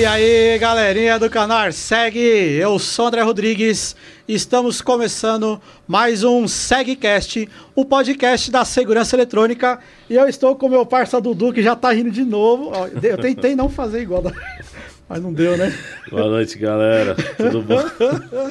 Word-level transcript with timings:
E 0.00 0.06
aí, 0.06 0.58
galerinha 0.58 1.18
do 1.18 1.28
canal 1.28 1.70
Segue, 1.72 2.18
eu 2.18 2.78
sou 2.78 3.06
André 3.08 3.20
Rodrigues. 3.20 3.94
Estamos 4.26 4.80
começando 4.80 5.60
mais 5.86 6.24
um 6.24 6.48
SegCast, 6.48 7.46
o 7.74 7.84
podcast 7.84 8.50
da 8.50 8.64
segurança 8.64 9.14
eletrônica. 9.14 9.78
E 10.08 10.14
eu 10.14 10.26
estou 10.26 10.56
com 10.56 10.70
meu 10.70 10.86
parceiro 10.86 11.22
Dudu, 11.22 11.52
que 11.52 11.62
já 11.62 11.76
tá 11.76 11.92
rindo 11.92 12.10
de 12.10 12.24
novo. 12.24 12.72
Eu 13.02 13.18
tentei 13.18 13.54
não 13.54 13.68
fazer 13.68 14.00
igual, 14.00 14.22
da- 14.22 14.32
mas 15.06 15.22
não 15.22 15.34
deu, 15.34 15.58
né? 15.58 15.70
Boa 16.10 16.28
noite, 16.28 16.56
galera. 16.58 17.14
Tudo 17.36 17.60
bom? 17.60 17.82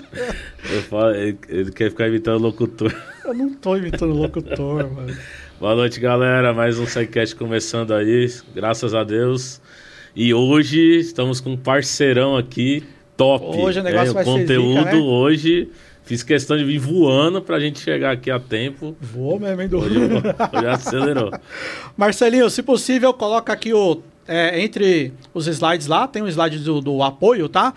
Falo- 0.87 1.15
ele, 1.15 1.37
ele 1.47 1.71
quer 1.71 1.89
ficar 1.89 2.07
imitando 2.09 2.43
locutor. 2.43 2.93
Eu 3.25 3.33
não 3.33 3.53
tô 3.55 3.75
imitando 3.75 4.13
locutor, 4.13 4.87
mano. 4.93 5.17
Boa 5.59 5.73
noite, 5.75 5.99
galera. 5.99 6.53
Mais 6.53 6.77
um 6.77 6.85
SciCast 6.85 7.35
começando 7.35 7.91
aí, 7.93 8.31
graças 8.53 8.93
a 8.93 9.03
Deus. 9.03 9.59
E 10.15 10.33
hoje 10.33 10.99
estamos 10.99 11.39
com 11.39 11.51
um 11.51 11.57
parceirão 11.57 12.35
aqui, 12.35 12.83
top. 13.15 13.57
Hoje 13.57 13.79
o 13.79 13.83
negócio 13.83 14.07
hein? 14.07 14.13
vai 14.13 14.23
ser 14.23 14.31
conteúdo 14.31 14.79
zica, 14.79 14.91
né? 14.91 14.97
hoje. 14.97 15.69
Fiz 16.03 16.23
questão 16.23 16.57
de 16.57 16.63
vir 16.63 16.79
voando 16.79 17.39
pra 17.39 17.59
gente 17.59 17.79
chegar 17.79 18.11
aqui 18.11 18.31
a 18.31 18.39
tempo. 18.39 18.97
Voou 18.99 19.39
mesmo, 19.39 19.61
hein, 19.61 19.69
Hoje, 19.71 19.93
Dudu? 19.93 20.15
hoje 20.57 20.67
acelerou. 20.67 21.31
Marcelinho, 21.95 22.49
se 22.49 22.63
possível, 22.63 23.13
coloca 23.13 23.53
aqui 23.53 23.71
o. 23.73 24.01
é, 24.27 24.59
entre 24.59 25.13
os 25.35 25.45
slides 25.45 25.85
lá, 25.85 26.07
tem 26.07 26.23
um 26.23 26.27
slide 26.27 26.57
do, 26.59 26.81
do 26.81 27.03
apoio, 27.03 27.47
tá? 27.47 27.75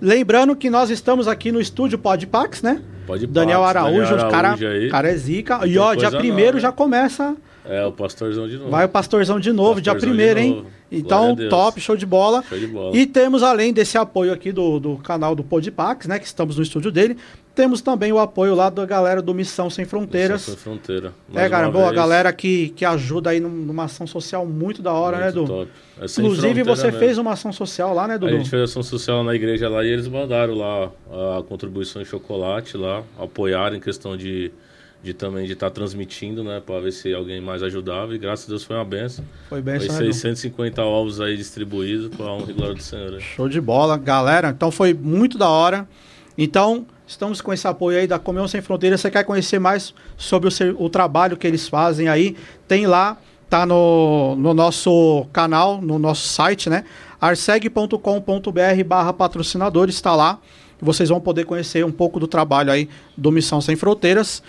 Lembrando 0.00 0.56
que 0.56 0.68
nós 0.68 0.90
estamos 0.90 1.28
aqui 1.28 1.52
no 1.52 1.60
estúdio 1.60 1.98
Podpax, 1.98 2.62
né? 2.62 2.82
Pode 3.06 3.26
Daniel 3.28 3.60
Pax, 3.60 3.76
Araújo, 3.76 4.10
Daniel 4.10 4.26
o 4.26 4.30
cara, 4.30 4.48
Araújo 4.48 4.66
aí. 4.66 4.90
cara 4.90 5.08
é 5.10 5.16
zica. 5.16 5.66
E 5.66 5.78
ó, 5.78 5.94
dia 5.94 6.10
primeiro 6.10 6.52
nova, 6.54 6.60
já 6.60 6.68
hein? 6.68 6.74
começa. 6.76 7.36
É, 7.64 7.84
o 7.84 7.92
pastorzão 7.92 8.48
de 8.48 8.56
novo. 8.58 8.70
Vai 8.70 8.86
o 8.86 8.88
pastorzão 8.88 9.38
de 9.38 9.52
novo, 9.52 9.80
dia 9.80 9.92
Pastorzão 9.92 10.16
de 10.16 10.16
primeiro, 10.16 10.40
hein? 10.40 10.66
Então, 10.90 11.32
a 11.38 11.48
top, 11.50 11.80
show 11.80 11.96
de 11.96 12.06
bola. 12.06 12.42
Show 12.48 12.58
de 12.58 12.66
bola. 12.66 12.96
E 12.96 13.04
temos, 13.06 13.42
além 13.42 13.72
desse 13.72 13.98
apoio 13.98 14.32
aqui 14.32 14.50
do, 14.52 14.78
do 14.80 14.96
canal 14.96 15.34
do 15.34 15.44
Podpax, 15.44 16.06
né? 16.06 16.18
Que 16.18 16.24
estamos 16.26 16.56
no 16.56 16.62
estúdio 16.62 16.90
dele, 16.90 17.16
temos 17.54 17.82
também 17.82 18.10
o 18.12 18.18
apoio 18.18 18.54
lá 18.54 18.70
da 18.70 18.86
galera 18.86 19.20
do 19.20 19.34
Missão 19.34 19.68
Sem 19.68 19.84
Fronteiras. 19.84 20.42
Essa 20.42 20.52
foi 20.52 20.56
fronteira. 20.72 21.12
É, 21.30 21.34
Mais 21.34 21.50
cara, 21.50 21.66
uma 21.66 21.72
boa, 21.72 21.88
a 21.90 21.92
galera 21.92 22.32
que, 22.32 22.70
que 22.70 22.84
ajuda 22.84 23.30
aí 23.30 23.40
num- 23.40 23.48
numa 23.50 23.84
ação 23.84 24.06
social 24.06 24.46
muito 24.46 24.80
da 24.80 24.92
hora, 24.92 25.18
né, 25.18 25.24
Muito 25.24 25.38
Edu? 25.40 25.46
top. 25.46 25.70
É 26.00 26.08
sem 26.08 26.24
Inclusive, 26.24 26.62
você 26.62 26.84
mesmo. 26.86 26.98
fez 27.00 27.18
uma 27.18 27.32
ação 27.32 27.52
social 27.52 27.92
lá, 27.92 28.06
né, 28.08 28.14
A 28.14 28.16
Dudu? 28.16 28.36
gente 28.38 28.48
fez 28.48 28.62
ação 28.62 28.82
social 28.82 29.22
na 29.24 29.34
igreja 29.34 29.68
lá 29.68 29.84
e 29.84 29.88
eles 29.88 30.06
mandaram 30.08 30.54
lá 30.54 30.90
a 31.38 31.42
contribuição 31.42 32.00
em 32.00 32.04
chocolate 32.04 32.76
lá, 32.76 33.02
apoiaram 33.18 33.76
em 33.76 33.80
questão 33.80 34.16
de, 34.16 34.52
de 35.02 35.14
também 35.14 35.46
de 35.46 35.52
estar 35.52 35.70
transmitindo, 35.70 36.42
né, 36.42 36.60
para 36.64 36.80
ver 36.80 36.92
se 36.92 37.14
alguém 37.14 37.40
mais 37.40 37.62
ajudava 37.62 38.14
e 38.14 38.18
graças 38.18 38.46
a 38.46 38.48
Deus 38.48 38.64
foi 38.64 38.76
uma 38.76 38.84
benção. 38.84 39.24
Foi 39.48 39.62
bem, 39.62 39.78
Foi 39.78 39.88
né, 39.88 39.94
Edu? 39.94 40.04
650 40.12 40.82
ovos 40.82 41.20
aí 41.20 41.36
distribuídos 41.36 42.14
para 42.14 42.26
a 42.26 42.32
honra 42.34 42.50
e 42.50 42.54
glória 42.54 42.74
do 42.74 42.82
Senhor. 42.82 43.12
né? 43.12 43.20
Show 43.20 43.48
de 43.48 43.60
bola, 43.60 43.96
galera. 43.96 44.50
Então 44.50 44.70
foi 44.70 44.92
muito 44.92 45.38
da 45.38 45.48
hora. 45.48 45.88
Então, 46.36 46.86
estamos 47.06 47.40
com 47.40 47.52
esse 47.52 47.66
apoio 47.66 47.98
aí 47.98 48.06
da 48.06 48.18
Comunhão 48.18 48.48
Sem 48.48 48.60
Fronteiras. 48.60 49.00
Você 49.00 49.10
quer 49.10 49.24
conhecer 49.24 49.58
mais 49.58 49.94
sobre 50.16 50.48
o, 50.48 50.84
o 50.84 50.88
trabalho 50.90 51.36
que 51.36 51.46
eles 51.46 51.68
fazem 51.68 52.08
aí? 52.08 52.36
Tem 52.66 52.86
lá, 52.86 53.16
tá 53.48 53.64
no, 53.64 54.36
no 54.36 54.52
nosso 54.52 55.26
canal, 55.32 55.80
no 55.80 55.98
nosso 55.98 56.26
site, 56.28 56.68
né? 56.68 56.84
arseg.com.br 57.20 58.84
barra 58.86 59.12
patrocinadores, 59.12 59.94
está 59.94 60.14
lá. 60.14 60.38
Vocês 60.80 61.08
vão 61.08 61.20
poder 61.20 61.44
conhecer 61.44 61.84
um 61.84 61.90
pouco 61.90 62.20
do 62.20 62.28
trabalho 62.28 62.70
aí 62.70 62.88
do 63.16 63.32
Missão 63.32 63.60
Sem 63.60 63.74
Fronteiras. 63.74 64.42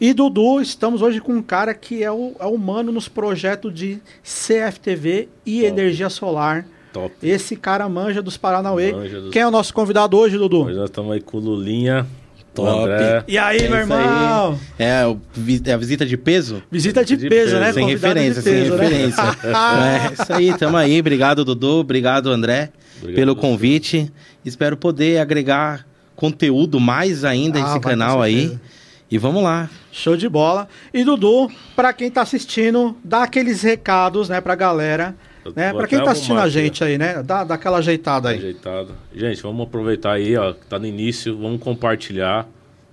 E 0.00 0.12
Dudu, 0.12 0.60
estamos 0.60 1.02
hoje 1.02 1.20
com 1.20 1.32
um 1.34 1.42
cara 1.42 1.72
que 1.72 2.02
é 2.02 2.10
o, 2.10 2.32
é 2.38 2.44
o 2.46 2.58
mano 2.58 2.90
nos 2.92 3.08
projetos 3.08 3.72
de 3.72 3.98
CFTV 4.22 5.28
e 5.46 5.60
Top. 5.60 5.66
energia 5.66 6.10
solar. 6.10 6.66
Top. 6.92 7.12
Esse 7.22 7.56
cara 7.56 7.88
manja 7.88 8.20
dos 8.22 8.36
Paranauê. 8.36 8.92
Manja 8.92 9.20
dos- 9.20 9.30
Quem 9.30 9.42
é 9.42 9.46
o 9.46 9.50
nosso 9.50 9.72
convidado 9.72 10.16
hoje, 10.16 10.36
Dudu? 10.36 10.64
Hoje 10.64 10.76
nós 10.76 10.90
estamos 10.90 11.12
aí 11.12 11.20
com 11.20 11.38
o 11.38 11.40
Lulinha, 11.40 12.06
Top. 12.54 12.68
André. 12.68 13.24
E 13.26 13.38
aí, 13.38 13.58
É 13.58 13.68
meu 13.68 13.78
irmão? 13.78 14.58
É, 14.78 15.06
o 15.06 15.18
é 15.64 15.72
a 15.72 15.76
visita 15.76 16.04
de 16.04 16.16
peso? 16.16 16.62
Visita 16.70 17.04
de, 17.04 17.16
De 17.16 17.28
peso, 17.28 17.52
peso. 17.52 17.60
né? 17.60 17.72
sem 17.72 17.82
Convidado 17.84 18.14
referência, 18.14 18.42
de 18.42 18.50
peso, 18.50 18.70
sem 18.70 18.78
né? 18.78 18.84
referência. 18.86 19.22
é 19.48 20.12
isso 20.22 20.32
aí, 20.32 20.58
tamo 20.58 20.76
aí. 20.76 21.00
Obrigado, 21.00 21.44
Dudu. 21.44 21.78
Obrigado, 21.80 22.30
André, 22.30 22.70
Obrigado 22.98 23.16
pelo 23.16 23.34
você. 23.34 23.40
convite. 23.40 24.12
Espero 24.44 24.76
poder 24.76 25.18
agregar 25.18 25.86
conteúdo 26.14 26.78
mais 26.78 27.24
ainda 27.24 27.58
Ah, 27.64 27.70
esse 27.70 27.80
canal 27.80 28.20
aí. 28.22 28.40
certeza. 28.50 28.60
E 29.14 29.18
vamos 29.18 29.44
lá. 29.44 29.70
Show 29.92 30.16
de 30.16 30.28
bola. 30.28 30.66
E 30.92 31.04
Dudu, 31.04 31.48
pra 31.76 31.92
quem 31.92 32.10
tá 32.10 32.22
assistindo, 32.22 32.96
dá 33.04 33.22
aqueles 33.22 33.62
recados, 33.62 34.28
né, 34.28 34.40
pra 34.40 34.56
galera. 34.56 35.14
Né? 35.54 35.72
Pra 35.72 35.86
quem 35.86 36.02
tá 36.02 36.10
assistindo 36.10 36.40
a 36.40 36.48
gente 36.48 36.82
aí, 36.82 36.98
né? 36.98 37.22
Dá, 37.22 37.44
dá 37.44 37.54
aquela 37.54 37.78
ajeitada 37.78 38.30
aí. 38.30 38.38
Ajeitado. 38.38 38.92
Gente, 39.14 39.40
vamos 39.40 39.68
aproveitar 39.68 40.14
aí, 40.14 40.36
ó, 40.36 40.52
que 40.52 40.66
tá 40.66 40.80
no 40.80 40.86
início, 40.86 41.38
vamos 41.38 41.60
compartilhar, 41.60 42.48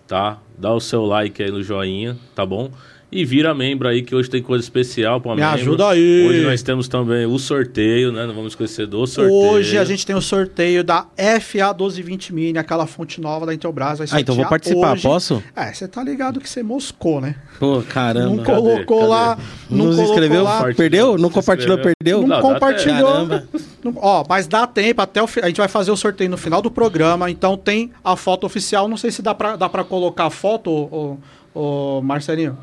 tá? 0.05 0.37
Dá 0.55 0.71
o 0.71 0.79
seu 0.79 1.03
like 1.05 1.41
aí 1.41 1.49
no 1.49 1.63
joinha, 1.63 2.15
tá 2.35 2.45
bom? 2.45 2.69
E 3.11 3.25
vira 3.25 3.53
membro 3.53 3.89
aí, 3.89 4.01
que 4.03 4.15
hoje 4.15 4.29
tem 4.29 4.41
coisa 4.41 4.63
especial 4.63 5.19
pra 5.19 5.35
Me 5.35 5.41
membro. 5.41 5.55
ajuda 5.59 5.89
aí. 5.89 6.25
Hoje 6.29 6.41
nós 6.45 6.63
temos 6.63 6.87
também 6.87 7.25
o 7.25 7.37
sorteio, 7.37 8.09
né? 8.09 8.25
Não 8.25 8.33
vamos 8.33 8.53
esquecer 8.53 8.87
do 8.87 9.05
sorteio. 9.05 9.35
Hoje 9.37 9.77
a 9.77 9.83
gente 9.83 10.05
tem 10.05 10.15
o 10.15 10.21
sorteio 10.21 10.81
da 10.81 11.07
FA 11.41 11.73
1220 11.73 12.33
Mini, 12.33 12.57
aquela 12.57 12.87
fonte 12.87 13.19
nova 13.19 13.45
da 13.45 13.53
Intelbras. 13.53 13.99
Vai 13.99 14.07
Ah, 14.11 14.21
então 14.21 14.33
vou 14.33 14.45
participar, 14.45 14.93
hoje. 14.93 15.01
posso? 15.03 15.43
É, 15.53 15.73
você 15.73 15.89
tá 15.89 16.01
ligado 16.01 16.39
que 16.39 16.49
você 16.49 16.63
moscou, 16.63 17.19
né? 17.19 17.35
Pô, 17.59 17.81
caramba. 17.81 18.33
não 18.33 18.43
colocou 18.45 18.99
cadê? 18.99 19.09
lá. 19.09 19.37
Não, 19.69 19.85
Não 19.87 19.93
se 19.93 20.01
inscreu? 20.03 20.43
lá. 20.43 20.73
Perdeu? 20.73 21.17
Não 21.17 21.29
compartilhou, 21.29 21.75
inscreveu. 21.77 21.95
perdeu? 21.99 22.21
Não, 22.21 22.27
Não, 22.37 22.41
compartilhou. 22.41 23.11
Caramba. 23.11 23.43
Não- 23.83 23.93
ó, 23.97 24.23
mas 24.29 24.47
dá 24.47 24.65
tempo 24.65 25.01
até 25.01 25.21
o 25.21 25.27
A 25.43 25.47
gente 25.47 25.57
vai 25.57 25.67
fazer 25.67 25.91
o 25.91 25.97
sorteio 25.97 26.29
no 26.29 26.37
final 26.37 26.61
do 26.61 26.71
programa, 26.71 27.29
então 27.29 27.57
tem 27.57 27.91
a 28.01 28.15
foto 28.15 28.45
oficial. 28.45 28.87
Não 28.87 28.95
sei 28.95 29.11
se 29.11 29.21
dá 29.21 29.35
pra, 29.35 29.57
dá 29.57 29.67
pra 29.67 29.83
colocar 29.83 30.27
a 30.27 30.29
foto, 30.29 30.69
ô, 30.71 31.17
ô, 31.53 31.97
ô, 31.97 32.01
Marcelinho. 32.01 32.57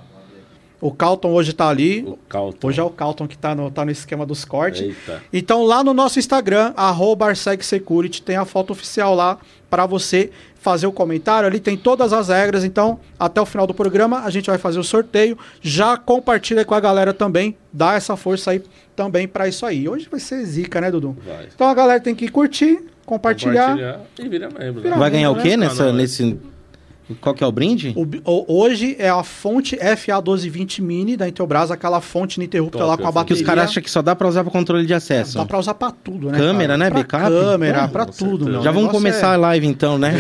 O 0.80 0.92
Calton 0.92 1.32
hoje 1.32 1.52
tá 1.52 1.68
ali. 1.68 2.04
O 2.06 2.16
Calton. 2.28 2.68
Hoje 2.68 2.80
é 2.80 2.82
o 2.82 2.90
Calton 2.90 3.26
que 3.26 3.36
tá 3.36 3.54
no, 3.54 3.70
tá 3.70 3.84
no 3.84 3.90
esquema 3.90 4.24
dos 4.24 4.44
cortes. 4.44 4.82
Eita. 4.82 5.22
Então 5.32 5.64
lá 5.64 5.82
no 5.82 5.92
nosso 5.92 6.18
Instagram, 6.18 6.72
arroba 6.76 7.26
Security, 7.34 8.22
tem 8.22 8.36
a 8.36 8.44
foto 8.44 8.70
oficial 8.70 9.14
lá 9.14 9.38
para 9.68 9.86
você 9.86 10.30
fazer 10.60 10.86
o 10.86 10.92
comentário. 10.92 11.48
Ali 11.48 11.60
tem 11.60 11.76
todas 11.76 12.12
as 12.12 12.28
regras. 12.28 12.64
Então, 12.64 13.00
até 13.18 13.40
o 13.40 13.46
final 13.46 13.66
do 13.66 13.74
programa, 13.74 14.20
a 14.20 14.30
gente 14.30 14.46
vai 14.46 14.58
fazer 14.58 14.78
o 14.78 14.84
sorteio. 14.84 15.36
Já 15.60 15.96
compartilha 15.96 16.64
com 16.64 16.74
a 16.74 16.80
galera 16.80 17.12
também. 17.12 17.56
Dá 17.72 17.94
essa 17.94 18.16
força 18.16 18.52
aí 18.52 18.62
também 18.94 19.26
para 19.26 19.48
isso 19.48 19.64
aí. 19.66 19.88
Hoje 19.88 20.08
vai 20.10 20.20
ser 20.20 20.44
zica, 20.44 20.80
né, 20.80 20.90
Dudu? 20.90 21.16
Vai. 21.26 21.48
Então 21.54 21.68
a 21.68 21.74
galera 21.74 22.00
tem 22.00 22.14
que 22.14 22.28
curtir, 22.28 22.84
compartilhar. 23.04 24.00
e 24.18 24.28
vira 24.28 24.48
membro. 24.48 24.82
Vira 24.82 24.94
né? 24.94 25.00
Vai 25.00 25.10
ganhar 25.10 25.30
o 25.30 25.36
quê 25.40 25.52
Ah, 25.52 25.56
nessa, 25.56 25.84
não, 25.84 25.90
é. 25.90 25.92
nesse... 25.94 26.38
Qual 27.20 27.34
que 27.34 27.42
é 27.42 27.46
o 27.46 27.52
brinde? 27.52 27.94
O 27.96 28.06
hoje 28.60 28.96
é 28.98 29.08
a 29.08 29.22
fonte 29.22 29.76
FA1220 29.76 30.82
Mini 30.82 31.16
da 31.16 31.28
Intelbras, 31.28 31.70
aquela 31.70 32.00
fonte 32.00 32.36
ininterrupta 32.36 32.78
Top, 32.78 32.90
lá 32.90 32.96
com 32.96 33.06
a 33.06 33.12
bateria. 33.12 33.36
Que 33.36 33.42
os 33.42 33.46
caras 33.46 33.70
acham 33.70 33.82
que 33.82 33.90
só 33.90 34.02
dá 34.02 34.14
pra 34.14 34.28
usar 34.28 34.42
pra 34.44 34.52
controle 34.52 34.86
de 34.86 34.92
acesso. 34.92 35.38
Dá 35.38 35.46
pra 35.46 35.58
usar 35.58 35.74
pra 35.74 35.90
tudo, 35.90 36.30
né? 36.30 36.38
Câmera, 36.38 36.76
cara? 36.76 36.78
né? 36.78 36.90
Pra 36.90 36.98
Backup? 36.98 37.24
Câmera, 37.28 37.88
com 37.88 38.06
tudo, 38.06 38.44
meu. 38.44 38.62
Já 38.62 38.70
vamos 38.70 38.88
negócio 38.88 39.00
começar 39.00 39.32
é- 39.32 39.34
a 39.34 39.36
live 39.36 39.66
então, 39.66 39.98
né? 39.98 40.14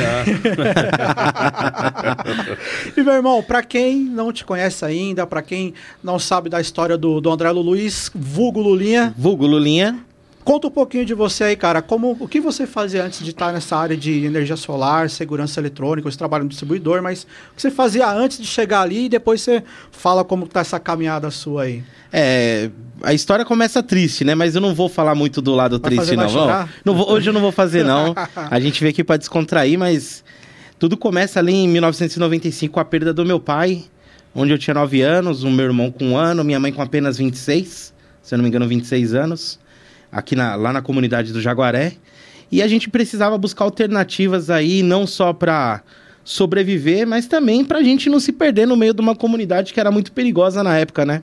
E, 2.96 3.02
meu 3.02 3.14
irmão, 3.14 3.42
pra 3.42 3.62
quem 3.62 3.98
não 3.98 4.32
te 4.32 4.44
conhece 4.44 4.84
ainda, 4.84 5.26
pra 5.26 5.42
quem 5.42 5.74
não 6.02 6.18
sabe 6.18 6.48
da 6.48 6.60
história 6.60 6.96
do, 6.96 7.20
do 7.20 7.30
André 7.30 7.50
Luiz, 7.50 8.10
vulgo 8.14 8.60
Lulinha, 8.60 9.14
Vulgo 9.16 9.46
Lulinha. 9.46 9.98
Conta 10.48 10.66
um 10.66 10.70
pouquinho 10.70 11.04
de 11.04 11.12
você 11.12 11.44
aí, 11.44 11.56
cara. 11.56 11.82
Como, 11.82 12.16
o 12.18 12.26
que 12.26 12.40
você 12.40 12.66
fazia 12.66 13.04
antes 13.04 13.22
de 13.22 13.32
estar 13.32 13.52
nessa 13.52 13.76
área 13.76 13.94
de 13.94 14.24
energia 14.24 14.56
solar, 14.56 15.10
segurança 15.10 15.60
eletrônica, 15.60 16.10
você 16.10 16.16
trabalha 16.16 16.42
no 16.42 16.48
distribuidor, 16.48 17.02
mas 17.02 17.24
o 17.52 17.54
que 17.54 17.60
você 17.60 17.70
fazia 17.70 18.10
antes 18.10 18.38
de 18.38 18.46
chegar 18.46 18.80
ali 18.80 19.04
e 19.04 19.08
depois 19.10 19.42
você 19.42 19.62
fala 19.92 20.24
como 20.24 20.46
tá 20.46 20.60
essa 20.60 20.80
caminhada 20.80 21.30
sua 21.30 21.64
aí. 21.64 21.84
É, 22.10 22.70
a 23.02 23.12
história 23.12 23.44
começa 23.44 23.82
triste, 23.82 24.24
né? 24.24 24.34
Mas 24.34 24.54
eu 24.54 24.62
não 24.62 24.74
vou 24.74 24.88
falar 24.88 25.14
muito 25.14 25.42
do 25.42 25.54
lado 25.54 25.78
Vai 25.78 25.90
triste, 25.90 26.16
não. 26.16 26.24
Não, 26.82 26.94
vou- 26.94 27.10
hoje 27.12 27.28
eu 27.28 27.34
não 27.34 27.42
vou 27.42 27.52
fazer, 27.52 27.84
não. 27.84 28.14
A 28.50 28.58
gente 28.58 28.80
veio 28.80 28.90
aqui 28.90 29.04
pra 29.04 29.18
descontrair, 29.18 29.78
mas 29.78 30.24
tudo 30.78 30.96
começa 30.96 31.38
ali 31.38 31.52
em 31.52 31.68
1995 31.68 32.72
com 32.72 32.80
a 32.80 32.86
perda 32.86 33.12
do 33.12 33.22
meu 33.22 33.38
pai, 33.38 33.84
onde 34.34 34.50
eu 34.50 34.56
tinha 34.58 34.72
9 34.72 35.02
anos, 35.02 35.42
o 35.42 35.50
meu 35.50 35.66
irmão 35.66 35.90
com 35.90 36.06
um 36.12 36.16
ano, 36.16 36.42
minha 36.42 36.58
mãe 36.58 36.72
com 36.72 36.80
apenas 36.80 37.18
26, 37.18 37.92
se 38.22 38.34
eu 38.34 38.38
não 38.38 38.44
me 38.44 38.48
engano, 38.48 38.66
26 38.66 39.12
anos, 39.12 39.58
aqui 40.10 40.34
na- 40.36 40.54
lá 40.54 40.72
na 40.72 40.82
comunidade 40.82 41.32
do 41.32 41.40
Jaguaré. 41.40 41.94
E 42.50 42.62
a 42.62 42.68
gente 42.68 42.88
precisava 42.88 43.36
buscar 43.36 43.64
alternativas 43.64 44.48
aí, 44.50 44.82
não 44.82 45.06
só 45.06 45.32
para 45.32 45.82
sobreviver, 46.24 47.06
mas 47.06 47.26
também 47.26 47.64
pra 47.64 47.82
gente 47.82 48.08
não 48.08 48.20
se 48.20 48.32
perder 48.32 48.66
no 48.66 48.76
meio 48.76 48.94
de 48.94 49.00
uma 49.00 49.14
comunidade 49.14 49.72
que 49.72 49.80
era 49.80 49.90
muito 49.90 50.12
perigosa 50.12 50.62
na 50.62 50.76
época, 50.76 51.04
né? 51.04 51.22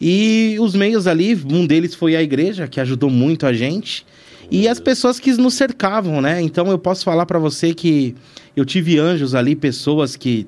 E 0.00 0.56
os 0.60 0.74
meios 0.74 1.06
ali, 1.06 1.34
um 1.50 1.66
deles 1.66 1.94
foi 1.94 2.14
a 2.14 2.22
igreja, 2.22 2.68
que 2.68 2.80
ajudou 2.80 3.10
muito 3.10 3.46
a 3.46 3.52
gente, 3.52 4.06
e 4.50 4.68
as 4.68 4.78
pessoas 4.78 5.18
que 5.18 5.32
nos 5.32 5.54
cercavam, 5.54 6.20
né? 6.20 6.40
Então 6.40 6.68
eu 6.68 6.78
posso 6.78 7.04
falar 7.04 7.26
pra 7.26 7.38
você 7.38 7.74
que 7.74 8.14
eu 8.56 8.64
tive 8.64 8.98
anjos 8.98 9.34
ali, 9.34 9.54
pessoas 9.56 10.16
que 10.16 10.46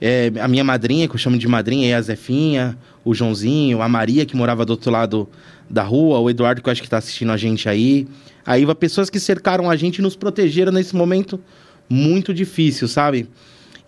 É, 0.00 0.30
a 0.40 0.46
minha 0.46 0.62
madrinha, 0.62 1.08
que 1.08 1.14
eu 1.14 1.18
chamo 1.18 1.36
de 1.36 1.48
madrinha, 1.48 1.90
é 1.90 1.94
a 1.94 2.00
Zefinha, 2.00 2.78
o 3.08 3.14
Joãozinho, 3.14 3.80
a 3.80 3.88
Maria, 3.88 4.26
que 4.26 4.36
morava 4.36 4.66
do 4.66 4.70
outro 4.70 4.90
lado 4.90 5.26
da 5.68 5.82
rua, 5.82 6.18
o 6.18 6.28
Eduardo, 6.28 6.60
que 6.60 6.68
eu 6.68 6.72
acho 6.72 6.82
que 6.82 6.90
tá 6.90 6.98
assistindo 6.98 7.32
a 7.32 7.38
gente 7.38 7.66
aí. 7.66 8.06
A 8.44 8.58
Iva, 8.58 8.74
pessoas 8.74 9.08
que 9.08 9.18
cercaram 9.18 9.70
a 9.70 9.76
gente 9.76 9.96
e 9.96 10.02
nos 10.02 10.14
protegeram 10.14 10.70
nesse 10.70 10.94
momento 10.94 11.40
muito 11.88 12.34
difícil, 12.34 12.86
sabe? 12.86 13.26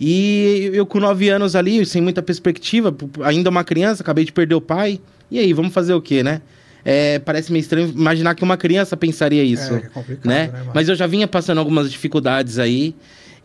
E 0.00 0.70
eu 0.72 0.86
com 0.86 0.98
nove 0.98 1.28
anos 1.28 1.54
ali, 1.54 1.84
sem 1.84 2.00
muita 2.00 2.22
perspectiva, 2.22 2.96
ainda 3.22 3.50
uma 3.50 3.62
criança, 3.62 4.02
acabei 4.02 4.24
de 4.24 4.32
perder 4.32 4.54
o 4.54 4.60
pai. 4.60 4.98
E 5.30 5.38
aí, 5.38 5.52
vamos 5.52 5.74
fazer 5.74 5.92
o 5.92 6.00
quê, 6.00 6.22
né? 6.22 6.40
É, 6.82 7.18
parece 7.18 7.52
meio 7.52 7.60
estranho 7.60 7.90
imaginar 7.90 8.34
que 8.34 8.42
uma 8.42 8.56
criança 8.56 8.96
pensaria 8.96 9.44
isso, 9.44 9.74
É, 9.74 9.76
é 9.76 9.80
complicado, 9.80 10.26
né? 10.26 10.46
né? 10.46 10.70
Mas 10.74 10.88
eu 10.88 10.94
já 10.94 11.06
vinha 11.06 11.28
passando 11.28 11.58
algumas 11.58 11.90
dificuldades 11.90 12.58
aí. 12.58 12.94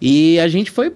E 0.01 0.39
a 0.39 0.47
gente 0.47 0.71
foi, 0.71 0.89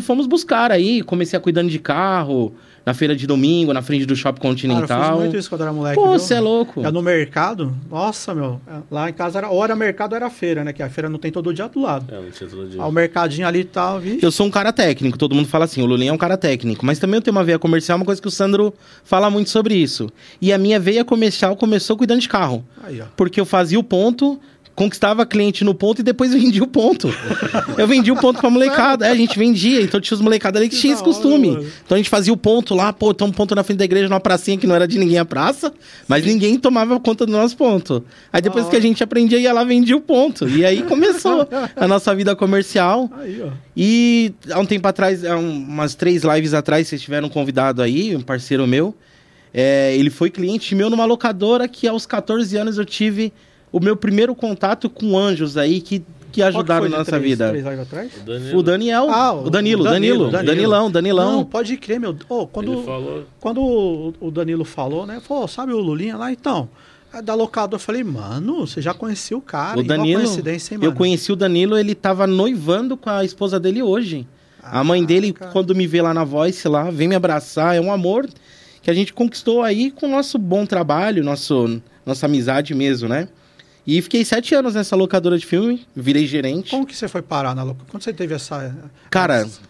fomos 0.00 0.26
buscar 0.26 0.72
aí. 0.72 1.02
Comecei 1.02 1.36
a 1.36 1.40
cuidando 1.40 1.68
de 1.68 1.78
carro, 1.78 2.54
na 2.86 2.94
feira 2.94 3.16
de 3.16 3.26
domingo, 3.26 3.72
na 3.72 3.82
frente 3.82 4.06
do 4.06 4.14
Shopping 4.14 4.40
Cara, 4.40 4.48
eu 4.48 4.52
Continental. 4.54 5.10
fiz 5.10 5.18
muito 5.18 5.36
isso 5.36 5.48
quando 5.48 5.62
era 5.62 5.72
moleque. 5.72 5.96
Pô, 5.96 6.06
você 6.06 6.34
é 6.34 6.40
louco. 6.40 6.86
É 6.86 6.90
no 6.92 7.02
mercado, 7.02 7.74
nossa, 7.90 8.32
meu. 8.32 8.60
Lá 8.88 9.10
em 9.10 9.12
casa 9.12 9.38
era, 9.38 9.48
era 9.52 9.74
mercado 9.74 10.14
era 10.14 10.30
feira, 10.30 10.62
né? 10.62 10.72
Que 10.72 10.84
a 10.84 10.88
feira 10.88 11.08
não 11.08 11.18
tem 11.18 11.32
todo 11.32 11.52
dia 11.52 11.66
do 11.66 11.80
lado. 11.82 12.14
É, 12.14 12.20
não 12.22 12.30
tinha 12.30 12.48
todo 12.48 12.68
dia. 12.68 12.80
Ah, 12.80 12.86
o 12.86 12.92
mercadinho 12.92 13.44
ali 13.44 13.60
e 13.60 13.64
tal, 13.64 13.98
vixe. 13.98 14.24
Eu 14.24 14.30
sou 14.30 14.46
um 14.46 14.50
cara 14.50 14.72
técnico, 14.72 15.18
todo 15.18 15.34
mundo 15.34 15.48
fala 15.48 15.64
assim, 15.64 15.82
o 15.82 15.86
Lulinha 15.86 16.10
é 16.10 16.14
um 16.14 16.18
cara 16.18 16.36
técnico, 16.36 16.86
mas 16.86 17.00
também 17.00 17.16
eu 17.16 17.22
tenho 17.22 17.36
uma 17.36 17.42
veia 17.42 17.58
comercial, 17.58 17.96
uma 17.98 18.04
coisa 18.04 18.22
que 18.22 18.28
o 18.28 18.30
Sandro 18.30 18.72
fala 19.02 19.28
muito 19.28 19.50
sobre 19.50 19.74
isso. 19.74 20.08
E 20.40 20.52
a 20.52 20.58
minha 20.58 20.78
veia 20.78 21.04
comercial 21.04 21.56
começou 21.56 21.96
cuidando 21.96 22.20
de 22.20 22.28
carro, 22.28 22.64
Aí, 22.84 23.00
ó. 23.00 23.06
porque 23.16 23.40
eu 23.40 23.44
fazia 23.44 23.80
o 23.80 23.82
ponto, 23.82 24.38
conquistava 24.76 25.26
cliente 25.26 25.64
no 25.64 25.74
ponto 25.74 26.00
e 26.00 26.02
depois 26.04 26.30
vendia 26.34 26.62
o 26.62 26.66
ponto. 26.68 27.08
eu 27.76 27.86
vendia 27.88 28.12
o 28.12 28.16
ponto 28.20 28.38
pra 28.38 28.48
molecada, 28.50 29.06
é, 29.06 29.10
a 29.10 29.14
gente 29.14 29.36
vendia, 29.38 29.80
então 29.82 30.00
tinha 30.00 30.14
os 30.14 30.20
molecadas 30.20 30.60
ali 30.60 30.68
que 30.68 30.76
Que 30.76 30.82
tinha 30.82 30.92
esse 30.94 31.02
costume. 31.02 31.48
então 31.84 31.94
a 31.94 31.96
gente 31.96 32.10
fazia 32.10 32.32
o 32.32 32.36
ponto 32.36 32.74
lá, 32.74 32.92
pô, 32.92 33.12
tem 33.14 33.26
um 33.26 33.32
ponto 33.32 33.54
na 33.54 33.64
frente 33.64 33.78
da 33.78 33.84
igreja, 33.86 34.08
numa 34.08 34.20
pracinha 34.20 34.56
que 34.58 34.66
não 34.66 34.74
era 34.74 34.86
de 34.86 34.98
ninguém 34.98 35.18
a 35.18 35.24
praça, 35.24 35.72
mas 36.06 36.24
ninguém 36.24 36.58
tomava 36.58 37.00
conta 37.00 37.24
do 37.26 37.32
nosso 37.32 37.56
ponto. 37.56 38.04
Aí 38.32 38.42
depois 38.42 38.68
que 38.68 38.76
a 38.76 38.80
gente 38.80 39.02
aprendia, 39.02 39.38
ia 39.40 39.52
lá 39.52 39.64
vendia 39.64 39.96
o 39.96 40.00
ponto. 40.00 40.46
E 40.48 40.64
aí 40.64 40.82
começou 40.82 41.48
a 41.74 41.88
nossa 41.88 42.14
vida 42.14 42.36
comercial. 42.36 43.10
Aí, 43.18 43.40
ó. 43.42 43.48
E 43.74 44.32
há 44.50 44.60
um 44.60 44.66
tempo 44.66 44.86
atrás, 44.86 45.24
há 45.24 45.36
um- 45.36 45.56
umas 45.62 45.94
três 45.94 46.22
lives 46.22 46.52
atrás, 46.52 46.86
vocês 46.86 47.00
tiveram 47.00 47.28
um 47.28 47.30
convidado 47.30 47.80
aí, 47.80 48.14
um 48.14 48.20
parceiro 48.20 48.66
meu. 48.66 48.94
É, 49.54 49.96
ele 49.96 50.10
foi 50.10 50.28
cliente 50.28 50.74
meu 50.74 50.90
numa 50.90 51.06
locadora 51.06 51.66
que 51.66 51.88
aos 51.88 52.04
14 52.04 52.56
anos 52.58 52.76
eu 52.76 52.84
tive 52.84 53.32
o 53.72 53.80
meu 53.80 53.96
primeiro 53.96 54.34
contato 54.34 54.88
com 54.88 55.18
anjos 55.18 55.56
aí 55.56 55.80
que, 55.80 56.02
que 56.32 56.42
ajudaram 56.42 56.82
que 56.84 56.88
foi 56.88 56.90
na 56.90 56.98
nossa 56.98 57.10
três- 57.12 57.24
vida. 57.24 57.48
três 57.50 57.64
lives 57.64 57.80
atrás? 57.80 58.12
O 58.16 58.24
Danilo, 58.24 58.58
O 58.58 58.62
Daniel, 58.62 59.06
Ah, 59.10 59.32
o 59.34 59.50
Danilo, 59.50 59.80
o 59.82 59.84
Danilo, 59.84 60.30
Danilo, 60.30 60.46
Danilão, 60.46 60.90
Danilão. 60.90 61.32
Não, 61.32 61.44
pode 61.44 61.76
crer, 61.76 61.98
meu. 62.00 62.16
Ô, 62.28 62.46
quando, 62.46 62.82
falou... 62.82 63.24
quando 63.40 63.60
o, 63.60 64.14
o 64.20 64.30
Danilo 64.30 64.64
falou, 64.64 65.06
né? 65.06 65.20
Falou, 65.20 65.46
sabe 65.48 65.72
o 65.72 65.78
Lulinha 65.78 66.16
lá? 66.16 66.30
Então, 66.32 66.68
é 67.12 67.20
da 67.22 67.34
locadora. 67.34 67.76
Eu 67.76 67.80
falei, 67.84 68.02
mano, 68.04 68.66
você 68.66 68.80
já 68.82 68.92
conhecia 68.94 69.36
o 69.36 69.40
cara. 69.40 69.78
o 69.78 69.82
Danilo, 69.82 70.22
coincidência, 70.22 70.74
hein, 70.74 70.78
mano? 70.78 70.90
eu 70.92 70.94
conheci 70.96 71.32
o 71.32 71.36
Danilo, 71.36 71.76
ele 71.78 71.94
tava 71.94 72.26
noivando 72.26 72.96
com 72.96 73.10
a 73.10 73.24
esposa 73.24 73.58
dele 73.60 73.82
hoje. 73.82 74.26
a 74.62 74.82
mãe 74.84 75.04
dele, 75.04 75.32
Caraca. 75.32 75.52
quando 75.52 75.74
me 75.74 75.86
vê 75.86 76.02
lá 76.02 76.12
na 76.12 76.24
Voice, 76.24 76.66
lá, 76.68 76.90
vem 76.90 77.08
me 77.08 77.14
abraçar. 77.14 77.76
É 77.76 77.80
um 77.80 77.90
amor 77.92 78.28
que 78.82 78.90
a 78.90 78.94
gente 78.94 79.12
conquistou 79.12 79.62
aí 79.62 79.90
com 79.90 80.06
o 80.06 80.10
nosso 80.10 80.38
bom 80.38 80.64
trabalho, 80.66 81.22
nosso, 81.24 81.80
nossa 82.04 82.26
amizade 82.26 82.74
mesmo, 82.74 83.08
né? 83.08 83.28
E 83.86 84.02
fiquei 84.02 84.24
sete 84.24 84.54
anos 84.54 84.74
nessa 84.74 84.96
locadora 84.96 85.38
de 85.38 85.46
filme, 85.46 85.86
virei 85.94 86.26
gerente. 86.26 86.70
Como 86.70 86.84
que 86.86 86.96
você 86.96 87.06
foi 87.06 87.22
parar 87.22 87.54
na 87.54 87.62
louca? 87.62 87.84
Quando 87.88 88.02
você 88.02 88.12
teve 88.12 88.34
essa. 88.34 88.74
Cara, 89.10 89.36
essa- 89.42 89.60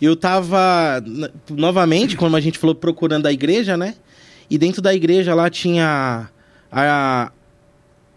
eu 0.00 0.14
tava, 0.16 1.02
novamente, 1.50 2.16
como 2.16 2.36
a 2.36 2.40
gente 2.40 2.58
falou, 2.58 2.74
procurando 2.74 3.26
a 3.26 3.32
igreja, 3.32 3.76
né? 3.76 3.94
E 4.48 4.56
dentro 4.58 4.80
da 4.80 4.94
igreja 4.94 5.34
lá 5.34 5.50
tinha 5.50 6.28
a, 6.70 7.32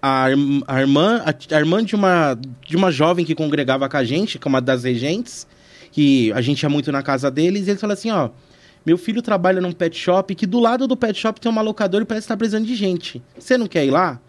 a, 0.01 0.29
a 0.67 0.79
irmã, 0.81 1.23
a, 1.25 1.55
a 1.55 1.59
irmã 1.59 1.83
de 1.83 1.95
uma, 1.95 2.37
de 2.65 2.75
uma 2.75 2.91
jovem 2.91 3.25
que 3.25 3.33
congregava 3.35 3.87
com 3.89 3.97
a 3.97 4.03
gente, 4.03 4.37
que 4.37 4.47
é 4.47 4.49
uma 4.49 4.61
das 4.61 4.83
regentes, 4.83 5.47
que 5.91 6.31
a 6.33 6.41
gente 6.41 6.61
ia 6.63 6.69
muito 6.69 6.91
na 6.91 7.01
casa 7.01 7.29
deles, 7.31 7.67
e 7.67 7.71
eles 7.71 7.81
falaram 7.81 7.97
assim, 7.99 8.11
ó, 8.11 8.29
meu 8.85 8.97
filho 8.97 9.21
trabalha 9.21 9.59
num 9.59 9.71
pet 9.71 9.97
shop, 9.97 10.33
que 10.35 10.45
do 10.45 10.59
lado 10.59 10.87
do 10.87 10.95
pet 10.95 11.17
shop 11.19 11.39
tem 11.41 11.51
uma 11.51 11.61
locadora 11.61 12.03
e 12.03 12.07
parece 12.07 12.25
que 12.25 12.29
tá 12.33 12.37
precisando 12.37 12.65
de 12.65 12.75
gente. 12.75 13.21
Você 13.37 13.57
não 13.57 13.67
quer 13.67 13.85
ir 13.85 13.91
lá? 13.91 14.19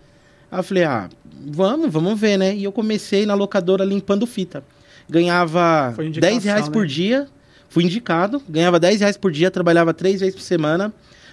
Aí 0.50 0.58
eu 0.58 0.62
falei, 0.64 0.84
ah, 0.84 1.08
vamos, 1.46 1.90
vamos 1.92 2.18
ver, 2.18 2.36
né? 2.36 2.54
E 2.54 2.64
eu 2.64 2.72
comecei 2.72 3.24
na 3.26 3.34
locadora 3.34 3.84
limpando 3.84 4.26
fita. 4.26 4.62
Ganhava 5.08 5.92
Foi 5.96 6.06
indicação, 6.06 6.30
10 6.38 6.44
reais 6.44 6.68
por 6.68 6.82
né? 6.82 6.88
dia, 6.88 7.26
fui 7.68 7.84
indicado, 7.84 8.40
ganhava 8.48 8.78
10 8.78 9.00
reais 9.00 9.16
por 9.16 9.30
dia, 9.32 9.50
trabalhava 9.50 9.92
três 9.92 10.20
vezes 10.20 10.34
por 10.34 10.42
semana, 10.42 10.92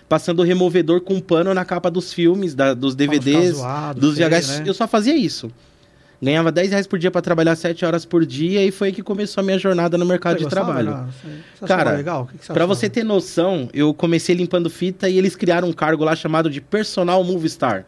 passando 0.09 0.41
removedor 0.41 1.01
com 1.01 1.19
pano 1.19 1.53
na 1.53 1.63
capa 1.63 1.91
dos 1.91 2.11
filmes, 2.13 2.55
da- 2.55 2.73
dos 2.73 2.95
DVDs, 2.95 3.57
zoado, 3.57 3.99
dos 3.99 4.17
VHS. 4.17 4.59
né? 4.59 4.63
Eu 4.65 4.73
só 4.73 4.87
fazia 4.87 5.15
isso. 5.15 5.51
Ganhava 6.19 6.51
10 6.51 6.71
reais 6.71 6.87
por 6.87 6.97
dia 6.97 7.11
para 7.11 7.21
trabalhar 7.21 7.55
7 7.55 7.85
horas 7.85 8.03
por 8.03 8.25
dia 8.25 8.65
e 8.65 8.71
foi 8.71 8.87
aí 8.87 8.93
que 8.93 9.03
começou 9.03 9.39
a 9.41 9.45
minha 9.45 9.59
jornada 9.59 9.99
no 9.99 10.05
mercado 10.05 10.39
Você 10.39 10.45
de 10.45 10.49
trabalho. 10.49 11.05
Você- 11.59 11.67
Cara, 11.67 11.91
legal? 11.91 12.23
O 12.23 12.25
que 12.25 12.39
que 12.39 12.45
você 12.45 12.53
Pra 12.53 12.63
achava? 12.63 12.73
você 12.75 12.89
ter 12.89 13.03
noção, 13.03 13.69
eu 13.71 13.93
comecei 13.93 14.33
limpando 14.33 14.67
fita 14.67 15.07
e 15.07 15.15
eles 15.15 15.35
criaram 15.35 15.67
um 15.69 15.73
cargo 15.73 16.03
lá 16.03 16.15
chamado 16.15 16.49
de 16.49 16.59
Personal 16.59 17.23
Movie 17.23 17.49
Star. 17.49 17.85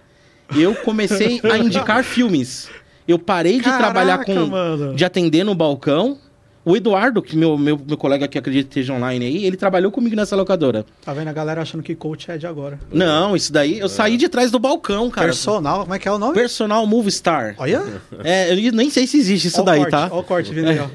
Eu 0.55 0.75
comecei 0.75 1.39
a 1.43 1.57
indicar 1.59 2.03
filmes. 2.03 2.69
Eu 3.07 3.17
parei 3.17 3.57
de 3.57 3.63
Caraca, 3.63 3.83
trabalhar 3.83 4.23
com. 4.25 4.45
mano. 4.45 4.95
de 4.95 5.03
atender 5.03 5.43
no 5.43 5.55
balcão. 5.55 6.17
O 6.65 6.75
Eduardo, 6.75 7.21
que 7.21 7.35
meu, 7.35 7.57
meu, 7.57 7.79
meu 7.87 7.97
colega 7.97 8.27
que 8.27 8.37
acredita 8.37 8.65
que 8.69 8.79
esteja 8.79 8.93
online 8.93 9.25
aí, 9.25 9.45
ele 9.45 9.55
trabalhou 9.57 9.91
comigo 9.91 10.15
nessa 10.15 10.35
locadora. 10.35 10.85
Tá 11.03 11.13
vendo 11.13 11.29
a 11.29 11.33
galera 11.33 11.61
achando 11.61 11.81
que 11.81 11.95
coach 11.95 12.29
é 12.29 12.37
de 12.37 12.45
agora. 12.45 12.79
Não, 12.91 13.35
isso 13.35 13.51
daí, 13.51 13.79
eu 13.79 13.89
saí 13.89 14.17
de 14.17 14.27
trás 14.29 14.51
do 14.51 14.59
balcão, 14.59 15.09
cara. 15.09 15.27
Personal, 15.27 15.81
como 15.81 15.93
é 15.95 15.97
que 15.97 16.07
é 16.07 16.11
o 16.11 16.19
nome? 16.19 16.33
Personal 16.33 16.85
Movie 16.85 17.11
Star. 17.11 17.55
Olha. 17.57 17.81
É, 18.23 18.53
eu 18.53 18.71
nem 18.73 18.89
sei 18.89 19.07
se 19.07 19.17
existe 19.17 19.47
isso 19.47 19.61
Ó 19.61 19.63
daí, 19.63 19.79
corte, 19.79 19.91
tá? 19.91 20.09
Ó 20.11 20.19
o 20.19 20.23
corte 20.23 20.53
vindo 20.53 20.69
aí, 20.69 20.79
ó. 20.79 20.87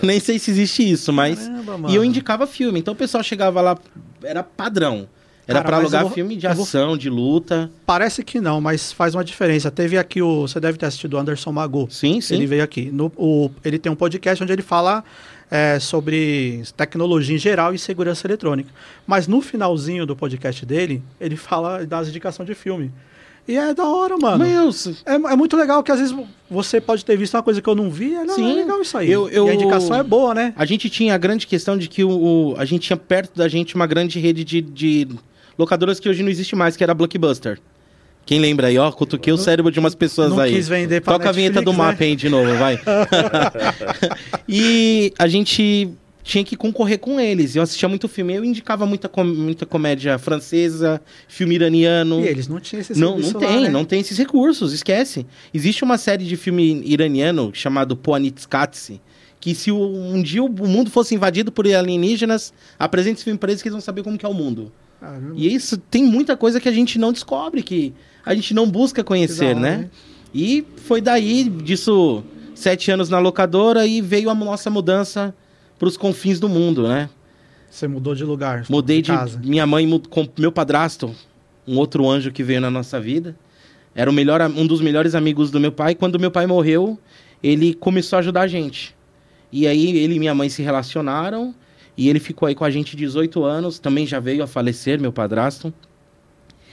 nem 0.06 0.20
sei 0.20 0.38
se 0.38 0.50
existe 0.52 0.88
isso, 0.88 1.12
mas. 1.12 1.46
Caramba, 1.46 1.90
E 1.90 1.96
eu 1.96 2.04
indicava 2.04 2.46
filme. 2.46 2.78
Então 2.78 2.94
o 2.94 2.96
pessoal 2.96 3.22
chegava 3.24 3.60
lá, 3.60 3.76
era 4.22 4.42
padrão. 4.42 5.06
Era 5.50 5.62
mas 5.62 5.72
alugar 5.80 6.02
vou- 6.04 6.10
filme 6.12 6.36
de 6.36 6.46
eu 6.46 6.54
vou- 6.54 6.64
ação, 6.64 6.96
de 6.96 7.10
luta. 7.10 7.70
Parece 7.84 8.22
que 8.22 8.40
não, 8.40 8.60
mas 8.60 8.92
faz 8.92 9.14
uma 9.14 9.24
diferença. 9.24 9.70
Teve 9.70 9.98
aqui 9.98 10.22
o. 10.22 10.42
Você 10.42 10.58
deve 10.60 10.78
ter 10.78 10.86
assistido 10.86 11.14
o 11.14 11.18
Anderson 11.18 11.52
Magu. 11.52 11.86
Sim, 11.90 12.20
sim. 12.20 12.34
Ele 12.34 12.46
veio 12.46 12.62
aqui. 12.62 12.90
No, 12.92 13.12
o, 13.16 13.50
ele 13.64 13.78
tem 13.78 13.90
um 13.90 13.96
podcast 13.96 14.42
onde 14.42 14.52
ele 14.52 14.62
fala 14.62 15.02
é, 15.50 15.78
sobre 15.80 16.62
tecnologia 16.76 17.34
em 17.34 17.38
geral 17.38 17.74
e 17.74 17.78
segurança 17.78 18.26
eletrônica. 18.26 18.70
Mas 19.06 19.26
no 19.26 19.40
finalzinho 19.40 20.06
do 20.06 20.14
podcast 20.14 20.64
dele, 20.64 21.02
ele 21.20 21.34
fala 21.36 21.84
das 21.86 22.08
indicações 22.08 22.46
de 22.48 22.54
filme. 22.54 22.90
E 23.48 23.56
é 23.56 23.74
da 23.74 23.84
hora, 23.84 24.16
mano. 24.16 24.44
Meu, 24.44 24.70
É, 25.06 25.14
é 25.14 25.34
muito 25.36 25.56
legal 25.56 25.82
que 25.82 25.90
às 25.90 25.98
vezes 25.98 26.14
você 26.48 26.80
pode 26.80 27.04
ter 27.04 27.16
visto 27.16 27.34
uma 27.34 27.42
coisa 27.42 27.60
que 27.60 27.68
eu 27.68 27.74
não 27.74 27.90
vi. 27.90 28.14
É, 28.14 28.22
não, 28.22 28.34
Sim. 28.34 28.52
é 28.52 28.54
legal 28.54 28.80
isso 28.80 28.96
aí. 28.96 29.10
Eu- 29.10 29.28
eu- 29.28 29.46
E 29.48 29.50
a 29.50 29.54
indicação 29.54 29.96
é 29.96 30.02
boa, 30.04 30.32
né? 30.34 30.52
a 30.56 30.64
gente 30.64 30.88
tinha 30.88 31.14
a 31.14 31.18
grande 31.18 31.48
questão 31.48 31.76
de 31.76 31.88
que 31.88 32.04
o, 32.04 32.10
o- 32.10 32.54
a 32.58 32.64
gente 32.64 32.82
tinha 32.82 32.96
perto 32.96 33.36
da 33.36 33.48
gente 33.48 33.74
uma 33.74 33.86
grande 33.88 34.20
rede 34.20 34.44
de, 34.44 34.60
de 34.60 35.08
locadoras 35.58 35.98
que 36.00 36.08
hoje 36.08 36.22
não 36.22 36.30
existe 36.30 36.54
mais, 36.56 36.76
que 36.76 36.82
era 36.84 36.94
Blockbuster. 36.94 37.58
Quem 38.26 38.38
lembra 38.38 38.66
aí, 38.68 38.78
ó, 38.78 38.90
cutuquei 38.92 39.32
o 39.32 39.38
cérebro 39.38 39.72
de 39.72 39.78
umas 39.80 39.94
pessoas 39.94 40.30
não 40.30 40.38
aí. 40.40 40.52
quis 40.54 40.68
vender 40.68 41.00
pra 41.00 41.14
Toca 41.14 41.30
a 41.30 41.32
vinheta 41.32 41.60
do 41.62 41.72
Netflix, 41.72 41.78
né? 41.78 41.84
mapa 41.92 42.04
aí 42.04 42.16
de 42.16 42.28
novo, 42.28 42.54
vai. 42.58 42.78
e 44.48 45.12
a 45.18 45.26
gente 45.26 45.90
tinha 46.22 46.44
que 46.44 46.54
concorrer 46.56 46.98
com 46.98 47.18
eles. 47.18 47.56
Eu 47.56 47.62
assistia 47.62 47.88
muito 47.88 48.06
filme, 48.08 48.34
eu 48.34 48.44
indicava 48.44 48.86
muita, 48.86 49.08
com- 49.08 49.24
muita 49.24 49.66
comédia 49.66 50.18
francesa, 50.18 51.00
filme 51.28 51.54
iraniano. 51.56 52.20
E 52.20 52.28
eles 52.28 52.46
não 52.46 52.60
tinham 52.60 52.80
esse 52.80 52.92
Não, 52.98 53.12
não 53.18 53.22
serviço 53.24 53.38
lá, 53.38 53.48
tem, 53.48 53.62
né? 53.62 53.68
não 53.70 53.84
tem 53.84 54.00
esses 54.00 54.16
recursos, 54.18 54.72
esquece. 54.72 55.26
Existe 55.52 55.82
uma 55.82 55.98
série 55.98 56.24
de 56.24 56.36
filme 56.36 56.82
iraniano 56.84 57.50
chamado 57.54 57.96
Poanitskatsi, 57.96 59.00
que 59.40 59.54
se 59.54 59.72
um 59.72 60.22
dia 60.22 60.42
o 60.44 60.48
mundo 60.48 60.90
fosse 60.90 61.14
invadido 61.14 61.50
por 61.50 61.66
alienígenas, 61.66 62.52
apresente 62.78 63.16
esse 63.16 63.24
filme 63.24 63.38
pra 63.38 63.50
eles 63.50 63.62
que 63.62 63.68
eles 63.68 63.74
vão 63.74 63.80
saber 63.80 64.02
como 64.02 64.18
que 64.18 64.26
é 64.26 64.28
o 64.28 64.34
mundo. 64.34 64.70
Caramba. 65.00 65.32
E 65.34 65.52
isso 65.52 65.78
tem 65.78 66.04
muita 66.04 66.36
coisa 66.36 66.60
que 66.60 66.68
a 66.68 66.72
gente 66.72 66.98
não 66.98 67.12
descobre, 67.12 67.62
que 67.62 67.94
a 68.24 68.34
gente 68.34 68.52
não 68.52 68.70
busca 68.70 69.02
conhecer, 69.02 69.56
hora, 69.56 69.60
né? 69.60 69.90
E 70.34 70.64
foi 70.76 71.00
daí, 71.00 71.44
disso, 71.44 72.22
sete 72.54 72.90
anos 72.90 73.08
na 73.08 73.18
locadora 73.18 73.86
e 73.86 74.00
veio 74.00 74.28
a 74.28 74.34
nossa 74.34 74.68
mudança 74.70 75.34
pros 75.78 75.96
confins 75.96 76.38
do 76.38 76.48
mundo, 76.48 76.86
né? 76.86 77.08
Você 77.70 77.88
mudou 77.88 78.14
de 78.14 78.24
lugar. 78.24 78.66
Mudei 78.68 79.00
de. 79.00 79.10
casa. 79.10 79.40
Minha 79.42 79.66
mãe, 79.66 79.88
com 80.10 80.28
meu 80.38 80.52
padrasto, 80.52 81.14
um 81.66 81.78
outro 81.78 82.08
anjo 82.08 82.30
que 82.30 82.42
veio 82.42 82.60
na 82.60 82.70
nossa 82.70 83.00
vida. 83.00 83.34
Era 83.94 84.10
o 84.10 84.12
melhor, 84.12 84.40
um 84.42 84.66
dos 84.66 84.80
melhores 84.80 85.14
amigos 85.14 85.50
do 85.50 85.58
meu 85.58 85.72
pai. 85.72 85.94
Quando 85.94 86.18
meu 86.18 86.30
pai 86.30 86.46
morreu, 86.46 86.98
ele 87.42 87.74
começou 87.74 88.16
a 88.16 88.20
ajudar 88.20 88.42
a 88.42 88.46
gente. 88.48 88.94
E 89.52 89.66
aí 89.66 89.96
ele 89.98 90.16
e 90.16 90.18
minha 90.18 90.34
mãe 90.34 90.48
se 90.48 90.62
relacionaram. 90.62 91.54
E 92.00 92.08
ele 92.08 92.18
ficou 92.18 92.48
aí 92.48 92.54
com 92.54 92.64
a 92.64 92.70
gente 92.70 92.96
18 92.96 93.44
anos. 93.44 93.78
Também 93.78 94.06
já 94.06 94.18
veio 94.18 94.42
a 94.42 94.46
falecer, 94.46 94.98
meu 94.98 95.12
padrasto. 95.12 95.70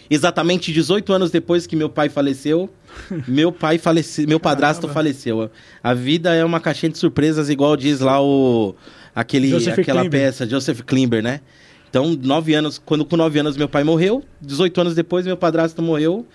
Exatamente 0.09 0.71
18 0.71 1.11
anos 1.11 1.31
depois 1.31 1.67
que 1.67 1.75
meu 1.75 1.89
pai 1.89 2.07
faleceu, 2.07 2.69
meu 3.27 3.51
pai 3.51 3.77
faleceu, 3.77 4.25
meu 4.25 4.39
padrasto 4.39 4.83
Caramba. 4.83 4.93
faleceu. 4.93 5.51
A 5.83 5.93
vida 5.93 6.33
é 6.33 6.45
uma 6.45 6.61
caixinha 6.61 6.89
de 6.89 6.97
surpresas, 6.97 7.49
igual 7.49 7.75
diz 7.75 7.99
lá 7.99 8.23
o 8.23 8.73
aquele 9.13 9.49
Joseph 9.49 9.79
aquela 9.79 9.99
Klimber. 9.99 10.21
peça 10.21 10.47
Joseph 10.47 10.79
Klimber, 10.83 11.21
né? 11.21 11.41
Então, 11.89 12.17
nove 12.23 12.53
anos, 12.53 12.77
quando 12.77 13.03
com 13.03 13.17
nove 13.17 13.37
anos 13.37 13.57
meu 13.57 13.67
pai 13.67 13.83
morreu, 13.83 14.23
18 14.39 14.79
anos 14.79 14.95
depois 14.95 15.25
meu 15.25 15.35
padrasto 15.35 15.81
morreu, 15.81 16.25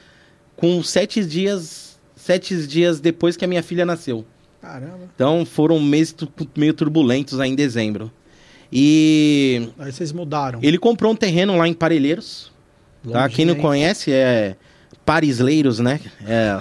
com 0.54 0.82
sete 0.82 1.24
dias, 1.24 1.98
sete 2.14 2.54
dias 2.66 3.00
depois 3.00 3.38
que 3.38 3.44
a 3.46 3.48
minha 3.48 3.62
filha 3.62 3.86
nasceu. 3.86 4.22
Caramba. 4.60 5.08
Então, 5.14 5.46
foram 5.46 5.80
meses 5.80 6.14
meio 6.54 6.74
turbulentos 6.74 7.40
aí 7.40 7.48
em 7.48 7.54
dezembro. 7.54 8.12
E 8.72 9.68
Aí 9.78 9.92
vocês 9.92 10.12
mudaram. 10.12 10.58
ele 10.62 10.78
comprou 10.78 11.12
um 11.12 11.16
terreno 11.16 11.56
lá 11.56 11.68
em 11.68 11.74
Parelheiros. 11.74 12.50
Tá? 13.10 13.22
Longe, 13.24 13.34
Quem 13.34 13.44
não 13.44 13.54
conhece 13.56 14.10
é 14.10 14.56
Parisleiros, 15.04 15.78
né? 15.78 16.00
É, 16.26 16.58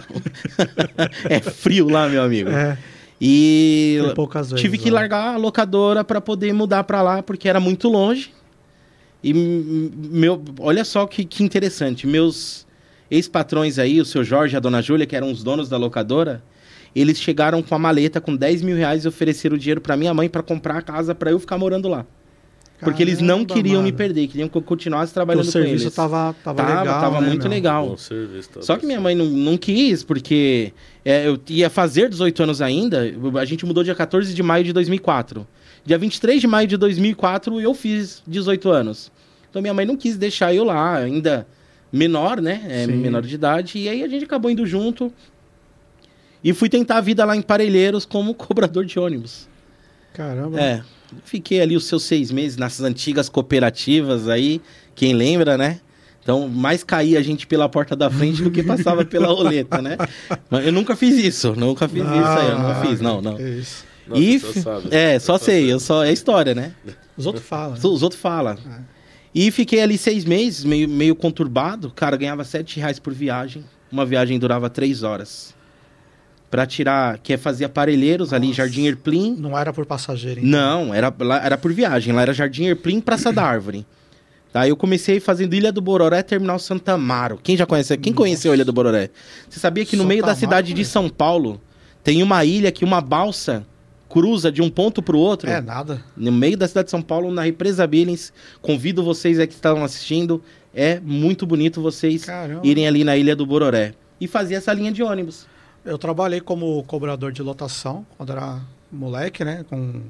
é 1.35 1.39
frio 1.39 1.87
lá, 1.89 2.09
meu 2.09 2.21
amigo. 2.21 2.49
É, 2.49 2.77
E 3.19 3.97
vezes. 4.51 4.61
tive 4.61 4.77
que 4.77 4.89
né? 4.89 4.95
largar 4.95 5.35
a 5.35 5.37
locadora 5.37 6.03
para 6.03 6.19
poder 6.19 6.51
mudar 6.53 6.83
para 6.83 7.01
lá 7.01 7.23
porque 7.23 7.47
era 7.47 7.59
muito 7.59 7.87
longe. 7.87 8.33
E 9.23 9.33
meu, 9.33 10.43
olha 10.59 10.83
só 10.83 11.05
que, 11.05 11.23
que 11.23 11.43
interessante, 11.43 12.07
meus 12.07 12.65
ex-patrões 13.09 13.77
aí, 13.77 14.01
o 14.01 14.05
seu 14.05 14.23
Jorge 14.23 14.55
e 14.55 14.57
a 14.57 14.59
dona 14.59 14.81
Júlia, 14.81 15.05
que 15.05 15.15
eram 15.15 15.31
os 15.31 15.43
donos 15.43 15.69
da 15.69 15.77
locadora, 15.77 16.41
eles 16.95 17.19
chegaram 17.19 17.61
com 17.61 17.73
a 17.75 17.79
maleta 17.79 18.19
com 18.19 18.35
10 18.35 18.61
mil 18.61 18.75
reais 18.75 19.05
e 19.05 19.07
ofereceram 19.07 19.55
o 19.55 19.59
dinheiro 19.59 19.81
para 19.81 19.95
minha 19.97 20.13
mãe 20.13 20.27
para 20.29 20.43
comprar 20.43 20.77
a 20.77 20.81
casa 20.81 21.13
para 21.15 21.31
eu 21.31 21.39
ficar 21.39 21.57
morando 21.57 21.87
lá. 21.87 22.05
Porque 22.79 23.03
eles 23.03 23.19
não 23.19 23.45
queriam 23.45 23.81
me 23.83 23.89
mano. 23.91 23.97
perder, 23.97 24.27
queriam 24.27 24.49
que 24.49 24.57
eu 24.57 24.61
continuasse 24.61 25.11
O 25.11 25.13
trabalhando 25.13 25.45
com 25.45 25.51
serviço 25.51 25.83
eles. 25.83 25.93
tava, 25.95 26.35
tava, 26.43 26.63
Tava, 26.63 26.79
legal. 26.79 26.99
tava 27.01 27.21
né, 27.21 27.27
muito 27.27 27.43
meu? 27.43 27.51
legal. 27.51 27.95
Serviço. 27.95 28.49
tá 28.49 28.61
Só 28.63 28.75
que 28.75 28.87
minha 28.87 28.99
mãe 28.99 29.13
não, 29.13 29.25
não 29.27 29.55
quis, 29.55 30.03
porque 30.03 30.73
é, 31.05 31.27
eu 31.27 31.39
ia 31.47 31.69
fazer 31.69 32.09
18 32.09 32.41
anos 32.41 32.59
ainda. 32.59 33.03
A 33.39 33.45
gente 33.45 33.67
mudou 33.67 33.83
dia 33.83 33.93
14 33.93 34.33
de 34.33 34.41
maio 34.41 34.63
de 34.63 34.73
2004. 34.73 35.45
Dia 35.85 35.97
23 35.99 36.41
de 36.41 36.47
maio 36.47 36.67
de 36.67 36.75
2004 36.75 37.61
eu 37.61 37.73
fiz 37.75 38.23
18 38.27 38.71
anos. 38.71 39.11
Então 39.47 39.61
minha 39.61 39.75
mãe 39.75 39.85
não 39.85 39.95
quis 39.95 40.17
deixar 40.17 40.51
eu 40.51 40.63
lá, 40.63 40.97
ainda 40.97 41.45
menor, 41.93 42.41
né? 42.41 42.63
É, 42.67 42.87
menor 42.87 43.21
de 43.21 43.35
idade. 43.35 43.77
E 43.77 43.89
aí 43.89 44.03
a 44.03 44.07
gente 44.07 44.25
acabou 44.25 44.49
indo 44.49 44.65
junto. 44.65 45.13
E 46.43 46.53
fui 46.53 46.69
tentar 46.69 46.97
a 46.97 47.01
vida 47.01 47.23
lá 47.25 47.35
em 47.35 47.41
Parelheiros 47.41 48.05
como 48.05 48.33
cobrador 48.35 48.85
de 48.85 48.99
ônibus. 48.99 49.47
Caramba. 50.13 50.59
É. 50.59 50.81
Fiquei 51.25 51.61
ali 51.61 51.75
os 51.75 51.85
seus 51.85 52.03
seis 52.03 52.31
meses 52.31 52.57
nessas 52.57 52.85
antigas 52.85 53.27
cooperativas 53.29 54.29
aí, 54.29 54.61
quem 54.95 55.13
lembra, 55.13 55.57
né? 55.57 55.79
Então, 56.23 56.47
mais 56.47 56.83
caía 56.83 57.19
a 57.19 57.21
gente 57.21 57.47
pela 57.47 57.67
porta 57.67 57.95
da 57.95 58.09
frente 58.09 58.43
do 58.43 58.51
que 58.51 58.61
passava 58.61 59.03
pela 59.03 59.27
roleta, 59.33 59.81
né? 59.81 59.97
Mas 60.49 60.65
Eu 60.65 60.71
nunca 60.71 60.95
fiz 60.95 61.15
isso, 61.17 61.53
nunca 61.55 61.87
fiz 61.87 62.03
isso 62.03 62.13
aí, 62.13 62.49
eu 62.49 62.59
nunca 62.59 62.75
fiz, 62.75 63.01
não, 63.01 63.21
não. 63.21 63.33
Ah, 63.33 63.37
que 63.37 63.43
isso. 63.43 63.85
E, 64.13 64.41
é, 64.91 65.19
só 65.19 65.37
sei, 65.37 65.71
eu 65.71 65.79
só, 65.79 66.03
é 66.03 66.11
história, 66.11 66.53
né? 66.53 66.73
Os 67.17 67.25
outros 67.25 67.45
falam. 67.45 67.71
né? 67.71 67.79
Os 67.83 68.03
outros 68.03 68.21
falam. 68.21 68.53
É. 68.53 68.79
E 69.33 69.49
fiquei 69.51 69.81
ali 69.81 69.97
seis 69.97 70.25
meses, 70.25 70.63
meio, 70.63 70.87
meio 70.87 71.15
conturbado. 71.15 71.91
Cara, 71.91 72.17
ganhava 72.17 72.43
sete 72.43 72.79
reais 72.79 72.99
por 72.99 73.13
viagem. 73.13 73.63
Uma 73.91 74.05
viagem 74.05 74.37
durava 74.37 74.69
três 74.69 75.03
horas. 75.03 75.55
Pra 76.51 76.65
tirar, 76.65 77.17
que 77.17 77.31
é 77.33 77.37
fazer 77.37 77.65
aparelheiros 77.65 78.33
ali, 78.33 78.47
Nossa. 78.47 78.57
Jardim 78.57 78.85
Erplim. 78.85 79.35
Não 79.39 79.57
era 79.57 79.71
por 79.71 79.85
passageiro, 79.85 80.41
então. 80.41 80.51
Não, 80.51 80.93
era, 80.93 81.11
lá, 81.19 81.43
era 81.43 81.57
por 81.57 81.71
viagem. 81.71 82.13
Lá 82.13 82.21
era 82.21 82.33
Jardim 82.33 82.65
Erplim, 82.65 82.99
Praça 82.99 83.31
da 83.31 83.43
Árvore. 83.43 83.85
Tá, 84.51 84.67
eu 84.67 84.75
comecei 84.75 85.21
fazendo 85.21 85.53
Ilha 85.53 85.71
do 85.71 85.81
Bororé, 85.81 86.21
Terminal 86.21 86.59
Santa 86.59 86.91
Amaro. 86.91 87.39
Quem 87.41 87.55
já 87.55 87.65
conhece? 87.65 87.97
Quem 87.97 88.11
conheceu 88.11 88.51
a 88.51 88.55
Ilha 88.55 88.65
do 88.65 88.73
Bororé? 88.73 89.09
Você 89.49 89.61
sabia 89.61 89.85
que 89.85 89.95
no 89.95 90.03
Santa 90.03 90.09
meio 90.09 90.21
da 90.21 90.27
Amaro, 90.27 90.39
cidade 90.39 90.67
de 90.67 90.73
conheço. 90.73 90.91
São 90.91 91.07
Paulo 91.07 91.61
tem 92.03 92.21
uma 92.21 92.43
ilha 92.43 92.69
que 92.69 92.83
uma 92.83 92.99
balsa 92.99 93.65
cruza 94.09 94.51
de 94.51 94.61
um 94.61 94.69
ponto 94.69 95.01
pro 95.01 95.17
outro? 95.17 95.49
É, 95.49 95.61
nada. 95.61 96.03
No 96.17 96.33
meio 96.33 96.57
da 96.57 96.67
cidade 96.67 96.87
de 96.87 96.91
São 96.91 97.01
Paulo, 97.01 97.31
na 97.31 97.43
represa 97.43 97.87
Billings. 97.87 98.33
Convido 98.61 99.01
vocês 99.01 99.39
aí 99.39 99.47
que 99.47 99.53
estavam 99.53 99.85
assistindo. 99.85 100.43
É 100.75 100.99
muito 100.99 101.45
bonito 101.45 101.81
vocês 101.81 102.25
Caramba. 102.25 102.61
irem 102.61 102.85
ali 102.87 103.05
na 103.05 103.15
Ilha 103.15 103.37
do 103.37 103.45
Bororé. 103.45 103.93
E 104.19 104.27
fazer 104.27 104.55
essa 104.55 104.73
linha 104.73 104.91
de 104.91 105.01
ônibus. 105.01 105.47
Eu 105.85 105.97
trabalhei 105.97 106.39
como 106.39 106.83
cobrador 106.83 107.31
de 107.31 107.41
lotação 107.41 108.05
quando 108.17 108.31
era 108.31 108.59
moleque, 108.91 109.43
né? 109.43 109.65
Com 109.69 110.01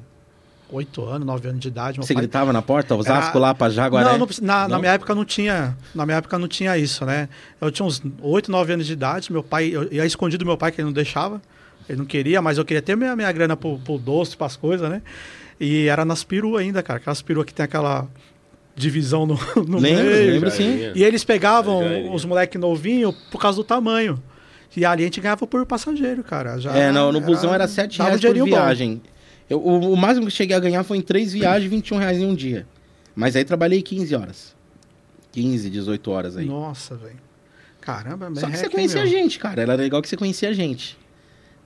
oito 0.69 1.03
anos, 1.05 1.25
nove 1.25 1.47
anos 1.47 1.61
de 1.61 1.67
idade. 1.67 1.97
Meu 1.99 2.05
Você 2.05 2.13
pai... 2.13 2.23
gritava 2.23 2.51
na 2.51 2.61
porta, 2.61 2.95
Osasco 2.95 3.31
Era- 3.31 3.39
lá 3.39 3.53
pra 3.55 3.69
Jaguaré? 3.69 4.09
Não, 4.09 4.17
não 4.19 4.25
precisa- 4.25 4.45
na, 4.45 4.63
na 4.63 4.67
Não? 4.69 4.79
minha 4.79 4.91
época 4.93 5.15
não 5.15 5.23
tinha. 5.25 5.77
Na 5.95 6.05
minha 6.05 6.17
época 6.17 6.37
não 6.37 6.47
tinha 6.47 6.77
isso, 6.77 7.05
né? 7.05 7.29
Eu 7.59 7.71
tinha 7.71 7.85
uns 7.85 8.01
8, 8.21 8.51
9 8.51 8.73
anos 8.73 8.85
de 8.85 8.93
idade. 8.93 9.31
Meu 9.31 9.43
pai, 9.43 9.67
eu 9.69 9.91
ia 9.91 10.05
escondido 10.05 10.43
do 10.43 10.47
meu 10.47 10.57
pai, 10.57 10.71
que 10.71 10.81
ele 10.81 10.85
não 10.85 10.93
deixava. 10.93 11.41
Ele 11.89 11.97
não 11.99 12.05
queria, 12.05 12.41
mas 12.41 12.57
eu 12.57 12.65
queria 12.65 12.81
ter 12.81 12.95
minha, 12.95 13.15
minha 13.15 13.31
grana 13.31 13.55
pro, 13.57 13.77
pro 13.79 13.97
doce, 13.97 14.35
pras 14.37 14.55
coisas, 14.55 14.89
né? 14.89 15.01
E 15.59 15.87
era 15.87 16.03
nas 16.05 16.23
peruas 16.23 16.61
ainda, 16.61 16.81
cara. 16.83 16.97
Aquelas 16.97 17.21
peruas 17.21 17.45
que 17.45 17.53
tem 17.53 17.63
aquela 17.63 18.07
divisão 18.75 19.25
no, 19.25 19.35
no 19.67 19.77
Lembro, 19.79 20.05
meio. 20.05 20.31
lembro 20.33 20.51
sim. 20.51 20.91
E 20.95 21.03
eles 21.03 21.23
pegavam 21.23 22.13
os 22.13 22.23
moleques 22.25 22.59
novinhos 22.59 23.13
por 23.29 23.39
causa 23.41 23.57
do 23.57 23.63
tamanho. 23.63 24.21
E 24.75 24.85
ali 24.85 25.03
a 25.03 25.05
gente 25.05 25.19
ganhava 25.19 25.45
por 25.45 25.65
passageiro, 25.65 26.23
cara. 26.23 26.57
Já 26.59 26.75
É, 26.75 26.91
não, 26.91 27.11
no 27.11 27.19
busão 27.19 27.53
era 27.53 27.67
7 27.67 27.97
dava 27.97 28.09
um 28.11 28.17
reais 28.17 28.21
por 28.39 28.45
viagem. 28.45 29.01
Eu- 29.49 29.59
o, 29.59 29.93
o 29.93 29.97
máximo 29.97 30.21
que 30.21 30.27
eu 30.31 30.35
cheguei 30.35 30.55
a 30.55 30.59
ganhar 30.59 30.83
foi 30.83 30.97
em 30.97 31.01
três 31.01 31.33
viagens, 31.33 31.69
21 31.69 31.97
reais 31.97 32.17
em 32.19 32.25
um 32.25 32.33
dia. 32.33 32.65
Mas 33.13 33.35
aí 33.35 33.43
trabalhei 33.43 33.81
15 33.81 34.15
horas. 34.15 34.55
15, 35.33 35.69
18 35.69 36.11
horas 36.11 36.37
aí. 36.37 36.45
Nossa, 36.45 36.95
velho. 36.95 37.19
Caramba, 37.81 38.27
Só 38.27 38.41
que 38.41 38.45
merreca, 38.47 38.57
você 38.57 38.69
conhecia 38.69 39.01
a 39.01 39.05
gente, 39.05 39.39
cara. 39.39 39.61
Era 39.61 39.75
legal 39.75 40.01
que 40.01 40.07
você 40.07 40.15
conhecia 40.15 40.49
a 40.49 40.53
gente. 40.53 40.97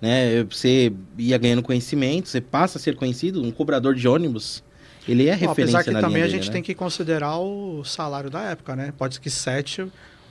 Né? 0.02 0.44
Você 0.50 0.92
ia 1.18 1.38
ganhando 1.38 1.62
conhecimento, 1.62 2.28
você 2.30 2.40
passa 2.42 2.78
a 2.78 2.82
ser 2.82 2.96
conhecido. 2.96 3.42
Um 3.44 3.52
cobrador 3.52 3.94
de 3.96 4.08
ônibus, 4.08 4.64
ele 5.08 5.28
é 5.28 5.34
referência 5.34 5.80
apesar 5.80 5.84
que 5.84 5.92
também 6.02 6.22
a 6.22 6.26
dele, 6.26 6.38
gente 6.38 6.48
né? 6.48 6.54
tem 6.54 6.64
que 6.64 6.74
considerar 6.74 7.38
o 7.38 7.84
salário 7.84 8.30
da 8.30 8.42
época, 8.44 8.76
né? 8.76 8.94
Pode 8.98 9.16
ser 9.16 9.22
que 9.22 9.30
7 9.30 9.88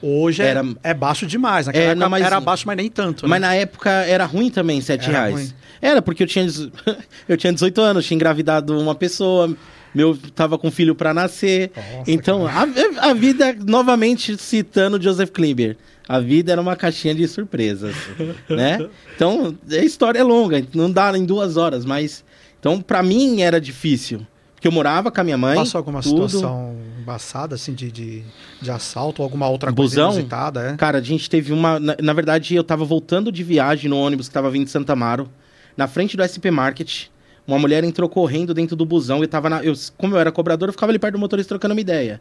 hoje 0.07 0.43
é- 0.43 0.47
Era- 0.47 0.65
é, 0.83 0.95
baixo 0.95 1.27
demais. 1.27 1.67
Naquela 1.67 1.85
É, 1.85 1.89
época 1.89 2.01
não, 2.05 2.11
mas- 2.11 2.25
era 2.25 2.41
baixo, 2.41 2.65
mas 2.67 2.77
nem 2.77 2.91
tanto. 2.91 3.29
Mas 3.29 3.41
né? 3.41 3.47
na 3.49 3.55
época 3.55 3.91
era 3.91 4.25
ruim 4.25 4.51
também, 4.51 4.81
7 4.81 5.05
Era 5.09 5.13
reais. 5.13 5.35
ruim. 5.35 5.53
Era, 5.81 6.01
porque 6.03 6.23
eu 6.23 6.27
tinha, 6.27 6.47
eu 7.29 7.37
tinha 7.37 7.53
18 7.53 7.81
anos, 7.81 8.07
tinha 8.07 8.15
engravidado 8.17 8.79
uma 8.79 8.95
pessoa, 8.95 9.55
meu 9.95 10.17
tava 10.35 10.57
com 10.59 10.71
filho 10.71 10.95
pra 10.95 11.13
nascer. 11.15 11.71
Nossa, 11.77 12.11
então, 12.11 12.47
a, 12.47 12.63
a 13.11 13.15
vida, 13.15 13.55
novamente 13.65 14.37
citando 14.39 15.01
Joseph 15.03 15.31
Klimber, 15.31 15.77
a 16.09 16.21
vida 16.21 16.53
era 16.53 16.61
uma 16.61 16.77
caixinha 16.77 17.15
de 17.15 17.27
surpresas, 17.29 17.95
né? 18.49 18.87
Então, 19.17 19.57
a 19.71 19.77
história 19.77 20.19
é 20.19 20.23
longa, 20.23 20.63
não 20.75 20.91
dá 20.91 21.17
em 21.17 21.25
duas 21.25 21.57
horas, 21.57 21.85
mas... 21.85 22.25
Então, 22.61 22.81
pra 22.81 23.03
mim 23.03 23.43
era 23.43 23.61
difícil, 23.61 24.27
porque 24.65 24.69
eu 24.69 24.73
morava 24.73 25.11
com 25.11 25.21
a 25.21 25.25
minha 25.25 25.37
mãe, 25.37 25.57
Passou 25.57 25.79
alguma 25.79 26.01
tudo. 26.01 26.27
situação 26.27 26.75
embaçada, 26.99 27.55
assim, 27.55 27.75
de, 27.75 27.93
de, 27.93 28.23
de 28.63 28.71
assalto 28.71 29.21
ou 29.21 29.25
alguma 29.25 29.47
outra 29.47 29.71
Busão? 29.71 30.07
coisa 30.07 30.21
inusitada, 30.21 30.71
é? 30.71 30.77
Cara, 30.77 30.97
a 30.97 31.03
gente 31.03 31.29
teve 31.29 31.53
uma. 31.53 31.79
Na, 31.79 31.95
na 32.01 32.13
verdade, 32.15 32.55
eu 32.55 32.65
tava 32.65 32.83
voltando 32.83 33.31
de 33.31 33.45
viagem 33.45 33.91
no 33.91 33.99
ônibus 33.99 34.27
que 34.27 34.33
tava 34.33 34.51
vindo 34.51 34.65
de 34.65 34.71
Santa 34.71 34.95
Amaro, 34.95 35.29
na 35.77 35.87
frente 35.87 36.17
do 36.17 36.25
SP 36.25 36.49
Market. 36.51 37.09
Uma 37.47 37.59
mulher 37.59 37.85
entrou 37.85 38.09
correndo 38.09 38.55
dentro 38.55 38.75
do 38.75 38.87
busão 38.87 39.23
e 39.23 39.27
tava 39.27 39.51
na. 39.51 39.63
Eu, 39.63 39.75
como 39.99 40.15
eu 40.15 40.19
era 40.19 40.33
cobrador, 40.33 40.71
eu 40.71 40.73
ficava 40.73 40.91
ali 40.91 40.99
perto 40.99 41.13
do 41.13 41.19
motorista 41.21 41.51
trocando 41.51 41.75
uma 41.75 41.81
ideia. 41.83 42.19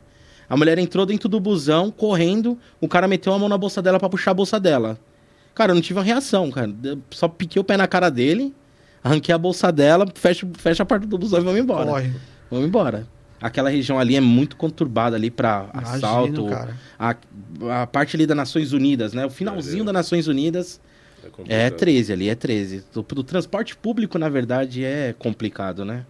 A 0.49 0.57
mulher 0.57 0.77
entrou 0.77 1.05
dentro 1.05 1.29
do 1.29 1.39
busão, 1.39 1.89
correndo, 1.91 2.57
o 2.81 2.89
cara 2.89 3.07
meteu 3.07 3.31
a 3.31 3.39
mão 3.39 3.47
na 3.47 3.57
bolsa 3.57 3.81
dela 3.81 3.97
pra 3.97 4.09
puxar 4.09 4.31
a 4.31 4.33
bolsa 4.33 4.59
dela. 4.59 4.97
Cara, 5.55 5.71
eu 5.71 5.75
não 5.75 5.81
tive 5.81 5.97
uma 5.97 6.03
reação, 6.05 6.51
cara. 6.51 6.69
Eu 6.83 6.99
só 7.09 7.29
piquei 7.29 7.61
o 7.61 7.63
pé 7.63 7.77
na 7.77 7.87
cara 7.87 8.09
dele, 8.09 8.53
arranquei 9.01 9.33
a 9.33 9.37
bolsa 9.37 9.71
dela, 9.71 10.05
fecha, 10.13 10.45
fecha 10.57 10.83
a 10.83 10.85
porta 10.85 11.07
do 11.07 11.17
busão 11.17 11.39
e 11.39 11.43
vamos 11.43 11.61
embora. 11.61 11.85
Corre. 11.89 12.32
Vamos 12.53 12.67
embora. 12.67 13.07
Aquela 13.41 13.69
região 13.69 13.99
ali 13.99 14.15
é 14.15 14.21
muito 14.21 14.55
conturbada 14.55 15.15
ali 15.17 15.29
pra 15.29 15.69
Imagino, 15.73 15.95
assalto. 15.95 16.45
cara. 16.45 16.77
A, 16.97 17.15
a 17.81 17.87
parte 17.87 18.15
ali 18.15 18.25
das 18.25 18.37
Nações 18.37 18.71
Unidas, 18.71 19.11
né? 19.13 19.25
O 19.25 19.29
finalzinho 19.29 19.83
das 19.83 19.93
Nações 19.93 20.27
Unidas 20.27 20.79
É 21.21 21.27
é 21.27 21.29
complicado. 21.29 21.73
13 21.77 22.13
ali, 22.13 22.29
é 22.29 22.35
13. 22.35 22.85
Do, 22.93 23.01
do 23.01 23.23
transporte 23.23 23.75
público, 23.75 24.17
na 24.17 24.29
verdade, 24.29 24.85
é 24.85 25.13
complicado, 25.17 25.83
né? 25.83 26.05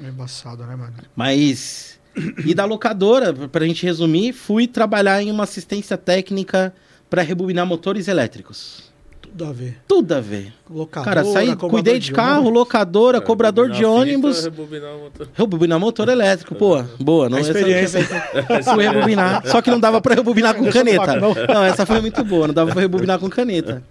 É 0.00 0.08
embaçado, 0.08 0.64
né, 0.64 0.76
mano? 0.76 0.92
Mas. 1.16 1.98
E 2.44 2.54
da 2.54 2.64
locadora, 2.66 3.32
pra 3.32 3.66
gente 3.66 3.84
resumir, 3.84 4.32
fui 4.32 4.66
trabalhar 4.68 5.22
em 5.22 5.30
uma 5.30 5.44
assistência 5.44 5.96
técnica 5.96 6.72
pra 7.10 7.22
rebobinar 7.22 7.66
motores 7.66 8.06
elétricos. 8.06 8.91
Tudo 9.32 9.44
a 9.46 9.52
ver. 9.52 9.78
Tudo 9.88 10.12
a 10.12 10.20
ver. 10.20 10.52
Locadora, 10.68 11.14
Cara, 11.22 11.24
saí, 11.32 11.56
cuidei 11.56 11.98
de 11.98 12.12
carro, 12.12 12.40
ônibus. 12.42 12.54
locadora, 12.58 13.18
É, 13.18 13.20
cobrador 13.20 13.70
de 13.70 13.84
ônibus. 13.84 14.44
rebobinar 14.44 14.94
o 14.94 14.98
motor. 15.00 15.28
Rebobinar 15.34 15.80
motor 15.80 16.08
elétrico, 16.10 16.54
pô. 16.54 16.82
Boa, 17.00 17.28
não 17.30 17.38
A 17.38 17.40
essa 17.40 17.50
experiência. 17.50 18.04
tinha- 18.04 18.62
Fui 18.74 18.86
rebobinar. 18.86 19.42
Só 19.46 19.62
que 19.62 19.70
não 19.70 19.80
dava 19.80 20.00
pra 20.00 20.14
rebobinar 20.14 20.54
com 20.54 20.70
caneta. 20.70 21.16
não. 21.16 21.64
Essa 21.64 21.86
foi 21.86 22.00
muito 22.00 22.22
boa, 22.24 22.46
não 22.48 22.54
dava 22.54 22.72
pra 22.72 22.80
rebobinar 22.82 23.18
com 23.18 23.28
caneta. 23.30 23.82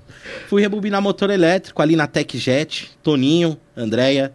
Fui 0.48 0.62
rebobinar 0.62 1.02
motor 1.02 1.30
elétrico 1.32 1.82
ali 1.82 1.96
na 1.96 2.06
TechJet, 2.08 2.92
Toninho, 3.02 3.58
Andréia. 3.76 4.32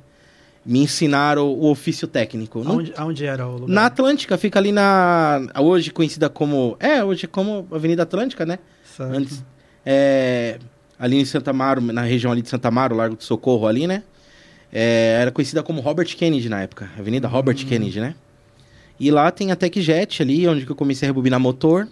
me 0.65 0.81
ensinaram 0.81 1.47
o 1.47 1.71
ofício 1.71 2.09
técnico. 2.09 2.65
Não- 2.65 2.73
Aonde, 2.73 2.93
aonde 2.97 3.25
era 3.25 3.47
o 3.47 3.53
lugar? 3.53 3.69
Na 3.69 3.87
Atlântica, 3.87 4.37
fica 4.37 4.59
ali 4.59 4.73
na. 4.73 5.41
Hoje 5.61 5.93
conhecida 5.93 6.29
como. 6.29 6.77
É, 6.81 7.05
hoje 7.05 7.29
como 7.29 7.69
Avenida 7.71 8.03
Atlântica, 8.03 8.45
né? 8.45 8.59
Certo. 8.97 9.15
Antes. 9.17 9.45
É, 9.89 10.59
ali 10.99 11.17
em 11.21 11.25
Santa 11.25 11.51
Amaro, 11.51 11.81
na 11.81 12.03
região 12.03 12.33
ali 12.33 12.43
de 12.43 12.49
Santa 12.49 12.69
Amaro, 12.69 12.95
Largo 12.97 13.17
do 13.17 13.23
Socorro 13.25 13.67
ali, 13.67 13.87
né? 13.87 14.03
É, 14.73 15.19
era 15.21 15.31
conhecida 15.31 15.63
como 15.63 15.81
Robert 15.81 16.15
Kennedy 16.17 16.49
na 16.49 16.61
época. 16.63 16.91
Avenida 16.99 17.29
Robert 17.29 17.57
Kennedy, 17.67 18.01
né? 18.01 18.15
E 18.99 19.11
lá 19.11 19.31
tem 19.31 19.53
a 19.53 19.57
TechJet 19.57 20.23
ali, 20.23 20.47
onde 20.49 20.67
eu 20.69 20.75
comecei 20.75 21.07
a 21.07 21.11
rebobinar 21.11 21.39
motor. 21.39 21.87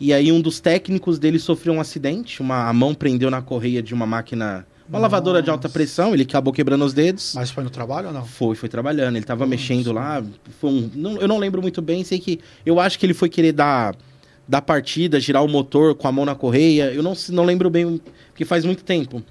E 0.00 0.12
aí 0.12 0.30
um 0.30 0.40
dos 0.40 0.60
técnicos 0.60 1.18
dele 1.18 1.38
sofreu 1.38 1.72
um 1.74 1.80
acidente, 1.80 2.40
uma 2.40 2.68
a 2.68 2.72
mão 2.72 2.94
prendeu 2.94 3.30
na 3.30 3.42
correia 3.42 3.82
de 3.82 3.92
uma 3.94 4.06
máquina, 4.06 4.64
uma 4.88 4.98
lavadora 4.98 5.42
de 5.42 5.50
alta 5.50 5.66
Nossa. 5.66 5.72
pressão, 5.74 6.14
ele 6.14 6.22
acabou 6.22 6.52
quebrando 6.52 6.84
os 6.84 6.92
dedos. 6.94 7.32
Mas 7.34 7.50
foi 7.50 7.64
no 7.64 7.70
trabalho 7.70 8.08
ou 8.08 8.12
não? 8.14 8.24
Foi, 8.24 8.54
foi 8.54 8.68
trabalhando. 8.68 9.16
Ele 9.16 9.24
tava 9.24 9.44
mexendo 9.46 9.92
lá. 9.92 10.22
Um, 10.62 10.88
não- 10.94 11.16
eu 11.16 11.26
não 11.26 11.38
lembro 11.38 11.60
muito 11.60 11.82
bem. 11.82 12.04
Sei 12.04 12.18
que. 12.20 12.38
Eu 12.64 12.78
acho 12.78 12.96
que 12.98 13.06
ele 13.06 13.14
foi 13.14 13.28
querer 13.28 13.52
dar, 13.52 13.96
dar 14.48 14.62
partida, 14.62 15.20
girar 15.20 15.44
o 15.44 15.48
motor 15.48 15.94
com 15.94 16.08
a 16.08 16.12
mão 16.12 16.24
na 16.24 16.34
correia. 16.34 16.90
Eu 16.92 17.02
não, 17.02 17.14
se- 17.14 17.30
não 17.32 17.44
lembro 17.44 17.68
bem, 17.68 18.00
porque 18.30 18.44
faz 18.44 18.64
muito 18.64 18.82
tempo. 18.82 19.22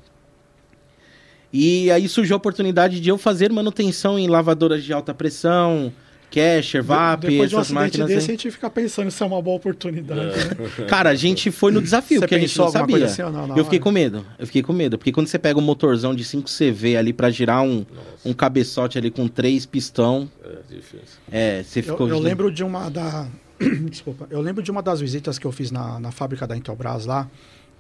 E 1.52 1.90
aí 1.92 2.08
surgiu 2.08 2.36
a 2.36 2.38
oportunidade 2.38 3.00
de 3.00 3.10
eu 3.10 3.18
fazer 3.18 3.52
manutenção 3.52 4.20
em 4.20 4.28
lavadoras 4.28 4.84
de 4.84 4.92
alta 4.94 5.14
pressão, 5.14 5.92
Casher, 6.30 6.84
VAP, 6.84 7.22
Depois 7.28 7.50
de 7.50 7.56
um 7.56 7.60
essas 7.62 7.72
acidente 7.72 7.98
máquinas. 8.00 8.08
desse, 8.10 8.18
a 8.30 8.32
aí. 8.34 8.38
gente 8.38 8.52
fica 8.52 8.70
pensando 8.70 9.10
se 9.10 9.24
é 9.24 9.26
uma 9.26 9.42
boa 9.42 9.56
oportunidade. 9.56 10.20
né? 10.26 10.86
Cara, 10.86 11.10
a 11.12 11.16
gente 11.16 11.50
foi 11.50 11.72
no 11.72 11.82
desafio, 11.82 12.18
Você 12.20 12.26
porque 12.28 12.36
a 12.36 12.40
gente 12.40 12.58
não 12.60 12.68
sabia. 12.70 13.06
assim 13.06 13.22
não 13.22 13.48
na 13.48 13.56
eu 13.58 13.64
fiquei 13.64 13.80
com 13.80 13.90
medo. 13.92 14.26
Eu 14.38 14.46
fiquei 14.46 14.62
com 14.62 14.74
medo. 14.74 14.98
Porque 14.98 15.14
quando 15.14 15.28
você 15.28 15.40
pega 15.40 15.58
um 15.58 15.62
motorzão 15.62 16.14
de 16.14 16.26
5 16.26 16.50
CV 16.50 16.98
ali 16.98 17.14
pra 17.14 17.30
girar 17.30 17.64
um, 17.64 17.86
um 18.26 18.34
cabeçote 18.34 18.98
ali 18.98 19.10
com 19.10 19.26
três 19.30 19.66
pistão, 19.66 20.30
É 20.44 20.76
difícil. 20.76 21.18
é, 21.32 21.64
você 21.64 21.80
Eu, 21.80 21.84
ficou. 21.84 22.10
eu 22.10 22.20
lembro 22.20 22.52
de 22.52 22.62
uma 22.62 22.90
da. 22.90 23.26
Desculpa. 23.90 24.28
Eu 24.30 24.42
lembro 24.42 24.62
de 24.62 24.70
uma 24.72 24.82
das 24.82 25.00
visitas 25.00 25.38
que 25.40 25.46
eu 25.46 25.52
fiz 25.52 25.72
na, 25.72 26.00
na 26.00 26.12
fábrica 26.12 26.46
da 26.46 26.56
Intelbras 26.56 27.06
lá. 27.06 27.28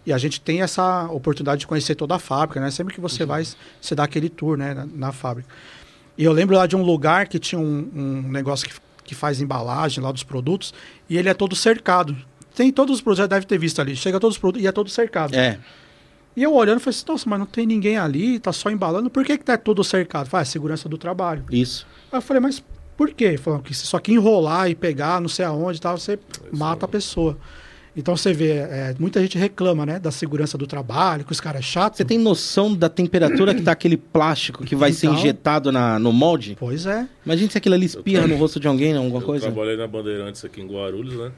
E 0.06 0.14
a 0.14 0.18
gente 0.18 0.40
tem 0.40 0.62
essa 0.62 1.06
oportunidade 1.12 1.60
de 1.62 1.68
conhecer 1.68 1.94
toda 1.94 2.16
a 2.16 2.20
fábrica, 2.20 2.62
né? 2.62 2.72
Sempre 2.72 2.94
que 2.94 3.02
você 3.02 3.26
vai, 3.26 3.44
você 3.82 3.94
dá 3.94 4.06
aquele 4.06 4.30
tour, 4.30 4.58
né? 4.58 4.74
Na, 4.74 4.86
na 4.86 5.12
fábrica. 5.12 5.50
E 6.18 6.24
eu 6.24 6.32
lembro 6.32 6.56
lá 6.56 6.66
de 6.66 6.76
um 6.76 6.82
lugar 6.82 7.28
que 7.28 7.38
tinha 7.38 7.60
um, 7.60 7.90
um 7.94 8.22
negócio 8.24 8.68
que, 8.68 8.76
que 9.04 9.14
faz 9.14 9.42
embalagem 9.42 10.02
lá 10.04 10.12
dos 10.12 10.24
produtos. 10.24 10.74
E 11.10 11.18
ele 11.18 11.28
é 11.28 11.34
todo 11.34 11.56
cercado. 11.56 12.16
Tem 12.56 12.72
todos 12.72 12.96
os 12.96 13.02
produtos, 13.02 13.20
já 13.20 13.28
deve 13.28 13.46
ter 13.46 13.58
visto 13.60 13.80
ali. 13.82 13.96
Chega 13.96 14.20
todos 14.20 14.36
os 14.38 14.40
produtos 14.40 14.64
e 14.64 14.68
é 14.68 14.72
todo 14.72 14.90
cercado. 14.90 15.36
É, 15.36 15.60
E 16.36 16.42
eu 16.42 16.54
olhando, 16.54 16.80
falei 16.80 16.98
assim, 16.98 17.06
nossa, 17.08 17.30
mas 17.30 17.38
não 17.40 17.46
tem 17.46 17.68
ninguém 17.68 17.98
ali, 17.98 18.40
tá 18.40 18.54
só 18.54 18.72
embalando. 18.72 19.10
Por 19.10 19.26
que 19.26 19.38
que 19.38 19.44
tá 19.44 19.58
todo 19.58 19.84
cercado? 19.84 20.28
Falei, 20.30 20.44
ah, 20.44 20.46
segurança 20.46 20.88
do 20.88 20.98
trabalho. 20.98 21.44
isso. 21.52 21.86
Aí 22.12 22.18
eu 22.18 22.22
falei, 22.22 22.40
mas 22.40 22.64
por 22.98 23.12
quê? 23.14 23.38
Falou 23.38 23.60
que 23.60 23.74
se 23.74 23.86
só 23.86 24.00
que 24.00 24.12
enrolar 24.12 24.70
e 24.70 24.76
pegar, 24.76 25.22
não 25.22 25.30
sei 25.30 25.46
aonde 25.46 25.78
e 25.78 25.82
tal, 25.82 25.98
você 25.98 26.18
mata 26.52 26.86
a 26.86 26.88
pessoa. 26.90 27.38
Então 27.96 28.16
você 28.16 28.32
vê, 28.32 28.50
é, 28.58 28.96
muita 29.00 29.20
gente 29.22 29.40
reclama, 29.40 29.84
né, 29.84 29.98
da 30.00 30.12
segurança 30.12 30.56
do 30.56 30.68
trabalho, 30.68 31.26
que 31.26 31.32
os 31.32 31.40
caras 31.40 31.62
é 31.62 31.64
chato. 31.64 31.98
Você 31.98 32.06
tem 32.06 32.20
noção 32.20 32.76
da 32.76 32.88
temperatura 32.90 33.56
que 33.56 33.62
tá 33.64 33.72
aquele 33.72 33.98
plástico 33.98 34.64
que 34.64 34.76
vai 34.76 34.92
ser 34.92 35.08
Então. 35.08 35.18
injetado 35.18 35.72
na, 35.72 35.98
no 35.98 36.14
molde? 36.14 36.56
Pois 36.60 36.86
é. 36.86 37.08
Imagina 37.26 37.50
se 37.50 37.58
aquilo 37.58 37.74
ali 37.74 37.88
espirra 37.88 38.28
no 38.28 38.36
rosto 38.36 38.60
de 38.60 38.68
alguém, 38.68 38.96
alguma 38.96 39.20
Eu 39.20 39.26
coisa. 39.26 39.46
trabalhei 39.52 39.76
na 39.78 39.88
Bandeirantes 39.88 40.46
aqui 40.46 40.62
em 40.62 40.68
Guarulhos, 40.68 41.16
né? 41.18 41.32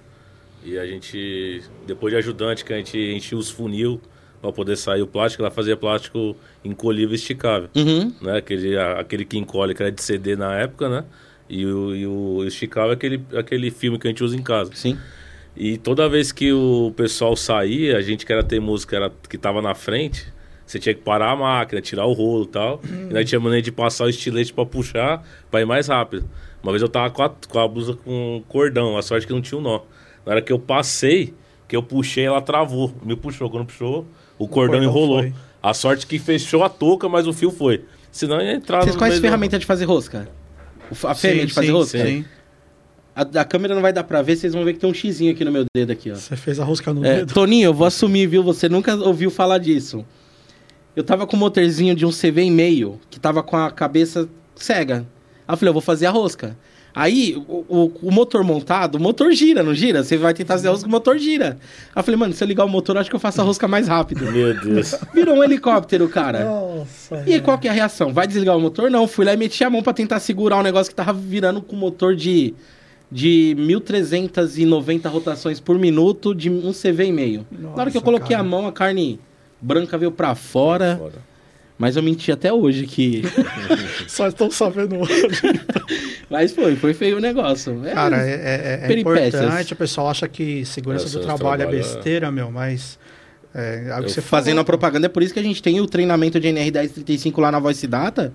E 0.65 0.77
a 0.77 0.85
gente, 0.85 1.61
depois 1.87 2.11
de 2.13 2.17
ajudante, 2.17 2.65
que 2.65 2.73
a 2.73 2.77
gente 2.77 2.97
enchia 2.97 3.37
os 3.37 3.49
funil 3.49 4.01
para 4.41 4.51
poder 4.51 4.75
sair 4.75 5.01
o 5.01 5.07
plástico, 5.07 5.41
ela 5.43 5.51
fazia 5.51 5.77
plástico 5.77 6.35
encolhível 6.65 7.13
e 7.13 7.15
esticável. 7.15 7.69
Uhum. 7.73 8.13
Né? 8.21 8.37
Aquele, 8.37 8.77
aquele 8.77 9.23
que 9.23 9.37
encolhe, 9.37 9.73
que 9.73 9.81
era 9.81 9.91
de 9.93 10.01
CD 10.03 10.35
na 10.35 10.53
época, 10.55 10.89
né? 10.89 11.05
E 11.49 11.65
o, 11.65 11.95
e 11.95 12.05
o 12.07 12.43
é 12.45 12.91
aquele, 12.93 13.21
aquele 13.35 13.71
filme 13.71 13.97
que 13.97 14.07
a 14.07 14.11
gente 14.11 14.23
usa 14.23 14.35
em 14.37 14.41
casa. 14.43 14.71
Sim. 14.75 14.97
E 15.57 15.77
toda 15.77 16.07
vez 16.07 16.31
que 16.31 16.53
o 16.53 16.93
pessoal 16.95 17.35
saía, 17.35 17.97
a 17.97 18.01
gente 18.01 18.25
que 18.25 18.31
era 18.31 18.43
teimoso, 18.43 18.87
que, 18.87 18.95
era, 18.95 19.11
que 19.27 19.37
tava 19.37 19.61
na 19.61 19.73
frente, 19.73 20.31
você 20.65 20.77
tinha 20.77 20.93
que 20.93 21.01
parar 21.01 21.31
a 21.31 21.35
máquina, 21.35 21.81
tirar 21.81 22.05
o 22.05 22.13
rolo 22.13 22.43
e 22.43 22.47
tal. 22.47 22.81
E 23.09 23.13
nós 23.13 23.27
tinha 23.27 23.39
maneira 23.39 23.61
de 23.63 23.71
passar 23.71 24.05
o 24.05 24.09
estilete 24.09 24.53
pra 24.53 24.65
puxar, 24.65 25.25
pra 25.49 25.59
ir 25.59 25.65
mais 25.65 25.87
rápido. 25.87 26.29
Uma 26.61 26.71
vez 26.71 26.81
eu 26.81 26.87
tava 26.89 27.09
com 27.09 27.23
a, 27.23 27.29
com 27.29 27.59
a 27.59 27.67
blusa 27.67 27.93
com 27.95 28.43
cordão, 28.47 28.95
a 28.97 29.01
sorte 29.01 29.25
que 29.25 29.33
não 29.33 29.41
tinha 29.41 29.57
um 29.57 29.61
nó. 29.61 29.81
Na 30.25 30.33
hora 30.33 30.41
que 30.41 30.53
eu 30.53 30.59
passei, 30.59 31.33
que 31.67 31.75
eu 31.75 31.81
puxei, 31.81 32.25
ela 32.25 32.41
travou. 32.41 32.93
Me 33.03 33.15
puxou. 33.15 33.49
Quando 33.49 33.65
puxou, 33.65 34.05
o 34.37 34.47
cordão, 34.47 34.79
cordão 34.79 34.83
enrolou. 34.83 35.19
foi. 35.21 35.33
A 35.61 35.73
sorte 35.73 36.05
que 36.05 36.19
fechou 36.19 36.63
a 36.63 36.69
touca, 36.69 37.09
mas 37.09 37.25
o 37.27 37.33
fio 37.33 37.49
foi. 37.51 37.83
Senão 38.11 38.39
ia 38.41 38.53
entrar 38.53 38.81
Vocês 38.83 38.95
no 38.95 38.99
conhecem 38.99 39.15
meio 39.19 39.21
do- 39.21 39.25
ferramenta 39.33 39.59
de 39.59 39.65
fazer 39.65 39.85
rosca? 39.85 40.29
O 40.91 41.07
A 41.07 41.13
fêmea 41.15 41.41
Sim, 41.41 41.47
de 41.47 41.53
fazer 41.53 41.67
sim, 41.67 41.73
rosca? 41.73 42.05
sim. 42.05 42.25
A, 43.15 43.21
a 43.41 43.45
câmera 43.45 43.75
não 43.75 43.81
vai 43.81 43.91
dar 43.91 44.03
pra 44.03 44.21
ver, 44.21 44.35
vocês 44.35 44.53
vão 44.53 44.63
ver 44.63 44.73
que 44.73 44.79
tem 44.79 44.89
um 44.89 44.93
xizinho 44.93 45.31
aqui 45.31 45.43
no 45.43 45.51
meu 45.51 45.65
dedo 45.75 45.91
aqui, 45.91 46.11
ó. 46.11 46.15
Você 46.15 46.35
fez 46.35 46.59
a 46.59 46.63
rosca 46.63 46.93
no 46.93 47.05
É, 47.05 47.17
dedo. 47.17 47.33
Toninho, 47.33 47.65
eu 47.65 47.73
vou 47.73 47.85
assumir, 47.85 48.27
viu? 48.27 48.41
Você 48.43 48.69
nunca 48.69 48.95
ouviu 48.95 49.29
falar 49.29 49.57
disso. 49.57 50.05
Eu 50.95 51.03
tava 51.03 51.27
com 51.27 51.35
um 51.35 51.39
motorzinho 51.39 51.93
de 51.95 52.05
um 52.05 52.11
CV 52.11 52.43
e 52.43 52.51
meio, 52.51 52.99
que 53.09 53.19
tava 53.19 53.43
com 53.43 53.55
a 53.57 53.69
cabeça 53.71 54.27
cega. 54.55 55.05
Aí 55.47 55.53
eu 55.53 55.57
falei, 55.57 55.69
eu 55.69 55.73
vou 55.73 55.81
fazer 55.81 56.05
a 56.05 56.11
rosca. 56.11 56.57
Aí, 56.93 57.35
o, 57.47 57.65
o- 57.69 57.91
o 58.03 58.11
motor 58.11 58.43
montado, 58.43 58.95
o 58.95 58.99
motor 58.99 59.31
gira, 59.31 59.61
não 59.63 59.73
gira? 59.73 60.03
Você 60.03 60.17
vai 60.17 60.33
tentar 60.33 60.55
fazer 60.55 60.67
a 60.67 60.71
rosca, 60.71 60.87
o 60.87 60.91
motor 60.91 61.17
gira. 61.17 61.57
Aí 61.95 61.99
eu 61.99 62.03
falei, 62.03 62.19
mano, 62.19 62.33
se 62.33 62.43
eu 62.43 62.47
ligar 62.47 62.65
o 62.65 62.69
motor, 62.69 62.97
acho 62.97 63.09
que 63.09 63.15
eu 63.15 63.19
faço 63.19 63.39
a 63.41 63.43
rosca 63.43 63.67
mais 63.67 63.87
rápido. 63.87 64.29
Meu 64.31 64.59
Deus. 64.59 64.95
Virou 65.13 65.35
um 65.37 65.43
helicóptero, 65.43 66.09
cara. 66.09 66.43
Nossa. 66.45 67.23
E 67.27 67.33
aí, 67.35 67.41
qual 67.41 67.57
que 67.57 67.67
é 67.67 67.71
a 67.71 67.73
reação? 67.73 68.11
Vai 68.11 68.25
desligar 68.27 68.57
o 68.57 68.59
motor? 68.59 68.89
Não, 68.89 69.07
fui 69.07 69.23
lá 69.25 69.33
e 69.33 69.37
meti 69.37 69.63
a 69.63 69.69
mão 69.69 69.83
pra 69.83 69.93
tentar 69.93 70.19
segurar 70.19 70.57
um 70.57 70.63
negócio 70.63 70.89
que 70.91 70.95
tava 70.95 71.13
virando 71.13 71.61
com 71.61 71.75
motor 71.75 72.15
de, 72.15 72.53
de 73.11 73.55
1.390 73.57 75.07
rotações 75.09 75.59
por 75.59 75.77
minuto 75.77 76.33
de 76.33 76.49
um 76.49 76.71
CV 76.73 77.05
e 77.05 77.11
meio. 77.11 77.45
Na 77.51 77.69
hora 77.69 77.91
que 77.91 77.97
eu 77.97 78.01
Nossa, 78.01 78.05
coloquei 78.05 78.35
cara. 78.35 78.39
a 78.39 78.43
mão, 78.43 78.67
a 78.67 78.71
carne 78.71 79.19
branca 79.61 79.97
veio 79.97 80.11
pra 80.11 80.35
fora. 80.35 80.97
Fora. 80.97 81.28
Mas 81.79 81.95
eu 81.95 82.03
menti 82.03 82.29
até 82.29 82.51
hoje 82.51 82.85
que... 82.85 83.23
Só 84.05 84.27
estão 84.27 84.51
sabendo 84.51 84.97
hoje. 84.99 85.29
mas 86.29 86.51
foi, 86.51 86.75
foi 86.75 86.93
feio 86.93 87.17
o 87.17 87.19
negócio. 87.21 87.81
É, 87.85 87.93
Cara, 87.93 88.17
é, 88.17 88.81
é- 88.83 88.93
é 88.93 88.99
importante. 88.99 89.73
O 89.73 89.75
pessoal 89.77 90.09
acha 90.09 90.27
que 90.27 90.65
segurança 90.65 91.05
Essa 91.05 91.19
do 91.19 91.23
trabalho, 91.25 91.57
trabalho 91.59 91.61
é 91.63 91.65
é- 91.65 91.77
besteira, 91.77 92.29
meu, 92.31 92.51
mas. 92.51 92.99
É, 93.55 93.85
é 93.89 93.93
o 93.95 93.99
que 94.01 94.05
eu 94.05 94.09
você 94.09 94.21
fazendo 94.21 94.59
a 94.59 94.63
propaganda, 94.63 95.07
é 95.07 95.09
por 95.09 95.23
isso 95.23 95.33
que 95.33 95.39
a 95.39 95.43
gente 95.43 95.63
tem 95.63 95.81
o 95.81 95.87
treinamento 95.87 96.39
de 96.39 96.47
NR1035 96.49 97.39
lá 97.41 97.51
na 97.51 97.57
Voice 97.59 97.87
Data, 97.87 98.31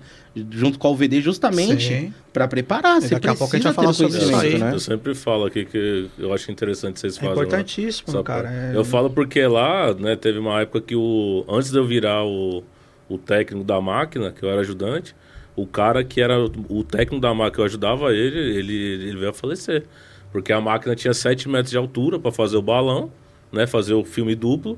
junto 0.51 0.77
com 0.77 0.87
a 0.89 0.91
UVD, 0.91 1.21
justamente 1.21 1.87
Sim. 1.87 2.13
pra 2.33 2.49
preparar. 2.49 2.99
Você 3.01 3.09
daqui 3.13 3.29
a 3.29 3.33
pouco 3.35 3.55
a 3.55 3.57
gente 3.57 3.63
vai 3.65 3.73
falar 3.73 3.93
sobre 3.93 4.17
isso 4.17 4.35
aí. 4.35 4.57
né? 4.57 4.71
Eu 4.73 4.79
sempre 4.79 5.15
falo 5.15 5.45
aqui 5.45 5.63
que 5.63 6.09
eu 6.19 6.33
acho 6.33 6.51
interessante 6.51 6.99
vocês 6.99 7.13
É 7.15 7.19
fazem. 7.21 7.33
lá. 7.33 7.43
importantíssimo, 7.43 8.11
pra- 8.11 8.23
cara. 8.23 8.49
é- 8.51 8.71
Eu 8.75 8.83
falo 8.83 9.09
porque 9.09 9.45
lá, 9.47 9.93
né, 9.93 10.17
teve 10.17 10.37
uma 10.39 10.59
época 10.61 10.81
que 10.81 10.95
o. 10.97 11.45
Antes 11.47 11.71
de 11.71 11.77
eu 11.77 11.85
virar 11.87 12.25
o, 12.25 12.61
o 13.09 13.17
técnico 13.17 13.63
da 13.63 13.79
máquina, 13.81 14.31
que 14.31 14.43
eu 14.43 14.49
era 14.49 14.61
ajudante, 14.61 15.15
o 15.55 15.65
cara 15.65 16.03
que 16.03 16.19
era 16.21 16.39
o- 16.69 16.83
técnico 16.83 17.21
da 17.21 17.33
máquina 17.33 17.51
que 17.51 17.59
eu 17.61 17.65
ajudava 17.65 18.11
ele, 18.13 18.37
ele, 18.57 18.75
ele 18.75 19.17
veio 19.17 19.29
a 19.29 19.33
falecer. 19.33 19.85
Porque 20.31 20.51
a 20.51 20.59
máquina 20.59 20.95
tinha 20.95 21.13
7 21.13 21.47
metros 21.47 21.71
de 21.71 21.77
altura 21.77 22.19
para 22.19 22.31
fazer 22.31 22.57
o 22.57 22.61
balão, 22.61 23.09
né? 23.51 23.65
Fazer 23.65 23.93
o 23.93 24.03
filme 24.03 24.35
duplo. 24.35 24.77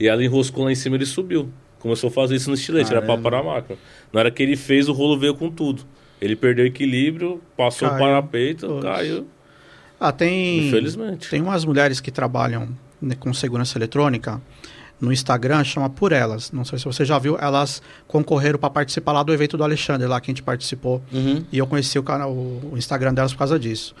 E 0.00 0.08
ela 0.08 0.24
enroscou 0.24 0.64
lá 0.64 0.72
em 0.72 0.74
cima 0.74 0.96
e 0.96 0.98
ele 0.98 1.06
subiu. 1.06 1.50
Começou 1.78 2.08
a 2.08 2.10
fazer 2.10 2.36
isso 2.36 2.48
no 2.48 2.54
estilete, 2.54 2.90
era 2.90 3.00
para 3.02 3.08
Caramba. 3.08 3.22
parar 3.30 3.40
a 3.40 3.54
máquina. 3.54 3.78
Na 4.12 4.20
hora 4.20 4.30
que 4.30 4.42
ele 4.42 4.56
fez, 4.56 4.88
o 4.88 4.92
rolo 4.94 5.18
veio 5.18 5.34
com 5.34 5.50
tudo. 5.50 5.82
Ele 6.22 6.34
perdeu 6.34 6.64
o 6.64 6.68
equilíbrio, 6.68 7.42
passou 7.54 7.86
Caiu. 7.88 8.00
o 8.00 8.06
parapeito, 8.06 8.66
Poxa. 8.66 8.80
caiu. 8.88 9.26
Ah, 10.00 10.10
tem. 10.10 10.68
Infelizmente. 10.68 11.28
Tem 11.28 11.42
umas 11.42 11.64
mulheres 11.66 12.00
que 12.00 12.10
trabalham 12.10 12.68
né, 13.02 13.14
com 13.14 13.32
segurança 13.34 13.76
eletrônica 13.76 14.40
no 15.00 15.12
Instagram, 15.12 15.64
chama 15.64 15.90
Por 15.90 16.12
Elas. 16.12 16.50
Não 16.52 16.64
sei 16.64 16.78
se 16.78 16.84
você 16.84 17.04
já 17.04 17.18
viu, 17.18 17.36
elas 17.38 17.82
concorreram 18.06 18.58
para 18.58 18.70
participar 18.70 19.12
lá 19.12 19.22
do 19.22 19.32
evento 19.32 19.56
do 19.56 19.64
Alexandre, 19.64 20.06
lá 20.06 20.20
que 20.20 20.30
a 20.30 20.32
gente 20.32 20.42
participou. 20.42 21.02
Uhum. 21.12 21.44
E 21.50 21.58
eu 21.58 21.66
conheci 21.66 21.98
o, 21.98 22.02
canal, 22.02 22.32
o 22.32 22.72
Instagram 22.76 23.12
delas 23.12 23.32
por 23.32 23.38
causa 23.38 23.58
disso. 23.58 23.94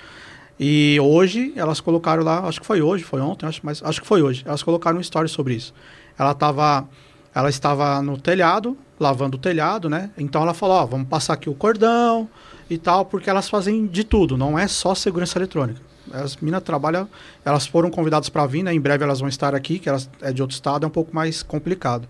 E 0.58 0.98
hoje 1.00 1.52
elas 1.56 1.80
colocaram 1.80 2.22
lá, 2.22 2.46
acho 2.46 2.60
que 2.60 2.66
foi 2.66 2.80
hoje, 2.80 3.02
foi 3.02 3.20
ontem, 3.20 3.46
acho, 3.46 3.60
mas 3.62 3.82
acho 3.82 4.00
que 4.00 4.06
foi 4.06 4.22
hoje. 4.22 4.42
Elas 4.46 4.62
colocaram 4.62 4.98
um 4.98 5.00
story 5.00 5.28
sobre 5.28 5.54
isso. 5.54 5.74
Ela 6.18 6.32
tava, 6.32 6.88
ela 7.34 7.50
estava 7.50 8.00
no 8.00 8.16
telhado, 8.16 8.76
lavando 8.98 9.36
o 9.36 9.40
telhado, 9.40 9.90
né? 9.90 10.10
Então 10.16 10.42
ela 10.42 10.54
falou, 10.54 10.76
ó, 10.76 10.86
vamos 10.86 11.08
passar 11.08 11.34
aqui 11.34 11.50
o 11.50 11.54
cordão 11.54 12.28
e 12.70 12.78
tal, 12.78 13.04
porque 13.04 13.28
elas 13.28 13.48
fazem 13.48 13.86
de 13.86 14.04
tudo, 14.04 14.36
não 14.36 14.58
é 14.58 14.68
só 14.68 14.94
segurança 14.94 15.38
eletrônica. 15.38 15.80
As 16.12 16.36
minas 16.36 16.62
trabalham, 16.62 17.08
elas 17.44 17.66
foram 17.66 17.90
convidadas 17.90 18.28
para 18.28 18.46
vir, 18.46 18.62
né? 18.62 18.72
Em 18.74 18.80
breve 18.80 19.02
elas 19.04 19.20
vão 19.20 19.28
estar 19.28 19.54
aqui, 19.54 19.78
que 19.78 19.88
elas 19.88 20.08
é 20.20 20.32
de 20.32 20.42
outro 20.42 20.54
estado, 20.54 20.84
é 20.84 20.86
um 20.86 20.90
pouco 20.90 21.14
mais 21.14 21.42
complicado. 21.42 22.06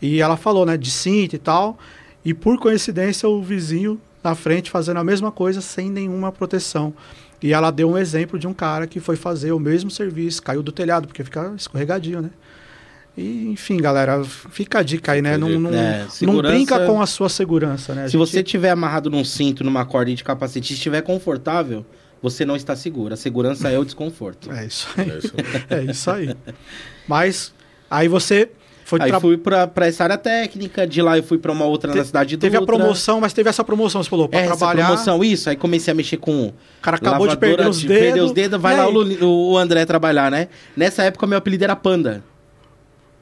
E 0.00 0.20
ela 0.20 0.36
falou, 0.36 0.66
né, 0.66 0.76
de 0.76 0.90
cinta 0.90 1.36
e 1.36 1.38
tal. 1.38 1.78
E 2.24 2.34
por 2.34 2.58
coincidência, 2.58 3.28
o 3.28 3.42
vizinho 3.42 4.00
na 4.22 4.34
frente 4.34 4.70
fazendo 4.70 4.98
a 4.98 5.04
mesma 5.04 5.32
coisa 5.32 5.60
sem 5.60 5.90
nenhuma 5.90 6.30
proteção. 6.30 6.92
E 7.42 7.52
ela 7.52 7.70
deu 7.72 7.90
um 7.90 7.98
exemplo 7.98 8.38
de 8.38 8.46
um 8.46 8.54
cara 8.54 8.86
que 8.86 9.00
foi 9.00 9.16
fazer 9.16 9.50
o 9.52 9.58
mesmo 9.58 9.90
serviço, 9.90 10.40
caiu 10.42 10.62
do 10.62 10.70
telhado, 10.70 11.08
porque 11.08 11.24
fica 11.24 11.52
escorregadio, 11.56 12.20
né? 12.22 12.30
E, 13.16 13.48
enfim, 13.48 13.76
galera, 13.78 14.24
fica 14.24 14.78
a 14.78 14.82
dica 14.82 15.12
aí, 15.12 15.20
né? 15.20 15.36
Não, 15.36 15.48
não, 15.58 15.74
É, 15.74 16.06
não 16.22 16.38
brinca 16.40 16.86
com 16.86 17.02
a 17.02 17.06
sua 17.06 17.28
segurança, 17.28 17.94
né? 17.94 18.04
A 18.04 18.06
Se 18.06 18.12
gente- 18.12 18.20
você 18.30 18.42
tiver 18.42 18.70
amarrado 18.70 19.10
num 19.10 19.24
cinto, 19.24 19.62
numa 19.64 19.84
corda 19.84 20.14
de 20.14 20.22
capacete 20.24 20.72
estiver 20.72 21.02
confortável, 21.02 21.84
você 22.22 22.44
não 22.44 22.54
está 22.56 22.76
seguro. 22.76 23.12
A 23.12 23.16
segurança 23.16 23.68
é 23.68 23.78
o 23.78 23.84
desconforto. 23.84 24.50
É 24.52 24.64
isso 24.66 24.88
aí. 24.96 25.10
É 25.10 25.18
isso 25.18 25.32
mesmo. 25.36 25.64
É 25.70 25.82
isso 25.90 26.10
aí. 26.10 26.36
Mas 27.08 27.52
aí 27.90 28.08
você 28.08 28.48
foi 28.84 29.00
Aí 29.00 29.08
tra- 29.10 29.20
fui 29.20 29.36
pra, 29.38 29.66
pra 29.66 29.86
essa 29.86 30.02
área 30.04 30.18
técnica, 30.18 30.86
de 30.86 31.00
lá 31.00 31.16
eu 31.16 31.22
fui 31.22 31.38
pra 31.38 31.50
uma 31.50 31.64
outra 31.64 31.90
te- 31.92 31.98
na 31.98 32.04
cidade 32.04 32.36
teve 32.36 32.56
a 32.58 32.62
promoção, 32.62 33.20
mas 33.20 33.32
teve 33.32 33.48
essa 33.48 33.64
promoção, 33.64 34.02
você 34.02 34.10
falou, 34.10 34.28
pra 34.28 34.40
É, 34.40 34.44
essa 34.44 34.56
trabalhar. 34.56 34.86
promoção, 34.88 35.24
isso. 35.24 35.48
Aí 35.48 35.56
comecei 35.56 35.92
a 35.92 35.94
mexer 35.94 36.18
com 36.18 36.48
O 36.48 36.54
cara 36.82 36.96
acabou 36.98 37.26
de 37.26 37.36
perder 37.36 37.52
lavadora 37.64 37.70
os 37.70 37.80
de 37.80 37.88
dedos. 37.88 38.02
perder 38.04 38.20
os 38.20 38.32
dedos, 38.32 38.60
vai 38.60 38.74
E 38.74 38.76
lá 38.76 38.84
aí? 38.84 38.94
o, 39.22 39.52
o 39.52 39.56
André 39.58 39.86
trabalhar, 39.86 40.30
né? 40.30 40.48
Nessa 40.76 41.02
época 41.04 41.26
meu 41.26 41.38
apelido 41.38 41.64
era 41.64 41.74
Panda. 41.76 42.22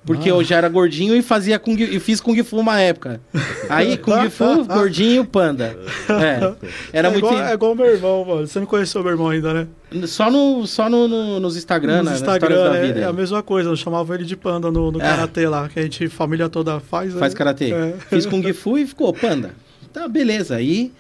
Porque 0.05 0.31
Ah. 0.31 0.33
eu 0.33 0.43
já 0.43 0.57
era 0.57 0.69
gordinho 0.69 1.15
e 1.15 1.21
fazia 1.21 1.59
Kung, 1.59 1.77
e 1.79 2.01
fiz 2.01 2.21
Kung 2.23 2.43
Fu 2.43 2.57
uma 2.59 2.81
época. 2.81 3.21
Aí 3.69 3.97
Kung 3.99 4.31
Fu, 4.31 4.65
gordinho, 4.65 5.27
Panda. 5.27 5.77
É. 6.09 6.55
Era 6.91 7.09
é 7.09 7.11
muito 7.11 7.27
Igual, 7.27 7.43
é 7.43 7.53
igual 7.53 7.75
meu 7.75 7.87
irmão, 7.87 8.25
mano. 8.25 8.47
Você 8.47 8.59
não 8.59 8.67
conheceu 8.67 9.03
meu 9.03 9.13
irmão 9.13 9.29
ainda, 9.29 9.53
né? 9.53 9.67
só 10.07 10.31
no 10.31 10.67
só 10.67 10.89
no, 10.89 11.07
no- 11.07 11.39
nos 11.41 11.55
Instagram, 11.57 11.99
Nos 11.99 12.13
né? 12.13 12.17
Instagram, 12.17 12.75
é, 12.77 12.87
vida. 12.87 13.01
é 13.01 13.05
a 13.05 13.13
mesma 13.13 13.43
coisa. 13.43 13.69
Eu 13.69 13.77
chamava 13.77 14.15
ele 14.15 14.25
de 14.25 14.37
panda 14.37 14.71
no, 14.71 14.91
no 14.91 14.99
É. 15.01 15.05
karatê 15.05 15.47
lá, 15.47 15.69
que 15.69 15.79
a 15.79 15.83
gente, 15.83 16.09
família 16.09 16.49
toda 16.49 16.81
faz. 16.81 17.13
Faz 17.13 17.35
né? 17.35 17.39
karatê. 17.39 17.71
É. 17.73 17.95
Fiz 18.09 18.25
Kung 18.25 18.43
Fu 18.55 18.79
e 18.79 18.87
ficou 18.87 19.13
Panda. 19.13 19.51
Tá, 19.93 20.09
beleza. 20.09 20.57
Aí 20.57 20.93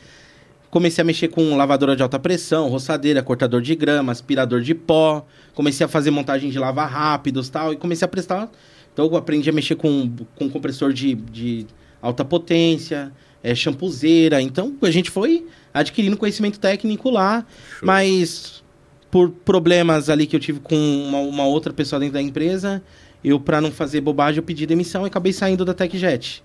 comecei 0.71 1.01
a 1.01 1.05
mexer 1.07 1.29
com 1.29 1.57
lavadora 1.57 1.97
de 1.97 2.03
alta 2.03 2.19
pressão, 2.19 2.69
roçadeira, 2.69 3.23
cortador 3.23 3.63
de 3.63 3.75
grama, 3.75 4.13
aspirador 4.13 4.61
de 4.61 4.75
pó. 4.75 5.25
Comecei 5.55 5.87
a 5.87 5.89
fazer 5.89 6.11
montagem 6.11 6.51
de 6.51 6.59
lava 6.59 6.85
rápidos 6.85 7.49
e 7.49 7.51
tal. 7.51 7.73
E 7.73 7.77
comecei 7.77 8.05
a 8.05 8.09
prestar. 8.09 8.51
Então 8.93 9.07
eu 9.07 9.17
aprendi 9.17 9.49
a 9.49 9.53
mexer 9.53 9.77
com, 9.77 10.11
com 10.37 10.49
compressor 10.49 10.93
de, 10.93 11.15
de 11.15 11.67
alta 12.01 12.25
potência, 12.25 13.13
é, 13.43 13.55
champuzeira. 13.55 14.41
Então 14.41 14.75
a 14.83 14.91
gente 14.91 15.11
foi 15.11 15.47
adquirindo 15.73 16.17
conhecimento 16.17 16.59
técnico 16.59 17.11
lá. 17.11 17.47
Show. 17.79 17.87
Mas 17.87 18.63
por 19.11 19.31
problemas 19.31 20.09
ali 20.09 20.27
que 20.27 20.37
eu 20.37 20.41
tive 20.41 20.61
com 20.61 20.77
uma, 20.77 21.19
uma 21.19 21.47
outra 21.47 21.73
pessoa 21.73 21.99
dentro 21.99 22.15
da 22.15 22.23
empresa, 22.23 22.83
eu, 23.23 23.39
para 23.41 23.61
não 23.61 23.71
fazer 23.71 24.01
bobagem, 24.01 24.39
eu 24.39 24.43
pedi 24.43 24.67
demissão 24.67 25.05
e 25.05 25.07
acabei 25.07 25.33
saindo 25.33 25.65
da 25.65 25.75
TechJet. 25.75 26.43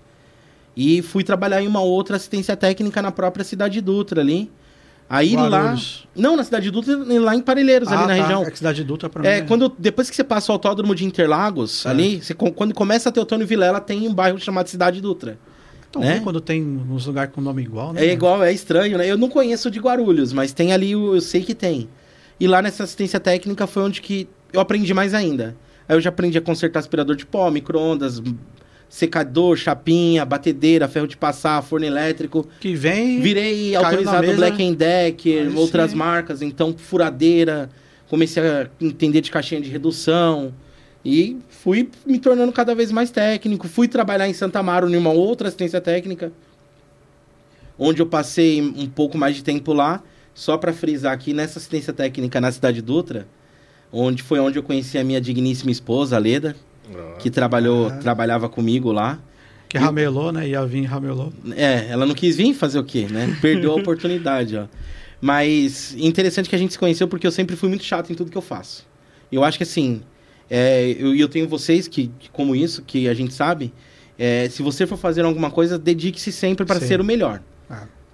E 0.76 1.00
fui 1.00 1.24
trabalhar 1.24 1.62
em 1.62 1.66
uma 1.66 1.80
outra 1.80 2.16
assistência 2.16 2.54
técnica 2.54 3.00
na 3.00 3.10
própria 3.10 3.44
cidade 3.44 3.80
Dutra 3.80 4.20
ali. 4.20 4.50
Aí 5.08 5.36
lá. 5.36 5.48
Guarulhos. 5.48 6.06
Não, 6.14 6.36
na 6.36 6.42
cidade 6.42 6.70
Dutra, 6.70 6.96
lá 7.20 7.34
em 7.34 7.40
Parelheiros, 7.40 7.88
ali 7.88 7.96
Ah, 7.96 8.06
na 8.06 8.16
tá. 8.16 8.22
região. 8.22 8.42
É 8.42 8.50
que 8.50 8.56
cidade 8.58 8.82
Dutra 8.82 9.08
pra 9.08 9.22
mim. 9.22 9.28
É, 9.28 9.40
quando, 9.42 9.72
depois 9.78 10.10
que 10.10 10.16
você 10.16 10.24
passa 10.24 10.50
o 10.50 10.54
autódromo 10.54 10.94
de 10.94 11.04
Interlagos, 11.04 11.86
É. 11.86 11.90
ali, 11.90 12.20
você, 12.22 12.34
quando 12.34 12.74
começa 12.74 13.08
a 13.08 13.12
ter 13.12 13.20
o 13.20 13.24
Tônio 13.24 13.46
Vilela, 13.46 13.80
tem 13.80 14.08
um 14.08 14.14
bairro 14.14 14.38
chamado 14.38 14.68
Cidade 14.68 15.00
Dutra. 15.00 15.38
Tão 15.92 16.02
né? 16.02 16.20
quando 16.24 16.40
tem 16.40 16.62
uns 16.62 17.06
lugares 17.06 17.32
com 17.32 17.40
nome 17.40 17.62
igual, 17.62 17.92
né? 17.92 18.04
É 18.04 18.12
igual, 18.12 18.42
é 18.42 18.52
estranho, 18.52 18.98
né? 18.98 19.08
Eu 19.08 19.16
não 19.16 19.28
conheço 19.28 19.70
de 19.70 19.78
Guarulhos, 19.78 20.32
mas 20.32 20.52
tem 20.52 20.72
ali, 20.72 20.92
eu 20.92 21.20
sei 21.20 21.42
que 21.42 21.54
tem. 21.54 21.88
E 22.40 22.48
lá 22.48 22.60
nessa 22.60 22.82
assistência 22.82 23.20
técnica 23.20 23.66
foi 23.66 23.84
onde 23.84 24.02
que 24.02 24.28
eu 24.52 24.60
aprendi 24.60 24.92
mais 24.92 25.14
ainda. 25.14 25.56
Aí 25.88 25.94
eu 25.96 26.00
já 26.00 26.08
aprendi 26.10 26.36
a 26.36 26.40
consertar 26.40 26.80
aspirador 26.80 27.14
de 27.14 27.24
pó, 27.24 27.48
micro-ondas, 27.50 28.20
secador, 28.88 29.56
chapinha, 29.56 30.24
batedeira, 30.24 30.88
ferro 30.88 31.06
de 31.06 31.16
passar, 31.16 31.62
forno 31.62 31.86
elétrico. 31.86 32.46
Que 32.60 32.74
vem. 32.74 33.20
Virei 33.20 33.74
autorizado. 33.74 34.34
Black 34.34 34.74
Decker, 34.74 35.48
Aí 35.48 35.54
outras 35.54 35.90
sim. 35.90 35.96
marcas, 35.96 36.42
então 36.42 36.74
furadeira, 36.76 37.68
comecei 38.08 38.42
a 38.42 38.68
entender 38.80 39.20
de 39.20 39.30
caixinha 39.30 39.60
de 39.60 39.70
redução 39.70 40.52
e 41.04 41.36
fui 41.48 41.88
me 42.04 42.18
tornando 42.18 42.52
cada 42.52 42.74
vez 42.74 42.90
mais 42.90 43.10
técnico. 43.10 43.68
Fui 43.68 43.86
trabalhar 43.86 44.28
em 44.28 44.32
Santa 44.32 44.58
Amaro 44.58 44.88
em 44.88 44.96
uma 44.96 45.10
outra 45.10 45.48
assistência 45.48 45.80
técnica, 45.80 46.32
onde 47.78 48.00
eu 48.00 48.06
passei 48.06 48.60
um 48.60 48.88
pouco 48.88 49.16
mais 49.16 49.36
de 49.36 49.44
tempo 49.44 49.72
lá, 49.72 50.02
só 50.34 50.56
para 50.56 50.72
frisar 50.72 51.12
aqui 51.12 51.32
nessa 51.32 51.58
assistência 51.58 51.92
técnica 51.92 52.40
na 52.40 52.50
cidade 52.50 52.82
Dutra, 52.82 53.26
onde 53.92 54.22
foi 54.22 54.40
onde 54.40 54.58
eu 54.58 54.62
conheci 54.62 54.98
a 54.98 55.04
minha 55.04 55.20
digníssima 55.20 55.70
esposa, 55.70 56.16
a 56.16 56.18
Leda, 56.18 56.56
Que 57.18 57.30
trabalhou, 57.30 57.88
Ah. 57.88 57.96
trabalhava 57.98 58.48
comigo 58.48 58.92
lá. 58.92 59.18
Que 59.68 59.78
ramelou, 59.78 60.30
né? 60.30 60.48
Ia 60.48 60.64
vir 60.64 60.84
ramelou. 60.84 61.32
É, 61.56 61.86
ela 61.90 62.06
não 62.06 62.14
quis 62.14 62.36
vir 62.36 62.54
fazer 62.54 62.78
o 62.78 62.84
quê, 62.84 63.06
né? 63.10 63.36
Perdeu 63.42 63.72
a 63.72 63.74
oportunidade, 63.74 64.56
ó. 64.56 64.66
Mas 65.20 65.94
interessante 65.98 66.48
que 66.48 66.54
a 66.54 66.58
gente 66.58 66.72
se 66.72 66.78
conheceu 66.78 67.08
porque 67.08 67.26
eu 67.26 67.32
sempre 67.32 67.56
fui 67.56 67.68
muito 67.68 67.84
chato 67.84 68.12
em 68.12 68.14
tudo 68.14 68.30
que 68.30 68.36
eu 68.38 68.42
faço. 68.42 68.86
Eu 69.32 69.42
acho 69.42 69.56
que 69.58 69.64
assim, 69.64 70.02
é, 70.48 70.94
eu, 70.98 71.14
eu 71.16 71.28
tenho 71.28 71.48
vocês 71.48 71.88
que, 71.88 72.10
como 72.32 72.54
isso, 72.54 72.82
que 72.82 73.08
a 73.08 73.14
gente 73.14 73.34
sabe, 73.34 73.72
é, 74.18 74.48
se 74.48 74.62
você 74.62 74.86
for 74.86 74.96
fazer 74.96 75.24
alguma 75.24 75.50
coisa, 75.50 75.78
dedique-se 75.78 76.30
sempre 76.30 76.64
para 76.64 76.78
ser 76.80 77.00
o 77.00 77.04
melhor. 77.04 77.40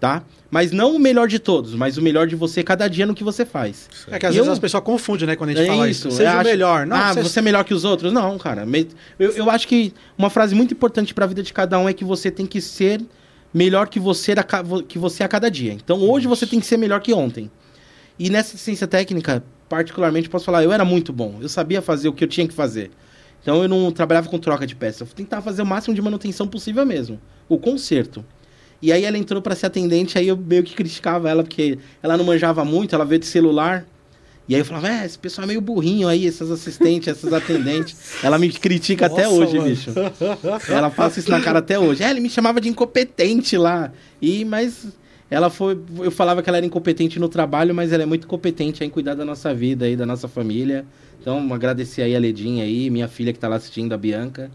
Tá? 0.03 0.25
Mas 0.51 0.73
não 0.73 0.97
o 0.97 0.99
melhor 0.99 1.29
de 1.29 1.39
todos, 1.39 1.77
mas 1.77 1.97
o 1.97 2.03
melhor 2.03 2.27
de 2.27 2.35
você 2.35 2.61
cada 2.65 2.89
dia 2.89 3.07
no 3.07 3.15
que 3.15 3.23
você 3.23 3.45
faz. 3.47 3.89
É 4.11 4.19
que 4.19 4.27
às 4.27 4.33
E 4.33 4.35
vezes 4.35 4.49
eu- 4.49 4.53
as 4.53 4.59
pessoas 4.59 4.83
confundem, 4.83 5.29
né? 5.29 5.37
Quando 5.37 5.51
a 5.51 5.53
gente 5.55 5.63
É 5.63 5.67
fala 5.69 5.89
isso, 5.89 6.09
isso. 6.09 6.17
Seja 6.17 6.31
eu 6.31 6.35
o 6.35 6.41
acho- 6.41 6.51
melhor. 6.51 6.85
Não, 6.85 6.97
ah, 6.97 7.13
você... 7.15 7.39
é 7.39 7.43
melhor 7.43 7.65
que 7.65 7.73
os 7.73 7.85
outros? 7.85 8.13
Não, 8.13 8.37
cara. 8.37 8.67
Eu, 9.17 9.31
eu 9.31 9.49
acho 9.49 9.69
que 9.69 9.95
uma 10.19 10.29
frase 10.29 10.57
muito 10.57 10.75
importante 10.75 11.15
para 11.15 11.25
a 11.25 11.29
vida 11.29 11.41
de 11.41 11.53
cada 11.53 11.79
um 11.79 11.89
é 11.89 11.93
que 11.93 12.05
você 12.05 12.33
tem 12.33 12.47
que 12.47 12.61
ser 12.61 13.01
melhor 13.55 13.87
que 13.89 14.01
você, 14.01 14.33
a, 14.33 14.45
que 14.89 14.99
você 14.99 15.23
a 15.23 15.29
cada 15.29 15.49
dia. 15.49 15.73
Então 15.73 16.01
hoje 16.01 16.27
você 16.27 16.49
tem 16.49 16.59
que 16.59 16.67
ser 16.67 16.77
melhor 16.79 17.01
que 17.01 17.13
ontem. 17.15 17.49
E 18.19 18.29
nessa 18.29 18.57
ciência 18.59 18.89
técnica, 18.89 19.45
particularmente, 19.69 20.29
posso 20.29 20.45
falar, 20.47 20.65
eu 20.65 20.73
era 20.73 20.85
muito 20.85 21.13
bom. 21.13 21.39
Eu 21.41 21.49
sabia 21.49 21.81
fazer 21.81 22.09
o 22.09 22.13
que 22.13 22.25
eu 22.25 22.29
tinha 22.29 22.49
que 22.49 22.53
fazer. 22.55 22.91
Então 23.41 23.63
eu 23.63 23.69
não 23.69 23.93
trabalhava 23.93 24.29
com 24.29 24.37
troca 24.37 24.67
de 24.67 24.75
peça. 24.75 25.05
Eu 25.05 25.07
tentava 25.07 25.43
fazer 25.43 25.63
o 25.63 25.67
máximo 25.67 25.95
de 25.95 26.03
manutenção 26.03 26.49
possível 26.49 26.85
mesmo. 26.85 27.21
O 27.49 27.57
conserto. 27.57 28.25
E 28.83 28.93
aí 28.93 29.05
ela 29.05 29.17
entrou 29.17 29.41
para 29.41 29.55
ser 29.55 29.67
atendente, 29.67 30.19
aí 30.19 30.27
eu 30.27 30.37
meio 30.37 30.65
que 30.65 30.75
criticava 30.75 31.31
ela, 31.31 31.45
porque 31.45 31.79
ela 32.03 32.17
não 32.17 32.25
manjava 32.25 32.65
muito, 32.65 32.95
ela 32.95 33.05
veio 33.05 33.21
de 33.21 33.27
celular. 33.27 33.87
E 34.49 34.57
aí 34.57 34.61
eu 34.61 34.65
falava, 34.65 34.89
é, 34.89 35.07
esse 35.07 35.17
pessoal 35.17 35.45
é 35.45 35.47
meio 35.47 35.61
burrinho 35.61 36.09
aí, 36.09 36.27
essas 36.27 36.51
assistentes, 36.51 37.07
essas 37.07 37.33
atendentes. 37.33 37.97
Ela 38.25 38.39
me 38.39 38.51
critica 38.51 39.07
até 39.07 39.23
Nossa, 39.23 39.37
hoje, 39.37 39.57
mano. 39.57 39.71
bicho. 39.71 39.91
Ela 40.69 40.91
passa 40.91 41.21
isso 41.21 41.31
na 41.31 41.41
cara 41.41 41.61
até 41.61 41.79
hoje. 41.79 42.03
É, 42.03 42.11
ele 42.11 42.19
me 42.19 42.29
chamava 42.29 42.61
de 42.61 42.69
incompetente 42.69 43.57
lá. 43.57 43.93
E, 44.21 44.45
mas 44.45 44.89
ela 45.31 45.49
foi. 45.49 45.81
Eu 45.99 46.11
falava 46.11 46.43
que 46.43 46.51
ela 46.51 46.57
era 46.59 46.67
incompetente 46.67 47.21
no 47.21 47.29
trabalho, 47.29 47.73
mas 47.73 47.93
ela 47.93 48.03
é 48.03 48.07
muito 48.07 48.27
competente 48.27 48.85
em 48.85 48.91
cuidar 48.91 49.15
da 49.15 49.25
nossa 49.25 49.55
vida 49.55 49.85
aí, 49.85 49.97
da 49.97 50.05
nossa 50.05 50.27
família. 50.27 50.85
Então, 51.21 51.55
agradecer 51.55 52.03
aí 52.03 52.15
a 52.15 52.19
Ledinha 52.19 52.65
aí, 52.65 52.91
minha 52.91 53.07
filha 53.07 53.33
que 53.33 53.39
tá 53.39 53.47
lá 53.49 53.57
assistindo, 53.57 53.93
a 53.93 53.97
Bianca. 53.97 54.51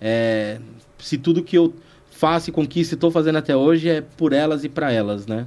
É, 0.00 0.58
se 0.98 1.18
tudo 1.18 1.44
que 1.44 1.56
eu 1.56 1.74
faço 2.16 2.50
e 2.50 2.52
conquisto 2.52 2.92
e 2.92 2.96
tô 2.96 3.10
fazendo 3.10 3.36
até 3.36 3.54
hoje 3.56 3.88
é 3.88 4.00
por 4.00 4.32
elas 4.32 4.64
e 4.64 4.68
para 4.68 4.90
elas, 4.92 5.26
né? 5.26 5.46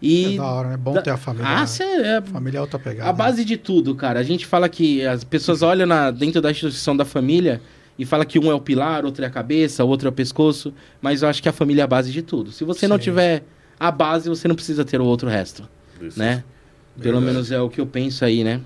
E. 0.00 0.34
É 0.34 0.36
da 0.38 0.44
hora, 0.46 0.68
né? 0.68 0.74
É 0.74 0.76
bom 0.76 0.92
da- 0.94 1.02
ter 1.02 1.10
a 1.10 1.16
família. 1.16 1.46
Ah, 1.48 1.60
né? 1.60 1.66
cê 1.66 1.82
é, 1.82 2.20
Família 2.22 2.58
é 2.58 2.60
outra 2.60 2.78
pegada. 2.78 3.10
a 3.10 3.12
base 3.12 3.44
de 3.44 3.56
tudo, 3.56 3.94
cara. 3.94 4.18
A 4.20 4.22
gente 4.22 4.46
fala 4.46 4.68
que 4.68 5.04
as 5.06 5.24
pessoas 5.24 5.62
olham 5.62 5.86
na- 5.86 6.10
dentro 6.10 6.40
da 6.40 6.50
instituição 6.50 6.96
da 6.96 7.04
família 7.04 7.60
e 7.98 8.04
fala 8.06 8.24
que 8.24 8.38
um 8.38 8.50
é 8.50 8.54
o 8.54 8.60
pilar, 8.60 9.04
outro 9.04 9.22
é 9.24 9.26
a 9.26 9.30
cabeça, 9.30 9.84
outro 9.84 10.08
é 10.08 10.10
o 10.10 10.12
pescoço. 10.12 10.72
Mas 11.02 11.22
eu 11.22 11.28
acho 11.28 11.42
que 11.42 11.48
a 11.48 11.52
família 11.52 11.82
é 11.82 11.84
a 11.84 11.88
base 11.88 12.10
de 12.12 12.22
tudo. 12.22 12.50
Se 12.52 12.64
você 12.64 12.88
não 12.88 12.96
Sim. 12.96 13.02
tiver 13.02 13.42
a 13.78 13.90
base, 13.90 14.28
você 14.28 14.46
não 14.48 14.54
precisa 14.54 14.84
ter 14.84 15.00
o 15.00 15.04
outro 15.04 15.28
resto, 15.28 15.68
isso. 16.00 16.18
né? 16.18 16.44
Pelo 16.98 17.14
Verdade. 17.18 17.26
menos 17.26 17.50
é 17.52 17.60
o 17.60 17.68
que 17.68 17.80
eu 17.80 17.86
penso 17.86 18.24
aí, 18.24 18.42
né? 18.44 18.60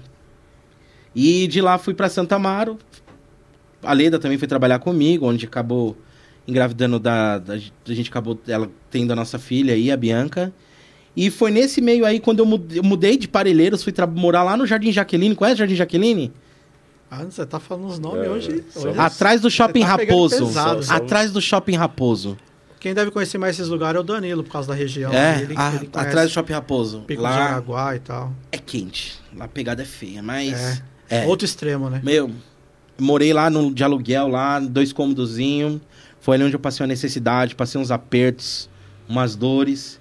E 1.15 1.47
de 1.49 1.61
lá 1.61 1.79
fui 1.79 1.95
pra 1.95 2.09
Santa 2.09 2.37
Amaro. 2.37 2.79
A 3.83 3.93
Leda 3.93 4.19
também 4.19 4.39
foi 4.39 4.49
trabalhar 4.49 4.79
comigo, 4.79 5.27
onde 5.27 5.47
acabou 5.47 5.97
engravidando 6.47 6.99
da, 6.99 7.39
da- 7.39 7.55
A 7.55 7.93
gente 7.95 8.11
acabou 8.11 8.39
ela 8.47 8.71
tendo 8.91 9.13
a 9.13 9.17
nossa 9.17 9.39
filha 9.39 9.75
aí, 9.75 9.91
a 9.91 9.97
Bianca. 9.97 10.53
E 11.17 11.31
foi 11.31 11.51
nesse 11.51 11.81
meio 11.81 12.05
aí, 12.05 12.19
quando 12.19 12.41
eu 12.41 12.47
mudei, 12.47 12.79
eu 12.79 12.83
mudei 12.83 13.17
de 13.17 13.29
Parelheiros, 13.29 13.85
fui 13.85 13.93
morar 14.17 14.43
lá 14.43 14.57
no 14.57 14.67
Jardim 14.67 14.91
Jaqueline. 14.91 15.35
Conhece 15.35 15.55
o 15.55 15.59
Jardim 15.59 15.77
Jaqueline? 15.77 16.33
Ah, 17.11 17.23
você 17.25 17.47
tá 17.47 17.61
falando 17.61 17.87
os 17.87 17.99
nomes 18.01 18.27
É, 18.27 18.29
hoje. 18.31 18.65
Atrás 18.99 19.41
do 19.41 19.49
Shopping 19.51 19.81
tá 19.83 19.87
Raposo. 19.87 20.47
pesado, 20.47 20.85
Atrás 20.91 21.31
do 21.31 21.41
Shopping 21.41 21.77
Raposo. 21.77 22.37
Quem 22.81 22.93
deve 22.93 23.11
conhecer 23.13 23.39
mais 23.39 23.55
esses 23.57 23.69
lugares 23.69 23.97
é 23.97 24.01
o 24.01 24.03
Danilo, 24.03 24.43
por 24.43 24.51
causa 24.53 24.69
da 24.69 24.75
região. 24.75 25.13
É, 25.13 25.41
Ele, 25.43 25.55
a- 25.57 25.75
ele 25.77 25.89
atrás 25.95 26.29
do 26.31 26.35
Shopping 26.35 26.53
Raposo. 26.53 27.01
Pico 27.07 27.23
de 27.23 27.29
Lá 27.29 27.33
Jaraguá 27.33 27.95
e 27.97 27.99
tal. 28.01 28.33
é 28.51 28.59
quente. 28.59 29.15
Lá 29.37 29.45
a 29.45 29.49
pegada 29.49 29.83
é 29.83 29.87
feia, 29.87 30.23
mas. 30.23 30.83
É. 31.09 31.25
Outro 31.27 31.45
extremo, 31.45 31.89
né? 31.89 32.01
Meu, 32.03 32.31
morei 32.99 33.33
lá 33.33 33.49
no, 33.49 33.73
de 33.73 33.85
aluguel, 33.85 34.27
lá, 34.29 34.59
dois 34.59 34.93
cômodozinho. 34.93 35.81
Foi 36.25 36.37
ali 36.37 36.45
onde 36.45 36.57
eu 36.57 36.59
passei 36.59 36.83
uma 36.83 36.89
necessidade, 36.89 37.55
passei 37.55 37.79
uns 37.79 37.91
apertos, 37.91 38.71
umas 39.07 39.37
dores. 39.37 40.01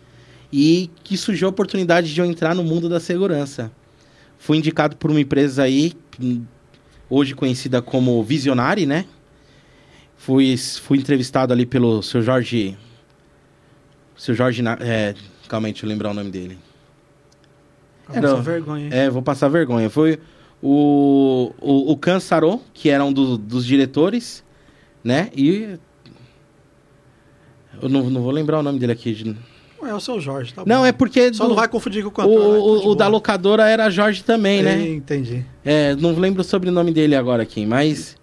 E 0.53 0.89
que 1.03 1.17
surgiu 1.17 1.49
a 1.49 1.51
oportunidade 1.51 2.13
de 2.13 2.21
eu 2.21 2.25
entrar 2.25 2.55
no 2.55 2.63
mundo 2.63 2.88
da 2.88 2.97
segurança. 2.97 3.69
Fui 4.38 4.55
indicado 4.57 4.95
por 4.95 5.12
uma 5.12 5.19
empresa 5.19 5.63
aí, 5.63 5.91
hoje 7.09 7.36
conhecida 7.36 7.81
como 7.81 8.23
Visionari, 8.23 8.86
né? 8.86 9.03
Fui, 10.15 10.55
fui 10.55 10.97
entrevistado 10.97 11.51
ali 11.51 11.65
pelo 11.65 12.01
seu 12.01 12.21
Jorge. 12.21 12.77
Seu 14.15 14.33
Jorge. 14.33 14.63
É, 14.79 15.15
calma 15.49 15.67
aí, 15.67 15.73
deixa 15.73 15.86
eu 15.86 15.89
lembrar 15.89 16.12
o 16.12 16.13
nome 16.13 16.31
dele. 16.31 16.57
Era- 18.13 18.29
passar 18.29 18.41
vergonha. 18.43 18.86
hein? 18.86 18.89
É, 18.93 19.09
vou 19.09 19.21
passar 19.21 19.49
vergonha. 19.49 19.89
Foi 19.89 20.17
o, 20.62 21.51
o, 21.59 21.91
o 21.91 21.97
Can 21.97 22.21
Sarô, 22.21 22.62
que 22.73 22.88
era 22.89 23.03
um 23.03 23.12
do- 23.12 23.38
dos 23.38 23.65
diretores, 23.65 24.41
né? 25.03 25.29
E. 25.36 25.77
Eu 27.81 27.89
não, 27.89 28.09
não 28.09 28.21
vou 28.21 28.31
lembrar 28.31 28.59
o 28.59 28.63
nome 28.63 28.79
dele 28.79 28.91
aqui. 28.93 29.36
É 29.86 29.93
o 29.93 29.99
seu 29.99 30.19
Jorge, 30.21 30.53
tá 30.53 30.63
Não, 30.65 30.81
bom. 30.81 30.86
é 30.86 30.91
porque. 30.93 31.33
Só 31.33 31.43
do- 31.43 31.49
não 31.49 31.55
vai 31.57 31.67
confundir 31.67 32.01
com 32.03 32.07
o 32.07 32.12
o, 32.12 32.13
cantor. 32.13 32.29
né? 32.39 32.45
Tá 32.45 32.51
de 32.53 32.57
o, 32.57 32.65
o 32.77 32.81
boa. 32.83 32.95
da 32.95 33.07
locadora 33.07 33.67
era 33.69 33.89
Jorge 33.89 34.23
também, 34.23 34.63
né? 34.63 34.88
Entendi. 34.88 35.45
É, 35.65 35.93
não 35.95 36.13
lembro 36.15 36.41
o 36.41 36.43
sobrenome 36.43 36.91
dele 36.93 37.15
agora 37.15 37.43
aqui, 37.43 37.65
mas. 37.65 38.15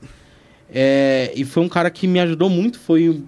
É, 0.72 1.32
e 1.34 1.44
foi 1.44 1.62
um 1.62 1.68
cara 1.68 1.90
que 1.90 2.06
me 2.06 2.18
ajudou 2.20 2.48
muito, 2.48 2.78
foi 2.78 3.22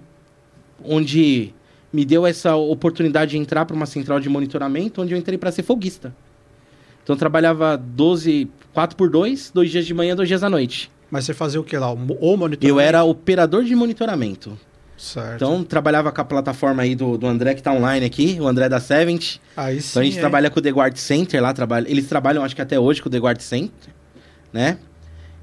onde 0.83 1.53
me 1.91 2.03
deu 2.05 2.25
essa 2.25 2.55
oportunidade 2.55 3.31
de 3.31 3.37
entrar 3.37 3.65
para 3.65 3.75
uma 3.75 3.85
central 3.85 4.19
de 4.19 4.27
monitoramento, 4.29 5.01
onde 5.01 5.13
eu 5.13 5.17
entrei 5.17 5.37
para 5.37 5.51
ser 5.51 5.61
folguista. 5.63 6.15
Então 7.03 7.15
eu 7.15 7.19
trabalhava 7.19 7.77
12, 7.77 8.49
4 8.73 8.95
por 8.97 9.09
2, 9.09 9.51
dois 9.53 9.69
dias 9.69 9.85
de 9.85 9.93
manhã, 9.93 10.15
dois 10.15 10.27
dias 10.27 10.41
à 10.41 10.49
noite. 10.49 10.89
Mas 11.11 11.25
você 11.25 11.33
fazia 11.33 11.59
o 11.61 11.63
que 11.63 11.77
lá? 11.77 11.91
O 11.91 11.95
o 11.95 12.37
monitoramento? 12.37 12.65
Eu 12.65 12.79
era 12.79 13.03
operador 13.03 13.63
de 13.63 13.75
monitoramento. 13.75 14.57
Certo. 15.03 15.35
Então 15.35 15.63
trabalhava 15.65 16.13
com 16.13 16.21
a 16.21 16.23
plataforma 16.23 16.81
aí 16.81 16.95
do, 16.95 17.17
do 17.17 17.27
André 17.27 17.53
que 17.55 17.61
tá 17.61 17.73
online 17.73 18.05
aqui, 18.05 18.37
o 18.39 18.47
André 18.47 18.69
da 18.69 18.79
Sevent. 18.79 19.35
Aí 19.57 19.81
sim, 19.81 19.89
Então 19.89 20.01
a 20.01 20.05
gente 20.05 20.13
hein? 20.15 20.19
trabalha 20.21 20.49
com 20.49 20.59
o 20.59 20.61
The 20.63 20.69
Guard 20.71 20.95
Center 20.95 21.41
lá, 21.41 21.53
trabalha, 21.53 21.89
eles 21.89 22.07
trabalham 22.07 22.41
acho 22.43 22.55
que 22.55 22.61
até 22.61 22.79
hoje 22.79 23.01
com 23.01 23.09
o 23.09 23.11
The 23.11 23.17
Guard 23.19 23.41
Center, 23.41 23.93
né? 24.53 24.77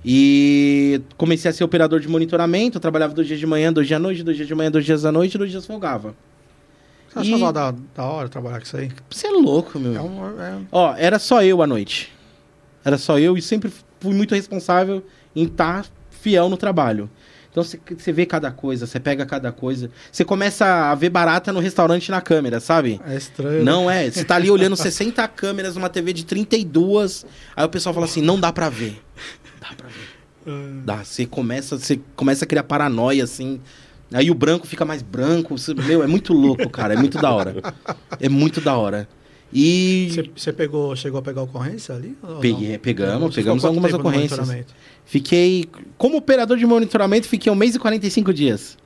E 0.05 1.03
comecei 1.17 1.51
a 1.51 1.53
ser 1.55 1.63
operador 1.63 2.01
de 2.01 2.09
monitoramento, 2.09 2.79
eu 2.79 2.81
trabalhava 2.81 3.13
dois 3.13 3.27
dias 3.27 3.39
de 3.39 3.47
manhã, 3.47 3.71
dois 3.71 3.87
dias 3.87 3.99
à 3.99 4.01
noite, 4.03 4.23
dois 4.23 4.37
dias 4.37 4.49
de 4.49 4.55
manhã, 4.55 4.71
dois 4.71 4.85
dias 4.87 5.05
à 5.05 5.13
noite, 5.13 5.37
dois 5.37 5.51
dias 5.51 5.67
folgava. 5.67 6.15
Você 7.13 7.19
achava 7.35 7.51
E- 7.51 7.53
da, 7.53 7.75
da 7.95 8.05
hora 8.05 8.29
trabalhar 8.29 8.59
com 8.59 8.65
isso 8.65 8.77
aí? 8.79 8.91
Você 9.11 9.27
é 9.27 9.31
louco, 9.31 9.79
meu. 9.79 9.95
É 9.95 10.01
um, 10.01 10.41
é- 10.41 10.59
Ó, 10.73 10.95
era 10.97 11.19
só 11.19 11.43
eu 11.43 11.61
à 11.61 11.67
noite. 11.67 12.11
Era 12.83 12.97
só 12.97 13.19
eu 13.19 13.37
e 13.37 13.43
sempre 13.43 13.71
fui 14.01 14.15
muito 14.15 14.35
responsável 14.35 15.05
em 15.37 15.45
estar 15.45 15.85
fiel 16.11 16.49
no 16.49 16.57
trabalho. 16.57 17.11
Então 17.51 17.65
você- 17.65 18.13
vê 18.13 18.25
cada 18.27 18.51
coisa, 18.53 18.87
você 18.87 19.01
pega 19.01 19.27
cada 19.27 19.51
coisa. 19.51 19.91
Você 20.13 20.25
começa 20.25 20.65
a 20.91 20.95
ver 20.95 21.11
barata 21.11 21.53
no 21.53 21.59
restaurante 21.59 22.11
na 22.11 22.21
câmera, 22.21 22.61
sabe? 22.61 23.01
é 23.07 23.17
estranho. 23.17 23.65
Não 23.65 23.91
é. 23.91 24.09
Você 24.09 24.25
tá 24.25 24.37
ali 24.37 24.49
olhando 24.51 24.77
60 24.79 25.27
câmeras 25.29 25.75
numa 25.75 25.89
TV 25.89 26.13
de 26.13 26.25
32. 26.25 27.27
Aí 27.57 27.65
o 27.65 27.69
pessoal 27.69 27.93
fala 27.93 28.07
assim: 28.07 28.23
não 28.23 28.39
dá 28.39 28.53
pra 28.53 28.69
ver. 28.69 29.03
Dá 29.61 29.69
pra 29.77 29.89
ver. 29.89 30.21
Dá. 30.85 31.05
Você 31.05 31.27
começa, 31.27 31.77
você 31.79 32.01
começa 32.17 32.45
a 32.45 32.49
criar 32.49 32.63
paranoia, 32.63 33.25
assim. 33.25 33.61
Aí 34.13 34.31
o 34.31 34.35
branco 34.35 34.67
fica 34.67 34.85
mais 34.85 35.03
branco. 35.03 35.59
Você- 35.59 35.75
meu, 35.75 36.03
é 36.03 36.07
muito 36.07 36.33
louco, 36.33 36.69
cara. 36.71 36.95
É 36.95 36.97
muito 36.97 37.19
da 37.19 37.31
hora. 37.33 37.57
É 38.21 38.29
muito 38.29 38.61
da 38.61 38.77
hora. 38.77 39.09
E. 39.53 40.09
Você, 40.37 40.53
pegou, 40.53 40.95
chegou 40.95 41.19
a 41.19 41.23
pegar 41.23 41.43
ocorrência 41.43 41.95
ali? 41.95 42.17
Peguei, 42.41 42.79
pegamos, 42.79 43.35
Você 43.35 43.41
pegamos 43.41 43.65
algumas 43.65 43.93
ocorrências. 43.93 44.49
Fiquei. 45.05 45.69
Como 45.99 46.17
operador 46.17 46.57
de 46.57 46.65
monitoramento, 46.67 47.27
fiquei 47.27 47.51
um 47.51 47.57
mês 47.57 47.75
e 47.75 47.79
45 47.79 48.33
dias. 48.33 48.79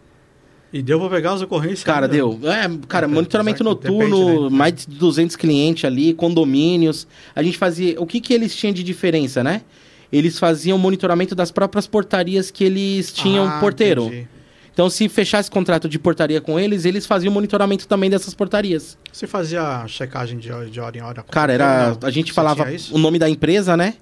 E 0.73 0.83
deu 0.83 0.99
pra 0.99 1.09
pegar 1.09 1.35
as 1.35 1.43
ocorrências? 1.43 1.85
Cara, 1.85 2.07
ainda? 2.07 2.17
deu. 2.17 2.41
É, 2.45 2.63
cara, 2.89 3.07
Depende, 3.07 3.15
monitoramento 3.15 3.63
depende, 3.63 4.09
noturno, 4.11 4.51
né? 4.51 4.57
mais 4.57 4.75
de 4.87 4.97
200 4.97 5.37
clientes 5.37 5.85
ali, 5.85 6.15
condomínios. 6.15 7.07
A 7.35 7.43
gente 7.43 7.59
fazia. 7.59 8.01
O 8.01 8.07
que 8.07 8.21
que 8.21 8.33
eles 8.33 8.57
tinham 8.57 8.73
de 8.73 8.83
diferença, 8.83 9.45
né? 9.45 9.63
Eles 10.11 10.39
faziam 10.39 10.79
monitoramento 10.79 11.35
das 11.35 11.51
próprias 11.51 11.87
portarias 11.87 12.51
que 12.51 12.65
eles 12.65 13.13
tinham 13.13 13.47
Ah, 13.47 13.61
porteiro. 13.61 14.07
entendi. 14.07 14.29
Então, 14.75 14.91
se 14.91 15.09
fechasse 15.09 15.49
contrato 15.51 15.89
de 15.89 15.99
portaria 15.99 16.41
com 16.41 16.59
eles, 16.59 16.85
eles 16.85 17.07
faziam 17.07 17.33
monitoramento 17.33 17.87
também 17.89 18.11
dessas 18.11 18.35
portarias. 18.35 18.99
Você 19.13 19.25
fazia 19.27 19.87
checagem 19.87 20.37
de, 20.39 20.51
hora- 20.53 20.69
de 20.69 20.81
hora 20.81 20.99
em 20.99 21.01
hora? 21.01 21.23
Cara, 21.23 21.53
era. 21.53 21.97
A 22.03 22.11
gente 22.11 22.33
falava 22.33 22.65
o 22.93 22.99
nome 22.99 23.19
da 23.19 23.31
empresa, 23.31 23.77
né? 23.77 23.95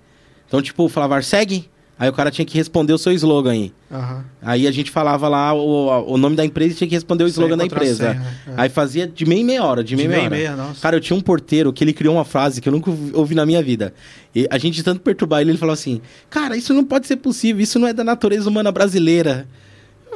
Então, 0.48 0.60
tipo, 0.62 0.88
falava 0.88 1.20
segue. 1.22 1.70
Aí 1.98 2.08
o 2.08 2.12
cara 2.12 2.30
tinha 2.32 2.44
que 2.44 2.56
responder 2.56 2.92
o 2.94 2.98
seu 2.98 3.12
slogan 3.12 3.52
aí. 3.52 3.72
Aham. 3.92 4.24
Aí 4.40 4.66
a 4.66 4.72
gente 4.72 4.90
falava 4.90 5.28
lá 5.28 5.52
o, 5.52 6.14
o 6.14 6.16
nome 6.16 6.34
da 6.34 6.44
empresa 6.44 6.72
e 6.72 6.74
tinha 6.76 6.88
que 6.88 6.94
responder 6.96 7.22
o 7.22 7.28
slogan 7.28 7.56
da 7.56 7.64
empresa. 7.66 8.06
contrassenha, 8.14 8.36
é. 8.48 8.52
Aí 8.62 8.68
fazia 8.70 9.06
de 9.06 9.24
meia 9.26 9.40
em 9.40 9.44
meia 9.44 9.62
hora, 9.62 9.84
de 9.84 9.94
meia 9.94 10.06
em 10.06 10.08
meia, 10.08 10.20
hora. 10.22 10.30
meia, 10.30 10.56
nossa. 10.56 10.80
Cara, 10.80 10.96
eu 10.96 11.00
tinha 11.00 11.16
um 11.16 11.20
porteiro 11.20 11.72
que 11.72 11.84
ele 11.84 11.92
criou 11.92 12.16
uma 12.16 12.24
frase 12.24 12.60
que 12.60 12.68
eu 12.68 12.72
nunca 12.72 12.90
ouvi- 13.12 13.34
na 13.36 13.44
minha 13.46 13.62
vida. 13.62 13.94
E 14.34 14.48
a 14.50 14.58
gente 14.58 14.82
tanto 14.82 15.00
perturbar 15.00 15.42
ele, 15.42 15.50
ele 15.50 15.58
falou 15.58 15.72
assim: 15.74 16.00
Cara, 16.28 16.56
isso 16.56 16.72
não 16.74 16.82
pode 16.82 17.06
ser 17.06 17.16
possível, 17.16 17.62
isso 17.62 17.78
não 17.78 17.86
é 17.86 17.92
da 17.92 18.02
natureza 18.02 18.48
humana 18.48 18.72
brasileira. 18.72 19.46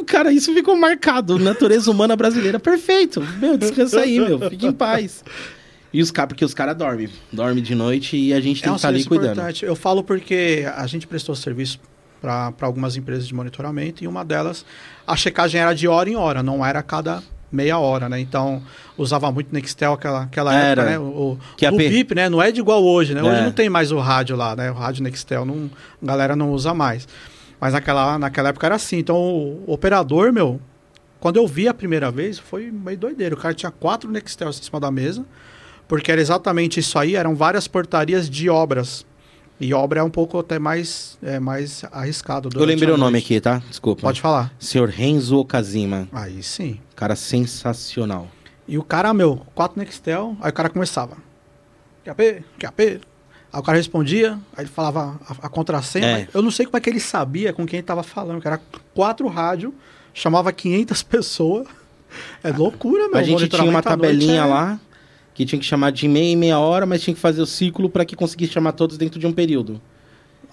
Cara, 0.04 0.32
isso 0.32 0.52
ficou 0.52 0.76
marcado. 0.76 1.38
Natureza 1.38 1.90
humana 1.90 2.14
brasileira. 2.16 2.58
Perfeito. 2.60 3.20
Meu, 3.40 3.56
descansa 3.56 4.00
aí, 4.00 4.18
meu. 4.20 4.38
Fique 4.50 4.66
em 4.66 4.72
paz. 4.72 5.24
E 5.92 6.02
os 6.02 6.10
caras, 6.10 6.28
porque 6.28 6.44
os 6.44 6.52
caras 6.52 6.76
dormem. 6.76 7.08
Dormem 7.32 7.62
de 7.62 7.74
noite 7.74 8.16
e 8.16 8.34
a 8.34 8.40
gente 8.40 8.60
É 8.60 8.64
tem 8.64 8.70
um 8.72 8.74
que 8.74 8.78
estar 8.78 8.88
ali 8.88 9.04
cuidando. 9.04 9.32
importante. 9.32 9.64
Eu 9.64 9.74
falo 9.74 10.02
porque 10.04 10.66
a 10.76 10.86
gente 10.86 11.06
prestou 11.06 11.34
serviço 11.34 11.78
para 12.20 12.52
algumas 12.62 12.96
empresas 12.96 13.26
de 13.26 13.34
monitoramento 13.34 14.02
e 14.02 14.06
uma 14.08 14.24
delas, 14.24 14.64
a 15.06 15.14
checagem 15.16 15.60
era 15.60 15.72
de 15.74 15.86
hora 15.86 16.08
em 16.10 16.16
hora, 16.16 16.42
não 16.42 16.64
era 16.64 16.80
a 16.80 16.82
cada 16.82 17.22
meia 17.52 17.78
hora, 17.78 18.08
né? 18.08 18.18
Então, 18.18 18.62
usava 18.98 19.30
muito 19.30 19.52
Nextel 19.54 19.92
aquela, 19.92 20.22
aquela 20.24 20.52
Era. 20.54 20.82
época, 20.82 20.90
né? 20.90 20.98
O, 20.98 21.38
Que 21.56 21.64
a 21.64 21.70
o 21.72 21.76
BIP, 21.76 22.14
né? 22.14 22.28
Não 22.28 22.42
é 22.42 22.50
de 22.50 22.60
igual 22.60 22.82
hoje, 22.84 23.14
né? 23.14 23.22
Hoje 23.22 23.40
É. 23.40 23.44
não 23.44 23.52
tem 23.52 23.70
mais 23.70 23.92
o 23.92 23.98
rádio 23.98 24.34
lá, 24.36 24.56
né? 24.56 24.70
O 24.70 24.74
rádio 24.74 25.02
Nextel, 25.04 25.44
não, 25.44 25.70
a 26.02 26.06
galera 26.06 26.34
não 26.34 26.50
usa 26.52 26.74
mais. 26.74 27.06
Mas 27.60 27.72
naquela, 27.72 28.18
naquela 28.18 28.50
época 28.50 28.66
era 28.66 28.74
assim. 28.74 28.98
Então, 28.98 29.16
o, 29.16 29.64
operador, 29.66 30.32
meu, 30.32 30.60
quando 31.20 31.36
eu 31.36 31.46
vi 31.46 31.68
a 31.68 31.74
primeira 31.74 32.10
vez, 32.10 32.38
foi 32.38 32.70
meio 32.70 32.98
doideiro. 32.98 33.36
O 33.36 33.38
cara 33.38 33.54
tinha 33.54 33.70
quatro 33.70 34.10
Nextels 34.10 34.58
em 34.60 34.62
cima 34.62 34.78
da 34.78 34.90
mesa, 34.90 35.24
porque 35.88 36.10
era 36.12 36.20
exatamente 36.20 36.80
isso 36.80 36.98
aí, 36.98 37.16
eram 37.16 37.34
várias 37.34 37.66
portarias 37.66 38.28
de 38.28 38.48
obras. 38.50 39.04
E 39.58 39.72
obra 39.72 40.00
é 40.00 40.02
um 40.02 40.10
pouco 40.10 40.38
até 40.38 40.58
mais, 40.58 41.18
é, 41.22 41.40
mais 41.40 41.82
arriscado. 41.90 42.50
Eu 42.54 42.64
lembrei 42.64 42.92
o 42.92 42.98
nome 42.98 43.18
aqui, 43.18 43.40
tá? 43.40 43.62
Desculpa. 43.66 44.02
Pode 44.02 44.20
falar. 44.20 44.52
Senhor 44.58 44.88
Renzo 44.88 45.38
Okazima. 45.38 46.06
Aí 46.12 46.42
sim. 46.42 46.78
Cara 46.94 47.16
sensacional. 47.16 48.28
E 48.68 48.76
o 48.76 48.82
cara, 48.82 49.14
meu, 49.14 49.46
quatro 49.54 49.78
Nextel, 49.78 50.36
aí 50.40 50.50
o 50.50 50.52
cara 50.52 50.68
começava. 50.68 51.16
QAP, 52.04 52.44
QAP. 52.58 53.00
Aí 53.56 53.60
o 53.60 53.62
cara 53.62 53.78
respondia, 53.78 54.38
aí 54.54 54.64
ele 54.64 54.68
falava 54.68 55.18
a, 55.26 55.46
a 55.46 55.48
contrassenha. 55.48 56.06
É. 56.06 56.28
Eu 56.34 56.42
não 56.42 56.50
sei 56.50 56.66
como 56.66 56.76
é 56.76 56.80
que 56.80 56.90
ele 56.90 57.00
sabia 57.00 57.54
com 57.54 57.64
quem 57.64 57.78
ele 57.78 57.86
tava 57.86 58.02
falando, 58.02 58.38
que 58.38 58.46
era 58.46 58.60
quatro 58.92 59.26
rádio, 59.28 59.72
chamava 60.12 60.52
500 60.52 61.00
pessoas. 61.02 61.66
É 62.44 62.50
loucura, 62.50 63.08
meu. 63.08 63.16
a 63.16 63.22
gente 63.22 63.48
tinha 63.48 63.62
uma 63.62 63.70
à 63.70 63.72
noite 63.72 63.84
tabelinha 63.84 64.42
é- 64.42 64.44
lá 64.44 64.80
que 65.32 65.46
tinha 65.46 65.58
que 65.58 65.64
chamar 65.64 65.90
de 65.90 66.06
meia 66.06 66.32
em 66.32 66.36
meia 66.36 66.58
hora, 66.58 66.84
mas 66.84 67.00
tinha 67.02 67.14
que 67.14 67.20
fazer 67.20 67.40
o 67.40 67.46
ciclo 67.46 67.88
para 67.88 68.04
que 68.04 68.14
conseguisse 68.14 68.52
chamar 68.52 68.72
todos 68.72 68.98
dentro 68.98 69.18
de 69.18 69.26
um 69.26 69.32
período. 69.32 69.80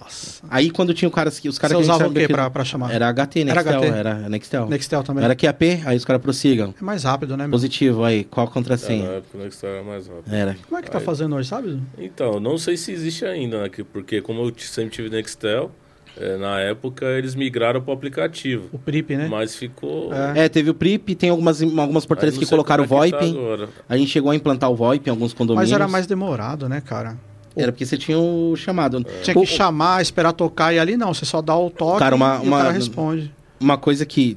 Nossa. 0.04 0.42
Aí 0.50 0.70
quando 0.70 0.92
tinha 0.94 1.08
o 1.08 1.10
cara, 1.10 1.28
os 1.30 1.58
caras 1.58 1.76
Você 1.76 1.82
que 1.84 1.90
usava 1.90 2.08
o 2.08 2.12
quê 2.12 2.26
que- 2.26 2.32
pra, 2.32 2.50
pra 2.50 2.64
chamar? 2.64 2.92
Era 2.92 3.08
HT, 3.08 3.40
Era 3.40 3.54
Nextel, 3.54 3.80
HT. 3.80 3.86
era 3.98 4.14
Nextel. 4.28 4.68
Nextel 4.68 5.02
também. 5.02 5.24
Era 5.24 5.34
QAP, 5.34 5.62
aí 5.86 5.96
os 5.96 6.04
caras 6.04 6.20
prossigam. 6.22 6.74
É 6.80 6.84
mais 6.84 7.04
rápido, 7.04 7.36
né, 7.36 7.44
meu? 7.44 7.50
Positivo, 7.52 8.04
aí, 8.04 8.24
qual 8.24 8.46
a 8.46 8.48
Na 8.50 8.54
contrassenha? 8.54 9.04
época 9.08 9.38
o 9.38 9.40
Nextel 9.42 9.70
era 9.70 9.82
mais 9.82 10.06
rápido. 10.06 10.34
Era. 10.34 10.56
Como 10.68 10.78
é 10.78 10.82
que 10.82 10.90
tá 10.90 10.98
Aí. 10.98 11.04
fazendo 11.04 11.34
hoje, 11.34 11.48
sabe? 11.48 11.80
Então, 11.98 12.38
não 12.38 12.58
sei 12.58 12.76
se 12.76 12.92
existe 12.92 13.24
ainda, 13.24 13.62
né? 13.62 13.68
que- 13.68 13.82
Porque 13.84 14.20
como 14.20 14.42
eu 14.42 14.52
sempre 14.58 14.90
tive 14.90 15.08
Nextel, 15.10 15.70
eh, 16.16 16.36
na 16.36 16.60
época 16.60 17.06
eles 17.06 17.34
migraram 17.34 17.80
para 17.80 17.90
o 17.90 17.94
aplicativo. 17.94 18.68
O 18.72 18.78
PRIP, 18.78 19.16
né? 19.16 19.26
Mas 19.28 19.56
ficou... 19.56 20.12
É. 20.12 20.44
É, 20.44 20.48
teve 20.48 20.70
o 20.70 20.74
PRIP, 20.74 21.14
tem 21.14 21.30
algumas, 21.30 21.60
algumas 21.62 22.04
portarias 22.06 22.34
não 22.34 22.42
que 22.42 22.48
colocaram 22.48 22.82
o 22.82 22.84
é 22.84 22.88
que 22.88 22.94
VoIP. 22.94 23.18
tá 23.18 23.24
agora. 23.24 23.68
a 23.88 23.96
gente 23.96 24.10
chegou 24.10 24.30
a 24.30 24.36
implantar 24.36 24.70
o 24.70 24.76
VoIP 24.76 25.06
em 25.06 25.10
alguns 25.10 25.32
condomínios. 25.32 25.70
Mas 25.70 25.74
era 25.74 25.88
mais 25.88 26.06
demorado, 26.06 26.68
né, 26.68 26.80
cara? 26.80 27.16
Era 27.56 27.70
porque 27.70 27.86
você 27.86 27.96
tinha 27.96 28.18
o 28.18 28.54
chamado. 28.56 29.04
Tinha 29.22 29.36
O- 29.36 29.40
que 29.42 29.46
chamar, 29.46 30.02
esperar 30.02 30.32
tocar 30.32 30.72
e 30.74 30.78
ali 30.78 30.96
não, 30.96 31.14
você 31.14 31.24
só 31.24 31.40
dá 31.40 31.56
o 31.56 31.70
toque 31.70 31.98
Cara, 32.00 32.14
uma- 32.16 32.40
e 32.42 32.46
uma- 32.48 32.56
o 32.58 32.60
cara 32.62 32.72
responde. 32.72 33.32
uma 33.60 33.78
coisa 33.78 34.04
que. 34.04 34.36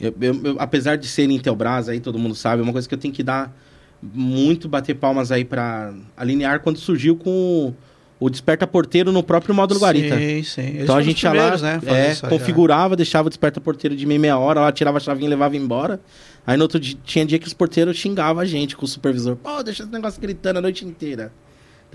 eu- 0.00 0.14
eu- 0.20 0.40
eu- 0.44 0.56
apesar 0.58 0.96
de 0.96 1.06
ser 1.06 1.30
Intelbras, 1.30 1.88
aí 1.88 2.00
todo 2.00 2.18
mundo 2.18 2.34
sabe, 2.34 2.60
é 2.60 2.64
uma 2.64 2.72
coisa 2.72 2.88
que 2.88 2.94
eu 2.94 2.98
tenho 2.98 3.14
que 3.14 3.22
dar 3.22 3.54
muito 4.02 4.68
bater 4.68 4.94
palmas 4.94 5.30
aí 5.32 5.44
pra 5.44 5.94
alinhar 6.16 6.60
quando 6.60 6.76
surgiu 6.78 7.16
com 7.16 7.72
o 8.20 8.28
Desperta 8.30 8.66
Porteiro 8.66 9.12
no 9.12 9.22
próprio 9.22 9.54
módulo 9.54 9.80
Guarita. 9.80 10.16
Sim, 10.18 10.42
sim. 10.42 10.76
Então 10.80 10.96
a 10.96 11.02
gente 11.02 11.22
ia 11.22 11.32
lá, 11.32 11.56
né, 11.56 11.80
é, 11.86 12.28
configurava, 12.28 12.96
deixava 12.96 13.26
o 13.26 13.30
desperta 13.30 13.60
porteiro 13.60 13.96
de 13.96 14.04
meia 14.06 14.18
meia 14.20 14.38
hora, 14.38 14.60
lá 14.60 14.72
tirava 14.72 14.98
a 14.98 15.00
chavinha 15.00 15.26
e 15.26 15.30
levava 15.30 15.56
embora. 15.56 16.00
Aí 16.46 16.56
no 16.56 16.64
outro 16.64 16.78
dia, 16.78 16.96
tinha 17.04 17.24
dia 17.24 17.38
que 17.38 17.46
os 17.46 17.54
porteiros 17.54 17.96
xingavam 17.96 18.42
a 18.42 18.44
gente 18.44 18.76
com 18.76 18.84
o 18.84 18.88
supervisor. 18.88 19.36
Pô, 19.36 19.62
deixa 19.62 19.82
esse 19.84 19.92
negócio 19.92 20.20
gritando 20.20 20.58
a 20.58 20.60
noite 20.62 20.84
inteira. 20.84 21.32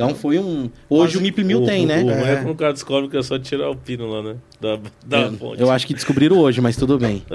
Então 0.01 0.15
foi 0.15 0.39
um. 0.39 0.69
Hoje 0.89 1.17
o 1.17 1.21
MIP 1.21 1.43
1000 1.43 1.61
O- 1.61 1.65
tem, 1.65 1.83
o- 1.83 1.87
né? 1.89 1.97
O 2.01 2.05
ruim 2.05 2.13
é 2.13 2.31
É. 2.31 2.35
quando 2.37 2.51
o 2.51 2.55
cara 2.55 2.71
descobre 2.71 3.09
que 3.09 3.17
é 3.17 3.21
só 3.21 3.37
tirar 3.37 3.69
o 3.69 3.75
pino 3.75 4.07
lá, 4.09 4.23
né? 4.23 4.35
Da, 4.61 4.79
da 5.05 5.19
eu, 5.25 5.33
fonte. 5.33 5.61
eu 5.61 5.69
acho 5.69 5.85
que 5.85 5.93
descobriram 5.93 6.37
hoje, 6.37 6.61
mas 6.61 6.77
tudo 6.77 6.97
bem. 6.97 7.21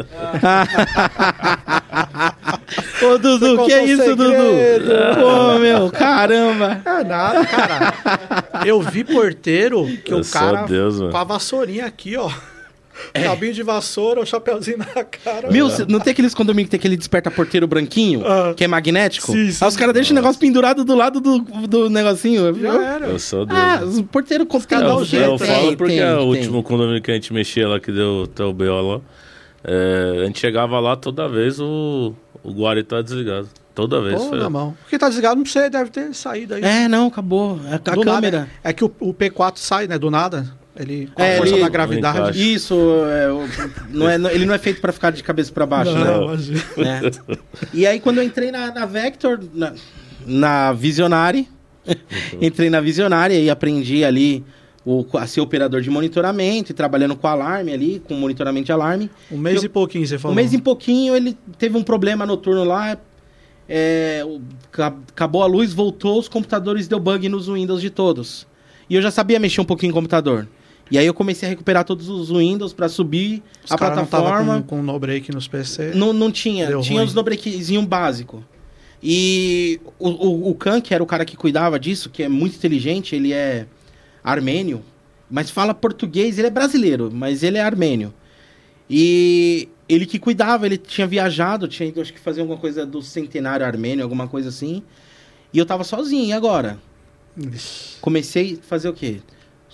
Ô, 3.03 3.19
Dudu, 3.19 3.57
Você 3.57 3.67
que 3.67 3.73
é 3.75 3.83
um 3.83 3.85
isso, 3.85 4.17
Dudu? 4.17 4.31
segredo. 4.31 4.91
Pô, 5.21 5.59
meu, 5.59 5.91
caramba. 5.91 6.81
É 6.87 7.05
nada, 7.05 7.45
cara. 7.47 7.95
Eu 8.65 8.81
vi 8.81 9.05
porteiro 9.05 9.87
que 10.03 10.13
É 10.13 10.17
o 10.17 10.25
cara 10.25 10.63
Deus, 10.65 10.99
com 11.11 11.17
a 11.19 11.25
vassourinha 11.25 11.85
aqui, 11.85 12.17
ó. 12.17 12.31
Cabinho 13.13 13.53
de 13.53 13.63
vassoura, 13.63 14.21
o 14.21 14.27
chapeuzinho 14.27 14.79
na 14.79 15.05
cara. 15.05 15.51
Meu, 15.51 15.69
cê- 15.71 15.85
não 15.89 15.99
tem 16.01 16.13
aqueles 16.13 16.35
condomínios 16.35 16.67
que 16.67 16.71
tem 16.73 16.79
aquele 16.79 16.97
desperta-porteiro 16.97 17.67
branquinho, 17.67 18.23
Ah. 18.27 18.55
que 18.57 18.65
é 18.65 18.69
magnético? 18.69 19.33
Sim, 19.33 19.51
sim. 19.51 19.65
Aí 19.65 19.69
os 19.69 19.77
caras 19.77 19.93
deixam 19.95 20.13
o 20.13 20.15
negócio 20.17 20.41
pendurado 20.41 20.85
do 20.85 20.95
lado 20.95 21.21
do, 21.21 21.39
do 21.67 21.91
negocinho. 21.91 22.55
Já 22.61 22.83
era. 22.85 23.07
Eu 23.07 23.19
sou 23.19 23.45
doido. 23.47 23.61
Ah, 23.61 23.81
os 23.85 24.01
porteiros 24.03 24.47
com 24.49 24.61
caras 24.61 24.87
dão 24.87 24.97
eu, 24.97 25.03
um 25.03 25.05
jeito, 25.05 25.25
eu 25.31 25.37
tem, 25.39 25.47
falo 25.47 25.77
porque 25.77 25.93
tem, 25.95 26.03
é 26.03 26.15
o 26.15 26.19
tem. 26.19 26.27
último 26.29 26.63
condomínio 26.63 27.03
que 27.03 27.11
a 27.11 27.15
gente 27.15 27.33
mexia 27.33 27.67
lá, 27.69 27.81
que 27.81 27.91
deu 27.93 28.25
até 28.25 28.45
o 28.45 28.53
BO 28.53 28.65
lá. 28.93 29.01
é, 29.65 30.23
a 30.23 30.27
gente 30.27 30.39
chegava 30.41 30.79
lá 30.81 30.95
toda 30.97 31.29
vez, 31.29 31.59
o, 31.61 32.15
o 32.43 32.53
Guari 32.53 32.83
tá 32.83 33.01
desligado. 33.03 33.49
Toda 33.75 34.01
vez. 34.01 34.15
Pô, 34.23 34.29
foi- 34.29 34.39
na 34.39 34.49
mão. 34.49 34.77
Porque 34.83 34.97
tá 34.97 35.09
desligado, 35.09 35.37
não 35.37 35.47
sei, 35.47 35.69
deve 35.69 35.91
ter 35.91 36.15
saído 36.15 36.55
aí. 36.55 36.63
É, 36.63 36.87
não, 36.87 37.09
acabou. 37.09 37.59
A, 37.69 37.75
a 37.75 37.79
Do 37.95 38.05
nada, 38.05 38.15
câmera. 38.15 38.49
é 38.63 38.73
que 38.73 38.85
o, 38.85 38.93
o 39.01 39.13
P4 39.13 39.55
sai, 39.57 39.89
né? 39.89 39.99
Do 39.99 40.13
nada. 40.13 40.47
Ele, 40.77 41.09
com 41.15 41.23
a 41.23 41.25
É, 41.25 41.37
força 41.39 41.55
ele- 41.55 41.63
da 41.63 41.69
gravidade. 41.69 42.53
Isso, 42.55 42.75
é, 43.09 43.31
o- 43.31 43.47
não 43.91 44.09
é, 44.11 44.19
não- 44.19 44.31
ele 44.31 44.45
não 44.45 44.55
é 44.55 44.59
feito 44.59 44.81
pra 44.81 44.93
ficar 44.93 45.11
de 45.13 45.23
cabeça 45.23 45.53
pra 45.53 45.65
baixo, 45.65 45.93
Não, 45.93 46.35
né? 46.37 46.37
né? 46.77 47.11
E 47.73 47.87
aí, 47.87 48.01
quando 48.01 48.19
eu 48.19 48.25
entrei 48.25 48.51
na, 48.51 48.73
na 48.73 48.85
Vector, 48.85 49.39
na, 49.55 49.73
na 50.27 50.73
Visionary, 50.73 51.49
entrei 52.41 52.69
na 52.71 52.81
Visionary 52.81 53.35
e 53.45 53.51
aprendi 53.51 54.05
ali 54.05 54.45
o, 54.85 55.05
a 55.15 55.27
ser 55.29 55.41
operador 55.41 55.81
de 55.81 55.89
monitoramento 55.91 56.73
e 56.73 56.75
trabalhando 56.75 57.15
com 57.15 57.27
alarme 57.29 57.73
ali, 57.73 58.03
com 58.07 58.15
monitoramento 58.15 58.67
de 58.67 58.73
alarme. 58.73 59.09
Um 59.31 59.39
mês 59.39 59.59
Eu- 59.63 59.67
e 59.67 59.69
pouquinho, 59.69 60.05
você 60.07 60.19
falou. 60.19 60.33
Um 60.33 60.37
mês 60.37 60.53
e 60.53 60.59
pouquinho, 60.61 61.15
ele 61.15 61.37
teve 61.57 61.77
um 61.77 61.83
problema 61.85 62.27
noturno 62.27 62.65
lá. 62.65 62.99
é, 63.67 64.23
acabou 64.77 65.43
a 65.43 65.47
luz, 65.47 65.73
voltou, 65.73 66.19
os 66.19 66.29
computadores 66.29 66.87
deu 66.87 67.01
bug 67.01 67.29
nos 67.31 67.47
Windows 67.49 67.81
de 67.81 67.89
todos. 67.89 68.47
E 68.91 68.95
eu 68.95 69.01
já 69.01 69.11
sabia 69.11 69.39
mexer 69.41 69.63
um 69.63 69.65
pouquinho 69.65 69.89
em 69.91 69.95
computador. 69.95 70.47
E 70.91 70.99
aí 70.99 71.07
eu 71.07 71.15
comecei 71.15 71.49
a 71.49 71.51
recuperar 71.51 71.85
todos 71.85 72.09
os 72.09 72.29
Windows 72.31 72.73
para 72.73 72.89
subir 72.89 73.43
Os 73.65 73.73
a 73.73 73.79
caras 73.79 73.97
não 73.97 74.07
plataforma. 74.07 74.61
com, 74.63 74.77
com 74.77 74.83
no 74.83 74.99
break 74.99 75.33
nos 75.33 75.49
PC. 75.49 75.93
Não, 75.95 76.13
não 76.13 76.31
tinha. 76.31 76.67
Deu 76.67 76.81
tinha 76.83 76.99
ruim. 76.99 77.09
os 77.09 77.15
nobrequezinho 77.15 77.83
básico. 77.87 78.45
E 79.03 79.81
o, 79.99 80.09
o, 80.09 80.51
o 80.51 80.55
Khan, 80.55 80.81
que 80.81 80.95
era 80.95 81.03
o 81.03 81.07
cara 81.07 81.25
que 81.25 81.37
cuidava 81.37 81.79
disso, 81.79 82.09
que 82.11 82.23
é 82.23 82.29
muito 82.29 82.57
inteligente, 82.57 83.15
ele 83.15 83.33
é 83.33 83.67
armênio, 84.23 84.83
mas 85.31 85.51
fala 85.51 85.75
português, 85.75 86.39
ele 86.39 86.47
é 86.47 86.51
brasileiro, 86.51 87.11
mas 87.13 87.43
ele 87.43 87.59
é 87.59 87.63
armênio. 87.63 88.15
E 88.89 89.69
ele 89.89 90.07
que 90.07 90.19
cuidava, 90.19 90.65
ele 90.67 90.79
tinha 90.79 91.07
viajado, 91.07 91.69
tinha 91.69 91.89
ido, 91.89 92.01
acho 92.01 92.13
que 92.13 92.21
fazer 92.21 92.41
alguma 92.41 92.59
coisa 92.59 92.87
do 92.87 93.03
centenário 93.03 93.67
armênio, 93.67 94.03
alguma 94.03 94.27
coisa 94.29 94.49
assim. 94.49 94.83
E 95.53 95.59
eu 95.59 95.67
tava 95.67 95.85
sozinho, 95.85 96.27
e 96.27 96.33
agora? 96.33 96.79
Comecei 98.01 98.59
a 98.63 98.67
fazer 98.67 98.89
o 98.89 98.93
quê? 98.95 99.21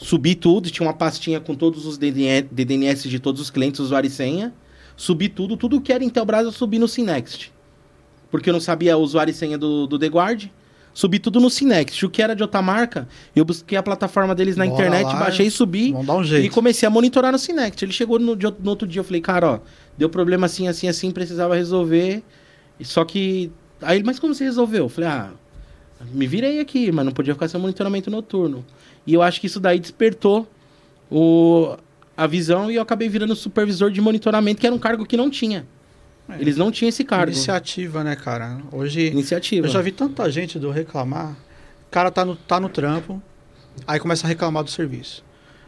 Subi 0.00 0.34
tudo, 0.34 0.70
tinha 0.70 0.86
uma 0.86 0.94
pastinha 0.94 1.38
com 1.40 1.54
todos 1.54 1.84
os 1.84 1.98
DDN 1.98 2.48
DDNS 2.50 3.06
de 3.06 3.20
todos 3.20 3.38
os 3.38 3.50
clientes, 3.50 3.80
usuário 3.80 4.08
e 4.08 4.10
senha. 4.10 4.52
Subi 4.96 5.28
tudo, 5.28 5.58
tudo 5.58 5.78
que 5.78 5.92
era 5.92 6.02
Intelbras 6.02 6.44
eu 6.44 6.52
subi 6.52 6.78
no 6.78 6.88
Cinext. 6.88 7.52
Porque 8.30 8.48
eu 8.48 8.52
não 8.54 8.60
sabia 8.60 8.96
o 8.96 9.00
usuário 9.00 9.30
e 9.30 9.34
senha 9.34 9.58
do, 9.58 9.86
do 9.86 9.98
The 9.98 10.06
Guard. 10.06 10.46
Subi 10.94 11.18
tudo 11.18 11.38
no 11.38 11.50
Cinext. 11.50 12.02
O 12.06 12.08
que 12.08 12.22
era 12.22 12.34
de 12.34 12.42
outra 12.42 12.62
marca, 12.62 13.06
eu 13.36 13.44
busquei 13.44 13.76
a 13.76 13.82
plataforma 13.82 14.34
deles 14.34 14.56
na 14.56 14.64
Bora 14.64 14.74
internet, 14.74 15.04
lá, 15.04 15.20
baixei 15.20 15.46
e 15.46 15.50
subi. 15.50 15.92
Vamos 15.92 16.06
dar 16.06 16.16
um 16.16 16.24
jeito. 16.24 16.46
E 16.46 16.48
comecei 16.48 16.86
a 16.86 16.90
monitorar 16.90 17.30
no 17.30 17.38
Cinext. 17.38 17.82
Ele 17.82 17.92
chegou 17.92 18.18
no, 18.18 18.34
no 18.34 18.70
outro 18.70 18.88
dia, 18.88 19.00
eu 19.00 19.04
falei, 19.04 19.20
cara, 19.20 19.52
ó, 19.52 19.58
deu 19.98 20.08
problema 20.08 20.46
assim, 20.46 20.66
assim, 20.66 20.88
assim, 20.88 21.10
precisava 21.10 21.54
resolver. 21.54 22.22
Só 22.82 23.04
que. 23.04 23.52
Aí 23.82 23.98
ele, 23.98 24.04
mas 24.04 24.18
como 24.18 24.34
você 24.34 24.44
resolveu? 24.44 24.84
Eu 24.84 24.88
falei, 24.88 25.10
ah, 25.10 25.30
me 26.12 26.26
virei 26.26 26.60
aqui, 26.60 26.90
mas 26.92 27.04
não 27.04 27.12
podia 27.12 27.34
ficar 27.34 27.48
sem 27.48 27.60
monitoramento 27.60 28.10
noturno. 28.10 28.64
E 29.06 29.14
eu 29.14 29.22
acho 29.22 29.40
que 29.40 29.46
isso 29.46 29.60
daí 29.60 29.78
despertou 29.78 30.48
o, 31.10 31.76
a 32.16 32.26
visão 32.26 32.70
e 32.70 32.76
eu 32.76 32.82
acabei 32.82 33.08
virando 33.08 33.34
supervisor 33.34 33.90
de 33.90 34.00
monitoramento, 34.00 34.60
que 34.60 34.66
era 34.66 34.74
um 34.74 34.78
cargo 34.78 35.04
que 35.06 35.16
não 35.16 35.30
tinha. 35.30 35.66
É. 36.28 36.40
Eles 36.40 36.56
não 36.56 36.70
tinham 36.70 36.88
esse 36.88 37.04
cargo. 37.04 37.32
Iniciativa, 37.32 38.04
né, 38.04 38.14
cara? 38.16 38.58
Hoje. 38.72 39.06
Iniciativa. 39.08 39.66
Eu 39.66 39.70
já 39.70 39.82
vi 39.82 39.90
tanta 39.92 40.30
gente 40.30 40.58
do 40.58 40.70
reclamar. 40.70 41.32
O 41.32 41.90
cara 41.90 42.10
tá 42.10 42.24
no, 42.24 42.36
tá 42.36 42.60
no 42.60 42.68
trampo, 42.68 43.20
aí 43.86 43.98
começa 43.98 44.26
a 44.26 44.28
reclamar 44.28 44.62
do 44.62 44.70
serviço. 44.70 45.24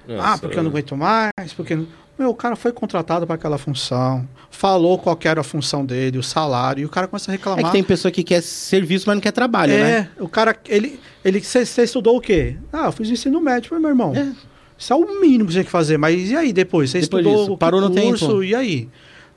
ah, 0.08 0.12
Nossa, 0.14 0.38
porque 0.42 0.58
eu 0.58 0.62
não 0.62 0.70
aguento 0.70 0.96
mais, 0.96 1.52
porque. 1.56 1.74
não- 1.74 1.86
Meu, 2.18 2.30
o 2.30 2.34
cara 2.34 2.54
foi 2.54 2.72
contratado 2.72 3.26
para 3.26 3.34
aquela 3.36 3.56
função, 3.58 4.28
falou 4.50 4.98
qual 4.98 5.16
que 5.16 5.26
era 5.26 5.40
a 5.40 5.44
função 5.44 5.84
dele, 5.84 6.18
o 6.18 6.22
salário, 6.22 6.82
e 6.82 6.84
o 6.84 6.88
cara 6.88 7.08
começa 7.08 7.30
a 7.30 7.34
É 7.34 7.36
reclamar. 7.36 7.64
que 7.64 7.72
tem 7.72 7.82
pessoa 7.82 8.12
que 8.12 8.22
quer 8.22 8.42
serviço, 8.42 9.04
mas 9.06 9.16
não 9.16 9.20
quer 9.20 9.32
trabalho, 9.32 9.72
né? 9.72 10.08
É, 10.18 10.22
o 10.22 10.28
cara, 10.28 10.54
ele. 10.68 11.00
ele 11.24 11.40
Você 11.40 11.60
estudou 11.82 12.18
o 12.18 12.20
quê? 12.20 12.56
Ah, 12.72 12.86
eu 12.86 12.92
fiz 12.92 13.08
ensino 13.10 13.40
médio, 13.40 13.78
meu 13.80 13.88
irmão. 13.90 14.12
É. 14.14 14.30
Isso 14.78 14.92
é 14.92 14.96
o 14.96 15.20
mínimo 15.20 15.46
que 15.46 15.52
você 15.52 15.58
tem 15.60 15.64
que 15.64 15.70
fazer. 15.70 15.96
Mas 15.96 16.30
e 16.30 16.36
aí 16.36 16.52
depois? 16.52 16.90
Você 16.90 17.00
Depois 17.00 17.24
estudou 17.24 17.44
disso, 17.46 17.56
parou 17.58 17.80
no 17.80 17.90
curso, 17.90 18.26
tempo. 18.28 18.42
E 18.44 18.54
aí? 18.54 18.88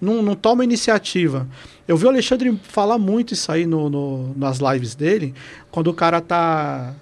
Não, 0.01 0.21
não 0.21 0.35
toma 0.35 0.63
iniciativa. 0.63 1.47
Eu 1.87 1.95
vi 1.97 2.05
o 2.05 2.09
Alexandre 2.09 2.59
falar 2.63 2.97
muito 2.97 3.33
isso 3.33 3.51
aí 3.51 3.65
no, 3.65 3.89
no- 3.89 4.33
nas 4.35 4.57
lives 4.59 4.95
dele, 4.95 5.33
quando 5.71 5.87
o 5.87 5.93
cara 5.93 6.19
tá, 6.19 6.93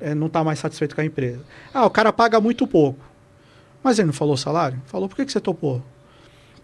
eh, 0.00 0.14
não 0.14 0.28
tá 0.28 0.42
mais 0.44 0.58
satisfeito 0.60 0.94
com 0.94 1.00
a 1.00 1.04
empresa. 1.04 1.40
Ah, 1.74 1.84
o 1.86 1.90
cara 1.90 2.12
paga 2.12 2.40
muito 2.40 2.66
pouco. 2.66 2.98
Mas 3.88 3.98
ele 3.98 4.04
não 4.04 4.12
falou 4.12 4.36
salário? 4.36 4.82
Falou, 4.84 5.08
por 5.08 5.16
que, 5.16 5.24
que 5.24 5.32
você 5.32 5.40
topou? 5.40 5.82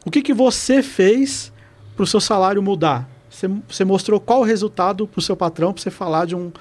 O 0.05 0.11
que, 0.11 0.21
que 0.21 0.35
você 0.35 0.83
fez 0.83 1.51
para 1.97 2.03
o 2.03 2.07
seu 2.07 2.21
salário 2.21 2.63
mudar? 2.63 3.09
Você, 3.31 3.49
você 3.67 3.83
mostrou 3.83 4.21
qual 4.21 4.41
o 4.41 4.45
resultado 4.45 5.09
para 5.09 5.19
o 5.19 5.23
seu 5.23 5.35
patrão 5.35 5.73
para 5.73 5.83
você 5.83 5.91
falar 5.91 6.27
de 6.27 6.37
um, 6.37 6.53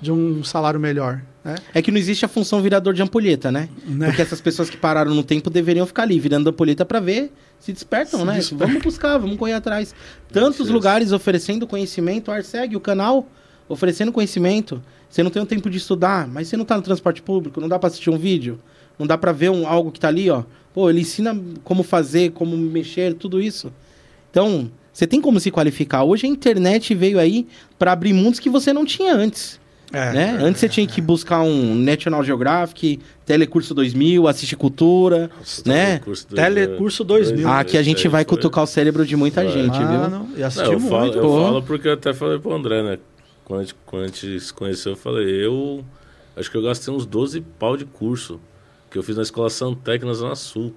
de 0.00 0.12
um 0.12 0.44
salário 0.44 0.78
melhor. 0.78 1.20
Né? 1.44 1.56
É 1.74 1.82
que 1.82 1.90
não 1.90 1.98
existe 1.98 2.24
a 2.24 2.28
função 2.28 2.62
virador 2.62 2.94
de 2.94 3.02
ampulheta, 3.02 3.50
né? 3.50 3.68
Né? 3.84 4.06
Porque 4.06 4.22
essas 4.22 4.40
pessoas 4.40 4.70
que 4.70 4.76
pararam 4.76 5.12
no 5.12 5.24
tempo 5.24 5.50
deveriam 5.50 5.84
ficar 5.86 6.04
ali, 6.04 6.20
virando 6.20 6.48
ampulheta 6.48 6.84
pra 6.84 7.00
ver 7.00 7.32
se 7.58 7.72
despertam, 7.72 8.20
Se 8.20 8.26
né? 8.26 8.34
despertam. 8.34 8.68
Vamos 8.68 8.82
buscar, 8.84 9.18
vamos 9.18 9.36
correr 9.36 9.54
atrás. 9.54 9.92
Tantos 10.32 10.66
Isso. 10.66 10.72
lugares 10.72 11.10
oferecendo 11.10 11.66
conhecimento, 11.66 12.28
o 12.28 12.30
Arseg, 12.32 12.76
o 12.76 12.80
canal, 12.80 13.26
oferecendo 13.68 14.12
conhecimento. 14.12 14.80
Você 15.10 15.20
não 15.20 15.32
tem 15.32 15.42
o 15.42 15.46
tempo 15.46 15.68
de 15.68 15.78
estudar, 15.78 16.28
mas 16.28 16.46
você 16.46 16.56
não 16.56 16.64
tá 16.64 16.76
no 16.76 16.82
transporte 16.82 17.20
público, 17.20 17.60
não 17.60 17.68
dá 17.68 17.76
pra 17.76 17.88
assistir 17.88 18.08
um 18.08 18.16
vídeo, 18.16 18.60
não 19.02 19.06
dá 19.06 19.18
pra 19.18 19.32
ver 19.32 19.50
um, 19.50 19.66
algo 19.66 19.90
que 19.90 19.98
tá 20.00 20.08
ali, 20.08 20.30
ó. 20.30 20.44
Pô, 20.72 20.88
ele 20.88 21.00
ensina 21.00 21.36
como 21.64 21.82
fazer, 21.82 22.30
como 22.30 22.56
mexer, 22.56 23.14
tudo 23.14 23.40
isso. 23.42 23.72
Então, 24.30 24.70
você 24.92 25.06
tem 25.06 25.20
como 25.20 25.38
se 25.40 25.50
qualificar. 25.50 26.04
Hoje 26.04 26.26
a 26.26 26.30
internet 26.30 26.94
veio 26.94 27.18
aí 27.18 27.46
pra 27.78 27.92
abrir 27.92 28.12
mundos 28.12 28.38
que 28.38 28.48
você 28.48 28.72
não 28.72 28.84
tinha 28.84 29.12
antes. 29.14 29.60
É, 29.92 30.10
né? 30.12 30.38
Antes 30.40 30.60
você 30.60 30.68
tinha 30.70 30.86
que 30.86 31.02
buscar 31.02 31.42
um 31.42 31.74
National 31.74 32.24
Geographic, 32.24 32.98
Telecurso 33.26 33.74
2000, 33.74 34.26
assistir 34.26 34.56
cultura, 34.56 35.30
Nossa, 35.38 35.62
né? 35.66 35.86
Telecurso 35.98 36.28
do- 36.28 36.34
Telecurso 36.36 37.04
2000. 37.04 37.48
Ah, 37.48 37.60
aqui 37.60 37.76
a 37.76 37.82
gente 37.82 38.08
vai 38.08 38.22
foi- 38.24 38.30
cutucar 38.30 38.64
o 38.64 38.66
cérebro 38.66 39.04
de 39.04 39.14
muita 39.16 39.46
gente, 39.46 39.76
viu? 39.76 39.86
Mano, 39.86 40.28
e 40.34 40.40
Não, 40.40 40.46
assistiu 40.46 40.72
eu 40.72 40.80
falo, 40.80 41.00
muito. 41.02 41.18
eu 41.18 41.22
falo 41.42 41.62
porque 41.62 41.88
eu 41.88 41.92
até 41.92 42.14
falei 42.14 42.38
pro 42.38 42.54
André, 42.54 42.82
né? 42.82 42.98
Quando 43.44 43.60
a, 43.60 43.62
gente, 43.64 43.74
quando 43.84 44.02
a 44.04 44.06
gente 44.06 44.40
se 44.40 44.54
conheceu, 44.54 44.92
eu 44.92 44.96
falei, 44.96 45.44
eu 45.44 45.84
acho 46.34 46.50
que 46.50 46.56
eu 46.56 46.62
gastei 46.62 46.94
uns 46.94 47.04
12 47.04 47.42
pau 47.58 47.76
de 47.76 47.84
curso 47.84 48.40
que 48.92 48.98
eu 48.98 49.02
fiz 49.02 49.16
na 49.16 49.22
escola 49.22 49.48
Santec 49.48 50.04
na 50.04 50.12
Zona 50.12 50.36
Sul. 50.36 50.74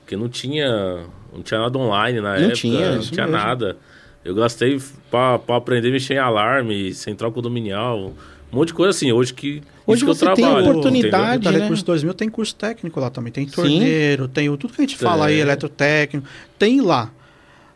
Porque 0.00 0.16
não 0.16 0.28
tinha, 0.28 1.04
não 1.32 1.42
tinha 1.42 1.60
nada 1.60 1.78
online 1.78 2.20
na 2.20 2.30
Não 2.30 2.36
época, 2.36 2.54
tinha, 2.54 2.96
não 2.96 3.00
tinha 3.02 3.26
mesmo. 3.26 3.38
nada. 3.38 3.76
Eu 4.24 4.34
gastei 4.34 4.80
pra, 5.10 5.38
pra 5.38 5.56
aprender 5.56 5.88
a 5.88 5.92
mexer 5.92 6.14
em 6.14 6.18
alarme, 6.18 6.92
central 6.94 7.30
condominial, 7.30 8.12
um 8.52 8.56
monte 8.56 8.68
de 8.68 8.74
coisa 8.74 8.90
assim. 8.90 9.12
Hoje 9.12 9.34
que, 9.34 9.62
Hoje 9.86 9.98
isso 10.04 10.12
que 10.12 10.18
você 10.18 10.24
eu 10.26 10.34
tem 10.34 10.44
trabalho, 10.44 10.70
oportunidade, 10.70 11.36
entendeu? 11.36 11.52
Telecurso 11.52 11.84
2000 11.84 12.14
tem 12.14 12.28
curso 12.28 12.54
técnico 12.54 12.98
lá 12.98 13.10
também. 13.10 13.32
Tem 13.32 13.46
torneiro, 13.46 14.26
tem 14.28 14.48
o, 14.48 14.56
tudo 14.56 14.72
que 14.72 14.80
a 14.80 14.84
gente 14.84 14.96
fala 14.96 15.26
aí, 15.26 15.34
Tem. 15.34 15.42
eletrotécnico. 15.42 16.26
Tem 16.58 16.80
lá. 16.80 17.10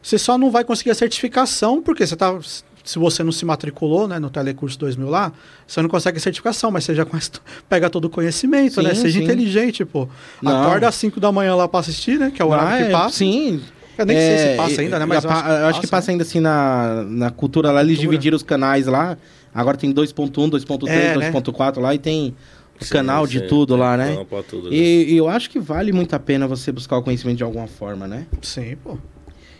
Você 0.03 0.19
só 0.19 0.39
não 0.39 0.51
vai 0.51 0.65
conseguir 0.65 0.91
a 0.91 0.95
certificação, 0.95 1.83
porque 1.83 2.07
você 2.07 2.17
tá. 2.17 2.39
Se 2.87 3.01
você 3.01 3.25
não 3.25 3.33
se 3.33 3.45
matriculou 3.45 4.07
né, 4.07 4.19
no 4.21 4.31
Telecurso 4.31 4.79
2000 4.79 5.09
lá, 5.11 5.33
você 5.67 5.83
não 5.83 5.89
consegue 5.89 6.19
a 6.19 6.21
certificação, 6.21 6.71
mas 6.71 6.85
você 6.85 6.95
já 6.95 7.05
conhece- 7.05 7.33
pega 7.69 7.91
todo 7.91 8.05
o 8.05 8.09
conhecimento, 8.09 8.81
né? 8.81 8.95
Sim, 8.95 9.03
Seja 9.03 9.19
sim. 9.19 9.25
inteligente, 9.25 9.85
pô. 9.85 10.09
Não. 10.41 10.53
Acorda 10.63 10.87
às 10.89 10.95
5 10.95 11.19
da 11.19 11.33
manhã 11.33 11.57
lá 11.57 11.67
pra 11.67 11.81
assistir, 11.81 12.17
né? 12.17 12.31
Que 12.33 12.41
é 12.41 12.45
o 12.45 12.49
horário 12.49 12.73
Ah, 12.73 12.77
que 12.77 12.83
é, 12.85 12.91
passa. 12.93 13.17
Sim. 13.17 13.61
Eu 13.99 14.07
nem 14.07 14.17
sei 14.17 14.35
É, 14.35 14.39
se 14.39 14.57
passa 14.57 14.81
ainda, 14.83 14.99
né? 15.01 15.05
Mas 15.05 15.25
a 15.25 15.29
pa- 15.29 15.49
eu 15.63 15.67
acho 15.67 15.81
que 15.81 15.87
passa 15.89 16.09
né? 16.09 16.15
ainda 16.15 16.23
assim 16.23 16.39
na, 16.39 17.03
na 17.09 17.31
cultura 17.31 17.73
lá, 17.73 17.81
eles 17.81 17.97
Cultura. 17.97 18.11
dividiram 18.13 18.37
os 18.37 18.43
canais 18.45 18.87
lá. 18.87 19.19
Agora 19.53 19.77
tem 19.77 19.91
2.1, 19.93 20.49
2.3, 20.49 20.89
É, 20.89 21.17
né? 21.19 21.33
2.4 21.33 21.81
lá 21.81 21.93
e 21.93 21.99
tem 21.99 22.37
o 22.81 22.85
Sim, 22.85 22.93
canal 22.93 23.27
de 23.27 23.41
sim, 23.41 23.47
tudo 23.49 23.73
tem 23.75 23.79
lá, 23.81 23.97
né? 23.97 24.25
tudo, 24.49 24.71
né? 24.71 24.77
E, 24.77 25.15
e 25.15 25.17
eu 25.17 25.29
acho 25.29 25.51
que 25.51 25.59
vale 25.59 25.91
muito 25.93 26.15
a 26.15 26.21
pena 26.21 26.47
você 26.47 26.71
buscar 26.71 26.99
o 26.99 27.03
conhecimento 27.03 27.39
de 27.39 27.43
alguma 27.43 27.67
forma, 27.67 28.07
né? 28.07 28.27
Sim, 28.43 28.77
pô. 28.85 28.97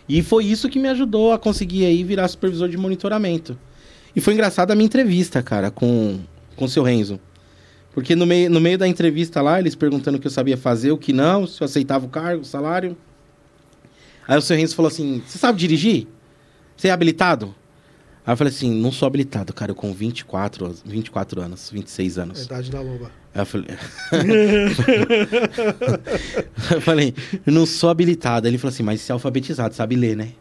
E 0.07 0.21
foi 0.21 0.45
isso 0.45 0.69
que 0.69 0.79
me 0.79 0.87
ajudou 0.87 1.33
a 1.33 1.39
conseguir 1.39 1.85
aí 1.85 2.03
virar 2.03 2.27
supervisor 2.27 2.69
de 2.69 2.77
monitoramento. 2.77 3.57
E 4.15 4.21
foi 4.21 4.33
engraçado 4.33 4.71
a 4.71 4.75
minha 4.75 4.85
entrevista, 4.85 5.43
cara, 5.43 5.69
com 5.69 6.19
com 6.57 6.65
o 6.65 6.69
seu 6.69 6.83
Renzo. 6.83 7.19
Porque 7.93 8.15
no 8.15 8.25
meio, 8.25 8.49
no 8.49 8.59
meio 8.59 8.77
da 8.77 8.87
entrevista 8.87 9.41
lá, 9.41 9.59
eles 9.59 9.75
perguntando 9.75 10.17
o 10.17 10.19
que 10.19 10.27
eu 10.27 10.31
sabia 10.31 10.57
fazer, 10.57 10.91
o 10.91 10.97
que 10.97 11.13
não, 11.13 11.47
se 11.47 11.61
eu 11.61 11.65
aceitava 11.65 12.05
o 12.05 12.09
cargo, 12.09 12.41
o 12.41 12.45
salário. 12.45 12.97
Aí 14.27 14.37
o 14.37 14.41
seu 14.41 14.57
Renzo 14.57 14.75
falou 14.75 14.87
assim: 14.87 15.23
Você 15.25 15.37
sabe 15.37 15.57
dirigir? 15.57 16.07
Você 16.75 16.89
é 16.89 16.91
habilitado? 16.91 17.55
Aí 18.27 18.33
eu 18.33 18.37
falei 18.37 18.51
assim, 18.51 18.69
não 18.69 18.91
sou 18.91 19.07
habilitado, 19.07 19.53
cara, 19.53 19.71
eu 19.71 19.75
com 19.75 19.93
24, 19.93 20.75
24 20.83 21.41
anos, 21.41 21.69
26 21.71 22.19
A 22.19 22.23
anos. 22.23 22.43
idade 22.43 22.69
da 22.69 22.81
loba. 22.81 23.09
Aí 23.33 23.41
eu 23.41 23.45
falei... 23.45 23.67
eu 26.75 26.81
falei, 26.81 27.13
não 27.45 27.65
sou 27.65 27.89
habilitado. 27.89 28.45
Ele 28.45 28.57
falou 28.57 28.73
assim, 28.73 28.83
mas 28.83 28.99
você 28.99 29.11
é 29.11 29.13
alfabetizado, 29.13 29.73
sabe 29.73 29.95
ler, 29.95 30.17
né? 30.17 30.33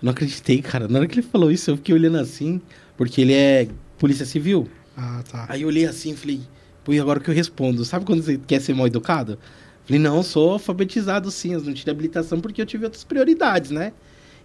Eu 0.00 0.06
não 0.06 0.12
acreditei, 0.12 0.62
cara. 0.62 0.86
Na 0.86 1.00
hora 1.00 1.08
que 1.08 1.18
ele 1.18 1.26
falou 1.26 1.50
isso, 1.50 1.68
eu 1.68 1.76
fiquei 1.76 1.96
olhando 1.96 2.18
assim, 2.18 2.60
porque 2.96 3.22
ele 3.22 3.32
é 3.32 3.66
polícia 3.98 4.24
civil. 4.24 4.68
Ah, 4.96 5.24
tá. 5.28 5.46
Aí 5.48 5.62
eu 5.62 5.68
olhei 5.68 5.84
assim 5.84 6.12
e 6.12 6.16
falei, 6.16 6.40
pô, 6.84 6.92
e 6.92 7.00
agora 7.00 7.18
que 7.18 7.28
eu 7.28 7.34
respondo? 7.34 7.84
Sabe 7.84 8.04
quando 8.04 8.22
você 8.22 8.38
quer 8.38 8.60
ser 8.60 8.74
mal 8.74 8.86
educado? 8.86 9.36
Falei, 9.84 10.00
não, 10.00 10.22
sou 10.22 10.52
alfabetizado 10.52 11.28
sim, 11.32 11.54
eu 11.54 11.60
não 11.60 11.74
tive 11.74 11.90
habilitação 11.90 12.40
porque 12.40 12.62
eu 12.62 12.66
tive 12.66 12.84
outras 12.84 13.02
prioridades, 13.02 13.72
né? 13.72 13.92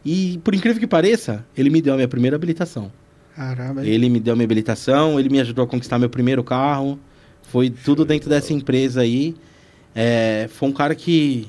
E 0.06 0.40
por 0.44 0.54
incrível 0.54 0.80
que 0.80 0.88
pareça, 0.88 1.46
ele 1.56 1.70
me 1.70 1.82
deu 1.82 1.94
a 1.94 1.96
minha 1.96 2.08
primeira 2.08 2.36
habilitação. 2.36 2.92
Caramba. 3.36 3.86
Ele 3.86 4.10
me 4.10 4.20
deu 4.20 4.34
a 4.34 4.36
minha 4.36 4.46
habilitação, 4.46 5.20
ele 5.20 5.30
me 5.30 5.40
ajudou 5.40 5.66
a 5.66 5.68
conquistar 5.68 5.98
meu 5.98 6.10
primeiro 6.10 6.44
carro. 6.44 7.00
Foi 7.44 7.70
tudo 7.70 8.06
dentro 8.06 8.30
dessa 8.30 8.54
empresa 8.54 9.02
aí. 9.02 9.36
É, 9.96 10.50
foi 10.52 10.70
um 10.70 10.72
cara 10.72 10.94
que. 10.96 11.48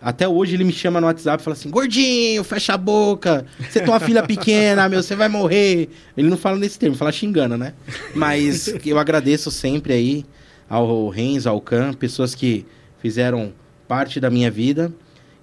Até 0.00 0.28
hoje 0.28 0.54
ele 0.54 0.62
me 0.62 0.72
chama 0.72 1.00
no 1.00 1.06
WhatsApp 1.06 1.40
e 1.40 1.44
fala 1.44 1.56
assim: 1.56 1.70
Gordinho, 1.70 2.44
fecha 2.44 2.74
a 2.74 2.76
boca. 2.76 3.46
Você 3.58 3.80
tem 3.80 3.88
uma 3.88 3.98
filha 3.98 4.22
pequena, 4.22 4.88
meu, 4.88 5.02
você 5.02 5.16
vai 5.16 5.28
morrer. 5.28 5.88
Ele 6.16 6.28
não 6.28 6.36
fala 6.36 6.58
nesse 6.58 6.78
termo, 6.78 6.94
fala 6.94 7.10
xingando, 7.10 7.56
né? 7.56 7.72
Mas 8.14 8.72
eu 8.84 8.98
agradeço 8.98 9.50
sempre 9.50 9.94
aí 9.94 10.24
ao 10.68 11.08
Renzo, 11.08 11.48
ao 11.48 11.60
Can, 11.60 11.92
pessoas 11.94 12.34
que 12.34 12.66
fizeram 13.00 13.52
parte 13.88 14.20
da 14.20 14.30
minha 14.30 14.50
vida. 14.50 14.92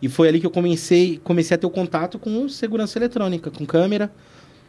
E 0.03 0.09
foi 0.09 0.27
ali 0.27 0.41
que 0.41 0.45
eu 0.45 0.51
comecei, 0.51 1.17
comecei 1.23 1.55
a 1.55 1.57
ter 1.57 1.65
o 1.65 1.69
contato 1.69 2.19
com 2.19 2.49
segurança 2.49 2.99
eletrônica, 2.99 3.49
com 3.49 3.65
câmera. 3.65 4.11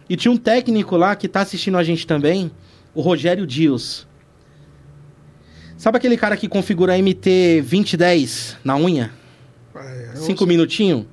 E 0.09 0.17
tinha 0.17 0.31
um 0.31 0.37
técnico 0.37 0.97
lá 0.97 1.17
que 1.17 1.27
tá 1.27 1.41
assistindo 1.41 1.77
a 1.77 1.83
gente 1.83 2.07
também, 2.07 2.53
o 2.95 3.01
Rogério 3.01 3.45
Dias. 3.45 4.07
Sabe 5.77 5.97
aquele 5.97 6.17
cara 6.17 6.37
que 6.37 6.47
configura 6.47 6.97
MT 6.97 7.63
2010 7.63 8.59
na 8.63 8.77
unha? 8.77 9.11
É, 9.75 10.13
eu 10.15 10.23
Cinco 10.23 10.47
minutinhos? 10.47 11.05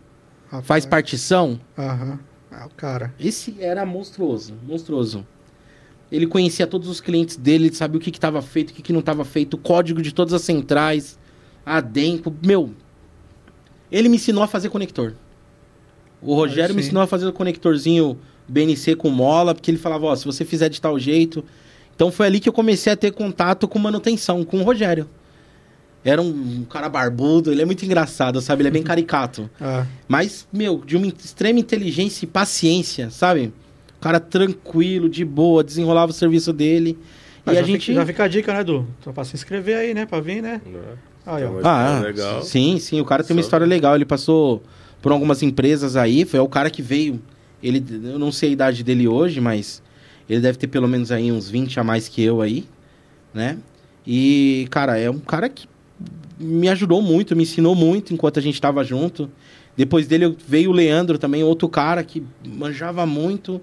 Faz 0.61 0.85
partição? 0.85 1.59
Aham. 1.75 2.19
É 2.51 2.63
o 2.63 2.69
cara. 2.69 3.15
Esse 3.19 3.55
era 3.59 3.83
monstruoso, 3.87 4.53
monstruoso. 4.67 5.25
Ele 6.11 6.27
conhecia 6.27 6.67
todos 6.67 6.87
os 6.87 7.01
clientes 7.01 7.37
dele, 7.37 7.69
ele 7.69 7.75
sabia 7.75 7.97
o 7.97 7.99
que 7.99 8.11
estava 8.11 8.39
feito, 8.39 8.69
o 8.69 8.73
que, 8.75 8.83
que 8.83 8.93
não 8.93 8.99
estava 8.99 9.25
feito, 9.25 9.55
o 9.55 9.57
código 9.57 9.99
de 9.99 10.13
todas 10.13 10.31
as 10.31 10.43
centrais, 10.43 11.17
a 11.65 11.81
Denko. 11.81 12.31
Meu, 12.45 12.71
ele 13.91 14.09
me 14.09 14.15
ensinou 14.15 14.43
a 14.43 14.47
fazer 14.47 14.69
conector. 14.69 15.13
O 16.21 16.35
Rogério 16.35 16.75
me 16.75 16.81
sim. 16.81 16.87
ensinou 16.87 17.03
a 17.03 17.07
fazer 17.07 17.25
o 17.27 17.33
conectorzinho 17.33 18.17
BNC 18.47 18.95
com 18.95 19.09
mola, 19.09 19.53
porque 19.55 19.71
ele 19.71 19.77
falava, 19.77 20.05
ó, 20.05 20.15
se 20.15 20.25
você 20.25 20.45
fizer 20.45 20.69
de 20.69 20.79
tal 20.79 20.99
jeito. 20.99 21.43
Então 21.95 22.11
foi 22.11 22.25
ali 22.27 22.39
que 22.39 22.47
eu 22.49 22.53
comecei 22.53 22.91
a 22.93 22.95
ter 22.95 23.11
contato 23.11 23.67
com 23.67 23.79
manutenção, 23.79 24.43
com 24.43 24.59
o 24.59 24.63
Rogério. 24.63 25.09
Era 26.03 26.21
um 26.21 26.63
cara 26.65 26.89
barbudo, 26.89 27.51
ele 27.51 27.61
é 27.61 27.65
muito 27.65 27.85
engraçado, 27.85 28.41
sabe? 28.41 28.61
Ele 28.61 28.69
é 28.69 28.71
bem 28.71 28.81
caricato. 28.83 29.49
Ah, 29.59 29.85
Mas, 30.07 30.47
meu, 30.51 30.81
de 30.85 30.97
uma 30.97 31.05
extrema 31.07 31.59
inteligência 31.59 32.25
e 32.25 32.27
paciência, 32.27 33.09
sabe? 33.11 33.53
O 33.97 34.01
cara 34.01 34.19
tranquilo, 34.19 35.07
de 35.07 35.23
boa, 35.23 35.63
desenrolava 35.63 36.11
o 36.11 36.13
serviço 36.15 36.51
dele. 36.51 36.97
mas 37.45 37.55
e 37.55 37.59
a 37.59 37.61
já, 37.61 37.67
gente. 37.67 37.81
fica, 37.85 37.93
já 37.93 38.05
fica 38.05 38.23
a 38.23 38.27
dica, 38.27 38.51
né, 38.53 38.61
Edu? 38.61 38.87
Então, 38.99 39.13
pra 39.13 39.23
se 39.23 39.35
inscrever 39.35 39.77
aí, 39.77 39.93
né? 39.93 40.07
Pra 40.07 40.19
vir, 40.19 40.41
né? 40.41 40.59
Né? 40.65 40.79
Ó. 41.25 41.37
Então, 41.37 41.59
Ah, 41.63 41.99
é 42.01 42.07
legal. 42.07 42.41
sim, 42.41 42.79
sim. 42.79 42.99
O 42.99 43.05
cara 43.05 43.23
tem 43.23 43.35
uma 43.35 43.41
Só- 43.41 43.47
história 43.47 43.65
legal. 43.65 43.95
Ele 43.95 44.05
passou 44.05 44.61
por 45.01 45.11
algumas 45.11 45.41
empresas 45.43 45.95
aí. 45.95 46.25
Foi 46.25 46.39
o 46.39 46.47
cara 46.47 46.69
que 46.69 46.81
veio. 46.81 47.21
Ele, 47.61 47.83
eu 48.05 48.17
não 48.17 48.31
sei 48.31 48.49
a 48.49 48.51
idade 48.53 48.83
dele 48.83 49.07
hoje, 49.07 49.39
mas 49.39 49.81
ele 50.29 50.41
deve 50.41 50.57
ter 50.57 50.67
pelo 50.67 50.87
menos 50.87 51.11
aí 51.11 51.31
uns 51.31 51.49
20 51.49 51.79
a 51.79 51.83
mais 51.83 52.07
que 52.07 52.23
eu 52.23 52.41
aí, 52.41 52.65
né? 53.33 53.57
E, 54.05 54.67
cara, 54.71 54.97
é 54.97 55.09
um 55.09 55.19
cara 55.19 55.47
que 55.47 55.67
me 56.39 56.67
ajudou 56.69 57.03
muito, 57.03 57.35
me 57.35 57.43
ensinou 57.43 57.75
muito 57.75 58.13
enquanto 58.13 58.39
a 58.39 58.41
gente 58.41 58.59
tava 58.59 58.83
junto. 58.83 59.29
Depois 59.77 60.07
dele 60.07 60.35
veio 60.47 60.71
o 60.71 60.73
Leandro 60.73 61.19
também, 61.19 61.43
outro 61.43 61.69
cara 61.69 62.03
que 62.03 62.23
manjava 62.43 63.05
muito. 63.05 63.61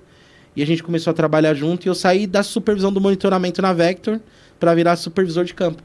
E 0.54 0.62
a 0.62 0.66
gente 0.66 0.82
começou 0.82 1.11
a 1.11 1.14
trabalhar 1.14 1.54
junto. 1.54 1.86
E 1.86 1.88
eu 1.88 1.94
saí 1.94 2.26
da 2.26 2.42
supervisão 2.44 2.92
do 2.92 3.00
monitoramento 3.00 3.61
na 3.61 3.72
Vector 3.72 4.20
para 4.61 4.74
virar 4.74 4.94
supervisor 4.96 5.44
de 5.44 5.54
campo. 5.54 5.82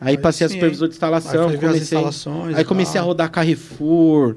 Aí, 0.00 0.08
Aí 0.10 0.18
passei 0.18 0.46
a 0.46 0.48
sim, 0.48 0.54
supervisor 0.54 0.88
de 0.88 0.92
Aí 0.92 0.96
instalação, 0.96 1.48
as 1.48 1.56
comecei, 1.56 1.98
aí 2.56 2.64
comecei 2.64 3.00
a 3.00 3.04
rodar 3.04 3.30
Carrefour, 3.30 4.34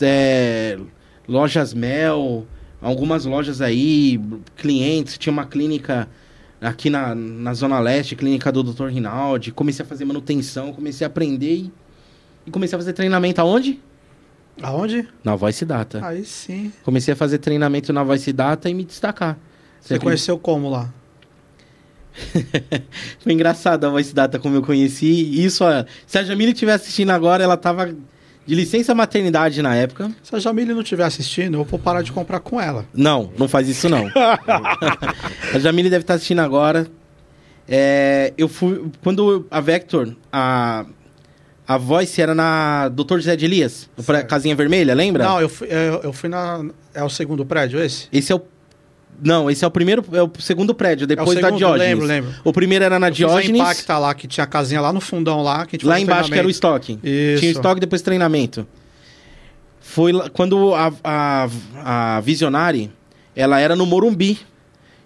é, 0.00 0.78
lojas 1.26 1.74
Mel, 1.74 2.46
algumas 2.80 3.24
lojas 3.24 3.60
aí, 3.60 4.20
clientes, 4.56 5.18
tinha 5.18 5.32
uma 5.32 5.44
clínica 5.44 6.08
aqui 6.60 6.90
na, 6.90 7.14
na 7.14 7.54
Zona 7.54 7.80
Leste, 7.80 8.14
clínica 8.14 8.52
do 8.52 8.62
Dr. 8.62 8.86
Rinaldi, 8.86 9.50
comecei 9.50 9.84
a 9.84 9.88
fazer 9.88 10.04
manutenção, 10.04 10.72
comecei 10.72 11.04
a 11.04 11.08
aprender 11.08 11.54
e, 11.54 11.72
e 12.46 12.50
comecei 12.50 12.76
a 12.76 12.78
fazer 12.78 12.92
treinamento 12.92 13.40
aonde? 13.40 13.80
Aonde? 14.62 15.08
Na 15.24 15.34
Voice 15.34 15.64
Data. 15.64 16.06
Aí 16.06 16.24
sim. 16.24 16.72
Comecei 16.84 17.14
a 17.14 17.16
fazer 17.16 17.38
treinamento 17.38 17.92
na 17.92 18.04
Voice 18.04 18.32
Data 18.32 18.68
e 18.68 18.74
me 18.74 18.84
destacar. 18.84 19.38
Você 19.80 19.94
acredita? 19.94 20.04
conheceu 20.04 20.38
como 20.38 20.68
lá? 20.68 20.92
Foi 23.20 23.32
engraçado 23.32 23.84
a 23.84 23.90
Voice 23.90 24.14
Data 24.14 24.38
como 24.38 24.56
eu 24.56 24.62
conheci. 24.62 25.44
Isso, 25.44 25.64
se 26.06 26.18
a 26.18 26.22
Jamile 26.22 26.52
estiver 26.52 26.72
assistindo 26.72 27.10
agora, 27.10 27.42
ela 27.42 27.56
tava 27.56 27.94
de 28.46 28.54
licença 28.54 28.94
maternidade 28.94 29.62
na 29.62 29.74
época. 29.74 30.10
Se 30.22 30.34
a 30.34 30.38
Jamile 30.38 30.72
não 30.72 30.82
estiver 30.82 31.04
assistindo, 31.04 31.58
eu 31.58 31.64
vou 31.64 31.78
parar 31.78 32.02
de 32.02 32.12
comprar 32.12 32.40
com 32.40 32.60
ela. 32.60 32.84
Não, 32.92 33.30
não 33.38 33.48
faz 33.48 33.68
isso 33.68 33.88
não. 33.88 34.10
a 35.54 35.58
Jamile 35.58 35.90
deve 35.90 36.02
estar 36.02 36.14
assistindo 36.14 36.40
agora. 36.40 36.86
É, 37.68 38.32
eu 38.36 38.48
fui. 38.48 38.90
Quando 39.02 39.46
a 39.48 39.60
Vector, 39.60 40.16
a, 40.32 40.84
a 41.66 41.78
Voice 41.78 42.20
era 42.20 42.34
na 42.34 42.88
Dr. 42.88 43.18
José 43.18 43.36
de 43.36 43.44
Elias, 43.44 43.88
casinha 44.26 44.56
vermelha, 44.56 44.92
lembra? 44.92 45.22
Não, 45.22 45.40
eu 45.40 45.48
fui, 45.48 45.68
eu, 45.70 46.00
eu 46.02 46.12
fui 46.12 46.28
na. 46.28 46.64
É 46.92 47.04
o 47.04 47.08
segundo 47.08 47.46
prédio 47.46 47.80
esse? 47.80 48.08
Esse 48.12 48.32
é 48.32 48.34
o. 48.34 48.42
Não, 49.22 49.50
esse 49.50 49.64
é 49.64 49.68
o 49.68 49.70
primeiro, 49.70 50.04
é 50.12 50.22
o 50.22 50.30
segundo 50.38 50.74
prédio, 50.74 51.06
depois 51.06 51.28
é 51.28 51.32
o 51.32 51.42
da 51.42 51.48
segundo, 51.48 51.58
Diógenes. 51.58 51.88
Lembro, 51.88 52.06
lembro. 52.06 52.30
O 52.42 52.52
primeiro 52.52 52.84
era 52.84 52.98
na 52.98 53.08
Eu 53.08 53.14
fiz 53.14 53.24
a 53.24 53.28
Diógenes. 53.28 53.86
Lá, 53.88 54.14
que 54.14 54.26
tinha 54.26 54.44
a 54.44 54.46
casinha 54.46 54.80
lá 54.80 54.92
no 54.92 55.00
fundão 55.00 55.42
lá. 55.42 55.66
Que 55.66 55.76
a 55.76 55.78
gente 55.78 55.86
Lá 55.86 56.00
embaixo 56.00 56.30
que 56.30 56.38
era 56.38 56.46
o 56.46 56.50
estoque. 56.50 56.98
Isso. 57.02 57.40
Tinha 57.40 57.52
estoque 57.52 57.80
depois 57.80 58.00
treinamento. 58.00 58.66
Foi 59.80 60.12
lá- 60.12 60.30
quando 60.30 60.74
a, 60.74 60.92
a, 61.04 61.48
a 62.16 62.20
Visionari, 62.20 62.90
ela 63.34 63.60
era 63.60 63.76
no 63.76 63.84
Morumbi. 63.86 64.38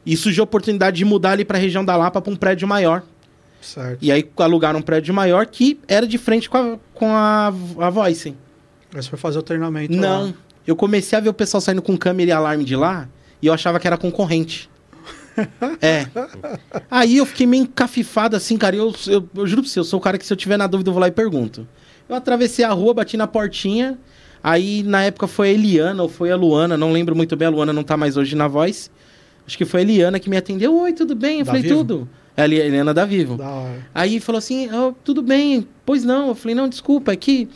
E 0.07 0.17
surgiu 0.19 0.43
a 0.43 0.45
oportunidade 0.45 0.99
de 0.99 1.05
mudar 1.05 1.31
ali 1.31 1.47
pra 1.47 1.57
região 1.57 1.83
da 1.83 1.97
Lapa 1.97 2.21
pra 2.21 2.31
um 2.33 2.37
prédio 2.37 2.69
maior. 2.69 3.03
Certo. 3.63 3.99
E 4.03 4.13
aí 4.13 4.29
alugaram 4.37 4.79
um 4.81 4.83
prédio 4.83 5.15
maior 5.15 5.47
que 5.47 5.81
era 5.89 6.07
de 6.07 6.19
frente 6.19 6.51
com 6.51 6.59
a, 6.59 6.77
com 6.93 7.07
a, 7.11 7.47
a 7.47 7.91
Voice. 7.91 8.35
Você 8.93 9.09
foi 9.09 9.19
fazer 9.19 9.39
o 9.39 9.43
treinamento 9.43 9.95
Não. 9.97 10.27
lá. 10.27 10.35
Eu 10.67 10.77
comecei 10.77 11.17
a 11.17 11.21
ver 11.23 11.31
o 11.31 11.35
pessoal 11.35 11.61
saindo 11.63 11.81
com 11.81 11.97
câmera 11.97 12.31
e 12.31 12.33
alarme 12.33 12.65
de 12.65 12.77
lá 12.77 13.09
e 13.45 13.47
eu 13.47 13.53
achava 13.53 13.79
que 13.79 13.87
era 13.87 13.99
concorrente. 13.99 14.71
é. 15.83 16.07
Aí 16.91 17.17
eu 17.19 17.27
fiquei 17.27 17.47
meio 17.47 17.65
encafifado 17.65 18.37
assim, 18.37 18.57
cara. 18.57 18.75
Eu, 18.75 18.95
eu, 19.07 19.29
eu 19.35 19.47
juro 19.47 19.63
pra 19.63 19.71
você, 19.71 19.79
eu 19.79 19.85
sou 19.85 19.99
o 19.99 20.03
cara 20.03 20.17
que 20.17 20.25
se 20.25 20.33
eu 20.33 20.37
tiver 20.37 20.57
na 20.57 20.67
dúvida 20.67 20.89
eu 20.89 20.95
vou 20.95 21.01
lá 21.01 21.09
e 21.09 21.13
pergunto. 21.13 21.67
Eu 22.09 22.17
atravessei 22.17 22.65
a 22.65 22.73
rua, 22.73 22.95
bati 22.95 23.17
na 23.17 23.27
portinha. 23.27 23.99
Aí 24.43 24.83
na 24.83 25.03
época 25.03 25.27
foi 25.27 25.49
a 25.51 25.53
Eliana 25.53 26.03
ou 26.03 26.09
foi 26.09 26.31
a 26.31 26.37
Luana, 26.37 26.77
não 26.77 26.93
lembro 26.93 27.15
muito 27.17 27.37
bem. 27.37 27.49
A 27.49 27.51
Luana 27.51 27.73
não 27.73 27.83
tá 27.83 27.97
mais 27.97 28.17
hoje 28.17 28.35
na 28.35 28.47
voz. 28.49 28.91
Acho 29.47 29.59
que 29.59 29.65
foi 29.65 29.81
a 29.81 29.83
Eliana 29.83 30.19
que 30.19 30.31
me 30.31 30.37
atendeu. 30.37 30.75
Oi, 30.81 30.93
tudo 30.93 31.15
bem? 31.15 31.41
Eu 31.41 31.45
Da 31.45 31.53
falei, 31.53 31.63
Vivo? 31.63 31.77
tudo. 31.77 32.09
É 32.37 32.43
a 32.43 32.45
Eliana 32.47 32.95
da 32.95 33.05
Vivo. 33.05 33.37
Da. 33.37 33.75
Aí 33.95 34.21
falou 34.21 34.39
assim, 34.39 34.69
"Ah, 34.71 34.93
tudo 35.05 35.23
bem, 35.23 35.67
pois 35.85 36.05
não. 36.05 36.29
Eu 36.29 36.35
falei, 36.35 36.55
não, 36.55 36.69
desculpa, 36.69 37.13
é 37.13 37.17
que 37.17 37.49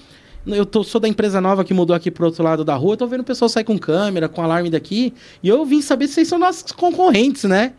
eu 0.49 0.66
tô, 0.66 0.82
sou 0.82 1.01
da 1.01 1.09
empresa 1.09 1.40
nova 1.40 1.64
que 1.64 1.74
mudou 1.74 1.94
aqui 1.94 2.11
pro 2.11 2.26
outro 2.26 2.42
lado 2.42 2.64
da 2.64 2.74
rua, 2.74 2.96
tô 2.96 3.07
vendo 3.07 3.20
o 3.20 3.24
pessoal 3.24 3.49
sair 3.49 3.64
com 3.64 3.78
câmera, 3.78 4.28
com 4.28 4.42
alarme 4.42 4.70
daqui, 4.70 5.12
e 5.42 5.49
eu 5.49 5.64
vim 5.64 5.80
saber 5.82 6.09
se 6.09 6.14
vocês 6.14 6.28
são 6.28 6.38
nossos 6.38 6.72
concorrentes, 6.72 7.44
né? 7.44 7.72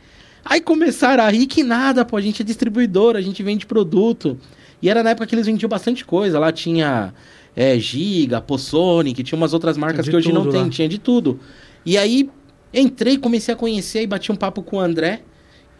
Aí 0.44 0.62
começaram 0.62 1.24
a 1.24 1.30
rir 1.30 1.48
que 1.48 1.64
nada, 1.64 2.06
pô, 2.06 2.18
a 2.18 2.22
gente 2.22 2.42
é 2.42 2.46
distribuidor, 2.46 3.16
a 3.16 3.22
gente 3.22 3.44
vende 3.44 3.66
produto. 3.66 4.38
E 4.82 4.90
era 4.90 5.04
na 5.04 5.12
época 5.12 5.28
que 5.28 5.36
eles 5.36 5.46
vendiam 5.46 5.70
bastante 5.70 6.06
coisa, 6.06 6.40
lá 6.40 6.52
tinha 6.52 7.14
é, 7.56 7.78
Giga, 7.78 8.40
Possonic, 8.40 9.22
tinha 9.24 9.38
umas 9.38 9.54
outras 9.54 9.78
marcas 9.78 10.08
que 10.08 10.16
hoje 10.16 10.32
não 10.32 10.44
tudo 10.44 10.52
tem, 10.54 10.64
lá. 10.64 10.70
tinha 10.70 10.88
de 10.88 10.98
tudo. 10.98 11.40
E 11.86 11.98
aí 11.98 12.30
entrei, 12.74 13.18
comecei 13.18 13.54
a 13.54 13.58
conhecer 13.58 14.02
e 14.04 14.08
bati 14.08 14.32
um 14.32 14.36
papo 14.36 14.62
com 14.62 14.78
o 14.78 14.80
André, 14.80 15.22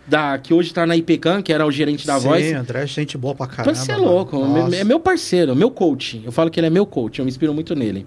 da, 0.10 0.38
que 0.38 0.54
hoje 0.54 0.74
tá 0.74 0.86
na 0.86 0.96
IPCAM, 0.96 1.42
que 1.42 1.54
era 1.54 1.66
o 1.66 1.72
gerente 1.72 2.06
da 2.08 2.20
Sim, 2.20 2.28
Voice. 2.28 2.54
André, 2.54 2.86
gente 2.88 3.18
boa 3.18 3.36
pra 3.36 3.48
caramba. 3.48 3.72
Então 3.72 3.86
você 3.86 3.92
é 3.92 3.98
louco, 3.98 4.38
Nossa. 4.40 4.76
é 4.76 4.84
meu 4.84 5.00
parceiro, 5.00 5.56
meu 5.56 5.70
coach. 5.72 6.22
Eu 6.26 6.32
falo 6.32 6.50
que 6.50 6.60
ele 6.60 6.68
é 6.68 6.70
meu 6.70 6.86
coach, 6.86 7.20
eu 7.20 7.26
me 7.26 7.30
inspiro 7.30 7.54
muito 7.54 7.76
nele. 7.76 8.06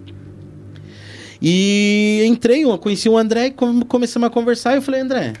E 1.41 2.23
entrei, 2.25 2.63
eu 2.63 2.77
conheci 2.77 3.09
o 3.09 3.17
André, 3.17 3.49
come- 3.49 3.83
começamos 3.85 4.27
a 4.27 4.29
conversar 4.29 4.73
e 4.73 4.77
eu 4.77 4.81
falei, 4.81 5.01
André, 5.01 5.33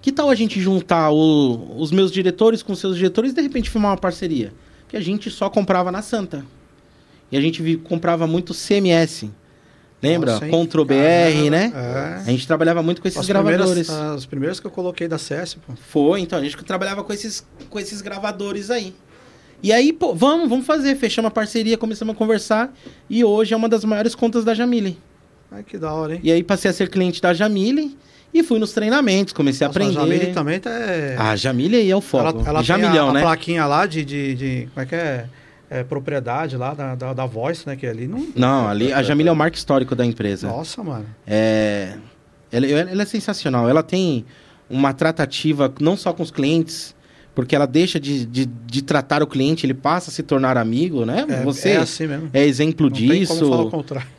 que 0.00 0.12
tal 0.12 0.30
a 0.30 0.34
gente 0.34 0.60
juntar 0.60 1.10
o- 1.10 1.76
os 1.76 1.90
meus 1.90 2.12
diretores 2.12 2.62
com 2.62 2.72
os 2.72 2.78
seus 2.78 2.96
diretores 2.96 3.32
e 3.32 3.34
de 3.34 3.40
repente 3.42 3.68
firmar 3.70 3.92
uma 3.92 3.96
parceria? 3.96 4.52
Porque 4.82 4.96
a 4.96 5.00
gente 5.00 5.30
só 5.30 5.50
comprava 5.50 5.90
na 5.90 6.02
Santa. 6.02 6.44
E 7.32 7.36
a 7.36 7.40
gente 7.40 7.76
comprava 7.78 8.26
muito 8.26 8.54
CMS. 8.54 9.24
Lembra? 10.08 10.32
Nossa, 10.32 10.46
hein? 10.46 10.66
Ctrl 10.66 10.84
BR, 10.84 10.94
Caramba, 10.94 11.50
né? 11.50 11.72
É. 11.74 12.20
A 12.20 12.30
gente 12.30 12.46
trabalhava 12.46 12.82
muito 12.82 13.00
com 13.02 13.08
esses 13.08 13.18
As 13.20 13.26
gravadores. 13.26 13.86
primeiras, 13.86 13.90
as 14.16 14.26
primeiras 14.26 14.60
que 14.60 14.66
eu 14.66 14.70
coloquei 14.70 15.08
da 15.08 15.18
CS, 15.18 15.54
pô. 15.54 15.72
Foi, 15.88 16.20
então, 16.20 16.38
a 16.38 16.42
gente 16.42 16.56
trabalhava 16.64 17.02
com 17.02 17.12
esses, 17.12 17.46
com 17.70 17.78
esses 17.78 18.00
gravadores 18.02 18.70
aí. 18.70 18.94
E 19.62 19.72
aí, 19.72 19.92
pô, 19.92 20.14
vamos, 20.14 20.48
vamos 20.48 20.66
fazer. 20.66 20.94
Fechamos 20.96 21.28
a 21.28 21.30
parceria, 21.30 21.78
começamos 21.78 22.14
a 22.14 22.18
conversar. 22.18 22.72
E 23.08 23.24
hoje 23.24 23.54
é 23.54 23.56
uma 23.56 23.68
das 23.68 23.84
maiores 23.84 24.14
contas 24.14 24.44
da 24.44 24.52
Jamile. 24.54 24.98
Ai, 25.50 25.62
que 25.62 25.78
da 25.78 25.92
hora, 25.92 26.14
hein? 26.14 26.20
E 26.22 26.30
aí 26.32 26.42
passei 26.42 26.70
a 26.70 26.74
ser 26.74 26.90
cliente 26.90 27.22
da 27.22 27.32
Jamile 27.32 27.96
e 28.32 28.42
fui 28.42 28.58
nos 28.58 28.72
treinamentos, 28.72 29.32
comecei 29.32 29.66
Nossa, 29.66 29.78
a 29.78 29.82
aprender. 29.82 29.98
A 29.98 30.02
Jamile 30.02 30.32
também 30.34 30.58
tá... 30.60 30.70
A 31.18 31.36
Jamile 31.36 31.76
aí 31.76 31.90
é 31.90 31.96
o 31.96 32.00
foco. 32.00 32.28
ela 32.40 32.48
ela 32.48 32.62
Jamilhão, 32.62 32.90
tem 32.92 33.00
a, 33.10 33.12
né? 33.12 33.20
a 33.20 33.22
plaquinha 33.22 33.64
lá 33.64 33.86
de, 33.86 34.04
de, 34.04 34.34
de- 34.34 34.68
Como 34.74 34.82
é 34.84 34.86
que 34.86 34.94
é? 34.96 35.26
É, 35.74 35.84
propriedade 35.84 36.56
lá 36.56 36.72
da, 36.74 36.94
da, 36.94 37.12
da 37.12 37.26
Voice, 37.26 37.66
né? 37.66 37.74
Que 37.74 37.86
ali 37.86 38.06
não... 38.06 38.28
Não, 38.36 38.68
ali 38.68 38.92
a 38.92 39.02
Jamile 39.02 39.28
é 39.28 39.32
o 39.32 39.36
marco 39.36 39.56
histórico 39.56 39.94
da 39.96 40.06
empresa. 40.06 40.46
Nossa, 40.46 40.82
mano. 40.82 41.06
É, 41.26 41.96
ela, 42.52 42.66
ela 42.66 43.02
é 43.02 43.06
sensacional. 43.06 43.68
Ela 43.68 43.82
tem 43.82 44.24
uma 44.70 44.92
tratativa 44.92 45.72
não 45.80 45.96
só 45.96 46.12
com 46.12 46.22
os 46.22 46.30
clientes, 46.30 46.94
porque 47.34 47.56
ela 47.56 47.66
deixa 47.66 47.98
de, 47.98 48.24
de, 48.24 48.46
de 48.46 48.82
tratar 48.82 49.22
o 49.22 49.26
cliente, 49.26 49.66
ele 49.66 49.74
passa 49.74 50.10
a 50.10 50.12
se 50.12 50.22
tornar 50.22 50.56
amigo, 50.56 51.04
né? 51.04 51.26
É, 51.28 51.42
Você 51.42 51.70
é 51.70 51.72
é, 51.72 51.76
assim 51.78 52.06
mesmo. 52.06 52.30
exemplo 52.32 52.86
Não 52.86 52.92
disso. 52.92 53.70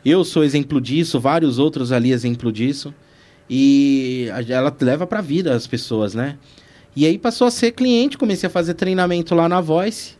Eu 0.04 0.24
sou 0.24 0.44
exemplo 0.44 0.80
disso, 0.80 1.18
vários 1.18 1.58
outros 1.58 1.92
ali 1.92 2.12
exemplo 2.12 2.52
disso. 2.52 2.92
E 3.48 4.28
ela 4.48 4.74
leva 4.80 5.06
pra 5.06 5.20
vida 5.20 5.54
as 5.54 5.66
pessoas, 5.66 6.14
né? 6.14 6.36
E 6.94 7.06
aí 7.06 7.16
passou 7.16 7.46
a 7.46 7.50
ser 7.50 7.72
cliente, 7.72 8.18
comecei 8.18 8.46
a 8.46 8.50
fazer 8.50 8.74
treinamento 8.74 9.34
lá 9.34 9.48
na 9.48 9.60
Voice, 9.60 10.16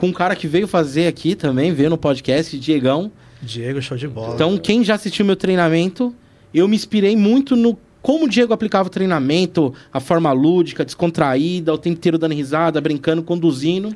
com 0.00 0.06
um 0.06 0.12
cara 0.12 0.34
que 0.34 0.48
veio 0.48 0.66
fazer 0.66 1.06
aqui 1.06 1.34
também, 1.34 1.74
veio 1.74 1.90
no 1.90 1.98
podcast, 1.98 2.58
Diegão. 2.58 3.12
Diego, 3.42 3.82
show 3.82 3.98
de 3.98 4.08
bola. 4.08 4.34
Então, 4.34 4.56
quem 4.56 4.82
já 4.82 4.94
assistiu 4.94 5.26
meu 5.26 5.36
treinamento, 5.36 6.14
eu 6.54 6.66
me 6.66 6.74
inspirei 6.74 7.14
muito 7.14 7.54
no 7.54 7.78
como 8.00 8.24
o 8.24 8.28
Diego 8.28 8.54
aplicava 8.54 8.88
o 8.88 8.90
treinamento, 8.90 9.74
a 9.92 10.00
forma 10.00 10.32
lúdica, 10.32 10.86
descontraída, 10.86 11.74
o 11.74 11.76
tempo 11.76 11.98
inteiro 11.98 12.16
dando 12.16 12.32
risada, 12.32 12.80
brincando, 12.80 13.22
conduzindo. 13.22 13.94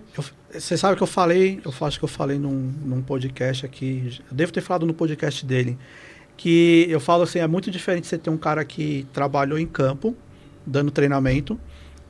Você 0.52 0.76
sabe 0.76 0.94
que 0.94 1.02
eu 1.02 1.06
falei, 1.06 1.58
eu 1.64 1.72
acho 1.86 1.98
que 1.98 2.04
eu 2.04 2.08
falei 2.08 2.38
num, 2.38 2.70
num 2.84 3.00
podcast 3.00 3.64
aqui, 3.64 4.20
eu 4.30 4.36
devo 4.36 4.52
ter 4.52 4.60
falado 4.60 4.84
no 4.84 4.92
podcast 4.92 5.46
dele, 5.46 5.78
que 6.36 6.86
eu 6.90 7.00
falo 7.00 7.22
assim, 7.22 7.38
é 7.38 7.46
muito 7.46 7.70
diferente 7.70 8.06
você 8.06 8.18
ter 8.18 8.28
um 8.28 8.36
cara 8.36 8.62
que 8.62 9.06
trabalhou 9.10 9.58
em 9.58 9.66
campo, 9.66 10.14
dando 10.66 10.90
treinamento, 10.90 11.58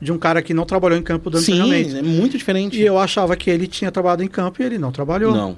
de 0.05 0.11
um 0.11 0.17
cara 0.17 0.41
que 0.41 0.53
não 0.53 0.65
trabalhou 0.65 0.97
em 0.97 1.01
campo 1.01 1.29
dando 1.29 1.41
Sim, 1.41 1.57
treinamento. 1.57 1.97
é 1.97 2.01
muito 2.01 2.37
diferente. 2.37 2.77
E 2.79 2.85
eu 2.85 2.97
achava 2.97 3.35
que 3.35 3.49
ele 3.49 3.67
tinha 3.67 3.91
trabalhado 3.91 4.23
em 4.23 4.27
campo 4.27 4.61
e 4.61 4.65
ele 4.65 4.77
não 4.77 4.91
trabalhou. 4.91 5.33
Não. 5.35 5.57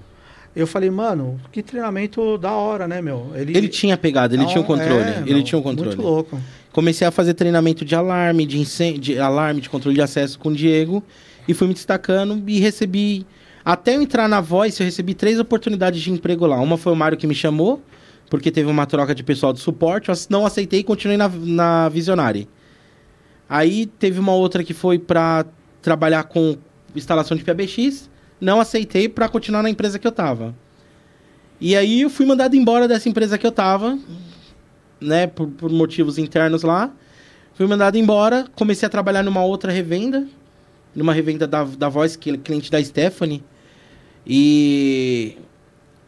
Eu 0.56 0.66
falei, 0.66 0.90
mano, 0.90 1.40
que 1.52 1.62
treinamento 1.62 2.38
da 2.38 2.52
hora, 2.52 2.88
né, 2.88 3.00
meu? 3.00 3.32
Ele 3.36 3.68
tinha 3.68 3.96
pegada, 3.96 4.34
ele 4.34 4.42
Não, 4.42 4.50
tinha 4.50 4.62
o 4.62 4.64
controle. 4.64 5.04
é, 5.04 5.24
ele 5.28 5.44
tinha 5.44 5.60
o 5.60 5.62
controle. 5.62 5.96
Muito 5.96 6.02
louco. 6.08 6.40
Comecei 6.72 7.06
a 7.06 7.12
fazer 7.12 7.36
treinamento 7.36 7.86
de 7.86 7.94
alarme, 7.94 8.46
de 8.46 8.58
incêndio, 8.58 9.00
de 9.00 9.20
alarme, 9.20 9.62
de 9.62 9.70
controle 9.70 9.96
de 9.96 10.02
acesso 10.02 10.40
com 10.40 10.50
o 10.50 10.56
Diego 10.56 11.04
e 11.48 11.54
fui 11.54 11.68
me 11.68 11.74
destacando 11.76 12.42
e 12.48 12.60
recebi 12.60 13.26
até 13.64 13.96
eu 13.98 14.02
entrar 14.02 14.28
na 14.30 14.40
Voice, 14.40 14.80
eu 14.82 14.86
recebi 14.86 15.14
três 15.14 15.40
oportunidades 15.40 16.02
de 16.02 16.10
emprego 16.12 16.46
lá. 16.48 16.60
Uma 16.60 16.78
foi 16.78 16.94
o 16.94 16.96
Mário 16.96 17.18
que 17.18 17.28
me 17.28 17.36
chamou, 17.36 17.82
porque 18.30 18.50
teve 18.50 18.70
uma 18.70 18.86
troca 18.86 19.14
de 19.14 19.24
pessoal 19.24 19.52
de 19.54 19.60
suporte, 19.60 20.10
eu 20.10 20.16
não 20.30 20.46
aceitei 20.46 20.80
e 20.80 20.84
continuei 20.84 21.18
na, 21.18 21.30
na 21.30 21.90
Visionary. 21.90 22.48
Aí 23.50 23.86
teve 23.86 24.20
uma 24.20 24.34
outra 24.34 24.64
que 24.64 24.74
foi 24.74 25.00
para 25.00 25.46
trabalhar 25.82 26.24
com 26.24 26.58
instalação 26.96 27.38
de 27.38 27.44
PBX, 27.44 28.10
não 28.40 28.60
aceitei 28.60 29.08
para 29.08 29.30
continuar 29.30 29.64
na 29.64 29.70
empresa 29.70 29.98
que 29.98 30.08
eu 30.08 30.12
tava. 30.12 30.54
E 31.60 31.76
aí 31.76 32.02
eu 32.02 32.10
fui 32.10 32.26
mandado 32.26 32.56
embora 32.56 32.88
dessa 32.88 33.10
empresa 33.10 33.38
que 33.38 33.48
eu 33.48 33.52
tava, 33.52 33.98
né, 35.00 35.28
por, 35.28 35.48
por 35.48 35.72
motivos 35.72 36.18
internos 36.18 36.64
lá. 36.64 36.92
Fui 37.54 37.66
mandado 37.66 37.98
embora, 37.98 38.46
comecei 38.56 38.86
a 38.86 38.90
trabalhar 38.90 39.24
numa 39.24 39.44
outra 39.44 39.72
revenda, 39.72 40.28
numa 40.94 41.14
revenda 41.14 41.48
da, 41.48 41.64
da 41.64 41.90
Voice, 41.90 42.18
que 42.18 42.32
é 42.32 42.38
cliente 42.38 42.70
da 42.70 42.84
Stephanie. 42.84 43.44
E 44.26 45.38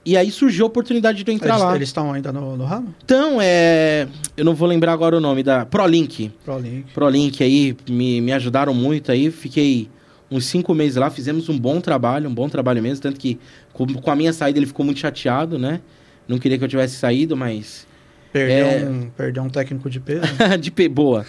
e 0.06 0.16
aí 0.18 0.32
surgiu 0.32 0.66
a 0.66 0.68
oportunidade 0.68 1.24
de 1.24 1.30
eu 1.30 1.36
entrar 1.36 1.54
Eles 1.56 1.64
lá. 1.64 1.76
eles 1.76 1.90
estão 1.90 2.12
ainda 2.14 2.32
no, 2.32 2.56
no 2.58 2.66
ramo? 2.66 2.94
Então, 3.04 3.40
é, 3.42 4.08
eu 4.36 4.46
não 4.46 4.56
vou 4.56 4.68
lembrar 4.68 4.94
agora 4.94 5.18
o 5.18 5.20
nome 5.20 5.44
da 5.44 5.66
ProLink. 5.66 6.32
ProLink. 6.44 6.94
ProLink 6.94 7.44
aí 7.44 7.76
me, 7.90 8.22
me 8.22 8.32
ajudaram 8.32 8.74
muito 8.74 9.12
aí, 9.12 9.30
fiquei 9.30 9.90
uns 10.32 10.46
cinco 10.46 10.74
meses 10.74 10.96
lá, 10.96 11.10
fizemos 11.10 11.50
um 11.50 11.58
bom 11.58 11.82
trabalho, 11.82 12.30
um 12.30 12.34
bom 12.34 12.48
trabalho 12.48 12.82
mesmo, 12.82 13.02
tanto 13.02 13.20
que 13.20 13.40
com, 13.74 13.86
com 13.86 14.12
a 14.12 14.16
minha 14.16 14.32
saída 14.32 14.60
ele 14.60 14.66
ficou 14.68 14.86
muito 14.86 15.00
chateado, 15.00 15.58
né? 15.58 15.82
Não 16.28 16.38
queria 16.38 16.58
que 16.58 16.64
eu 16.64 16.68
tivesse 16.68 16.96
saído, 16.96 17.36
mas 17.36 17.88
Perdeu, 18.32 18.68
É. 18.68 18.86
um, 18.86 19.10
perdeu 19.18 19.42
um 19.44 19.50
técnico 19.50 19.90
de 19.90 20.00
peso. 20.00 20.22
de 20.60 20.70
pe... 20.70 20.88
boa. 20.88 21.26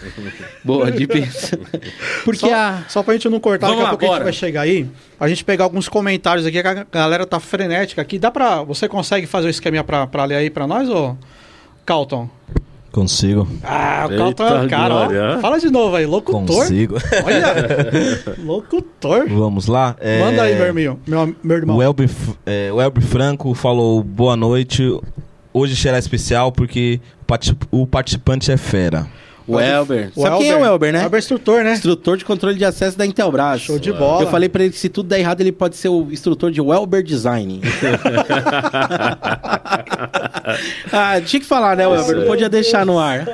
Boa, 0.63 0.93
de 0.93 1.07
peso. 1.07 1.57
Porque 2.25 2.41
só, 2.41 2.55
a 2.55 2.83
só 2.89 3.03
pra 3.03 3.15
gente 3.15 3.29
não 3.29 3.41
cortar, 3.41 3.69
Vamos 3.69 3.83
daqui 3.85 3.89
a 3.89 3.91
lá, 3.93 3.99
pouco 3.99 4.05
a 4.05 4.07
gente 4.09 4.15
bora. 4.15 4.25
vai 4.25 4.33
chegar 4.35 4.61
aí. 4.63 4.87
A 5.19 5.27
gente 5.29 5.45
pegar 5.45 5.65
alguns 5.65 5.89
comentários 5.89 6.45
aqui, 6.47 6.61
que 6.61 6.69
a 6.69 6.85
galera 6.93 7.27
tá 7.27 7.41
frenética 7.41 8.03
aqui. 8.03 8.19
Dá 8.19 8.31
pra. 8.31 8.63
Você 8.65 8.87
consegue 8.89 9.27
fazer 9.27 9.47
o 9.47 9.51
esqueminha 9.51 9.83
pra, 9.83 10.07
pra 10.07 10.25
ler 10.27 10.37
aí 10.37 10.51
pra 10.51 10.67
nós, 10.67 10.89
ô 10.91 11.17
Calton? 11.87 12.29
Consigo. 12.93 13.49
Ah, 13.63 14.09
o 14.11 14.17
Calton 14.17 14.47
é 14.49 14.65
o 14.65 14.69
cara, 14.69 14.95
ó. 14.95 15.39
Fala 15.41 15.59
de 15.61 15.71
novo 15.71 15.95
aí, 15.95 16.05
locutor. 16.05 16.45
Consigo. 16.45 16.97
Olha! 17.25 17.55
locutor. 18.45 19.29
Vamos 19.29 19.69
lá. 19.69 19.97
É, 20.01 20.19
Manda 20.21 20.43
aí, 20.43 20.55
meu 20.57 20.67
irmão. 20.67 20.99
Meu, 21.07 21.37
meu 21.43 21.57
irmão. 21.57 21.77
O 21.77 21.83
Elber, 21.83 22.11
é, 22.45 22.71
o 22.73 22.81
Elber 22.81 23.03
Franco 23.03 23.55
falou 23.55 24.03
boa 24.03 24.37
noite. 24.37 24.83
Hoje 25.53 25.75
será 25.77 25.99
especial 25.99 26.53
porque 26.53 27.01
o 27.23 27.25
parti- 27.25 27.57
o 27.71 27.87
participante 27.87 28.51
é 28.53 28.57
fera. 28.57 29.07
O 29.55 29.61
Elber. 29.61 30.11
O 30.15 30.23
Sabe 30.23 30.39
quem 30.39 30.51
é 30.51 30.57
o 30.57 30.65
Elber, 30.65 30.93
né? 30.93 31.05
Elber 31.05 31.19
instrutor, 31.19 31.65
né? 31.65 31.73
Instrutor 31.73 32.17
de 32.17 32.25
controle 32.25 32.57
de 32.57 32.65
acesso 32.65 32.97
da 32.97 33.05
Intelbras. 33.07 33.61
Show 33.63 33.79
de 33.79 33.93
bola. 33.93 34.23
Eu 34.23 34.29
falei 34.29 34.49
pra 34.49 34.63
ele 34.63 34.73
que 34.73 34.79
se 34.79 34.89
tudo 34.89 35.09
der 35.09 35.21
errado, 35.21 35.41
ele 35.41 35.53
pode 35.53 35.77
ser 35.77 35.89
o 35.89 36.09
instrutor 36.11 36.51
de 36.51 36.61
Welber 36.61 37.03
Design. 37.03 37.61
ah, 40.93 41.21
tinha 41.21 41.41
que 41.41 41.47
falar, 41.47 41.77
né, 41.77 41.87
Welber? 41.87 42.17
Não 42.17 42.27
podia 42.27 42.49
deixar 42.49 42.85
no 42.85 42.99
ar. 42.99 43.27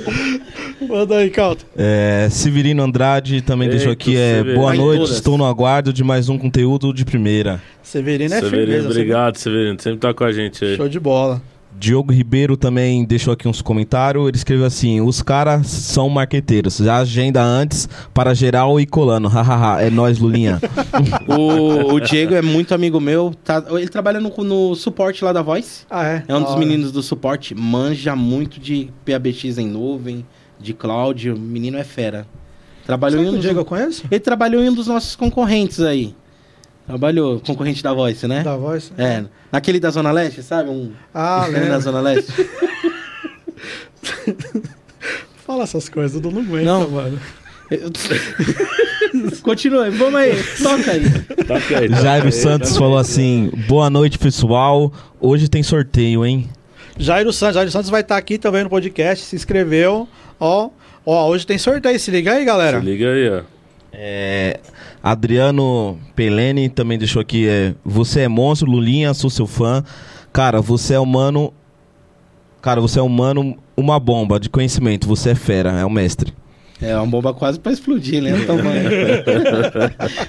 Manda 0.86 1.16
aí, 1.16 1.30
Calton. 1.30 1.64
É, 1.76 2.28
Severino 2.30 2.82
Andrade 2.82 3.42
também 3.42 3.68
Eita, 3.68 3.76
deixou 3.76 3.92
aqui. 3.92 4.16
É, 4.16 4.36
Severino. 4.36 4.60
boa 4.60 4.74
noite, 4.74 5.12
estou 5.12 5.38
no 5.38 5.44
aguardo 5.44 5.92
de 5.92 6.02
mais 6.02 6.28
um 6.28 6.38
conteúdo 6.38 6.92
de 6.92 7.04
primeira. 7.04 7.60
Severino 7.82 8.34
é 8.34 8.40
Severino, 8.40 8.66
firmeza. 8.66 8.88
obrigado, 8.88 9.36
Severino. 9.36 9.80
Sempre 9.80 9.98
tá 10.00 10.14
com 10.14 10.24
a 10.24 10.32
gente 10.32 10.64
aí. 10.64 10.76
Show 10.76 10.88
de 10.88 11.00
bola. 11.00 11.42
Diogo 11.80 12.12
Ribeiro 12.12 12.58
também 12.58 13.06
deixou 13.06 13.32
aqui 13.32 13.48
uns 13.48 13.62
comentários. 13.62 14.28
Ele 14.28 14.36
escreveu 14.36 14.66
assim: 14.66 15.00
os 15.00 15.22
caras 15.22 15.66
são 15.66 16.10
marqueteiros. 16.10 16.76
Já 16.76 16.98
agenda 16.98 17.42
antes 17.42 17.88
para 18.12 18.34
geral 18.34 18.78
e 18.78 18.84
colando. 18.84 19.28
Hahaha, 19.28 19.80
é 19.80 19.88
nós, 19.88 20.18
Lulinha. 20.18 20.60
O, 21.26 21.94
o 21.94 22.00
Diego 22.00 22.34
é 22.34 22.42
muito 22.42 22.74
amigo 22.74 23.00
meu. 23.00 23.32
tá- 23.42 23.64
ele 23.70 23.88
trabalha 23.88 24.20
no, 24.20 24.30
no 24.44 24.74
suporte 24.74 25.24
lá 25.24 25.32
da 25.32 25.40
Voice. 25.40 25.86
Ah, 25.88 26.04
é? 26.06 26.24
É 26.28 26.34
um 26.34 26.42
dos 26.42 26.56
meninos 26.56 26.92
do 26.92 27.02
suporte. 27.02 27.54
Manja 27.54 28.14
muito 28.14 28.60
de 28.60 28.90
PABX 29.06 29.56
em 29.56 29.66
nuvem, 29.66 30.26
de 30.60 30.74
cloud. 30.74 31.30
O 31.30 31.38
menino 31.38 31.78
é 31.78 31.84
fera. 31.84 32.26
Trabalhou 32.84 33.18
Sabe 33.20 33.26
em 33.26 33.28
um 33.28 33.32
o 33.32 33.36
dos 33.36 33.42
Diego 33.42 33.60
eu 33.60 33.64
conheço? 33.64 34.04
Ele 34.10 34.20
trabalhou 34.20 34.62
em 34.62 34.68
um 34.68 34.74
dos 34.74 34.86
nossos 34.86 35.16
concorrentes 35.16 35.80
aí. 35.80 36.14
Trabalhou, 36.90 37.40
concorrente 37.40 37.82
da 37.82 37.92
Voice, 37.94 38.26
né? 38.26 38.42
Da 38.42 38.56
voz? 38.56 38.92
É, 38.98 39.24
naquele 39.52 39.78
da 39.80 39.90
Zona 39.90 40.10
Leste, 40.10 40.42
sabe? 40.42 40.70
Um 40.70 40.92
Ah, 41.14 41.46
lembro. 41.50 41.80
Zona 41.80 42.00
Leste. 42.00 42.32
Fala 45.46 45.64
essas 45.64 45.88
coisas, 45.88 46.12
Dudu 46.20 46.30
não 46.34 46.42
aguenta, 46.42 46.64
Não. 46.64 46.90
mano. 46.90 47.20
Continua, 49.42 49.90
vamos 49.90 50.14
aí, 50.20 50.32
toca 50.62 50.90
aí. 50.90 51.02
Tá 51.46 51.60
que 51.60 51.74
aí, 51.74 51.88
tá 51.88 51.96
Jairo 52.02 52.26
aí, 52.26 52.32
Santos 52.32 52.72
tá 52.72 52.78
falou 52.78 52.98
assim: 52.98 53.50
boa 53.68 53.88
noite, 53.88 54.18
pessoal. 54.18 54.92
Hoje 55.20 55.48
tem 55.48 55.62
sorteio, 55.62 56.24
hein? 56.26 56.48
Jairo 56.98 57.32
Santos, 57.32 57.54
Jairo 57.54 57.70
Santos 57.70 57.90
vai 57.90 58.00
estar 58.00 58.16
aqui 58.16 58.38
também 58.38 58.64
no 58.64 58.70
podcast, 58.70 59.24
se 59.24 59.36
inscreveu. 59.36 60.08
Ó, 60.38 60.70
ó, 61.06 61.28
hoje 61.28 61.46
tem 61.46 61.58
sorteio, 61.58 61.98
se 61.98 62.10
liga 62.10 62.32
aí, 62.32 62.44
galera. 62.44 62.80
Se 62.80 62.84
liga 62.86 63.06
aí, 63.12 63.30
ó. 63.30 63.42
É, 63.92 64.60
Adriano 65.02 65.98
Pelene 66.14 66.68
também 66.68 66.98
deixou 66.98 67.20
aqui: 67.20 67.48
é, 67.48 67.74
você 67.84 68.20
é 68.20 68.28
monstro, 68.28 68.70
Lulinha, 68.70 69.14
sou 69.14 69.30
seu 69.30 69.46
fã. 69.46 69.84
Cara, 70.32 70.60
você 70.60 70.94
é 70.94 71.00
humano. 71.00 71.52
Cara, 72.62 72.80
você 72.80 72.98
é 72.98 73.02
humano, 73.02 73.56
uma 73.76 73.98
bomba 73.98 74.38
de 74.38 74.50
conhecimento. 74.50 75.08
Você 75.08 75.30
é 75.30 75.34
fera, 75.34 75.72
é 75.72 75.84
o 75.84 75.90
mestre. 75.90 76.34
É 76.82 76.96
uma 76.96 77.06
bomba 77.06 77.34
quase 77.34 77.58
pra 77.60 77.70
explodir, 77.72 78.22
né? 78.22 78.30
Então. 78.42 78.56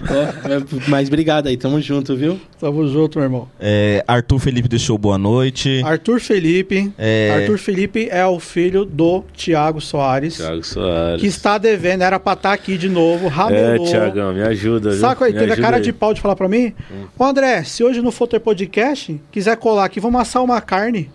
Ó, 0.09 0.49
é, 0.49 0.63
Mas 0.87 1.07
obrigado 1.07 1.47
aí, 1.47 1.55
tamo 1.57 1.79
junto, 1.81 2.15
viu? 2.15 2.39
Tamo 2.59 2.87
junto, 2.87 3.17
meu 3.19 3.25
irmão. 3.25 3.47
É, 3.59 4.03
Arthur 4.07 4.39
Felipe 4.39 4.67
deixou 4.67 4.97
boa 4.97 5.17
noite. 5.17 5.81
Arthur 5.85 6.19
Felipe. 6.19 6.91
É, 6.97 7.31
Arthur 7.41 7.57
Felipe 7.57 8.07
é 8.11 8.25
o 8.25 8.39
filho 8.39 8.83
do 8.85 9.23
Tiago 9.33 9.79
Soares, 9.79 10.37
Thiago 10.37 10.63
Soares. 10.63 11.21
que 11.21 11.27
está 11.27 11.57
devendo, 11.57 12.01
era 12.03 12.19
pra 12.19 12.33
estar 12.33 12.53
aqui 12.53 12.77
de 12.77 12.89
novo, 12.89 13.27
É, 13.27 13.29
ramelou. 13.29 13.85
Tiagão, 13.87 14.33
me 14.33 14.41
ajuda. 14.41 14.91
viu? 14.91 14.99
Saco 14.99 15.23
aí, 15.23 15.33
Me 15.33 15.39
teve 15.39 15.53
a 15.53 15.57
cara 15.57 15.77
aí. 15.77 15.81
Hum. 15.81 15.85
de 15.85 15.93
pau 15.93 16.13
de 16.13 16.21
falar 16.21 16.35
pra 16.35 16.47
mim, 16.49 16.73
ô 17.17 17.23
André, 17.23 17.63
se 17.63 17.83
hoje 17.83 18.01
não 18.01 18.11
for 18.11 18.27
ter 18.27 18.39
podcast, 18.39 19.19
quiser 19.31 19.55
colar 19.57 19.85
aqui, 19.85 19.99
vamos 19.99 20.19
assar 20.21 20.43
uma 20.43 20.59
carne. 20.61 21.09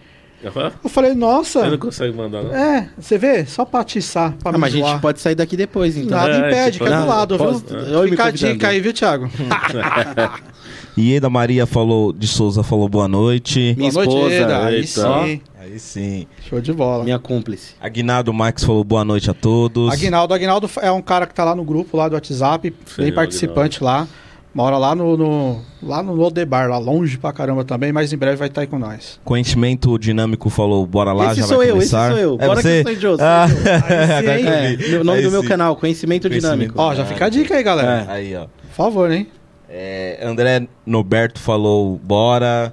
Eu 0.82 0.90
falei, 0.90 1.14
nossa. 1.14 1.60
Você 1.64 1.70
não 1.70 1.78
consegue 1.78 2.16
mandar, 2.16 2.42
não? 2.42 2.54
É, 2.54 2.88
você 2.98 3.16
vê? 3.18 3.44
Só 3.46 3.64
pra 3.64 3.80
atiçar, 3.80 4.32
pra 4.42 4.50
Ah, 4.50 4.52
me 4.52 4.58
mas 4.58 4.74
a 4.74 4.76
gente 4.76 5.00
pode 5.00 5.20
sair 5.20 5.34
daqui 5.34 5.56
depois, 5.56 5.96
então. 5.96 6.16
Nada 6.16 6.32
É, 6.34 6.38
impede, 6.50 6.72
tipo, 6.72 6.84
que 6.84 6.92
é 6.92 6.94
do 6.94 7.00
não, 7.00 7.08
lado, 7.08 7.36
posso- 7.38 7.64
viu? 7.66 8.02
me 8.04 8.10
Fica 8.10 8.24
a 8.24 8.30
dica 8.30 8.68
aí, 8.68 8.80
viu, 8.80 8.92
Thiago? 8.92 9.28
Ieda 10.98 11.28
Maria 11.28 11.66
falou, 11.66 12.10
de 12.12 12.26
Souza 12.26 12.62
falou 12.62 12.88
boa 12.88 13.06
noite. 13.06 13.74
Minha 13.76 13.92
Boa 13.92 14.04
noite, 14.06 14.16
esposa, 14.16 14.34
Eda. 14.34 14.64
Aí 14.66 14.86
sim. 14.86 15.40
Aí 15.60 15.78
sim. 15.78 16.26
Show 16.48 16.58
de 16.60 16.72
bola. 16.72 17.04
Minha 17.04 17.18
cúmplice. 17.18 17.74
Aguinaldo 17.80 18.32
Max 18.32 18.64
falou 18.64 18.82
boa 18.82 19.04
noite 19.04 19.30
a 19.30 19.34
todos. 19.34 19.92
Aguinaldo, 19.92 20.32
Aguinaldo 20.32 20.70
é 20.80 20.90
um 20.90 21.02
cara 21.02 21.26
que 21.26 21.34
tá 21.34 21.44
lá 21.44 21.54
no 21.54 21.64
grupo 21.64 21.98
lá 21.98 22.08
do 22.08 22.14
WhatsApp, 22.14 22.72
bem 22.96 23.12
participante 23.12 23.84
lá. 23.84 24.08
Mora 24.56 24.78
lá 24.78 24.94
no, 24.94 25.18
no 25.18 25.60
lá 25.82 26.02
no 26.02 26.14
Lodebar, 26.14 26.66
lá 26.70 26.78
longe 26.78 27.18
pra 27.18 27.30
caramba 27.30 27.62
também, 27.62 27.92
mas 27.92 28.10
em 28.10 28.16
breve 28.16 28.36
vai 28.36 28.48
estar 28.48 28.62
aí 28.62 28.66
com 28.66 28.78
nós. 28.78 29.20
Conhecimento 29.22 29.98
dinâmico 29.98 30.48
falou 30.48 30.86
bora 30.86 31.12
lá, 31.12 31.26
esse 31.32 31.42
já 31.42 31.46
sou 31.46 31.58
vai 31.58 31.66
eu, 31.70 31.76
esse 31.76 31.90
começar. 31.90 32.10
sou 32.12 32.18
eu. 32.18 32.38
É 32.40 32.46
Bora 32.46 32.62
você? 32.62 32.68
que 32.80 32.80
eu 32.80 32.82
sou 32.84 32.92
idiota. 32.92 33.22
Ah, 33.22 33.46
eu 34.22 34.30
É, 34.30 34.76
vi. 34.76 34.88
meu- 34.92 35.04
nome 35.04 35.18
Aí 35.18 35.24
do 35.24 35.30
meu 35.30 35.42
sim. 35.42 35.48
canal, 35.48 35.76
Conhecimento 35.76 36.30
Dinâmico. 36.30 36.72
Ó, 36.78 36.94
já 36.94 37.04
fica 37.04 37.26
a 37.26 37.28
dica 37.28 37.54
aí, 37.54 37.62
galera. 37.62 38.06
É. 38.10 38.14
Aí, 38.14 38.34
ó. 38.34 38.46
Por 38.46 38.74
favor, 38.74 39.10
hein? 39.12 39.26
É, 39.68 40.20
André 40.26 40.66
Norberto 40.86 41.38
falou 41.38 42.00
bora. 42.02 42.72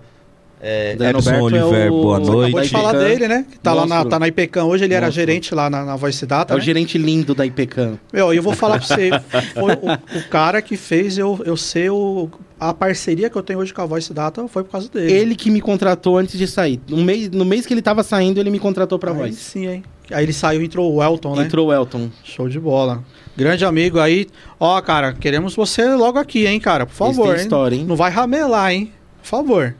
É, 0.66 0.93
Edson 0.93 1.32
é 1.32 1.41
Oliver, 1.41 1.91
o- 1.91 2.01
boa 2.03 2.18
Acabou 2.20 2.47
noite. 2.49 2.61
de 2.68 2.70
falar 2.70 2.91
Ipecam. 2.93 3.07
dele, 3.09 3.28
né? 3.28 3.45
Que 3.51 3.59
tá 3.59 3.74
lá 3.74 3.86
na, 3.86 3.95
Monstro. 3.95 4.09
tá 4.11 4.20
na 4.20 4.28
IPCAM 4.30 4.64
hoje, 4.64 4.86
ele 4.86 4.93
era 4.93 5.07
Monstro. 5.07 5.22
gerente 5.22 5.53
lá 5.53 5.70
na, 5.70 5.84
na 5.84 5.95
Voice 5.97 6.26
Data. 6.26 6.53
É 6.53 6.55
o 6.55 6.57
né? 6.57 6.64
gerente 6.64 6.97
lindo 6.97 7.36
da 7.36 7.45
IPCAM. 7.45 7.99
Meu, 8.14 8.34
e 8.34 8.38
eu 8.38 8.41
vou 8.41 8.53
falar 8.53 8.80
pra 8.80 8.88
você, 8.88 9.09
foi 9.53 9.74
o, 9.74 10.20
o 10.20 10.30
cara 10.30 10.61
que 10.61 10.78
fez 10.78 11.18
eu, 11.18 11.38
eu 11.45 11.57
ser 11.57 11.91
o. 11.91 12.30
A 12.57 12.74
parceria 12.74 13.30
que 13.30 13.36
eu 13.36 13.43
tenho 13.43 13.59
hoje 13.59 13.74
com 13.74 13.82
a 13.82 13.86
Voice 13.86 14.14
Data 14.14 14.47
foi 14.47 14.64
por 14.64 14.72
causa 14.72 14.88
dele. 14.88 15.11
Ele 15.11 15.36
que 15.36 15.51
me 15.51 15.59
contratou 15.59 16.18
antes 16.18 16.38
de 16.39 16.47
sair. 16.47 16.80
No 16.88 17.03
mês, 17.03 17.30
no 17.30 17.43
mês 17.43 17.66
que 17.66 17.74
ele 17.74 17.82
tava 17.82 18.01
saindo, 18.03 18.39
ele 18.39 18.49
me 18.49 18.57
contratou 18.59 18.97
pra 18.97 19.11
Aí 19.11 19.18
voz. 19.18 19.36
sim, 19.36 19.68
hein? 19.68 19.84
Aí 20.09 20.24
ele 20.24 20.32
saiu 20.32 20.61
e 20.61 20.66
entrou 20.66 20.93
o 20.93 21.03
Elton, 21.03 21.36
né? 21.36 21.43
Entrou 21.43 21.68
o 21.68 21.74
Elton. 21.74 22.09
Show 22.24 22.47
de 22.47 22.57
bola. 22.59 23.03
Grande 23.36 23.66
amigo 23.66 23.99
aí. 23.99 24.28
Ó, 24.57 24.80
cara, 24.82 25.11
queremos 25.11 25.53
você 25.53 25.93
logo 25.93 26.18
aqui, 26.18 26.45
hein, 26.47 26.57
cara? 26.57 26.86
Por 26.86 26.91
Esse 26.91 26.97
favor, 26.99 27.24
tem 27.32 27.36
hein? 27.36 27.41
história, 27.41 27.76
hein? 27.76 27.86
Não 27.86 27.97
vai 27.97 28.09
ramelar, 28.11 28.72
hein? 28.72 28.93
Por 29.22 29.28
favor. 29.28 29.76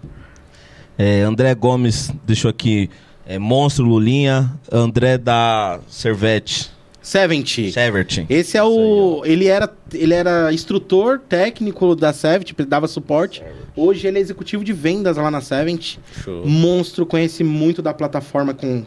É, 0.98 1.22
André 1.22 1.54
Gomes 1.56 2.12
deixou 2.26 2.50
aqui. 2.50 2.90
É, 3.26 3.40
Monstro 3.40 3.86
Lulinha. 3.86 4.52
André 4.72 5.18
da 5.18 5.80
Servete. 5.88 6.72
Seventy. 7.02 7.70
Severt. 7.72 8.26
Esse 8.30 8.58
é 8.58 8.64
o. 8.64 9.24
Ele 9.26 9.48
era, 9.48 9.70
ele 9.94 10.14
era 10.14 10.54
instrutor 10.54 11.20
técnico 11.20 11.96
da 11.98 12.14
Seventy, 12.14 12.54
dava 12.66 12.88
suporte. 12.88 13.44
Hoje 13.76 14.08
ele 14.08 14.20
é 14.20 14.22
executivo 14.22 14.64
de 14.64 14.72
vendas 14.72 15.18
lá 15.18 15.30
na 15.30 15.42
Seventy. 15.42 16.00
Show. 16.24 16.48
Monstro, 16.48 17.06
conhece 17.06 17.44
muito 17.44 17.82
da 17.82 17.94
plataforma 17.94 18.54
com 18.54 18.86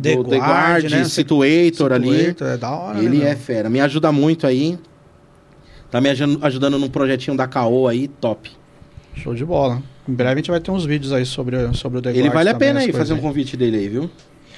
The 0.00 0.18
o 0.18 0.24
The 0.24 0.38
Guard, 0.38 0.82
Guard, 0.82 0.90
né? 0.90 1.04
Situator 1.04 1.92
ali. 1.92 2.18
Situator, 2.18 2.48
É 2.48 2.56
da 2.56 2.70
hora, 2.72 2.98
Ele 2.98 3.18
né, 3.18 3.30
é 3.30 3.36
fera. 3.36 3.68
Me 3.70 3.78
ajuda 3.80 4.10
muito 4.10 4.44
aí. 4.44 4.76
Tá 5.88 6.00
me 6.00 6.08
aju- 6.08 6.38
ajudando 6.42 6.78
num 6.80 6.88
projetinho 6.88 7.36
da 7.36 7.46
Caô 7.46 7.86
aí, 7.86 8.08
top. 8.08 8.50
Show 9.14 9.34
de 9.34 9.44
bola. 9.44 9.80
Em 10.08 10.12
breve 10.12 10.32
a 10.32 10.36
gente 10.36 10.50
vai 10.50 10.60
ter 10.60 10.70
uns 10.70 10.84
vídeos 10.84 11.12
aí 11.12 11.24
sobre, 11.24 11.72
sobre 11.74 11.98
o 11.98 12.02
The 12.02 12.10
Ele 12.10 12.22
Guard 12.22 12.34
vale 12.34 12.48
a 12.48 12.52
também, 12.52 12.68
pena 12.68 12.80
aí 12.80 12.92
fazer 12.92 13.12
um 13.14 13.20
convite 13.20 13.56
dele 13.56 13.76
aí, 13.76 13.88
viu? 13.88 14.10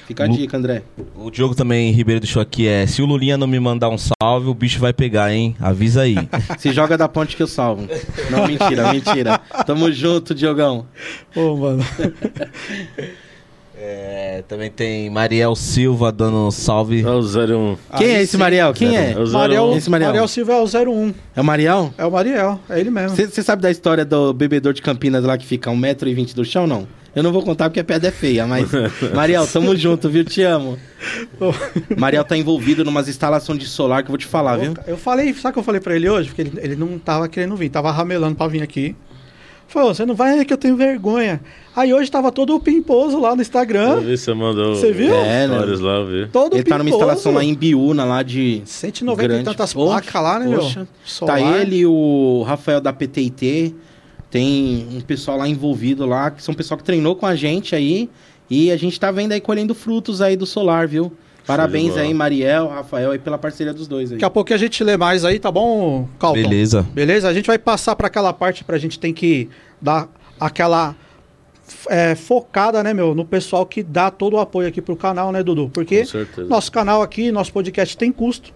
Fica 0.07 0.25
a 0.25 0.27
dica, 0.27 0.55
André. 0.55 0.83
O 1.15 1.31
Diogo 1.31 1.55
também, 1.55 1.91
Ribeiro, 1.91 2.19
deixou 2.21 2.39
aqui. 2.39 2.67
É, 2.67 2.85
se 2.85 3.01
o 3.01 3.05
Lulinha 3.07 3.37
não 3.37 3.47
me 3.47 3.59
mandar 3.59 3.89
um 3.89 3.97
salve, 3.97 4.47
o 4.47 4.53
bicho 4.53 4.79
vai 4.79 4.93
pegar, 4.93 5.33
hein? 5.33 5.55
Avisa 5.59 6.03
aí. 6.03 6.15
Se 6.59 6.71
joga 6.71 6.95
da 6.95 7.07
ponte 7.09 7.35
que 7.35 7.41
eu 7.41 7.47
salvo. 7.47 7.87
Não, 8.29 8.45
mentira, 8.47 8.93
mentira. 8.93 9.39
Tamo 9.65 9.91
junto, 9.91 10.35
Diogão. 10.35 10.85
Ô, 11.35 11.55
mano. 11.55 11.83
É, 13.87 14.43
também 14.47 14.71
tem 14.71 15.11
Mariel 15.11 15.55
Silva 15.55 16.11
dando 16.11 16.47
um 16.47 16.49
salve. 16.49 17.03
É 17.03 17.07
o 17.07 17.19
01. 17.19 17.77
Quem 17.97 18.07
é 18.07 18.15
Aí 18.15 18.23
esse 18.23 18.31
sim. 18.31 18.37
Mariel? 18.37 18.73
Quem 18.73 18.97
é? 18.97 19.11
É 19.11 19.19
o 19.19 19.29
Mariel, 19.29 19.65
01. 19.65 19.77
Esse 19.77 19.89
Mariel. 19.91 20.09
Mariel 20.09 20.27
Silva 20.27 20.53
é 20.53 20.59
o 20.59 20.65
01. 20.65 21.13
É 21.35 21.41
o 21.41 21.43
Mariel? 21.43 21.93
É 21.95 22.05
o 22.05 22.11
Mariel, 22.11 22.59
é 22.67 22.79
ele 22.79 22.89
mesmo. 22.89 23.15
Você 23.15 23.43
sabe 23.43 23.61
da 23.61 23.69
história 23.69 24.03
do 24.03 24.33
bebedor 24.33 24.73
de 24.73 24.81
Campinas 24.81 25.23
lá 25.23 25.37
que 25.37 25.45
fica 25.45 25.69
1,20m 25.69 26.33
do 26.33 26.43
chão, 26.43 26.65
não? 26.65 26.87
Eu 27.15 27.21
não 27.21 27.31
vou 27.31 27.43
contar 27.43 27.69
porque 27.69 27.79
a 27.79 27.83
pedra 27.83 28.09
é 28.09 28.11
feia, 28.11 28.47
mas... 28.47 28.69
Mariel, 29.13 29.45
tamo 29.47 29.75
junto, 29.75 30.09
viu? 30.09 30.25
Te 30.25 30.41
amo. 30.41 30.79
Mariel 31.95 32.25
tá 32.25 32.35
envolvido 32.35 32.83
numas 32.83 33.07
instalações 33.07 33.59
de 33.59 33.67
solar 33.67 34.01
que 34.01 34.07
eu 34.07 34.13
vou 34.13 34.17
te 34.17 34.25
falar, 34.25 34.57
viu? 34.57 34.73
Eu 34.87 34.97
falei, 34.97 35.31
sabe 35.35 35.51
o 35.51 35.53
que 35.53 35.59
eu 35.59 35.63
falei 35.63 35.79
pra 35.79 35.95
ele 35.95 36.09
hoje? 36.09 36.29
Porque 36.29 36.41
ele, 36.41 36.53
ele 36.57 36.75
não 36.75 36.97
tava 36.97 37.29
querendo 37.29 37.55
vir, 37.55 37.69
tava 37.69 37.91
ramelando 37.91 38.35
pra 38.35 38.47
vir 38.47 38.63
aqui. 38.63 38.95
Falou, 39.67 39.93
você 39.93 40.05
não 40.05 40.15
vai 40.15 40.45
que 40.45 40.53
eu 40.53 40.57
tenho 40.57 40.75
vergonha. 40.77 41.41
Aí 41.75 41.93
hoje 41.93 42.09
tava 42.09 42.31
todo 42.31 42.55
o 42.55 42.59
pimposo 42.59 43.19
lá 43.19 43.31
no 43.31 43.37
Eu 43.37 43.41
Instagram. 43.41 43.99
vi, 43.99 44.17
você 44.17 44.33
mandou 44.33 44.75
Você 44.75 44.91
viu? 44.91 45.13
É, 45.13 45.47
né? 45.47 45.55
lá, 45.57 45.95
eu 45.97 46.05
vi. 46.07 46.27
Todo 46.31 46.55
Ele 46.55 46.63
tá 46.63 46.77
numa 46.77 46.85
pimposo. 46.85 47.03
instalação 47.03 47.33
lá 47.33 47.43
em 47.43 47.53
Biúna, 47.53 48.05
lá 48.05 48.23
de... 48.23 48.61
190 48.65 49.27
grande. 49.27 49.41
e 49.41 49.45
tantas 49.45 49.73
placas 49.73 50.13
lá, 50.21 50.39
né, 50.39 50.55
poxa. 50.55 50.79
meu? 50.79 50.85
Tá 50.85 50.91
Solar. 51.03 51.61
ele 51.61 51.77
e 51.77 51.85
o 51.85 52.43
Rafael 52.47 52.79
da 52.79 52.93
PTT. 52.93 53.73
Tem 54.29 54.87
um 54.93 55.01
pessoal 55.01 55.37
lá 55.37 55.47
envolvido 55.47 56.05
lá, 56.05 56.31
que 56.31 56.43
são 56.43 56.53
pessoal 56.53 56.77
que 56.77 56.83
treinou 56.83 57.15
com 57.15 57.25
a 57.25 57.35
gente 57.35 57.75
aí. 57.75 58.09
E 58.49 58.71
a 58.71 58.77
gente 58.77 58.99
tá 58.99 59.11
vendo 59.11 59.31
aí 59.31 59.41
colhendo 59.41 59.73
frutos 59.73 60.21
aí 60.21 60.35
do 60.37 60.45
solar, 60.45 60.87
viu? 60.87 61.11
Parabéns 61.45 61.95
aí, 61.95 62.13
Mariel, 62.13 62.67
Rafael, 62.67 63.11
aí 63.11 63.19
pela 63.19 63.37
parceria 63.37 63.73
dos 63.73 63.87
dois 63.87 64.11
aí. 64.11 64.17
Daqui 64.17 64.25
a 64.25 64.29
pouco 64.29 64.53
a 64.53 64.57
gente 64.57 64.83
lê 64.83 64.97
mais 64.97 65.23
aí, 65.23 65.39
tá 65.39 65.51
bom, 65.51 66.07
Calton? 66.19 66.41
Beleza. 66.41 66.85
Beleza? 66.93 67.27
A 67.27 67.33
gente 67.33 67.45
vai 67.45 67.59
passar 67.59 67.95
para 67.95 68.07
aquela 68.07 68.33
parte 68.33 68.63
pra 68.63 68.77
gente 68.77 68.99
tem 68.99 69.13
que 69.13 69.47
dar 69.79 70.09
aquela 70.39 70.95
é, 71.87 72.15
focada, 72.15 72.83
né, 72.83 72.93
meu, 72.93 73.13
no 73.13 73.25
pessoal 73.25 73.65
que 73.65 73.83
dá 73.83 74.09
todo 74.09 74.35
o 74.35 74.39
apoio 74.39 74.67
aqui 74.67 74.81
pro 74.81 74.95
canal, 74.95 75.31
né, 75.31 75.43
Dudu? 75.43 75.69
Porque 75.69 76.03
nosso 76.47 76.71
canal 76.71 77.01
aqui, 77.01 77.31
nosso 77.31 77.53
podcast 77.53 77.95
tem 77.95 78.11
custo. 78.11 78.53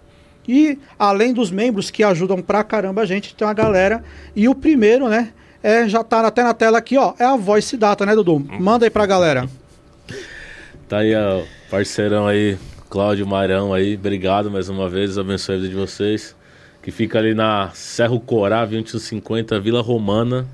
E 0.47 0.79
além 0.97 1.31
dos 1.31 1.51
membros 1.51 1.91
que 1.91 2.03
ajudam 2.03 2.41
pra 2.41 2.63
caramba 2.63 3.01
a 3.01 3.05
gente, 3.05 3.35
tem 3.35 3.47
uma 3.47 3.53
galera. 3.53 4.03
E 4.35 4.49
o 4.49 4.55
primeiro, 4.55 5.07
né, 5.07 5.31
é, 5.61 5.87
já 5.87 6.03
tá 6.03 6.25
até 6.25 6.43
na 6.43 6.53
tela 6.53 6.79
aqui, 6.79 6.97
ó, 6.97 7.13
é 7.19 7.25
a 7.25 7.35
Voice 7.35 7.77
Data, 7.77 8.05
né, 8.05 8.15
Dudu? 8.15 8.39
Manda 8.59 8.85
aí 8.85 8.89
pra 8.89 9.05
galera. 9.05 9.47
Tá 10.87 10.99
aí, 10.99 11.13
ó, 11.15 11.43
parceirão 11.69 12.25
aí, 12.25 12.57
Cláudio 12.89 13.27
Marão 13.27 13.73
aí. 13.73 13.95
Obrigado 13.95 14.49
mais 14.49 14.69
uma 14.69 14.89
vez, 14.89 15.17
abençoe 15.17 15.55
a 15.55 15.57
vida 15.59 15.69
de 15.69 15.75
vocês. 15.75 16.35
Que 16.81 16.91
fica 16.91 17.19
ali 17.19 17.33
na 17.33 17.69
Serro 17.73 18.19
Corá, 18.19 18.65
2150, 18.65 19.59
Vila 19.59 19.81
Romana. 19.81 20.47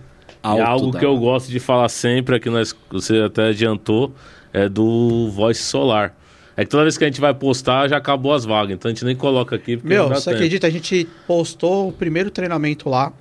e 0.43 0.47
Alto 0.47 0.61
algo 0.63 0.91
da- 0.91 0.99
que 0.99 1.05
eu 1.05 1.17
gosto 1.17 1.49
de 1.49 1.59
falar 1.59 1.87
sempre, 1.89 2.35
aqui 2.35 2.49
nós, 2.49 2.75
você 2.91 3.19
até 3.21 3.49
adiantou, 3.49 4.13
é 4.53 4.67
do 4.69 5.29
Voice 5.31 5.61
Solar. 5.61 6.15
É 6.57 6.63
que 6.63 6.69
toda 6.69 6.83
vez 6.83 6.97
que 6.97 7.03
a 7.03 7.07
gente 7.07 7.19
vai 7.19 7.33
postar, 7.33 7.87
já 7.87 7.97
acabou 7.97 8.33
as 8.33 8.45
vagas. 8.45 8.73
Então 8.75 8.89
a 8.89 8.93
gente 8.93 9.03
nem 9.05 9.15
coloca 9.15 9.55
aqui. 9.55 9.79
Meu, 9.83 10.07
você 10.09 10.29
acredita? 10.29 10.67
A 10.67 10.69
gente 10.69 11.07
postou 11.27 11.89
o 11.89 11.91
primeiro 11.91 12.29
treinamento 12.31 12.87
lá, 12.89 13.11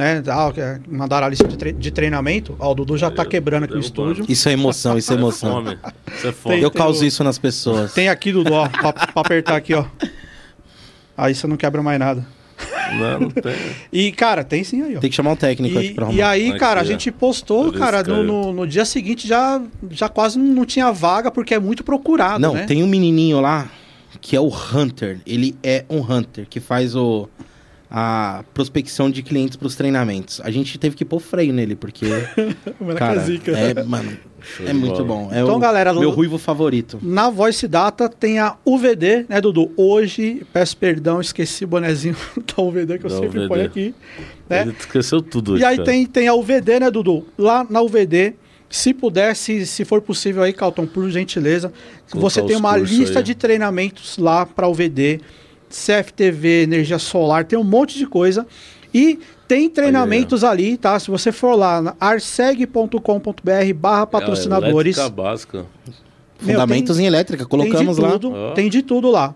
né? 0.00 0.22
Ah, 0.28 0.52
é- 0.56 0.80
mandaram 0.88 1.26
a 1.26 1.30
lista 1.30 1.46
de, 1.46 1.56
tre- 1.56 1.72
de 1.72 1.90
treinamento. 1.90 2.56
Ó, 2.58 2.72
o 2.72 2.74
Dudu 2.74 2.96
já 2.98 3.10
tá 3.10 3.22
Eu- 3.22 3.28
quebrando 3.28 3.64
aqui 3.64 3.74
o 3.74 3.78
estúdio. 3.80 4.24
Isso 4.28 4.48
é 4.48 4.52
emoção, 4.52 4.96
isso 4.98 5.12
é 5.12 5.14
Isso 5.16 5.20
é 5.20 5.22
emoção. 5.22 5.52
fome. 5.64 5.78
Isso 6.16 6.26
é 6.28 6.32
fome. 6.32 6.54
Tem- 6.56 6.64
Eu 6.64 6.70
causo 6.70 7.04
isso 7.04 7.22
nas 7.22 7.38
pessoas. 7.38 7.92
Tem 7.92 8.08
aqui, 8.08 8.32
Dudu, 8.32 8.52
ó, 8.52 8.68
pra, 8.68 8.92
pra 8.92 9.12
apertar 9.16 9.56
aqui, 9.56 9.74
ó. 9.74 9.84
Aí 11.16 11.34
você 11.34 11.46
não 11.46 11.56
quebra 11.56 11.82
mais 11.82 11.98
nada. 11.98 12.26
Não, 12.98 13.20
não 13.20 13.30
tem. 13.30 13.54
E, 13.92 14.12
cara, 14.12 14.42
tem 14.44 14.64
sim 14.64 14.82
aí, 14.82 14.96
ó. 14.96 15.00
Tem 15.00 15.08
que 15.08 15.16
chamar 15.16 15.30
um 15.32 15.36
técnico 15.36 15.78
aqui 15.78 15.88
E, 15.88 15.94
pra 15.94 16.06
e 16.06 16.08
arrumar. 16.08 16.28
aí, 16.30 16.50
Aqui, 16.50 16.58
cara, 16.58 16.80
a 16.80 16.82
ó. 16.82 16.86
gente 16.86 17.10
postou, 17.10 17.72
cara, 17.72 18.02
no, 18.02 18.22
no, 18.24 18.52
no 18.52 18.66
dia 18.66 18.84
seguinte 18.84 19.26
já, 19.28 19.62
já 19.90 20.08
quase 20.08 20.38
não 20.38 20.64
tinha 20.66 20.90
vaga, 20.92 21.30
porque 21.30 21.54
é 21.54 21.58
muito 21.58 21.84
procurado, 21.84 22.40
Não, 22.40 22.54
né? 22.54 22.64
tem 22.66 22.82
um 22.82 22.86
menininho 22.86 23.40
lá 23.40 23.68
que 24.20 24.34
é 24.36 24.40
o 24.40 24.48
Hunter. 24.52 25.20
Ele 25.26 25.54
é 25.62 25.84
um 25.88 26.00
Hunter 26.00 26.46
que 26.50 26.58
faz 26.60 26.94
o 26.96 27.28
a 27.90 28.44
prospecção 28.54 29.10
de 29.10 29.22
clientes 29.22 29.56
pros 29.56 29.74
treinamentos. 29.74 30.40
A 30.44 30.50
gente 30.50 30.78
teve 30.78 30.94
que 30.94 31.04
pôr 31.04 31.18
freio 31.18 31.52
nele 31.52 31.74
porque 31.74 32.06
O 32.78 32.84
moleque 32.84 32.98
cara, 32.98 33.20
é 33.20 33.24
zica. 33.24 33.50
é, 33.50 33.82
mano, 33.82 34.16
é 34.60 34.66
de 34.66 34.74
muito 34.74 35.04
bola. 35.04 35.04
bom. 35.04 35.28
É 35.32 35.40
Então, 35.42 35.56
o 35.56 35.58
galera, 35.58 35.92
meu 35.92 36.10
ruivo 36.10 36.38
favorito. 36.38 36.98
Na 37.02 37.28
Voice 37.30 37.66
Data 37.66 38.08
tem 38.08 38.38
a 38.38 38.56
UVD, 38.64 39.26
né, 39.28 39.40
Dudu? 39.40 39.72
Hoje, 39.76 40.46
peço 40.52 40.76
perdão, 40.76 41.20
esqueci 41.20 41.64
o 41.64 41.68
bonezinho 41.68 42.14
da 42.56 42.62
UVD 42.62 42.98
que 42.98 43.06
eu 43.06 43.10
Da 43.10 43.16
sempre 43.16 43.38
UVD. 43.40 43.48
ponho 43.48 43.64
aqui. 43.66 43.94
Né? 44.48 44.62
Ele 44.62 44.74
esqueceu 44.78 45.20
tudo. 45.20 45.58
E 45.58 45.64
aí 45.64 45.76
cara. 45.76 45.86
tem, 45.90 46.06
tem 46.06 46.28
a 46.28 46.34
UVD, 46.34 46.78
né, 46.80 46.90
Dudu? 46.92 47.26
Lá 47.36 47.66
na 47.68 47.82
UVD, 47.82 48.34
se 48.68 48.94
puder, 48.94 49.34
se, 49.34 49.66
se 49.66 49.84
for 49.84 50.00
possível 50.00 50.44
aí, 50.44 50.52
Calton, 50.52 50.86
por 50.86 51.10
gentileza, 51.10 51.72
Colocar 52.10 52.20
você 52.30 52.40
tem 52.42 52.54
os 52.54 52.60
uma 52.60 52.76
lista 52.76 53.18
aí. 53.18 53.24
de 53.24 53.34
treinamentos 53.34 54.16
lá 54.16 54.46
para 54.46 54.68
UVD, 54.68 55.20
CFTV, 55.70 56.64
energia 56.64 56.98
solar, 56.98 57.44
tem 57.44 57.58
um 57.58 57.64
monte 57.64 57.96
de 57.96 58.06
coisa. 58.06 58.46
E 58.92 59.18
tem 59.46 59.70
treinamentos 59.70 60.42
ali, 60.44 60.76
tá? 60.76 60.98
Se 60.98 61.10
você 61.10 61.30
for 61.32 61.54
lá 61.54 61.80
na 61.80 61.94
arseg.com.br 62.00 63.74
barra 63.76 64.06
patrocinadores. 64.06 64.98
É, 64.98 65.08
básica. 65.08 65.64
Meu, 66.42 66.54
Fundamentos 66.54 66.98
em 66.98 67.06
elétrica, 67.06 67.44
colocamos 67.46 67.96
tem 67.96 68.04
lá. 68.04 68.12
tudo, 68.12 68.32
Ó. 68.34 68.52
Tem 68.52 68.68
de 68.70 68.82
tudo 68.82 69.10
lá. 69.10 69.34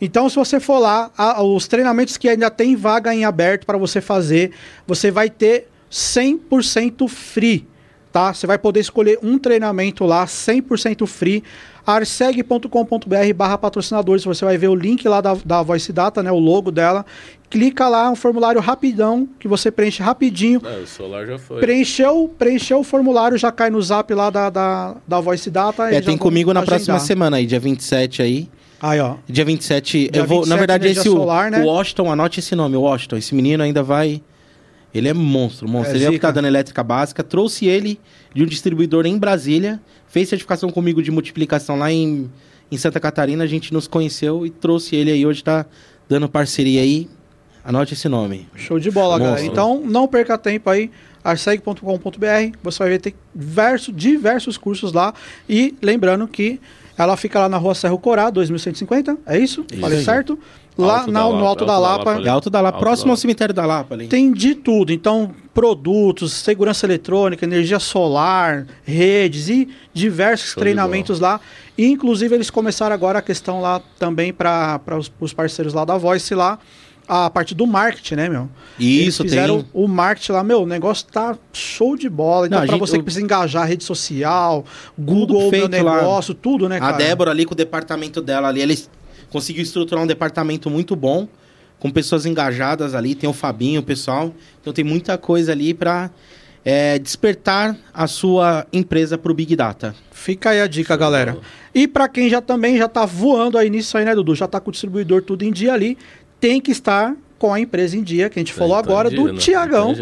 Então, 0.00 0.28
se 0.28 0.36
você 0.36 0.60
for 0.60 0.78
lá, 0.78 1.10
a- 1.16 1.42
os 1.42 1.66
treinamentos 1.66 2.16
que 2.16 2.28
ainda 2.28 2.50
tem 2.50 2.76
vaga 2.76 3.14
em 3.14 3.24
aberto 3.24 3.64
para 3.66 3.76
você 3.78 4.00
fazer, 4.00 4.52
você 4.86 5.10
vai 5.10 5.28
ter 5.30 5.68
100% 5.90 7.08
free. 7.08 7.66
tá? 8.12 8.32
Você 8.32 8.46
vai 8.46 8.56
poder 8.56 8.78
escolher 8.78 9.18
um 9.24 9.36
treinamento 9.38 10.04
lá, 10.04 10.24
100% 10.24 11.04
free, 11.04 11.42
arseg.com.br 11.86 13.34
barra 13.34 13.58
patrocinadores, 13.58 14.24
você 14.24 14.44
vai 14.44 14.56
ver 14.58 14.68
o 14.68 14.74
link 14.74 15.06
lá 15.08 15.20
da, 15.20 15.36
da 15.44 15.62
Voice 15.62 15.92
Data, 15.92 16.22
né, 16.22 16.30
o 16.32 16.38
logo 16.38 16.70
dela, 16.70 17.04
clica 17.50 17.88
lá, 17.88 18.10
um 18.10 18.16
formulário 18.16 18.60
rapidão, 18.60 19.28
que 19.38 19.46
você 19.46 19.70
preenche 19.70 20.02
rapidinho, 20.02 20.60
É, 20.64 20.82
o 20.82 20.86
solar 20.86 21.26
já 21.26 21.38
foi. 21.38 21.60
preencheu, 21.60 22.34
preencheu 22.38 22.80
o 22.80 22.84
formulário, 22.84 23.36
já 23.38 23.52
cai 23.52 23.70
no 23.70 23.80
zap 23.80 24.12
lá 24.12 24.30
da, 24.30 24.50
da, 24.50 24.96
da 25.06 25.20
Voice 25.20 25.50
Data. 25.50 25.92
É, 25.94 26.00
tem 26.00 26.16
comigo 26.16 26.52
na 26.52 26.60
agendar. 26.60 26.76
próxima 26.76 26.98
semana 26.98 27.36
aí, 27.36 27.46
dia 27.46 27.60
27 27.60 28.22
aí. 28.22 28.48
Aí, 28.82 29.00
ó. 29.00 29.14
Dia 29.26 29.44
27, 29.44 30.10
Dia 30.10 30.22
eu 30.22 30.26
vou, 30.26 30.38
na 30.40 30.56
27, 30.56 30.58
verdade, 30.58 30.84
energia 30.86 31.00
esse 31.00 31.08
o, 31.08 31.12
solar, 31.12 31.50
né? 31.50 31.62
o 31.62 31.66
Washington, 31.66 32.12
anote 32.12 32.40
esse 32.40 32.54
nome, 32.54 32.76
o 32.76 32.82
Washington. 32.82 33.16
Esse 33.16 33.34
menino 33.34 33.62
ainda 33.62 33.82
vai. 33.82 34.20
Ele 34.94 35.08
é 35.08 35.12
monstro, 35.12 35.68
monstro. 35.68 35.94
É 35.94 35.96
ele 35.96 36.04
é 36.04 36.08
o 36.08 36.10
que 36.12 36.16
zica. 36.16 36.28
tá 36.28 36.32
dando 36.32 36.46
elétrica 36.46 36.82
básica. 36.84 37.24
Trouxe 37.24 37.66
ele 37.66 37.98
de 38.32 38.44
um 38.44 38.46
distribuidor 38.46 39.04
em 39.06 39.18
Brasília. 39.18 39.80
Fez 40.06 40.28
certificação 40.28 40.70
comigo 40.70 41.02
de 41.02 41.10
multiplicação 41.10 41.76
lá 41.76 41.90
em, 41.90 42.30
em 42.70 42.76
Santa 42.78 43.00
Catarina. 43.00 43.42
A 43.42 43.46
gente 43.46 43.72
nos 43.72 43.88
conheceu 43.88 44.46
e 44.46 44.50
trouxe 44.50 44.94
ele 44.94 45.10
aí. 45.10 45.26
Hoje 45.26 45.42
tá 45.42 45.66
dando 46.08 46.28
parceria 46.28 46.80
aí. 46.80 47.08
Anote 47.64 47.94
esse 47.94 48.08
nome. 48.08 48.46
Show 48.54 48.78
de 48.78 48.90
bola, 48.90 49.18
Monstro. 49.18 49.24
galera. 49.34 49.46
Então, 49.46 49.82
não 49.84 50.06
perca 50.06 50.38
tempo 50.38 50.70
aí. 50.70 50.90
arseg.com.br. 51.24 52.56
Você 52.62 52.78
vai 52.78 52.88
ver 52.90 53.00
tem 53.00 53.14
diversos, 53.34 53.94
diversos 53.96 54.56
cursos 54.56 54.92
lá. 54.92 55.12
E 55.48 55.74
lembrando 55.82 56.28
que 56.28 56.60
ela 56.96 57.16
fica 57.16 57.40
lá 57.40 57.48
na 57.48 57.56
rua 57.56 57.74
Serro 57.74 57.98
Corá, 57.98 58.30
2150. 58.30 59.18
É 59.26 59.38
isso? 59.38 59.64
Isso 59.70 59.80
Falei 59.80 59.98
aí. 59.98 60.04
Lá 60.76 60.98
Alto 61.00 61.10
na- 61.12 61.20
da 61.20 61.26
no 61.28 61.32
Lapa, 61.34 61.46
Alto 61.48 61.64
da 61.66 61.72
Alto 61.74 61.82
da 61.82 61.88
Lapa. 61.88 62.10
Lapa 62.14 62.30
Alto 62.30 62.50
da 62.50 62.60
Lapa, 62.60 62.76
Alto 62.76 62.82
próximo 62.82 63.04
da 63.06 63.10
ao 63.10 63.12
Lapa. 63.12 63.20
cemitério 63.20 63.54
da 63.54 63.66
Lapa 63.66 63.94
ali. 63.94 64.08
Tem 64.08 64.32
de 64.32 64.54
tudo. 64.56 64.92
Então, 64.92 65.30
produtos, 65.54 66.32
segurança 66.32 66.84
eletrônica, 66.84 67.44
energia 67.44 67.78
solar, 67.78 68.66
redes 68.84 69.48
e 69.48 69.68
diversos 69.92 70.50
Show 70.50 70.60
treinamentos 70.60 71.20
lá. 71.20 71.40
E, 71.78 71.86
inclusive, 71.86 72.34
eles 72.34 72.50
começaram 72.50 72.92
agora 72.94 73.20
a 73.20 73.22
questão 73.22 73.60
lá 73.60 73.80
também 73.98 74.32
para 74.32 74.80
os, 74.98 75.10
os 75.20 75.32
parceiros 75.32 75.72
lá 75.72 75.84
da 75.84 75.96
Voice 75.96 76.34
lá. 76.34 76.58
A 77.06 77.28
parte 77.28 77.54
do 77.54 77.66
marketing, 77.66 78.14
né, 78.14 78.28
meu? 78.30 78.48
Isso, 78.78 79.20
Eles 79.22 79.32
fizeram 79.32 79.58
tem. 79.58 79.66
o 79.74 79.86
marketing 79.86 80.32
lá, 80.32 80.42
meu, 80.42 80.62
o 80.62 80.66
negócio 80.66 81.06
tá 81.06 81.36
show 81.52 81.96
de 81.98 82.08
bola. 82.08 82.46
Então, 82.46 82.58
Não, 82.58 82.64
a 82.64 82.66
pra 82.66 82.76
gente- 82.78 82.88
você 82.88 82.96
que 82.96 83.02
precisa 83.04 83.22
engajar 83.22 83.68
rede 83.68 83.84
social, 83.84 84.64
Google, 84.98 85.42
meu 85.42 85.50
feito 85.50 85.84
lá. 85.84 85.96
negócio, 85.98 86.32
tudo, 86.32 86.66
né, 86.66 86.78
A 86.78 86.80
cara? 86.80 86.96
Débora 86.96 87.30
ali 87.30 87.44
com 87.44 87.52
o 87.52 87.56
departamento 87.56 88.22
dela 88.22 88.48
ali, 88.48 88.62
eles 88.62 88.88
conseguiu 89.34 89.64
estruturar 89.64 90.04
um 90.04 90.06
departamento 90.06 90.70
muito 90.70 90.94
bom, 90.94 91.26
com 91.80 91.90
pessoas 91.90 92.24
engajadas 92.24 92.94
ali, 92.94 93.16
tem 93.16 93.28
o 93.28 93.32
Fabinho, 93.32 93.80
o 93.80 93.82
pessoal. 93.82 94.32
Então 94.60 94.72
tem 94.72 94.84
muita 94.84 95.18
coisa 95.18 95.50
ali 95.50 95.74
pra 95.74 96.08
é, 96.64 97.00
despertar 97.00 97.76
a 97.92 98.06
sua 98.06 98.64
empresa 98.72 99.18
pro 99.18 99.34
Big 99.34 99.56
Data. 99.56 99.92
Fica 100.12 100.50
aí 100.50 100.60
a 100.60 100.68
dica, 100.68 100.96
galera. 100.96 101.36
E 101.74 101.88
pra 101.88 102.08
quem 102.08 102.30
já 102.30 102.40
também 102.40 102.78
já 102.78 102.86
tá 102.86 103.04
voando 103.04 103.58
aí 103.58 103.68
nisso 103.68 103.98
aí, 103.98 104.04
né, 104.04 104.14
Dudu? 104.14 104.36
Já 104.36 104.46
tá 104.46 104.60
com 104.60 104.68
o 104.68 104.72
distribuidor 104.72 105.22
tudo 105.22 105.44
em 105.44 105.50
dia 105.50 105.74
ali, 105.74 105.98
tem 106.38 106.60
que 106.60 106.70
estar 106.70 107.16
com 107.36 107.52
a 107.52 107.58
empresa 107.58 107.96
em 107.96 108.04
dia, 108.04 108.30
que 108.30 108.38
a 108.38 108.40
gente 108.40 108.52
falou 108.52 108.74
tá 108.74 108.78
agora, 108.78 109.08
em 109.12 109.16
do 109.16 109.22
dia, 109.24 109.32
né? 109.32 109.38
Tiagão. 109.40 109.96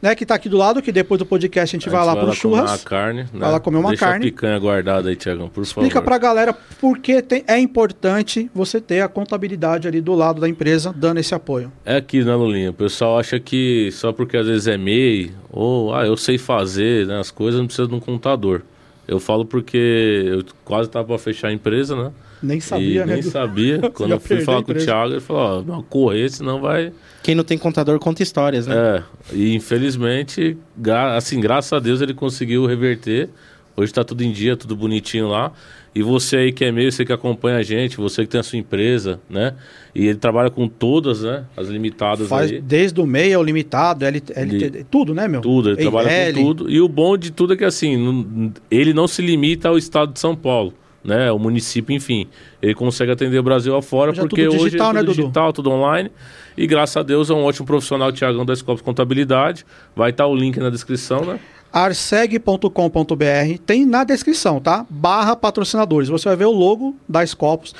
Né, 0.00 0.14
que 0.14 0.24
tá 0.24 0.34
aqui 0.34 0.48
do 0.48 0.56
lado, 0.56 0.80
que 0.80 0.92
depois 0.92 1.18
do 1.18 1.26
podcast 1.26 1.74
a 1.74 1.78
gente 1.78 1.88
vai 1.90 2.04
lá 2.06 2.12
pro 2.12 2.26
comer 2.26 2.36
churras. 2.36 2.70
uma 2.70 2.78
carne, 2.78 3.22
né? 3.22 3.28
Vai 3.32 3.50
lá 3.52 3.60
comer 3.60 3.78
uma 3.78 3.88
Deixa 3.90 4.06
carne. 4.06 4.26
a 4.26 4.28
picanha 4.30 4.58
guardada 4.58 5.08
aí, 5.08 5.16
Tiagão, 5.16 5.48
por 5.48 5.62
Explica 5.62 5.90
favor. 5.94 6.04
pra 6.04 6.18
galera 6.18 6.52
por 6.80 6.98
que 6.98 7.20
tem- 7.20 7.42
é 7.46 7.58
importante 7.58 8.50
você 8.54 8.80
ter 8.80 9.00
a 9.00 9.08
contabilidade 9.08 9.88
ali 9.88 10.00
do 10.00 10.14
lado 10.14 10.40
da 10.40 10.48
empresa 10.48 10.94
dando 10.96 11.18
esse 11.18 11.34
apoio. 11.34 11.72
É 11.84 11.96
aqui, 11.96 12.22
né, 12.22 12.34
Lulinha? 12.34 12.70
O 12.70 12.74
pessoal 12.74 13.18
acha 13.18 13.40
que 13.40 13.90
só 13.92 14.12
porque 14.12 14.36
às 14.36 14.46
vezes 14.46 14.66
é 14.66 14.76
MEI, 14.76 15.32
ou 15.50 15.94
ah, 15.94 16.06
eu 16.06 16.16
sei 16.16 16.38
fazer 16.38 17.06
né, 17.06 17.18
as 17.18 17.30
coisas, 17.30 17.58
não 17.58 17.66
precisa 17.66 17.88
de 17.88 17.94
um 17.94 18.00
contador. 18.00 18.62
Eu 19.06 19.18
falo 19.18 19.44
porque 19.44 20.22
eu 20.26 20.44
quase 20.64 20.90
tava 20.90 21.06
pra 21.08 21.18
fechar 21.18 21.48
a 21.48 21.52
empresa, 21.52 21.96
né? 21.96 22.10
Nem 22.42 22.60
sabia, 22.60 23.02
e 23.02 23.06
né? 23.06 23.14
nem 23.14 23.22
sabia. 23.22 23.78
Quando 23.94 24.12
eu 24.12 24.20
fui 24.20 24.40
falar 24.40 24.58
a 24.60 24.62
com 24.62 24.72
o. 24.72 24.74
Thiago, 24.74 25.12
ele 25.14 25.20
falou, 25.20 25.42
ó, 25.42 25.62
não 25.62 25.82
correr, 25.82 26.28
senão 26.30 26.60
vai... 26.60 26.92
Quem 27.22 27.34
não 27.34 27.44
tem 27.44 27.58
contador 27.58 27.98
conta 27.98 28.22
histórias, 28.22 28.66
né? 28.66 28.74
É, 28.76 29.02
e 29.34 29.54
infelizmente, 29.54 30.56
gra- 30.76 31.16
assim, 31.16 31.40
graças 31.40 31.72
a 31.72 31.78
Deus 31.78 32.00
ele 32.00 32.14
conseguiu 32.14 32.64
reverter. 32.66 33.28
Hoje 33.76 33.92
tá 33.92 34.02
tudo 34.02 34.22
em 34.22 34.32
dia, 34.32 34.56
tudo 34.56 34.74
bonitinho 34.74 35.28
lá. 35.28 35.52
E 35.94 36.02
você 36.02 36.36
aí 36.36 36.52
que 36.52 36.64
é 36.64 36.70
meio, 36.72 36.92
você 36.92 37.04
que 37.04 37.12
acompanha 37.12 37.58
a 37.58 37.62
gente, 37.62 37.96
você 37.96 38.22
que 38.22 38.28
tem 38.28 38.38
a 38.40 38.42
sua 38.42 38.58
empresa, 38.58 39.20
né? 39.28 39.54
E 39.94 40.06
ele 40.06 40.18
trabalha 40.18 40.50
com 40.50 40.68
todas, 40.68 41.22
né? 41.22 41.44
As 41.56 41.68
limitadas 41.68 42.28
Faz 42.28 42.50
aí. 42.52 42.60
desde 42.60 43.00
o 43.00 43.06
MEI 43.06 43.34
ao 43.34 43.42
limitado, 43.42 44.04
LT, 44.04 44.32
LT, 44.32 44.86
tudo, 44.90 45.14
né, 45.14 45.26
meu? 45.26 45.40
Tudo, 45.40 45.70
ele 45.70 45.76
trabalha 45.76 46.32
com 46.32 46.42
tudo. 46.42 46.70
E 46.70 46.80
o 46.80 46.88
bom 46.88 47.16
de 47.16 47.30
tudo 47.32 47.54
é 47.54 47.56
que 47.56 47.64
assim, 47.64 48.52
ele 48.70 48.92
não 48.92 49.08
se 49.08 49.22
limita 49.22 49.68
ao 49.68 49.78
estado 49.78 50.12
de 50.12 50.20
São 50.20 50.36
Paulo, 50.36 50.72
né? 51.04 51.30
O 51.32 51.38
município, 51.38 51.94
enfim. 51.94 52.26
Ele 52.60 52.74
consegue 52.74 53.10
atender 53.12 53.38
o 53.38 53.42
Brasil 53.42 53.74
afora, 53.76 54.10
Hoje 54.10 54.20
é 54.20 54.22
porque 54.22 54.44
tudo 54.44 54.54
hoje 54.56 54.64
digital, 54.64 54.90
é 54.90 54.94
né, 54.94 55.00
tudo 55.00 55.06
Dudu? 55.12 55.22
digital, 55.22 55.52
tudo 55.52 55.70
online. 55.70 56.10
E 56.56 56.66
graças 56.66 56.96
a 56.96 57.02
Deus 57.02 57.30
é 57.30 57.34
um 57.34 57.44
ótimo 57.44 57.66
profissional, 57.66 58.08
o 58.08 58.12
Tiagão 58.12 58.44
da 58.44 58.52
Escola 58.52 58.76
de 58.78 58.82
Contabilidade. 58.84 59.64
Vai 59.94 60.10
estar 60.10 60.26
o 60.26 60.34
link 60.34 60.58
na 60.58 60.70
descrição, 60.70 61.24
né? 61.24 61.38
arseg.com.br, 61.70 63.58
tem 63.66 63.84
na 63.86 64.04
descrição, 64.04 64.60
tá? 64.60 64.86
Barra 64.88 65.36
patrocinadores. 65.36 66.08
Você 66.08 66.28
vai 66.28 66.36
ver 66.36 66.46
o 66.46 66.52
logo 66.52 66.96
da 67.08 67.24
Scopus. 67.26 67.74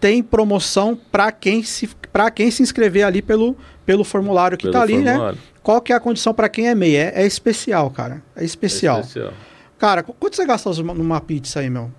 Tem 0.00 0.22
promoção 0.22 0.98
para 1.10 1.30
quem 1.30 1.62
se 1.62 1.88
para 2.12 2.30
quem 2.30 2.50
se 2.50 2.62
inscrever 2.62 3.04
ali 3.06 3.22
pelo, 3.22 3.56
pelo 3.86 4.04
formulário 4.04 4.58
que 4.58 4.64
Pelo 4.64 4.72
tá 4.74 4.82
ali, 4.82 4.98
né? 4.98 5.12
formulário. 5.12 5.38
Qual 5.62 5.80
que 5.80 5.92
é 5.92 5.96
a 5.96 6.00
condição 6.00 6.34
para 6.34 6.48
quem 6.48 6.68
é 6.68 6.74
MEI? 6.74 6.96
É, 6.96 7.12
é 7.22 7.26
especial, 7.26 7.90
cara. 7.90 8.22
É 8.36 8.44
especial. 8.44 8.98
É 8.98 9.00
especial. 9.00 9.32
Cara, 9.78 10.02
qu- 10.02 10.12
quanto 10.18 10.36
você 10.36 10.44
gasta 10.44 10.70
numa 10.82 11.20
pizza 11.20 11.60
aí, 11.60 11.70
meu? 11.70 11.90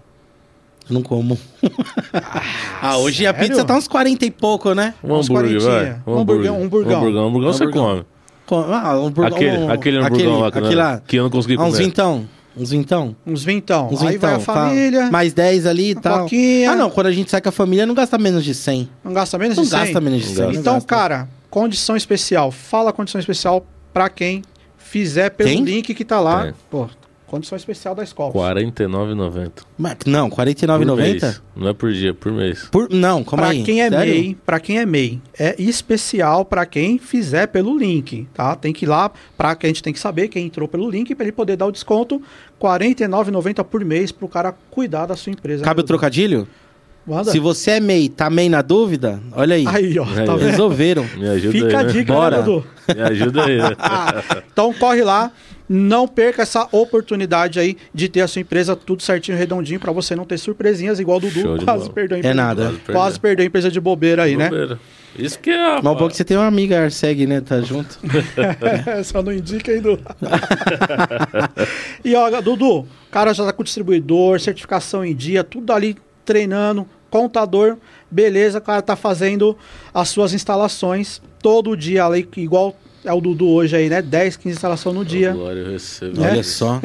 Não 0.89 1.01
como. 1.01 1.37
ah, 2.81 2.97
hoje 2.97 3.25
a 3.25 3.33
sério? 3.33 3.47
pizza 3.49 3.63
tá 3.63 3.75
uns 3.75 3.87
40 3.87 4.25
e 4.25 4.31
pouco, 4.31 4.73
né? 4.73 4.93
Um 5.03 5.13
Uns 5.15 5.29
hambúrguer, 5.29 5.59
vai. 5.61 5.95
Um 6.05 6.19
hamburgão, 6.19 6.59
um 6.59 6.63
hamburgão. 6.65 6.93
Um 6.93 6.97
hamburgão, 7.01 7.23
um 7.23 7.27
hamburgão 7.27 7.53
você 7.53 7.63
Hamburgão. 7.63 7.85
come. 7.85 8.05
Com- 8.45 8.73
Ah, 8.73 8.99
um 8.99 9.09
burgão- 9.09 9.35
Aquele, 9.35 9.57
um- 9.57 9.71
aquele 9.71 9.97
hamburgão 9.97 10.39
lá, 10.39 10.51
que, 10.51 10.57
aquele 10.57 10.75
lá. 10.75 11.01
que 11.07 11.15
eu 11.15 11.23
não 11.23 11.29
consegui 11.29 11.55
Ah, 11.57 11.63
uns 11.63 11.71
comer. 11.73 11.83
vintão. 11.85 12.25
Uns 12.55 12.69
vintão. 12.69 13.15
Uns 13.25 13.43
vintão. 13.43 13.87
Uns 13.91 14.01
aí 14.03 14.13
vintão. 14.13 14.29
vai 14.29 14.33
a 14.35 14.39
tá. 14.39 14.53
família, 14.53 15.09
Mais 15.09 15.33
10 15.33 15.65
ali 15.65 15.91
e 15.91 15.95
tal. 15.95 16.19
coquinha. 16.23 16.71
Ah, 16.71 16.75
não. 16.75 16.89
Quando 16.89 17.07
a 17.07 17.11
gente 17.11 17.31
sai 17.31 17.41
com 17.41 17.49
a 17.49 17.51
família, 17.51 17.85
não 17.85 17.95
gasta 17.95 18.17
menos 18.17 18.43
de 18.43 18.53
100. 18.53 18.87
não 19.03 19.11
gasta 19.13 19.37
menos 19.39 19.57
Não 19.57 19.63
de 19.63 19.69
100? 19.69 19.79
gasta 19.79 20.01
menos 20.01 20.19
de 20.21 20.27
Não 20.27 20.35
100. 20.35 20.45
gasta. 20.45 20.53
não 20.53 20.61
Então, 20.61 20.81
cara, 20.81 21.27
condição 21.49 21.95
especial. 21.95 22.51
Fala 22.51 22.91
a 22.91 22.93
condição 22.93 23.17
especial 23.19 23.65
pra 23.91 24.07
quem 24.09 24.43
fizer 24.77 25.31
pelo 25.31 25.49
Tem? 25.49 25.63
link 25.63 25.93
que 25.95 26.05
tá 26.05 26.19
lá. 26.19 26.43
Tem. 26.43 26.53
Pô, 26.69 26.87
condição 27.33 27.55
especial 27.55 27.95
da 27.95 28.03
escola. 28.03 28.31
R$ 28.31 28.37
49,90. 28.65 29.63
Mas- 29.77 29.97
Não, 30.05 30.29
Por 30.29 30.35
49,90? 30.37 30.95
mês. 30.95 31.41
Não 31.55 31.67
é 31.69 31.73
por 31.73 31.91
dia, 31.91 32.13
por 32.13 32.31
mês. 32.31 32.67
Por... 32.71 32.89
Não, 32.91 33.23
calma 33.23 33.43
Pra 33.43 33.47
aí. 33.51 33.63
quem 33.63 33.81
é 33.81 33.89
Sério? 33.89 34.13
MEI, 34.13 34.37
para 34.45 34.59
quem 34.59 34.77
é 34.79 34.85
MEI, 34.85 35.19
é 35.39 35.55
especial 35.59 36.45
pra 36.45 36.65
quem 36.65 36.99
fizer 36.99 37.47
pelo 37.47 37.77
link, 37.77 38.27
tá? 38.33 38.55
Tem 38.55 38.71
que 38.71 38.85
ir 38.85 38.87
lá, 38.87 39.11
para 39.35 39.55
que 39.55 39.65
a 39.65 39.69
gente 39.69 39.81
tem 39.81 39.91
que 39.91 39.99
saber 39.99 40.27
quem 40.27 40.45
entrou 40.45 40.67
pelo 40.67 40.89
link 40.89 41.15
pra 41.15 41.25
ele 41.25 41.31
poder 41.31 41.55
dar 41.57 41.65
o 41.65 41.71
desconto 41.71 42.17
R$ 42.17 42.23
49,90 42.61 43.63
por 43.63 43.83
mês 43.83 44.11
pro 44.11 44.27
cara 44.27 44.53
cuidar 44.69 45.05
da 45.07 45.15
sua 45.15 45.31
empresa. 45.31 45.63
Cabe 45.63 45.81
o 45.81 45.83
trocadilho? 45.83 46.47
Manda. 47.05 47.31
Se 47.31 47.39
você 47.39 47.71
é 47.71 47.79
MEI, 47.81 48.07
tá 48.07 48.29
MEI 48.29 48.47
na 48.47 48.61
dúvida, 48.61 49.19
olha 49.33 49.55
aí. 49.55 49.65
Aí, 49.67 49.99
ó, 49.99 50.05
tá? 50.05 50.35
Resolveram. 50.37 51.05
Me 51.17 51.27
ajuda 51.27 51.51
Fica 51.51 51.77
a 51.77 51.79
aí, 51.81 51.85
né? 51.87 51.91
dica, 51.91 52.13
Bora. 52.13 52.37
né, 52.37 52.43
Dudu? 52.43 52.65
Me 52.95 53.01
ajuda 53.01 53.45
aí. 53.45 53.57
né? 53.57 53.69
Então 54.53 54.73
corre 54.73 55.03
lá, 55.03 55.31
não 55.67 56.07
perca 56.07 56.43
essa 56.43 56.67
oportunidade 56.71 57.59
aí 57.59 57.75
de 57.93 58.07
ter 58.07 58.21
a 58.21 58.27
sua 58.27 58.41
empresa 58.41 58.75
tudo 58.75 59.01
certinho, 59.03 59.37
redondinho, 59.37 59.79
pra 59.79 59.91
você 59.91 60.15
não 60.15 60.23
ter 60.25 60.37
surpresinhas 60.37 60.99
igual 60.99 61.17
o 61.17 61.21
Dudu 61.21 61.41
Show 61.41 61.57
de 61.57 61.65
quase 61.65 61.89
perdeu 61.89 62.15
a 62.15 62.17
É 62.17 62.19
empresa. 62.19 62.33
nada. 62.35 62.61
Quase 62.63 62.77
perdeu. 62.79 62.93
Quase 62.95 63.19
perdeu 63.19 63.43
a 63.43 63.47
empresa 63.47 63.71
de 63.71 63.79
bobeira 63.81 64.23
aí, 64.23 64.37
né? 64.37 64.49
Bobeira. 64.49 64.79
Isso 65.19 65.37
que 65.39 65.49
é. 65.51 65.81
Mas 65.81 65.97
bom 65.97 66.05
é 66.05 66.09
que 66.09 66.15
você 66.15 66.23
tem 66.23 66.37
uma 66.37 66.47
amiga 66.47 66.81
Arseg, 66.83 67.27
né? 67.27 67.41
Tá 67.41 67.59
junto. 67.61 67.99
Só 69.03 69.21
não 69.21 69.31
indica 69.33 69.71
aí, 69.71 69.81
Dudu. 69.81 70.01
e 72.03 72.15
ó, 72.15 72.41
Dudu, 72.41 72.79
o 72.79 72.87
cara 73.11 73.33
já 73.33 73.45
tá 73.45 73.53
com 73.53 73.61
o 73.61 73.65
distribuidor, 73.65 74.39
certificação 74.39 75.03
em 75.05 75.13
dia, 75.15 75.43
tudo 75.43 75.71
ali 75.73 75.95
treinando, 76.25 76.87
contador, 77.09 77.77
beleza, 78.09 78.57
o 78.57 78.61
cara 78.61 78.81
tá 78.81 78.95
fazendo 78.95 79.57
as 79.93 80.09
suas 80.09 80.33
instalações 80.33 81.21
todo 81.41 81.75
dia, 81.75 82.05
ali, 82.05 82.27
igual 82.37 82.75
é 83.05 83.11
o 83.11 83.19
Dudu 83.19 83.49
hoje 83.49 83.75
aí, 83.75 83.89
né? 83.89 84.01
10, 84.01 84.37
15 84.37 84.55
instalações 84.55 84.95
no 84.95 85.03
dia. 85.03 85.33
Glória 85.33 85.59
eu 85.59 85.71
recebo. 85.71 86.19
Né? 86.19 86.31
Olha 86.31 86.43
só. 86.43 86.79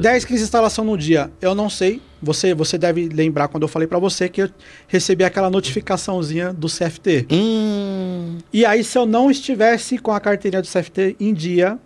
10, 0.00 0.24
15 0.24 0.42
instalação 0.42 0.84
no 0.84 0.96
dia. 0.96 1.30
Eu 1.40 1.54
não 1.54 1.68
sei. 1.68 2.00
Você, 2.22 2.54
você 2.54 2.78
deve 2.78 3.08
lembrar 3.08 3.48
quando 3.48 3.64
eu 3.64 3.68
falei 3.68 3.88
pra 3.88 3.98
você 3.98 4.28
que 4.28 4.42
eu 4.42 4.50
recebi 4.86 5.24
aquela 5.24 5.50
notificaçãozinha 5.50 6.52
do 6.52 6.68
CFT. 6.68 7.26
Hum. 7.32 8.38
E 8.52 8.64
aí, 8.64 8.84
se 8.84 8.96
eu 8.96 9.06
não 9.06 9.30
estivesse 9.30 9.98
com 9.98 10.12
a 10.12 10.20
carteirinha 10.20 10.62
do 10.62 10.68
CFT 10.68 11.16
em 11.18 11.34
dia, 11.34 11.78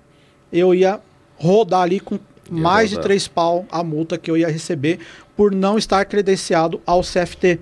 eu 0.52 0.74
ia 0.74 1.00
rodar 1.36 1.82
ali 1.82 2.00
com 2.00 2.18
mais 2.50 2.90
de 2.90 2.96
rodar. 2.96 3.06
três 3.06 3.26
pau 3.26 3.64
a 3.70 3.82
multa 3.82 4.18
que 4.18 4.30
eu 4.30 4.36
ia 4.36 4.48
receber 4.48 4.98
por 5.36 5.52
não 5.52 5.76
estar 5.76 6.04
credenciado 6.04 6.80
ao 6.86 7.00
CFT. 7.00 7.58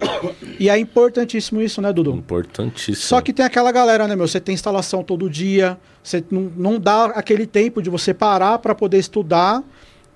e 0.59 0.68
é 0.68 0.79
importantíssimo 0.79 1.62
isso, 1.62 1.81
né, 1.81 1.93
Dudu? 1.93 2.12
Importantíssimo. 2.12 2.97
Só 2.97 3.20
que 3.20 3.33
tem 3.33 3.45
aquela 3.45 3.73
galera, 3.73 4.07
né, 4.07 4.14
meu? 4.14 4.29
Você 4.29 4.41
tem 4.41 4.55
instalação 4.55 5.03
todo 5.03 5.29
dia, 5.29 5.79
você 6.03 6.23
não, 6.31 6.53
não 6.57 6.79
dá 6.79 7.07
aquele 7.07 7.47
tempo 7.47 7.81
de 7.81 7.89
você 7.89 8.12
parar 8.12 8.59
para 8.59 8.75
poder 8.75 8.99
estudar 8.99 9.62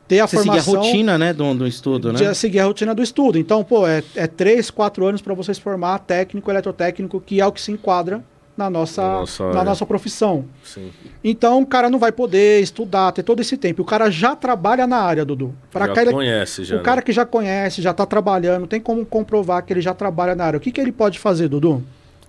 ter 0.06 0.20
a 0.20 0.26
Você 0.26 0.36
seguir 0.36 0.50
a 0.50 0.62
formação. 0.62 0.82
rotina, 0.82 1.18
né, 1.18 1.32
do, 1.32 1.52
do 1.54 1.66
estudo, 1.66 2.12
né? 2.12 2.18
de 2.18 2.34
seguir 2.34 2.60
a 2.60 2.66
rotina 2.66 2.94
do 2.94 3.02
estudo. 3.02 3.38
Então, 3.38 3.64
pô, 3.64 3.86
é, 3.88 4.04
é 4.14 4.26
três, 4.28 4.70
quatro 4.70 5.04
anos 5.04 5.20
para 5.20 5.34
você 5.34 5.52
se 5.52 5.60
formar 5.60 5.98
técnico 5.98 6.48
eletrotécnico, 6.48 7.20
que 7.20 7.40
é 7.40 7.46
o 7.46 7.50
que 7.50 7.60
se 7.60 7.72
enquadra 7.72 8.22
na 8.56 8.70
nossa, 8.70 9.02
Na 9.02 9.08
nossa 9.20 9.52
na 9.52 9.64
nossa 9.64 9.84
profissão. 9.86 10.44
Sim. 10.64 10.90
Então, 11.22 11.60
o 11.62 11.66
cara 11.66 11.90
não 11.90 11.98
vai 11.98 12.10
poder 12.12 12.60
estudar, 12.62 13.12
ter 13.12 13.22
todo 13.22 13.40
esse 13.40 13.56
tempo. 13.56 13.82
O 13.82 13.84
cara 13.84 14.10
já 14.10 14.34
trabalha 14.34 14.86
na 14.86 14.96
área, 14.98 15.24
Dudu. 15.24 15.54
Pra 15.70 15.92
já 15.94 16.02
ele- 16.02 16.12
conhece, 16.12 16.64
já. 16.64 16.76
o 16.76 16.82
cara 16.82 16.96
né? 16.96 17.02
que 17.02 17.12
já 17.12 17.26
conhece, 17.26 17.82
já 17.82 17.92
tá 17.92 18.06
trabalhando, 18.06 18.66
tem 18.66 18.80
como 18.80 19.04
comprovar 19.04 19.62
que 19.64 19.72
ele 19.72 19.80
já 19.80 19.92
trabalha 19.92 20.34
na 20.34 20.44
área. 20.44 20.56
O 20.56 20.60
que, 20.60 20.70
que 20.72 20.80
ele 20.80 20.92
pode 20.92 21.18
fazer, 21.18 21.48
Dudu? 21.48 21.82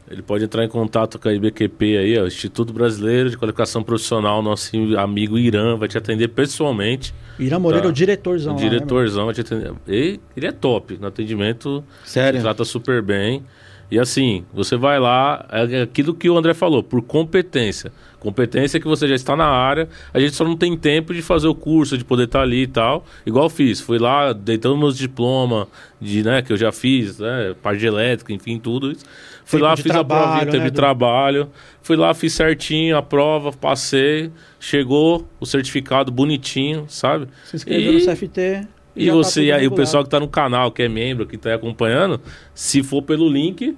Ele 0.10 0.22
pode 0.22 0.46
entrar 0.46 0.64
em 0.64 0.70
contato 0.70 1.20
com 1.20 1.28
a 1.28 1.34
IBQP 1.34 1.98
aí, 1.98 2.18
ó, 2.18 2.26
Instituto 2.26 2.72
Brasileiro 2.72 3.30
de 3.30 3.38
Qualificação 3.38 3.84
Profissional, 3.84 4.42
nosso 4.42 4.72
amigo 4.98 5.38
Irã 5.38 5.76
vai 5.76 5.90
te 5.90 5.98
atender 5.98 6.30
pessoalmente. 6.30 7.14
Irã 7.38 7.60
Moreira 7.60 7.84
Tá. 7.84 7.90
é 7.90 7.92
o 7.92 7.94
diretorzão. 7.94 8.54
o 8.54 8.56
lá, 8.56 8.62
né, 8.64 8.70
diretorzão 8.70 9.26
vai 9.26 9.34
te 9.34 9.42
atender. 9.42 9.74
E 9.86 10.18
ele 10.36 10.48
é 10.48 10.52
top 10.54 10.98
no 11.00 11.08
atendimento, 11.08 11.84
Sério? 12.06 12.40
trata 12.40 12.64
super 12.64 13.02
bem. 13.02 13.44
E 13.90 13.98
assim, 13.98 14.44
você 14.54 14.76
vai 14.76 15.00
lá, 15.00 15.46
é 15.50 15.82
aquilo 15.84 16.14
que 16.14 16.30
o 16.30 16.38
André 16.38 16.54
falou, 16.54 16.84
por 16.84 17.02
competência. 17.02 17.92
Competência 18.20 18.80
que 18.80 18.88
você 18.88 19.08
já 19.08 19.16
está 19.16 19.36
na 19.36 19.46
área, 19.46 19.88
a 20.14 20.20
gente 20.20 20.36
só 20.36 20.44
não 20.44 20.58
tem 20.58 20.76
tempo 20.76 21.14
de 21.14 21.22
fazer 21.22 21.48
o 21.48 21.56
curso, 21.56 21.98
de 21.98 22.04
poder 22.04 22.24
estar 22.26 22.42
ali 22.42 22.64
e 22.64 22.68
tal. 22.68 23.06
Igual 23.26 23.50
fiz, 23.50 23.80
fui 23.80 23.98
lá, 23.98 24.34
deitando 24.34 24.76
meus 24.76 24.98
diploma 24.98 25.68
de, 26.02 26.22
né, 26.24 26.42
que 26.42 26.52
eu 26.52 26.58
já 26.58 26.72
fiz, 26.72 27.20
né, 27.20 27.56
parte 27.64 27.80
de 27.80 27.86
elétrica, 27.88 28.34
enfim, 28.34 28.60
tudo 28.60 28.92
isso. 28.92 29.06
Fui 29.46 29.60
Tempo 29.60 29.70
lá, 29.70 29.78
fiz 29.78 29.86
a 29.86 29.94
trabalho, 29.94 30.22
prova, 30.32 30.46
tempo 30.52 30.58
né, 30.58 30.64
de 30.66 30.72
do- 30.72 30.76
trabalho. 30.76 31.50
Fui 31.82 31.96
lá, 31.96 32.14
fiz 32.14 32.34
certinho 32.34 32.98
a 32.98 33.02
prova, 33.02 33.54
passei, 33.54 34.30
chegou 34.60 35.26
o 35.40 35.46
certificado 35.46 36.12
bonitinho, 36.12 36.86
sabe? 36.90 37.28
Se 37.46 37.56
inscreveu 37.56 37.94
E- 37.94 37.96
no 37.96 38.02
CFT. 38.02 38.68
E 38.98 39.08
tá 39.08 39.14
você, 39.14 39.44
e 39.44 39.52
aí 39.52 39.68
o 39.68 39.72
pessoal 39.72 40.04
que 40.04 40.10
tá 40.10 40.20
no 40.20 40.28
canal, 40.28 40.72
que 40.72 40.84
é 40.84 40.90
membro, 40.90 41.26
que 41.26 41.38
tá 41.38 41.50
aí 41.50 41.56
acompanhando, 41.56 42.20
se 42.54 42.84
for 42.84 43.02
pelo 43.02 43.30
link, 43.30 43.78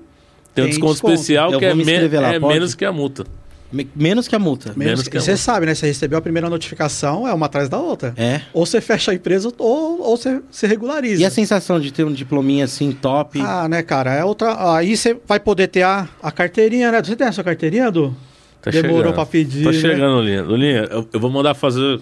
tem, 0.53 0.65
um 0.65 0.67
desconto, 0.67 0.93
desconto. 0.93 1.13
especial 1.13 1.51
Eu 1.53 1.59
que 1.59 1.65
é, 1.65 1.73
me 1.73 1.83
lá, 1.83 2.33
é 2.33 2.39
menos 2.39 2.75
que 2.75 2.85
a 2.85 2.91
multa. 2.91 3.25
Me- 3.71 3.87
Menos 3.95 4.27
que 4.27 4.35
a 4.35 4.39
multa. 4.39 4.69
Menos 4.69 4.85
menos 4.85 5.03
que, 5.03 5.11
que 5.11 5.17
a 5.17 5.21
você 5.21 5.37
sabe, 5.37 5.67
né? 5.67 5.75
Você 5.75 5.85
recebeu 5.85 6.17
a 6.17 6.21
primeira 6.21 6.49
notificação, 6.49 7.27
é 7.27 7.33
uma 7.33 7.45
atrás 7.45 7.69
da 7.69 7.77
outra. 7.77 8.13
É. 8.17 8.41
Ou 8.51 8.65
você 8.65 8.81
fecha 8.81 9.11
a 9.11 9.13
empresa 9.13 9.53
ou, 9.59 10.01
ou 10.01 10.17
você 10.17 10.41
se 10.49 10.65
regulariza. 10.65 11.21
E 11.21 11.25
a 11.25 11.29
sensação 11.29 11.79
de 11.79 11.93
ter 11.93 12.03
um 12.03 12.11
diplominha 12.11 12.65
assim 12.65 12.91
top? 12.91 13.39
Ah, 13.41 13.69
né, 13.69 13.83
cara? 13.83 14.11
É 14.13 14.25
outra. 14.25 14.73
Aí 14.75 14.97
você 14.97 15.15
vai 15.27 15.39
poder 15.39 15.67
ter 15.67 15.83
a, 15.83 16.09
a 16.21 16.31
carteirinha, 16.31 16.91
né? 16.91 17.03
Você 17.03 17.15
tem 17.15 17.27
a 17.27 17.31
sua 17.31 17.43
carteirinha, 17.43 17.91
Du? 17.91 18.15
Tá 18.59 18.71
Demorou 18.71 18.97
chegando. 18.97 19.13
pra 19.13 19.25
pedir. 19.25 19.63
Tá 19.63 19.71
né? 19.71 19.77
chegando, 19.77 20.15
Lulinha. 20.15 20.41
Lulinha, 20.43 20.87
eu, 20.89 21.07
eu 21.13 21.19
vou 21.19 21.29
mandar 21.29 21.53
fazer 21.53 22.01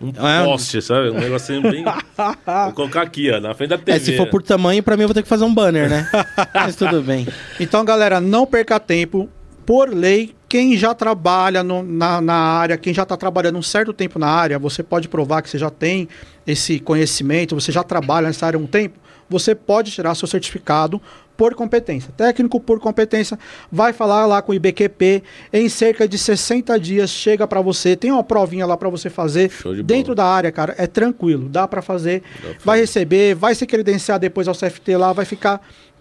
um 0.00 0.12
Ah, 0.18 0.42
post, 0.44 0.82
sabe? 0.82 1.10
Um 1.10 1.18
negocinho 1.18 1.62
bem... 1.62 1.84
vou 2.64 2.72
colocar 2.74 3.02
aqui, 3.02 3.30
ó, 3.30 3.40
na 3.40 3.54
frente 3.54 3.70
da 3.70 3.78
TV. 3.78 3.92
é, 3.96 3.98
se 4.00 4.16
for 4.16 4.26
por 4.28 4.42
tamanho, 4.42 4.82
pra 4.82 4.96
mim 4.96 5.02
eu 5.02 5.08
vou 5.08 5.14
ter 5.14 5.22
que 5.22 5.28
fazer 5.28 5.44
um 5.44 5.54
banner, 5.54 5.88
né? 5.88 6.08
Mas 6.54 6.76
tudo 6.76 7.02
bem. 7.02 7.26
Então, 7.58 7.84
galera, 7.84 8.20
não 8.20 8.46
perca 8.46 8.78
tempo. 8.78 9.28
Por 9.64 9.92
lei, 9.92 10.32
quem 10.48 10.76
já 10.76 10.94
trabalha 10.94 11.64
no- 11.64 11.82
na, 11.82 12.20
na 12.20 12.34
área, 12.34 12.76
quem 12.76 12.94
já 12.94 13.02
está 13.02 13.16
trabalhando 13.16 13.58
um 13.58 13.62
certo 13.62 13.92
tempo 13.92 14.16
na 14.18 14.28
área, 14.28 14.58
você 14.60 14.80
pode 14.82 15.08
provar 15.08 15.42
que 15.42 15.50
você 15.50 15.58
já 15.58 15.70
tem 15.70 16.08
esse 16.46 16.78
conhecimento, 16.78 17.54
você 17.54 17.72
já 17.72 17.82
trabalha 17.82 18.28
nessa 18.28 18.46
área 18.46 18.56
há 18.56 18.62
um 18.62 18.66
tempo, 18.66 18.96
você 19.28 19.56
pode 19.56 19.90
tirar 19.90 20.14
seu 20.14 20.28
certificado 20.28 21.02
por 21.36 21.54
competência. 21.54 22.10
Técnico 22.16 22.58
por 22.60 22.80
competência, 22.80 23.38
vai 23.70 23.92
falar 23.92 24.26
lá 24.26 24.40
com 24.40 24.52
o 24.52 24.54
IBQP, 24.54 25.22
em 25.52 25.68
cerca 25.68 26.08
de 26.08 26.16
60 26.16 26.78
dias 26.80 27.10
chega 27.10 27.46
para 27.46 27.60
você, 27.60 27.94
tem 27.96 28.10
uma 28.10 28.24
provinha 28.24 28.66
lá 28.66 28.76
para 28.76 28.88
você 28.88 29.10
fazer 29.10 29.50
de 29.50 29.82
dentro 29.82 30.14
bola. 30.14 30.16
da 30.16 30.24
área, 30.24 30.52
cara, 30.52 30.74
é 30.78 30.86
tranquilo, 30.86 31.48
dá 31.48 31.68
para 31.68 31.82
fazer, 31.82 32.22
Dá 32.42 32.54
vai 32.64 32.80
receber, 32.80 33.34
vai 33.34 33.54
se 33.54 33.66
credenciar 33.66 34.18
depois 34.18 34.48
ao 34.48 34.54
CFT 34.54 34.96
lá, 34.96 35.12
vai 35.12 35.24
ficar 35.24 35.60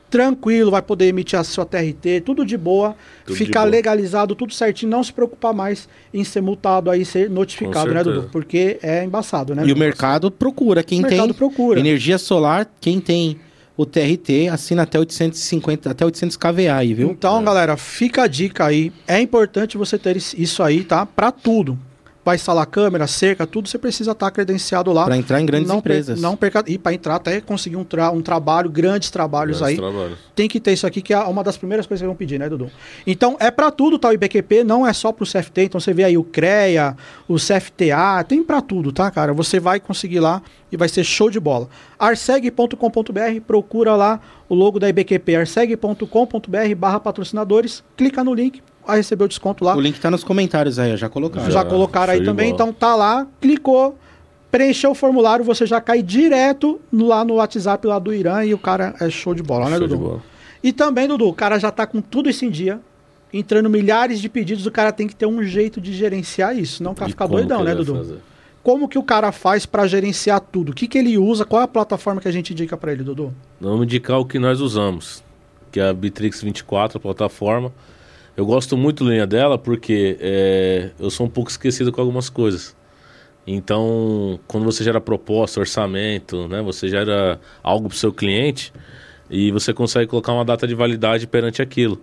tranquilo, 0.09 0.71
vai 0.71 0.81
poder 0.81 1.07
emitir 1.07 1.37
a 1.37 1.43
sua 1.43 1.65
TRT, 1.65 2.21
tudo 2.23 2.45
de 2.45 2.55
boa, 2.55 2.95
Tudo 3.25 3.35
de 3.37 3.45
ficar 3.45 3.61
boa. 3.61 3.71
legalizado, 3.71 4.35
tudo 4.35 4.53
certinho, 4.53 4.89
não 4.89 5.03
se 5.03 5.11
preocupar 5.11 5.53
mais 5.53 5.89
em 6.13 6.23
ser 6.23 6.41
multado 6.41 6.89
aí, 6.89 7.03
ser 7.03 7.29
notificado, 7.29 7.93
né. 7.93 8.03
Dudu? 8.03 8.29
Porque 8.31 8.77
é 8.81 9.03
embaçado, 9.03 9.53
né? 9.55 9.63
E 9.65 9.73
o 9.73 9.77
mercado 9.77 10.31
procura. 10.31 10.83
Quem 10.83 10.99
O 10.99 11.01
mercado 11.01 11.27
tem 11.29 11.33
procura. 11.33 11.79
energia 11.79 12.17
solar, 12.17 12.69
quem 12.79 13.01
tem 13.01 13.37
o 13.77 13.85
TRT, 13.85 14.47
assina 14.51 14.83
até 14.83 14.97
850, 14.99 15.89
até 15.91 16.05
800 16.05 16.37
kVA 16.37 16.75
aí, 16.77 16.93
viu? 16.93 17.09
Então, 17.11 17.43
galera, 17.43 17.75
fica 17.75 18.23
a 18.23 18.27
dica 18.27 18.65
aí. 18.65 18.91
É 19.07 19.19
importante 19.19 19.77
você 19.77 19.97
ter 19.97 20.15
is- 20.15 20.33
isso 20.37 20.63
aí, 20.63 20.83
tá? 20.83 21.05
Pra 21.05 21.31
tudo. 21.31 21.77
Vai 22.25 22.37
instalar 22.37 22.65
câmera, 22.65 23.05
cerca, 23.05 23.45
tudo, 23.45 23.69
você 23.69 23.77
precisa 23.77 24.11
estar 24.13 24.31
credenciado 24.31 24.91
lá. 24.91 25.05
Pra 25.05 25.15
entrar 25.15 25.39
em 25.39 25.45
grandes 25.45 25.67
não 25.69 25.79
per- 25.79 25.91
empresas. 25.93 26.19
não 26.19 26.35
perca. 26.35 26.63
E 26.65 26.75
para 26.75 26.91
entrar 26.91 27.15
até 27.17 27.39
conseguir 27.39 27.75
um, 27.75 27.83
tra- 27.83 28.09
um 28.09 28.19
trabalho, 28.19 28.67
grandes 28.67 29.11
trabalhos 29.11 29.59
Grandes 29.59 29.79
aí. 29.79 29.89
trabalhos. 29.91 30.17
tem 30.35 30.47
que 30.47 30.59
ter 30.59 30.73
isso 30.73 30.87
aqui, 30.87 31.03
que 31.03 31.13
é 31.13 31.19
uma 31.19 31.43
das 31.43 31.55
primeiras 31.55 31.85
coisas 31.85 32.01
que 32.01 32.07
vão 32.07 32.15
pedir, 32.15 32.39
né, 32.39 32.49
Dudu? 32.49 32.71
Então, 33.05 33.37
é 33.39 33.51
para 33.51 33.69
tudo, 33.69 33.99
tá? 33.99 34.09
O 34.09 34.13
IBQP 34.13 34.63
não 34.63 34.87
é 34.87 34.91
só 34.91 35.11
pro 35.11 35.23
CFT. 35.23 35.61
Então, 35.65 35.79
você 35.79 35.93
vê 35.93 36.03
aí 36.03 36.17
o 36.17 36.23
CREA, 36.23 36.97
o 37.27 37.35
CFTA, 37.35 38.23
tem 38.27 38.43
para 38.43 38.59
tudo, 38.59 38.91
tá, 38.91 39.11
cara? 39.11 39.31
Você 39.31 39.59
vai 39.59 39.79
conseguir 39.79 40.19
lá 40.19 40.41
e 40.71 40.75
vai 40.77 40.89
ser 40.89 41.03
show 41.03 41.29
de 41.29 41.39
bola. 41.39 41.69
arseg.com.br, 41.99 43.41
procura 43.45 43.95
lá 43.95 44.19
o 44.49 44.55
logo 44.55 44.79
da 44.79 44.89
IBQP, 44.89 45.35
arseg.com.br 45.35 46.75
barra 46.75 46.99
patrocinadores, 46.99 47.83
clica 47.95 48.23
no 48.23 48.33
link, 48.33 48.61
vai 48.85 48.97
receber 48.97 49.23
o 49.23 49.27
desconto 49.27 49.63
lá. 49.63 49.75
O 49.75 49.81
link 49.81 49.99
tá 49.99 50.09
nos 50.11 50.23
comentários 50.23 50.77
aí, 50.79 50.93
ó, 50.93 50.95
já 50.97 51.09
colocaram. 51.09 51.51
Já 51.51 51.63
colocaram 51.65 52.13
aí 52.13 52.23
também, 52.23 52.51
bola. 52.51 52.55
então 52.69 52.73
tá 52.73 52.95
lá, 52.95 53.27
clicou, 53.41 53.97
preencheu 54.51 54.91
o 54.91 54.95
formulário, 54.95 55.43
você 55.43 55.65
já 55.65 55.81
cai 55.81 56.01
direto 56.01 56.79
lá 56.93 57.23
no 57.25 57.35
WhatsApp 57.35 57.85
lá 57.87 57.99
do 57.99 58.13
Irã 58.13 58.43
e 58.45 58.53
o 58.53 58.57
cara 58.57 58.95
é 58.99 59.09
show 59.09 59.33
de 59.33 59.43
bola, 59.43 59.69
né, 59.69 59.77
Show 59.77 59.87
de 59.87 59.93
Dudu? 59.95 60.07
bola. 60.07 60.21
E 60.63 60.71
também, 60.73 61.07
Dudu, 61.07 61.27
o 61.27 61.33
cara 61.33 61.59
já 61.59 61.71
tá 61.71 61.85
com 61.85 62.01
tudo 62.01 62.29
isso 62.29 62.43
em 62.45 62.49
dia. 62.49 62.79
Entrando 63.33 63.69
milhares 63.69 64.21
de 64.21 64.29
pedidos, 64.29 64.65
o 64.65 64.71
cara 64.71 64.91
tem 64.93 65.07
que 65.07 65.15
ter 65.15 65.25
um 65.25 65.43
jeito 65.43 65.81
de 65.81 65.91
gerenciar 65.93 66.57
isso, 66.57 66.81
não 66.81 66.93
pra 66.93 67.07
E 67.07 67.09
ficar 67.09 67.27
doidão, 67.27 67.63
né, 67.63 67.75
Dudu? 67.75 67.95
fazer? 67.95 68.17
Como 68.63 68.87
que 68.87 68.97
o 68.97 69.03
cara 69.03 69.31
faz 69.31 69.65
pra 69.65 69.85
gerenciar 69.85 70.39
tudo? 70.39 70.69
O 70.71 70.73
que, 70.73 70.87
que 70.87 70.97
ele 70.97 71.17
usa? 71.17 71.43
Qual 71.45 71.61
é 71.61 71.65
a 71.65 71.67
plataforma 71.67 72.19
que 72.21 72.27
a 72.27 72.31
gente 72.31 72.51
indica 72.53 72.75
pra 72.77 72.91
ele, 72.93 73.03
Dudu? 73.03 73.33
Vamos 73.61 73.83
indicar 73.83 74.17
o 74.19 74.25
que 74.25 74.39
nós 74.39 74.59
usamos, 74.61 75.21
que 75.71 75.79
é 75.79 75.89
a 75.89 75.93
Bitrix 75.93 76.41
24, 76.41 76.97
a 76.97 77.01
plataforma. 77.01 77.71
Eu 78.35 78.45
gosto 78.45 78.75
muito 78.75 79.07
linha 79.07 79.25
dela 79.25 79.57
porque 79.57 80.17
é, 80.19 80.89
eu 80.99 81.09
sou 81.09 81.25
um 81.25 81.29
pouco 81.29 81.49
esquecido 81.49 81.91
com 81.91 82.01
algumas 82.01 82.29
coisas. 82.29 82.75
Então, 83.47 84.39
quando 84.47 84.63
você 84.63 84.83
gera 84.83 84.99
proposta, 84.99 85.59
orçamento, 85.59 86.47
né, 86.47 86.61
você 86.61 86.89
gera 86.89 87.39
algo 87.61 87.87
para 87.87 87.95
o 87.95 87.97
seu 87.97 88.11
cliente 88.11 88.73
e 89.29 89.51
você 89.51 89.73
consegue 89.73 90.07
colocar 90.07 90.33
uma 90.33 90.43
data 90.43 90.67
de 90.67 90.73
validade 90.73 91.27
perante 91.27 91.61
aquilo. 91.61 92.01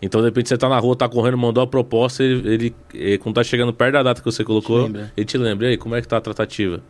Então, 0.00 0.20
de 0.20 0.26
repente, 0.28 0.48
você 0.48 0.54
está 0.54 0.68
na 0.68 0.78
rua, 0.78 0.92
está 0.92 1.08
correndo, 1.08 1.38
mandou 1.38 1.62
a 1.62 1.66
proposta, 1.66 2.22
ele, 2.22 2.48
ele, 2.48 2.74
eh, 2.94 3.18
quando 3.18 3.38
está 3.40 3.44
chegando 3.44 3.72
perto 3.72 3.92
da 3.94 4.02
data 4.02 4.20
que 4.20 4.24
você 4.24 4.44
colocou, 4.44 4.82
lembra. 4.84 5.12
ele 5.16 5.24
te 5.24 5.38
lembra. 5.38 5.66
E 5.66 5.70
aí, 5.70 5.76
como 5.76 5.94
é 5.94 6.02
que 6.02 6.08
tá 6.08 6.18
a 6.18 6.20
tratativa? 6.20 6.80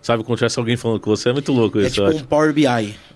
Sabe, 0.00 0.22
quando 0.22 0.38
tivesse 0.38 0.58
alguém 0.58 0.76
falando 0.76 1.00
com 1.00 1.10
você, 1.10 1.30
é 1.30 1.32
muito 1.32 1.52
louco 1.52 1.80
É 1.80 1.86
isso, 1.86 2.00
eu 2.00 2.12
tipo 2.12 2.24
um 2.24 2.26
Power 2.28 2.52
BI. 2.52 2.66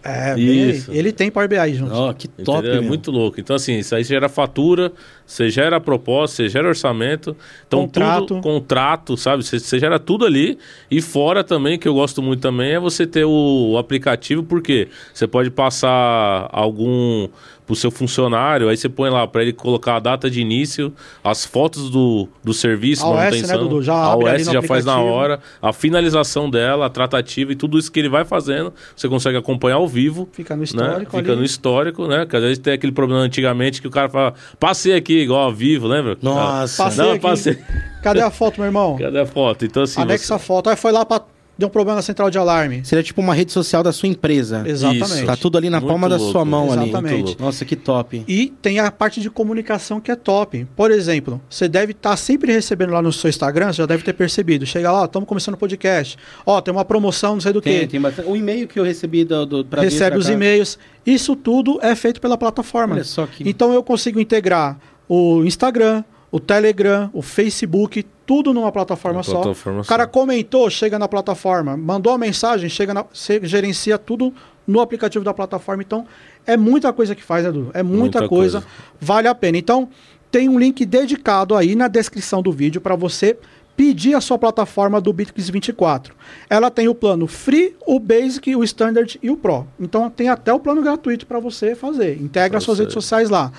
É, 0.03 0.37
Isso. 0.37 0.91
bem- 0.91 0.99
ele 0.99 1.12
tem 1.12 1.30
Power 1.30 1.49
BI 1.49 1.74
junto. 1.74 1.93
Ó, 1.95 2.12
que 2.12 2.26
top? 2.26 2.66
É 2.68 2.80
muito 2.80 3.11
louco. 3.12 3.39
Então, 3.41 3.55
assim, 3.55 3.78
isso 3.78 3.95
aí 3.95 4.03
gera 4.03 4.28
fatura, 4.28 4.93
você 5.33 5.49
gera 5.49 5.80
proposta, 5.80 6.37
você 6.37 6.49
gera 6.51 6.68
orçamento. 6.68 7.35
Então, 7.66 7.80
Contrato. 7.80 8.26
tudo, 8.26 8.41
contrato, 8.43 9.16
sabe? 9.16 9.43
Você, 9.43 9.59
você 9.59 9.78
gera 9.78 9.99
tudo 9.99 10.26
ali. 10.26 10.59
E 10.91 11.01
fora 11.01 11.43
também, 11.43 11.78
que 11.78 11.89
eu 11.89 11.95
gosto 11.95 12.20
muito 12.20 12.41
também, 12.41 12.72
é 12.72 12.78
você 12.78 13.07
ter 13.07 13.24
o, 13.24 13.70
o 13.70 13.78
aplicativo, 13.78 14.43
porque 14.43 14.89
você 15.12 15.26
pode 15.26 15.51
passar 15.51 16.51
algum 16.53 17.28
pro 17.66 17.76
seu 17.76 17.91
funcionário, 17.91 18.68
aí 18.68 18.76
você 18.76 18.89
põe 18.89 19.09
lá 19.09 19.26
para 19.26 19.43
ele 19.43 19.53
colocar 19.53 19.97
a 19.97 20.01
data 20.01 20.28
de 20.28 20.41
início, 20.41 20.93
as 21.22 21.47
fotos 21.47 21.91
do, 21.91 22.28
do 22.43 22.53
serviço, 22.53 23.05
A 23.05 23.11
OS, 23.11 23.16
né, 23.16 23.24
manutenção. 23.24 23.59
Dudu? 23.68 23.83
Já 23.83 23.95
a 23.95 24.16
OS 24.16 24.45
já 24.45 24.62
faz 24.62 24.85
na 24.85 24.99
hora, 24.99 25.41
a 25.61 25.72
finalização 25.72 26.51
dela, 26.51 26.87
a 26.87 26.91
tratativa 26.91 27.53
e 27.53 27.57
tudo 27.57 27.78
isso 27.78 27.91
que 27.91 28.01
ele 28.01 28.09
vai 28.09 28.24
fazendo, 28.24 28.72
você 28.95 29.09
consegue 29.09 29.39
acompanhar 29.39 29.76
ao 29.76 29.89
vivo 29.89 30.28
Fica 30.33 30.55
no 30.55 30.61
né? 30.61 30.64
histórico 30.64 31.16
Fica 31.16 31.33
ali. 31.33 31.39
no 31.41 31.45
histórico, 31.45 32.07
né? 32.07 32.20
Porque 32.20 32.37
às 32.37 32.43
vezes 32.43 32.59
tem 32.59 32.74
aquele 32.74 32.93
problema 32.93 33.22
antigamente 33.22 33.80
que 33.80 33.89
o 33.89 33.91
cara 33.91 34.09
fala, 34.09 34.35
passei 34.59 34.95
aqui 34.95 35.22
igual 35.23 35.43
ao 35.47 35.53
vivo, 35.55 35.87
lembra? 35.87 36.16
Nossa. 36.23 36.85
Passei 36.85 37.05
Não, 37.05 37.12
aqui. 37.12 37.20
passei. 37.20 37.59
Cadê 38.03 38.20
a 38.20 38.31
foto, 38.31 38.57
meu 38.59 38.66
irmão? 38.66 38.97
Cadê 38.99 39.20
a 39.20 39.27
foto? 39.27 39.64
Então, 39.64 39.83
assim. 39.83 40.01
Anexa 40.01 40.27
você- 40.27 40.33
a 40.35 40.39
foto. 40.39 40.70
Aí 40.70 40.77
foi 40.77 40.93
lá 40.93 41.05
pra. 41.05 41.23
Deu 41.59 41.68
um 41.68 41.70
problema 41.70 41.97
na 41.97 42.03
central 42.03 42.31
de 42.31 42.39
alarme. 42.39 42.83
Seria 42.83 43.03
tipo 43.05 43.20
uma 43.20 43.35
rede 43.35 43.53
social 43.53 43.83
da 43.83 43.93
sua 43.93 44.09
empresa. 44.09 44.62
Exatamente. 44.66 45.05
Isso. 45.05 45.27
Tá 45.27 45.37
tudo 45.37 45.59
ali 45.59 45.68
na 45.68 45.79
Muito 45.81 45.89
palma 45.91 46.09
da 46.09 46.16
louco, 46.16 46.33
sua 46.33 46.45
mão 46.47 46.73
ali. 46.73 46.85
Exatamente. 46.85 47.12
Muito 47.14 47.27
louco. 47.29 47.43
Nossa, 47.43 47.64
que 47.66 47.77
top. 47.77 48.25
E 48.27 48.53
tem 48.62 48.81
a 48.81 48.91
parte 48.91 49.20
de 49.20 49.29
comunicação 49.29 50.01
que 50.01 50.11
é 50.11 50.16
top. 50.16 50.66
Por 50.75 50.91
exemplo, 50.91 51.41
você 51.51 51.68
deve 51.68 51.93
estar 51.93 52.16
sempre 52.16 52.51
recebendo 52.51 52.91
lá 52.95 53.03
no 53.03 53.12
seu 53.12 53.29
Instagram, 53.29 53.66
você 53.66 53.77
já 53.83 53.87
deve 53.87 54.03
ter 54.03 54.14
percebido. 54.14 54.64
Chega 54.64 54.91
lá, 54.91 55.05
estamos 55.05 55.29
começando 55.29 55.55
o 55.55 55.59
podcast. 55.59 56.16
Ó, 56.45 56.59
tem 56.62 56.73
uma 56.73 56.87
promoção, 56.87 57.35
não 57.35 57.41
sei 57.41 57.53
do 57.53 57.61
Tem, 57.61 57.81
que. 57.81 57.87
tem 57.87 58.01
bastante. 58.01 58.29
O 58.29 58.35
e-mail 58.35 58.66
que 58.66 58.81
eu 58.81 58.83
recebi 58.85 59.23
do, 59.23 59.45
do 59.45 59.66
Recebe 59.77 60.12
pra 60.12 60.18
os 60.18 60.31
e-mails. 60.31 60.79
Isso 61.05 61.37
tudo 61.37 61.79
é 61.83 61.95
feito 61.95 62.18
pela 62.20 62.39
plataforma. 62.39 62.95
Olha 62.95 63.05
só 63.05 63.27
que. 63.27 63.47
Então 63.49 63.75
eu 63.75 63.83
consigo 63.83 64.18
integrar 64.18 64.79
o 65.15 65.45
Instagram, 65.45 66.03
o 66.31 66.41
Telegram, 66.41 67.11
o 67.13 67.21
Facebook, 67.21 68.03
tudo 68.25 68.55
numa 68.55 68.73
plataforma 68.73 69.19
Uma 69.19 69.23
só. 69.23 69.43
plataforma 69.43 69.81
o 69.83 69.85
cara 69.85 70.05
só. 70.05 70.09
comentou, 70.09 70.71
chega 70.71 70.99
na 70.99 71.07
plataforma, 71.07 71.77
mandou 71.77 72.15
a 72.15 72.17
mensagem, 72.17 72.71
chega 72.71 72.95
na, 72.95 73.03
você 73.13 73.39
gerencia 73.43 73.99
tudo 73.99 74.33
no 74.67 74.81
aplicativo 74.81 75.23
da 75.23 75.35
plataforma. 75.35 75.83
Então, 75.83 76.07
é 76.47 76.57
muita 76.57 76.93
coisa 76.95 77.15
que 77.15 77.23
faz, 77.23 77.45
Edu. 77.45 77.71
É 77.75 77.83
muita, 77.83 78.21
Muita 78.21 78.29
coisa, 78.29 78.61
coisa. 78.63 78.67
vale 78.99 79.29
a 79.29 79.35
pena. 79.35 79.59
Então, 79.59 79.87
tem 80.31 80.49
um 80.49 80.59
link 80.59 80.87
dedicado 80.87 81.55
aí 81.55 81.75
na 81.75 81.89
descrição 81.89 82.41
do 82.41 82.51
vídeo 82.51 82.81
para 82.81 82.97
você 82.97 83.37
pedir 83.77 84.15
a 84.15 84.21
sua 84.21 84.39
plataforma 84.39 84.99
do 85.01 85.13
Bitrix 85.13 85.51
24. 85.51 86.15
Ela 86.49 86.71
tem 86.71 86.89
o 86.89 86.95
plano 86.95 87.27
Free, 87.27 87.75
o 87.87 87.99
Basic, 87.99 88.55
o 88.57 88.63
Standard 88.65 89.19
e 89.23 89.31
o 89.31 89.37
Pro. 89.37 89.67
Então 89.81 90.09
tem 90.09 90.29
até 90.29 90.53
o 90.55 90.61
plano 90.61 90.81
gratuito 90.83 91.27
para 91.27 91.39
você 91.41 91.75
fazer. 91.75 92.21
Integra 92.21 92.51
Pra 92.53 92.61
suas 92.61 92.79
redes 92.79 92.95
sociais 92.95 93.29
lá. 93.29 93.51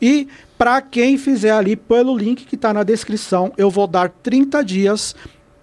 E 0.00 0.28
para 0.56 0.80
quem 0.80 1.16
fizer 1.18 1.52
ali 1.52 1.76
pelo 1.76 2.16
link 2.16 2.44
que 2.44 2.54
está 2.54 2.72
na 2.72 2.82
descrição, 2.82 3.52
eu 3.56 3.70
vou 3.70 3.86
dar 3.86 4.08
30 4.08 4.62
dias 4.64 5.14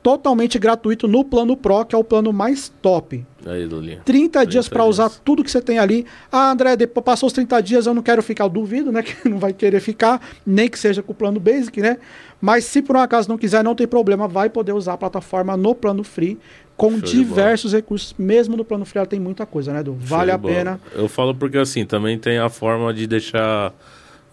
totalmente 0.07 0.57
gratuito 0.57 1.05
no 1.05 1.21
plano 1.21 1.57
Pro, 1.57 1.83
que 1.83 1.93
é 1.93 1.97
o 1.97 2.03
plano 2.03 2.31
mais 2.31 2.71
top. 2.81 3.25
Aí, 3.45 3.65
Lulinha. 3.65 4.01
30 4.05 4.45
dias 4.45 4.65
30 4.65 4.69
para 4.73 4.85
usar 4.85 5.09
tudo 5.09 5.43
que 5.43 5.51
você 5.51 5.61
tem 5.61 5.79
ali. 5.79 6.05
Ah, 6.31 6.51
André, 6.51 6.77
depois 6.77 7.03
passou 7.03 7.27
os 7.27 7.33
30 7.33 7.61
dias, 7.61 7.85
eu 7.85 7.93
não 7.93 8.01
quero 8.01 8.23
ficar, 8.23 8.45
eu 8.45 8.49
duvido, 8.49 8.89
né? 8.89 9.03
Que 9.03 9.27
não 9.27 9.37
vai 9.37 9.51
querer 9.51 9.81
ficar, 9.81 10.21
nem 10.45 10.69
que 10.69 10.79
seja 10.79 11.03
com 11.03 11.11
o 11.11 11.15
plano 11.15 11.41
basic, 11.41 11.81
né? 11.81 11.97
Mas 12.39 12.63
se 12.63 12.81
por 12.81 12.95
um 12.95 12.99
acaso 12.99 13.27
não 13.27 13.37
quiser, 13.37 13.63
não 13.63 13.75
tem 13.75 13.85
problema, 13.85 14.29
vai 14.29 14.49
poder 14.49 14.71
usar 14.71 14.93
a 14.93 14.97
plataforma 14.97 15.57
no 15.57 15.75
plano 15.75 16.05
free 16.05 16.37
com 16.77 16.91
Show 16.91 17.01
diversos 17.01 17.73
recursos. 17.73 18.15
Mesmo 18.17 18.55
no 18.55 18.63
plano 18.63 18.85
free 18.85 18.99
ela 18.99 19.07
tem 19.07 19.19
muita 19.19 19.45
coisa, 19.45 19.73
né, 19.73 19.81
Edu? 19.81 19.97
Vale 19.99 20.31
a 20.31 20.37
bola. 20.37 20.53
pena. 20.53 20.79
Eu 20.95 21.09
falo 21.09 21.35
porque 21.35 21.57
assim, 21.57 21.85
também 21.85 22.17
tem 22.17 22.37
a 22.37 22.47
forma 22.47 22.93
de 22.93 23.07
deixar 23.07 23.73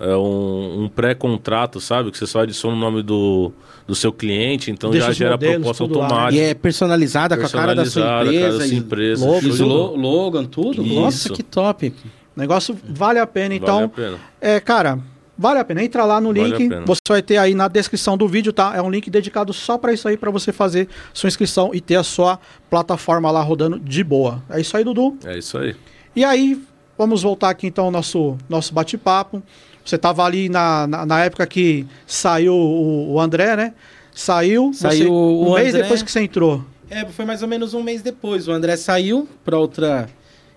é, 0.00 0.16
um, 0.16 0.84
um 0.84 0.88
pré-contrato, 0.88 1.80
sabe? 1.80 2.10
Que 2.10 2.18
você 2.18 2.26
só 2.26 2.40
adiciona 2.40 2.76
o 2.76 2.78
nome 2.78 3.02
do, 3.02 3.52
do 3.86 3.94
seu 3.94 4.12
cliente, 4.12 4.70
então 4.70 4.90
Deixa 4.90 5.06
já 5.08 5.12
gera 5.12 5.30
modelos, 5.32 5.54
proposta 5.56 5.84
tudo 5.84 5.98
lá, 5.98 6.04
né? 6.06 6.10
E 6.10 6.14
automática. 6.14 6.42
é 6.44 6.54
personalizada 6.54 7.36
com 7.36 7.46
a 7.46 7.48
cara 7.48 7.74
da 7.74 7.84
sua 7.86 8.02
empresa. 8.22 8.40
cara 8.40 8.52
da 8.58 8.64
sua 8.64 8.74
e- 8.74 8.78
empresa. 8.78 9.26
logo, 9.26 9.56
bola. 9.56 9.96
Logan, 9.96 10.44
tudo. 10.44 10.82
Nossa, 10.82 11.16
Isso. 11.28 11.32
que 11.32 11.42
top. 11.42 11.94
O 12.36 12.40
negócio 12.40 12.76
vale 12.88 13.18
a 13.18 13.26
pena. 13.26 13.54
Então, 13.54 13.76
Vale 13.76 13.84
a 13.84 13.88
pena. 13.88 14.18
É, 14.40 14.58
cara, 14.58 14.98
vale 15.38 15.60
a 15.60 15.64
pena. 15.64 15.84
Entra 15.84 16.04
lá 16.04 16.20
no 16.20 16.34
Vale 16.34 16.56
link. 16.56 16.74
você 16.84 17.00
vai 17.08 17.22
ter 17.22 17.36
aí 17.36 17.54
na 17.54 17.68
descrição 17.68 18.16
do 18.16 18.26
vídeo, 18.26 18.52
tá? 18.52 18.72
É 18.74 18.82
um 18.82 18.90
link 18.90 19.08
dedicado 19.08 19.52
só 19.52 19.78
para 19.78 19.92
isso 19.92 20.08
aí, 20.08 20.16
para 20.16 20.32
você 20.32 20.52
fazer 20.52 20.88
sua 21.12 21.28
inscrição 21.28 21.70
e 21.72 21.80
ter 21.80 21.94
a 21.94 22.02
sua 22.02 22.40
plataforma 22.68 23.30
lá 23.30 23.40
rodando 23.42 23.78
de 23.78 24.02
boa. 24.02 24.42
É 24.50 24.60
isso 24.60 24.76
aí, 24.76 24.82
Dudu. 24.82 25.16
É 25.24 25.38
isso 25.38 25.56
aí. 25.56 25.76
E 26.16 26.24
aí, 26.24 26.60
vamos 26.98 27.22
voltar 27.22 27.50
aqui 27.50 27.68
então 27.68 27.84
ao 27.84 27.90
nosso, 27.92 28.36
nosso 28.48 28.74
bate-papo. 28.74 29.40
Você 29.84 29.98
tava 29.98 30.24
ali 30.24 30.48
na, 30.48 30.86
na, 30.86 31.04
na 31.04 31.24
época 31.24 31.46
que 31.46 31.86
saiu 32.06 32.54
o, 32.54 33.12
o 33.12 33.20
André, 33.20 33.54
né? 33.56 33.74
Saiu. 34.14 34.72
Saiu 34.72 35.08
você, 35.08 35.50
um 35.50 35.54
mês 35.54 35.68
André. 35.68 35.82
depois 35.82 36.02
que 36.02 36.10
você 36.10 36.20
entrou. 36.20 36.64
É, 36.88 37.04
foi 37.06 37.24
mais 37.24 37.42
ou 37.42 37.48
menos 37.48 37.74
um 37.74 37.82
mês 37.82 38.00
depois. 38.00 38.48
O 38.48 38.52
André 38.52 38.76
saiu 38.76 39.28
para 39.44 39.58
outra. 39.58 40.08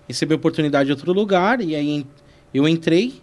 recebeu 0.06 0.36
oportunidade 0.36 0.88
em 0.88 0.92
outro 0.92 1.12
lugar. 1.12 1.60
E 1.60 1.74
aí 1.74 2.06
eu 2.54 2.66
entrei. 2.66 3.20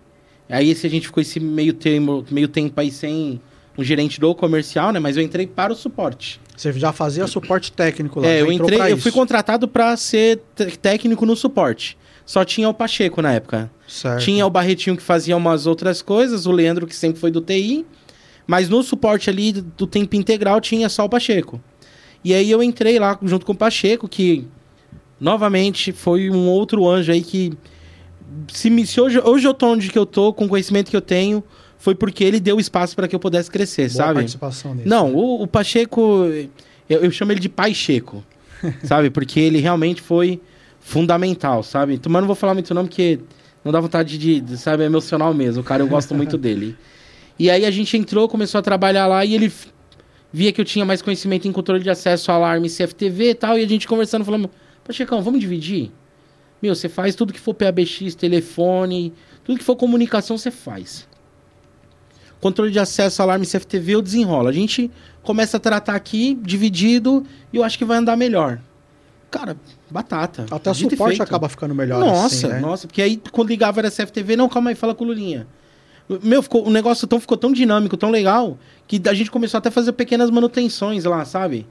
Aí 0.47 0.71
a 0.71 0.75
gente 0.75 1.07
ficou 1.07 1.21
esse 1.21 1.39
meio, 1.39 1.73
termo, 1.73 2.23
meio 2.29 2.47
tempo 2.47 2.79
aí 2.79 2.91
sem 2.91 3.41
um 3.77 3.83
gerente 3.83 4.19
do 4.19 4.33
comercial, 4.35 4.91
né? 4.91 4.99
Mas 4.99 5.17
eu 5.17 5.23
entrei 5.23 5.47
para 5.47 5.73
o 5.73 5.75
suporte. 5.75 6.39
Você 6.55 6.71
já 6.73 6.93
fazia 6.93 7.27
suporte 7.27 7.71
técnico 7.71 8.19
lá. 8.19 8.27
É, 8.27 8.41
eu 8.41 8.51
entrei, 8.51 8.79
eu 8.79 8.97
fui 8.97 9.09
isso. 9.09 9.11
contratado 9.11 9.67
para 9.67 9.97
ser 9.97 10.41
técnico 10.81 11.25
no 11.25 11.35
suporte. 11.35 11.97
Só 12.25 12.43
tinha 12.43 12.67
o 12.67 12.73
Pacheco 12.73 13.21
na 13.21 13.33
época. 13.33 13.69
Certo. 13.87 14.23
Tinha 14.23 14.45
o 14.45 14.49
Barretinho 14.49 14.97
que 14.97 15.03
fazia 15.03 15.37
umas 15.37 15.67
outras 15.67 16.01
coisas, 16.01 16.45
o 16.47 16.51
Leandro 16.51 16.87
que 16.87 16.95
sempre 16.95 17.19
foi 17.19 17.29
do 17.29 17.39
TI, 17.39 17.85
mas 18.47 18.67
no 18.67 18.81
suporte 18.81 19.29
ali 19.29 19.51
do- 19.51 19.85
tempo 19.87 20.15
integral 20.15 20.59
tinha 20.59 20.89
só 20.89 21.05
o 21.05 21.09
Pacheco. 21.09 21.61
E 22.23 22.33
aí 22.33 22.49
eu 22.49 22.63
entrei 22.63 22.97
lá 22.97 23.17
junto 23.21 23.45
com 23.45 23.51
o 23.51 23.55
Pacheco, 23.55 24.07
que 24.07 24.47
novamente 25.19 25.91
foi 25.91 26.29
um 26.29 26.47
outro 26.47 26.87
anjo 26.87 27.11
aí 27.11 27.21
que 27.21 27.53
se, 28.51 28.69
me, 28.69 28.85
se 28.85 28.99
hoje, 28.99 29.19
hoje 29.23 29.47
eu 29.47 29.53
tô 29.53 29.67
onde 29.73 29.89
que 29.89 29.97
eu 29.97 30.05
tô, 30.05 30.33
com 30.33 30.45
o 30.45 30.49
conhecimento 30.49 30.89
que 30.89 30.97
eu 30.97 31.01
tenho, 31.01 31.43
foi 31.77 31.95
porque 31.95 32.23
ele 32.23 32.39
deu 32.39 32.59
espaço 32.59 32.95
para 32.95 33.07
que 33.07 33.15
eu 33.15 33.19
pudesse 33.19 33.49
crescer, 33.49 33.83
Boa 33.83 33.89
sabe? 33.91 34.13
participação 34.15 34.75
dele. 34.75 34.89
Não, 34.89 35.13
o, 35.13 35.43
o 35.43 35.47
Pacheco, 35.47 36.01
eu, 36.89 37.01
eu 37.03 37.11
chamo 37.11 37.31
ele 37.31 37.39
de 37.39 37.49
Pai 37.49 37.73
Checo, 37.73 38.23
sabe? 38.83 39.09
Porque 39.09 39.39
ele 39.39 39.59
realmente 39.59 40.01
foi 40.01 40.41
fundamental, 40.85 41.63
sabe? 41.63 41.95
Então, 41.95 42.11
mas 42.11 42.21
não 42.21 42.27
vou 42.27 42.35
falar 42.35 42.53
muito 42.53 42.71
não, 42.71 42.85
porque 42.85 43.19
não 43.63 43.71
dá 43.71 43.79
vontade 43.79 44.19
de, 44.19 44.39
de, 44.39 44.55
sabe, 44.55 44.83
é 44.83 44.85
emocional 44.85 45.33
mesmo. 45.33 45.61
O 45.61 45.65
cara, 45.65 45.81
eu 45.81 45.87
gosto 45.87 46.13
muito 46.13 46.37
dele. 46.37 46.77
E 47.39 47.49
aí 47.49 47.65
a 47.65 47.71
gente 47.71 47.97
entrou, 47.97 48.29
começou 48.29 48.59
a 48.59 48.61
trabalhar 48.61 49.07
lá 49.07 49.25
e 49.25 49.33
ele 49.33 49.51
via 50.31 50.51
que 50.51 50.61
eu 50.61 50.65
tinha 50.65 50.85
mais 50.85 51.01
conhecimento 51.01 51.47
em 51.47 51.51
controle 51.51 51.81
de 51.81 51.89
acesso, 51.89 52.31
alarme, 52.31 52.69
CFTV 52.69 53.31
e 53.31 53.33
tal, 53.33 53.57
e 53.57 53.63
a 53.63 53.67
gente 53.67 53.87
conversando, 53.87 54.23
falando, 54.23 54.47
Pachecão, 54.83 55.23
vamos 55.23 55.39
dividir? 55.39 55.91
Meu, 56.61 56.75
você 56.75 56.87
faz 56.87 57.15
tudo 57.15 57.33
que 57.33 57.39
for 57.39 57.55
PABX, 57.55 58.13
telefone, 58.13 59.11
tudo 59.43 59.57
que 59.57 59.65
for 59.65 59.75
comunicação, 59.75 60.37
você 60.37 60.51
faz. 60.51 61.07
Controle 62.39 62.71
de 62.71 62.77
acesso, 62.77 63.23
alarme 63.23 63.47
CFTV, 63.47 63.95
eu 63.95 64.03
desenrolo. 64.03 64.47
A 64.47 64.51
gente 64.51 64.91
começa 65.23 65.57
a 65.57 65.59
tratar 65.59 65.95
aqui, 65.95 66.37
dividido, 66.43 67.25
e 67.51 67.57
eu 67.57 67.63
acho 67.63 67.75
que 67.75 67.83
vai 67.83 67.97
andar 67.97 68.15
melhor. 68.15 68.61
Cara, 69.31 69.57
batata. 69.89 70.45
Até 70.49 70.71
o 70.71 70.73
suporte 70.73 71.21
acaba 71.21 71.47
ficando 71.49 71.75
melhor. 71.75 71.99
Nossa, 71.99 72.25
assim, 72.25 72.47
né? 72.47 72.59
nossa, 72.59 72.87
porque 72.87 73.01
aí 73.01 73.21
quando 73.31 73.49
ligava 73.49 73.79
era 73.79 73.91
CFTV, 73.91 74.35
não, 74.35 74.49
calma 74.49 74.69
aí, 74.71 74.75
fala 74.75 74.95
com 74.95 75.03
o 75.03 75.07
Lulinha. 75.07 75.47
Meu, 76.21 76.43
ficou, 76.43 76.67
o 76.67 76.69
negócio 76.69 77.07
tão, 77.07 77.19
ficou 77.19 77.35
tão 77.35 77.51
dinâmico, 77.51 77.97
tão 77.97 78.11
legal, 78.11 78.57
que 78.87 79.01
a 79.07 79.13
gente 79.13 79.31
começou 79.31 79.57
até 79.57 79.69
a 79.69 79.71
fazer 79.71 79.91
pequenas 79.93 80.29
manutenções 80.29 81.03
lá, 81.03 81.25
sabe? 81.25 81.65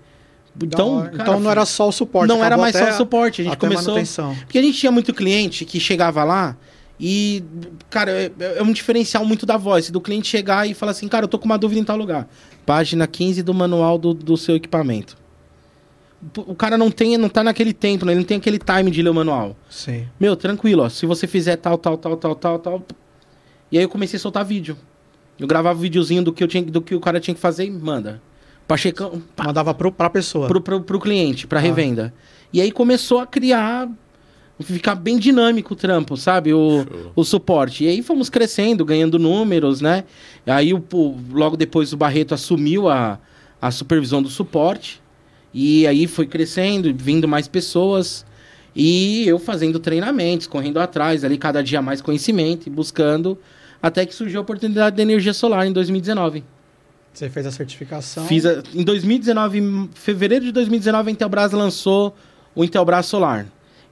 Então, 0.63 1.03
cara, 1.03 1.15
então 1.15 1.41
não 1.41 1.51
era 1.51 1.65
só 1.65 1.89
o 1.89 1.93
suporte. 1.93 2.29
não 2.29 2.45
era 2.45 2.57
mais 2.57 2.77
só 2.77 2.93
suporte, 2.93 3.43
a 3.43 3.45
gente 3.45 3.57
começou. 3.57 3.95
manutenção. 3.95 4.35
Porque 4.37 4.59
a 4.59 4.63
gente 4.63 4.79
tinha 4.79 4.93
muito 4.93 5.13
cliente 5.13 5.65
que 5.65 5.81
chegava 5.81 6.23
lá 6.25 6.57
e, 6.99 7.43
cara, 7.91 8.11
é, 8.13 8.31
é 8.57 8.63
um 8.63 8.73
diferencial 8.73 9.25
muito 9.25 9.45
da 9.45 9.57
voz, 9.57 9.91
do 9.91 10.01
cliente 10.01 10.29
chegar 10.29 10.69
e 10.69 10.75
falar 10.75 10.93
assim, 10.93 11.09
cara, 11.09 11.25
eu 11.25 11.29
tô 11.29 11.39
com 11.39 11.47
uma 11.47 11.59
dúvida 11.59 11.81
em 11.81 11.85
tal 11.85 11.97
lugar. 11.97 12.29
Página 12.65 13.07
15 13.07 13.43
do 13.43 13.53
manual 13.53 13.99
do, 13.99 14.15
do 14.15 14.37
seu 14.37 14.55
equipamento. 14.55 15.17
O 16.47 16.55
cara 16.55 16.79
não 16.79 16.91
tem, 16.91 17.17
não 17.19 17.29
tá 17.29 17.43
naquele 17.45 17.73
tempo, 17.73 18.05
né? 18.07 18.13
Ele 18.13 18.21
não 18.21 18.27
tem 18.27 18.39
aquele 18.39 18.59
time 18.59 18.91
de 18.91 19.03
ler 19.03 19.11
o 19.11 19.15
manual. 19.15 19.57
Sim. 19.69 20.07
Meu, 20.19 20.35
tranquilo, 20.37 20.83
ó. 20.83 20.89
Se 20.89 21.05
você 21.07 21.27
fizer 21.27 21.57
tal, 21.57 21.77
tal, 21.77 21.97
tal, 21.99 22.17
tal, 22.17 22.35
tal, 22.35 22.59
tal. 22.59 22.83
E 23.71 23.77
aí 23.79 23.85
eu 23.85 23.89
comecei 23.89 24.17
a 24.17 24.21
soltar 24.21 24.45
vídeo. 24.45 24.77
Eu 25.39 25.47
gravava 25.47 25.79
um 25.79 25.83
videozinho 25.83 26.23
do 26.23 26.33
que, 26.33 26.43
eu 26.43 26.49
tinha, 26.49 26.63
do 26.63 26.81
que 26.81 26.95
o 26.95 27.01
cara 27.01 27.21
tinha 27.21 27.35
que 27.35 27.41
fazer 27.41 27.65
e 27.67 27.71
manda. 27.71 28.23
Pachecão, 28.67 29.23
pá, 29.37 29.45
Mandava 29.45 29.75
pro, 29.75 29.93
pra 29.93 30.09
pessoa. 30.09 30.47
pro, 30.49 30.61
pro, 30.61 30.81
pro 30.81 31.01
cliente, 31.01 31.47
pra 31.47 31.59
Ah. 31.59 31.63
revenda. 31.63 32.15
E 32.53 32.61
aí 32.61 32.71
começou 32.73 33.19
a 33.19 33.27
criar, 33.27 33.89
ficar 34.61 34.95
bem 34.95 35.19
dinâmico 35.19 35.75
o 35.75 35.77
trampo, 35.77 36.17
sabe? 36.17 36.55
O, 36.55 36.85
Show. 36.89 37.13
o 37.17 37.25
suporte. 37.25 37.85
E 37.85 37.89
aí 37.89 38.03
fomos 38.03 38.31
crescendo, 38.31 38.85
ganhando 38.85 39.19
números, 39.19 39.81
né? 39.83 40.05
Aí 40.47 40.73
o, 40.73 40.83
o- 40.93 41.19
logo 41.33 41.57
depois 41.57 41.93
o 41.93 41.97
Barreto 41.97 42.33
assumiu 42.33 42.89
a, 42.89 43.19
a 43.61 43.71
supervisão 43.71 44.23
do 44.23 44.31
suporte. 44.31 45.03
E 45.55 45.87
aí 45.87 46.07
foi 46.09 46.27
crescendo, 46.27 46.93
vindo 46.95 47.29
mais 47.29 47.47
pessoas. 47.47 48.27
E 48.75 49.27
eu 49.29 49.39
fazendo 49.39 49.79
treinamentos, 49.79 50.49
correndo 50.49 50.81
atrás, 50.81 51.23
ali 51.25 51.39
cada 51.39 51.63
dia 51.63 51.81
mais 51.81 52.01
conhecimento 52.03 52.67
e 52.67 52.71
buscando. 52.71 53.39
Até 53.81 54.05
que 54.05 54.13
surgiu 54.15 54.41
a 54.41 54.43
oportunidade 54.43 54.97
da 54.97 55.03
energia 55.03 55.33
solar 55.33 55.65
em 55.67 55.73
2019. 55.73 56.43
Você 57.13 57.31
fez 57.31 57.47
a 57.47 57.53
certificação. 57.53 58.27
Fiz 58.27 58.45
a- 58.45 58.63
em 58.75 58.83
2019, 58.83 59.59
em 59.61 59.89
fevereiro 59.95 60.45
de 60.45 60.51
2019, 60.51 61.11
a 61.11 61.13
Intelbras 61.13 61.53
lançou 61.53 62.17
o 62.57 62.65
Intelbras 62.65 63.07
Solar. 63.07 63.47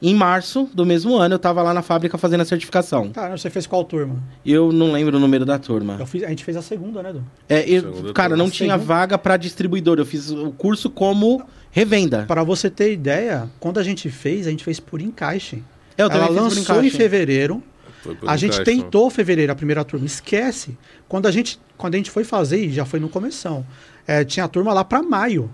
Em 0.04 0.14
março 0.16 0.68
do 0.74 0.84
mesmo 0.84 1.16
ano, 1.16 1.36
eu 1.36 1.38
tava 1.38 1.62
lá 1.62 1.72
na 1.72 1.80
fábrica 1.80 2.18
fazendo 2.18 2.40
a 2.40 2.44
certificação. 2.44 3.10
Cara, 3.10 3.36
você 3.38 3.48
fez 3.48 3.68
qual 3.68 3.84
turma? 3.84 4.16
Eu 4.44 4.72
não 4.72 4.90
lembro 4.90 5.16
o 5.16 5.20
número 5.20 5.46
da 5.46 5.60
turma. 5.60 5.96
Eu 6.00 6.06
fiz, 6.06 6.24
a 6.24 6.28
gente 6.28 6.42
fez 6.44 6.56
a 6.56 6.62
segunda, 6.62 7.00
né, 7.04 7.12
Du? 7.12 7.24
É, 7.48 7.60
eu- 7.70 7.82
Segunda 7.82 8.12
cara, 8.12 8.30
turma. 8.30 8.42
não 8.42 8.50
tinha 8.50 8.70
Segunda. 8.72 8.84
vaga 8.84 9.16
para 9.16 9.36
distribuidor. 9.36 9.98
Eu 10.00 10.04
fiz 10.04 10.28
o 10.30 10.50
curso 10.50 10.90
como 10.90 11.40
revenda. 11.70 12.24
Para 12.26 12.42
você 12.42 12.68
ter 12.68 12.92
ideia, 12.92 13.48
quando 13.60 13.78
a 13.78 13.82
gente 13.84 14.10
fez, 14.10 14.48
a 14.48 14.50
gente 14.50 14.64
fez 14.64 14.80
por 14.80 15.00
encaixe. 15.00 15.62
Eu 15.96 16.06
Ela 16.06 16.10
também 16.10 16.26
fiz 16.26 16.36
por 16.36 16.42
lançou 16.42 16.74
em 16.74 16.78
encaixe. 16.78 16.96
fevereiro. 16.96 17.62
Foi 18.02 18.16
por 18.16 18.28
A 18.28 18.36
gente 18.36 18.54
encaixe, 18.54 18.70
né? 18.76 18.82
tentou 18.82 19.08
fevereiro, 19.08 19.52
a 19.52 19.54
primeira 19.54 19.84
turma. 19.84 20.04
Esquece. 20.04 20.76
Quando 21.08 21.26
a 21.28 21.30
gente, 21.30 21.60
quando 21.76 21.94
a 21.94 21.98
gente 21.98 22.10
foi 22.10 22.24
fazer, 22.24 22.56
e 22.64 22.72
já 22.72 22.84
foi 22.84 22.98
no 22.98 23.08
começão, 23.08 23.64
é, 24.04 24.24
tinha 24.24 24.44
a 24.44 24.48
turma 24.48 24.72
lá 24.72 24.82
para 24.82 25.00
maio. 25.00 25.48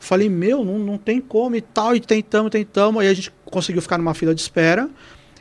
Falei, 0.00 0.28
meu, 0.28 0.64
não, 0.64 0.78
não 0.78 0.98
tem 0.98 1.20
como 1.20 1.54
e 1.54 1.60
tal. 1.60 1.94
E 1.94 2.00
tentamos, 2.00 2.50
tentamos. 2.50 3.02
Aí 3.02 3.08
a 3.08 3.14
gente 3.14 3.30
conseguiu 3.44 3.80
ficar 3.82 3.98
numa 3.98 4.14
fila 4.14 4.34
de 4.34 4.40
espera. 4.40 4.88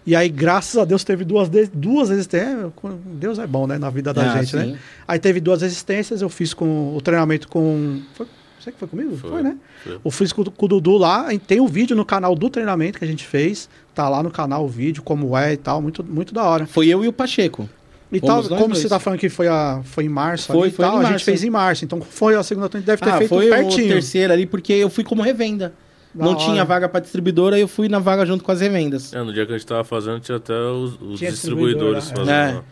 E 0.05 0.15
aí, 0.15 0.27
graças 0.29 0.77
a 0.77 0.85
Deus, 0.85 1.03
teve 1.03 1.23
duas, 1.23 1.49
duas 1.73 2.09
resistências. 2.09 2.71
Deus 3.05 3.39
é 3.39 3.47
bom, 3.47 3.65
né? 3.65 3.77
Na 3.77 3.89
vida 3.89 4.13
da 4.13 4.33
Ah, 4.33 4.37
gente, 4.41 4.55
né? 4.55 4.65
sim. 4.65 4.77
Aí 5.07 5.17
teve 5.17 5.39
duas 5.39 5.61
resistências. 5.61 6.21
Eu 6.21 6.29
fiz 6.29 6.53
com 6.53 6.95
o 6.95 7.01
treinamento 7.01 7.47
com. 7.47 8.01
Foi, 8.15 8.27
você 8.59 8.71
que 8.71 8.77
foi 8.79 8.87
comigo? 8.87 9.15
Foi, 9.15 9.29
Foi, 9.29 9.41
né? 9.43 9.55
foi. 9.83 9.99
Eu 10.03 10.11
fiz 10.11 10.33
com, 10.33 10.43
com 10.43 10.65
o 10.65 10.67
Dudu 10.69 10.97
lá. 10.97 11.27
Tem 11.47 11.61
o 11.61 11.67
vídeo 11.67 11.95
no 11.95 12.03
canal 12.03 12.35
do 12.35 12.49
treinamento 12.49 12.99
que 12.99 13.05
a 13.05 13.07
gente 13.07 13.25
fez. 13.25 13.69
Tá 13.95 14.09
lá 14.09 14.21
no 14.21 14.29
canal 14.31 14.65
o 14.65 14.67
vídeo, 14.67 15.01
como 15.03 15.37
é 15.37 15.53
e 15.53 15.57
tal. 15.57 15.81
Muito, 15.81 16.03
muito 16.03 16.33
da 16.33 16.43
hora. 16.43 16.65
Foi 16.65 16.87
eu 16.87 17.03
e 17.03 17.07
o 17.07 17.13
Pacheco. 17.13 17.69
E 18.11 18.19
Fomos 18.19 18.47
tal, 18.47 18.57
como 18.57 18.69
dois. 18.73 18.79
você 18.79 18.89
tá 18.89 18.97
falando 18.99 19.19
que 19.19 19.29
foi, 19.29 19.47
a, 19.47 19.81
foi 19.83 20.05
em 20.05 20.09
março 20.09 20.47
Foi, 20.47 20.63
ali 20.67 20.71
foi 20.71 20.85
tal, 20.85 20.95
em 20.95 20.97
a 20.97 21.01
gente 21.03 21.11
março, 21.11 21.25
fez 21.25 21.43
é. 21.43 21.47
em 21.47 21.49
março. 21.51 21.85
Então 21.85 22.01
foi 22.01 22.35
a 22.35 22.41
segunda 22.43 22.67
turma, 22.67 22.83
deve 22.85 23.01
ter 23.03 23.09
Ah, 23.09 23.17
feito 23.17 23.29
foi 23.29 23.47
o 23.47 23.49
pertinho. 23.49 23.87
terceiro 23.89 24.33
ali, 24.33 24.45
porque 24.47 24.73
eu 24.73 24.89
fui 24.89 25.03
como 25.03 25.21
revenda. 25.21 25.73
Da 26.11 26.25
não 26.25 26.31
hora. 26.31 26.39
tinha 26.43 26.65
vaga 26.65 26.89
pra 26.89 26.99
distribuidora, 26.99 27.59
eu 27.59 27.67
fui 27.67 27.87
na 27.87 27.99
vaga 27.99 28.25
junto 28.25 28.43
com 28.43 28.51
as 28.51 28.61
revendas. 28.61 29.13
É, 29.13 29.21
no 29.21 29.31
dia 29.31 29.45
que 29.45 29.53
a 29.53 29.57
gente 29.57 29.67
tava 29.67 29.83
fazendo, 29.83 30.19
tinha 30.19 30.37
até 30.37 30.53
os, 30.53 30.93
os 30.99 31.19
Tinha 31.19 31.29
distribuidores 31.31 32.05
distribuidor, 32.05 32.25
fazendo. 32.25 32.29
é. 32.31 32.53
lá. 32.55 32.63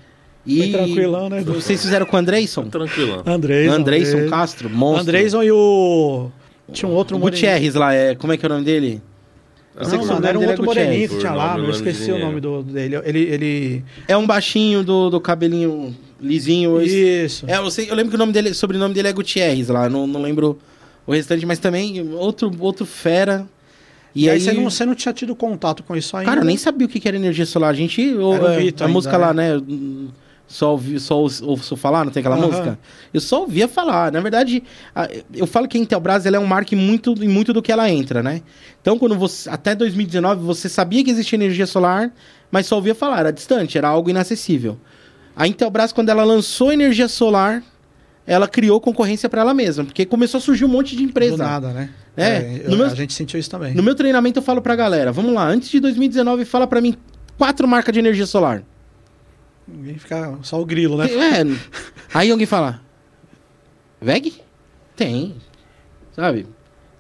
E 0.44 0.60
Foi 0.60 0.72
tranquilão, 0.72 1.30
né? 1.30 1.42
Vocês 1.44 1.82
fizeram 1.82 2.06
com 2.08 2.16
o 2.16 2.20
Andreison? 2.20 2.64
Tranquilão. 2.70 3.22
Andreison 3.26 3.74
Andrezon, 3.76 4.30
Castro, 4.30 4.70
monstro. 4.70 5.02
Andrezon 5.02 5.44
e 5.44 5.52
o... 5.52 6.32
Tinha 6.72 6.90
um 6.90 6.94
outro 6.94 7.16
o. 7.16 7.20
Gutierrez 7.20 7.76
lá, 7.76 7.94
é, 7.94 8.16
como 8.16 8.34
é 8.34 8.38
que 8.38 8.46
é 8.46 8.48
o 8.48 8.52
nome 8.54 8.64
dele? 8.66 9.02
Sei 9.80 9.92
Não, 9.92 10.00
que 10.00 10.06
o 10.06 10.08
mano, 10.08 10.16
sobrenome 10.16 10.28
era 10.28 10.40
um 10.40 10.44
é 10.44 10.48
outro 10.48 10.66
Gutierrez. 10.66 10.90
moreninho 10.90 11.10
que 11.10 11.18
tinha 11.20 11.34
lá, 11.34 11.50
nome, 11.50 11.60
eu 11.60 11.64
não 11.64 11.76
esqueci 11.76 12.12
o 12.12 12.20
nome 12.20 12.40
do, 12.42 12.64
dele. 12.64 12.96
Ele... 13.04 13.20
ele... 13.20 13.84
É 14.08 14.18
um 14.18 14.26
baixinho 14.26 14.84
do, 14.84 15.10
do 15.10 15.22
cabelinho 15.22 15.96
lisinho. 16.20 16.82
Isso. 16.82 17.46
É, 17.48 17.58
eu, 17.58 17.70
sei, 17.70 17.90
eu 17.90 17.96
lembro 17.96 18.10
que 18.10 18.16
o 18.16 18.20
nome 18.20 18.34
dele, 18.34 18.54
sobrenome 18.54 18.94
dele 18.94 19.08
é 19.08 19.14
Gutierrez 19.14 19.70
lá, 19.70 19.88
não, 19.88 20.08
não 20.08 20.22
lembro 20.22 20.58
o 21.06 21.14
restante, 21.14 21.46
mas 21.46 21.60
também 21.60 22.02
outro, 22.14 22.52
outro 22.60 22.86
fera. 22.86 23.48
E, 24.16 24.26
E, 24.26 24.30
aí, 24.30 24.36
aí, 24.36 24.42
você, 24.42 24.54
não, 24.54 24.64
você 24.64 24.86
não 24.86 24.96
tinha 24.96 25.14
tido 25.14 25.36
contato 25.36 25.84
com 25.84 25.96
isso 25.96 26.18
ainda? 26.18 26.30
cara, 26.30 26.42
eu 26.42 26.46
nem 26.46 26.58
sabia 26.58 26.88
o 26.88 26.90
que 26.90 27.08
era 27.08 27.16
energia 27.16 27.46
solar. 27.46 27.70
A 27.70 27.74
gente, 27.74 28.14
ou, 28.16 28.34
Era 28.34 28.44
o 28.44 28.48
é, 28.48 28.56
a 28.56 28.60
ainda, 28.60 28.88
música 28.88 29.18
né? 29.18 29.26
lá, 29.26 29.34
né? 29.34 29.62
Só 30.48 30.72
ouvi, 30.72 30.98
só 30.98 31.20
ouço 31.20 31.76
falar, 31.76 32.06
não 32.06 32.12
tem 32.12 32.22
aquela 32.22 32.38
Aham. 32.38 32.48
música? 32.48 32.80
Eu 33.14 33.20
só 33.20 33.42
ouvia 33.42 33.68
falar. 33.68 34.12
Na 34.14 34.22
verdade, 34.22 34.64
eu 35.36 35.46
falo 35.46 35.68
que 35.68 35.78
a 35.78 35.82
Intelbras 35.82 36.26
ela 36.26 36.38
é 36.38 36.40
um 36.40 36.46
marco 36.46 36.74
muito, 36.76 37.14
muito 37.28 37.52
do 37.52 37.62
que 37.62 37.70
ela 37.72 37.90
entra, 37.90 38.24
né? 38.24 38.42
Então, 38.82 38.98
quando 38.98 39.16
você. 39.18 39.50
Até 39.50 39.76
2019, 39.76 40.42
você 40.44 40.70
sabia 40.70 41.04
que 41.04 41.12
existia 41.12 41.36
energia 41.36 41.68
solar, 41.68 42.14
mas 42.50 42.66
só 42.66 42.78
ouvia 42.78 42.96
falar, 42.96 43.20
era 43.20 43.34
distante, 43.34 43.78
era 43.78 43.90
algo 43.90 44.10
inacessível. 44.10 44.78
A 45.36 45.46
Intelbras, 45.48 45.92
quando 45.92 46.08
ela 46.10 46.24
lançou 46.24 46.72
energia 46.72 47.10
solar, 47.10 47.62
ela 48.26 48.48
criou 48.48 48.80
concorrência 48.80 49.28
para 49.28 49.42
ela 49.42 49.54
mesma, 49.54 49.84
porque 49.84 50.06
começou 50.06 50.38
a 50.38 50.42
surgir 50.42 50.64
um 50.64 50.70
monte 50.70 50.92
de 50.96 51.04
Do 51.04 51.10
empresa. 51.10 51.38
nada, 51.38 51.74
né? 51.74 51.90
É, 52.16 52.62
eu- 52.64 52.72
no 52.72 52.78
meu- 52.78 52.86
a 52.88 52.96
gente 52.96 53.14
sentiu 53.14 53.38
isso 53.40 53.50
também. 53.50 53.74
No 53.76 53.84
meu 53.84 53.94
treinamento 53.96 54.40
eu 54.40 54.44
falo 54.44 54.62
pra 54.62 54.76
galera, 54.78 55.12
vamos 55.12 55.34
lá, 55.34 55.46
antes 55.46 55.70
de 55.70 55.80
2019, 55.82 56.46
fala 56.46 56.66
pra 56.66 56.80
mim 56.82 56.96
quatro 57.38 57.68
marcas 57.68 57.92
de 57.94 58.00
energia 58.00 58.26
solar. 58.26 58.64
Ninguém 59.68 59.98
fica 59.98 60.38
só 60.44 60.62
o 60.62 60.66
grilo, 60.66 60.98
né? 60.98 61.08
É, 61.08 61.44
aí 62.14 62.32
alguém 62.32 62.46
fala, 62.46 62.82
VEG? 64.00 64.42
Tem, 64.96 65.36
sabe? 66.16 66.48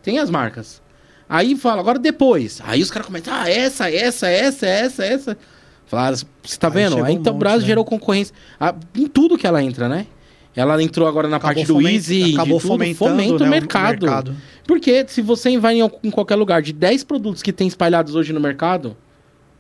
Tem 0.03 0.19
as 0.19 0.29
marcas. 0.29 0.81
Aí 1.29 1.55
fala, 1.55 1.81
agora 1.81 1.99
depois. 1.99 2.61
Aí 2.63 2.81
os 2.81 2.91
caras 2.91 3.07
começam, 3.07 3.33
ah, 3.33 3.49
essa, 3.49 3.89
essa, 3.89 4.27
essa, 4.27 4.65
essa, 4.67 5.05
essa. 5.05 5.37
Falaram, 5.85 6.17
você 6.43 6.57
tá 6.57 6.67
Aí 6.67 6.73
vendo? 6.73 6.95
chegou 6.95 7.05
A 7.05 7.09
um 7.09 7.33
monte, 7.33 7.43
né? 7.43 7.59
gerou 7.59 7.85
concorrência 7.85 8.35
ah, 8.59 8.75
em 8.95 9.07
tudo 9.07 9.37
que 9.37 9.47
ela 9.47 9.63
entra, 9.63 9.87
né? 9.87 10.07
Ela 10.55 10.81
entrou 10.81 11.07
agora 11.07 11.27
na 11.27 11.37
Acabou 11.37 11.55
parte 11.55 11.67
do 11.67 11.87
Easy, 11.87 12.33
acabou 12.33 12.59
tudo, 12.59 12.69
fomentando 12.69 12.95
fomenta 12.95 13.43
né, 13.43 13.47
o 13.47 13.49
mercado. 13.51 14.35
Porque 14.65 15.05
se 15.07 15.21
você 15.21 15.55
vai 15.59 15.79
em, 15.79 15.91
em 16.03 16.09
qualquer 16.09 16.35
lugar, 16.35 16.63
de 16.63 16.73
10 16.73 17.03
produtos 17.03 17.43
que 17.43 17.53
tem 17.53 17.67
espalhados 17.67 18.15
hoje 18.15 18.33
no 18.33 18.39
mercado, 18.39 18.97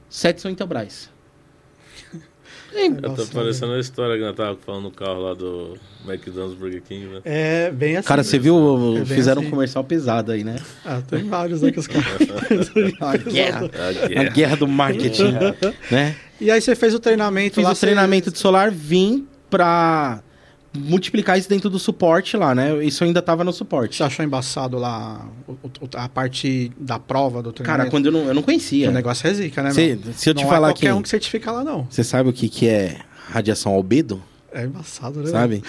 7 0.09 0.41
são 0.41 0.49
Intelbras. 0.49 1.09
É, 2.77 2.87
Eu 2.87 3.01
tô 3.01 3.07
Nossa, 3.09 3.33
parecendo 3.33 3.73
a 3.73 3.79
história 3.79 4.15
que 4.17 4.23
nós 4.23 4.35
tava 4.35 4.55
falando 4.65 4.83
no 4.83 4.91
carro 4.91 5.21
lá 5.21 5.33
do 5.33 5.77
McDonald's 6.05 6.57
Burger 6.57 6.81
King, 6.83 7.05
né? 7.07 7.21
É, 7.25 7.71
bem 7.71 7.97
assim. 7.97 8.07
Cara, 8.07 8.23
você 8.23 8.37
viu? 8.37 8.97
É 9.01 9.05
fizeram 9.05 9.39
assim. 9.41 9.47
um 9.47 9.51
comercial 9.51 9.83
pesado 9.83 10.31
aí, 10.31 10.43
né? 10.43 10.57
Ah, 10.85 11.01
tem 11.07 11.23
vários 11.23 11.63
aí 11.63 11.71
que 11.71 11.79
os 11.79 11.87
caras... 11.87 12.05
A 13.01 13.17
guerra. 13.17 13.69
A 13.73 14.05
yeah. 14.07 14.29
guerra 14.29 14.55
do 14.57 14.67
marketing, 14.67 15.33
né? 15.91 16.15
E 16.39 16.51
aí 16.51 16.61
você 16.61 16.75
fez 16.75 16.93
o 16.93 16.99
treinamento 16.99 17.55
Fiz 17.55 17.63
lá, 17.63 17.71
o 17.71 17.75
você- 17.75 17.87
treinamento 17.87 18.31
de 18.31 18.37
solar, 18.37 18.69
vim 18.71 19.27
pra 19.49 20.21
multiplicar 20.77 21.37
isso 21.37 21.49
dentro 21.49 21.69
do 21.69 21.79
suporte 21.79 22.37
lá, 22.37 22.53
né? 22.53 22.83
Isso 22.83 23.03
ainda 23.03 23.21
tava 23.21 23.43
no 23.43 23.51
suporte. 23.51 23.95
Você 23.97 24.03
achou 24.03 24.23
embaçado 24.23 24.77
lá 24.77 25.25
a 25.95 26.09
parte 26.09 26.71
da 26.77 26.99
prova 26.99 27.41
do 27.41 27.51
treinamento? 27.51 27.77
Cara, 27.79 27.89
quando 27.89 28.05
eu 28.07 28.11
não, 28.11 28.27
eu 28.27 28.33
não 28.33 28.41
conhecia. 28.41 28.89
O 28.89 28.93
negócio 28.93 29.27
é 29.27 29.33
zica, 29.33 29.63
né, 29.63 29.71
Se, 29.71 29.99
eu 30.27 30.33
te 30.33 30.43
não 30.43 30.49
falar 30.49 30.69
é 30.69 30.71
qualquer 30.71 30.87
que... 30.87 30.93
um 30.93 31.01
que 31.01 31.09
certifica 31.09 31.51
lá, 31.51 31.63
não. 31.63 31.87
Você 31.89 32.03
sabe 32.03 32.29
o 32.29 32.33
que, 32.33 32.47
que 32.47 32.67
é 32.67 32.97
radiação 33.29 33.73
albedo? 33.73 34.21
É 34.51 34.63
embaçado, 34.63 35.21
né? 35.21 35.29
Sabe? 35.29 35.63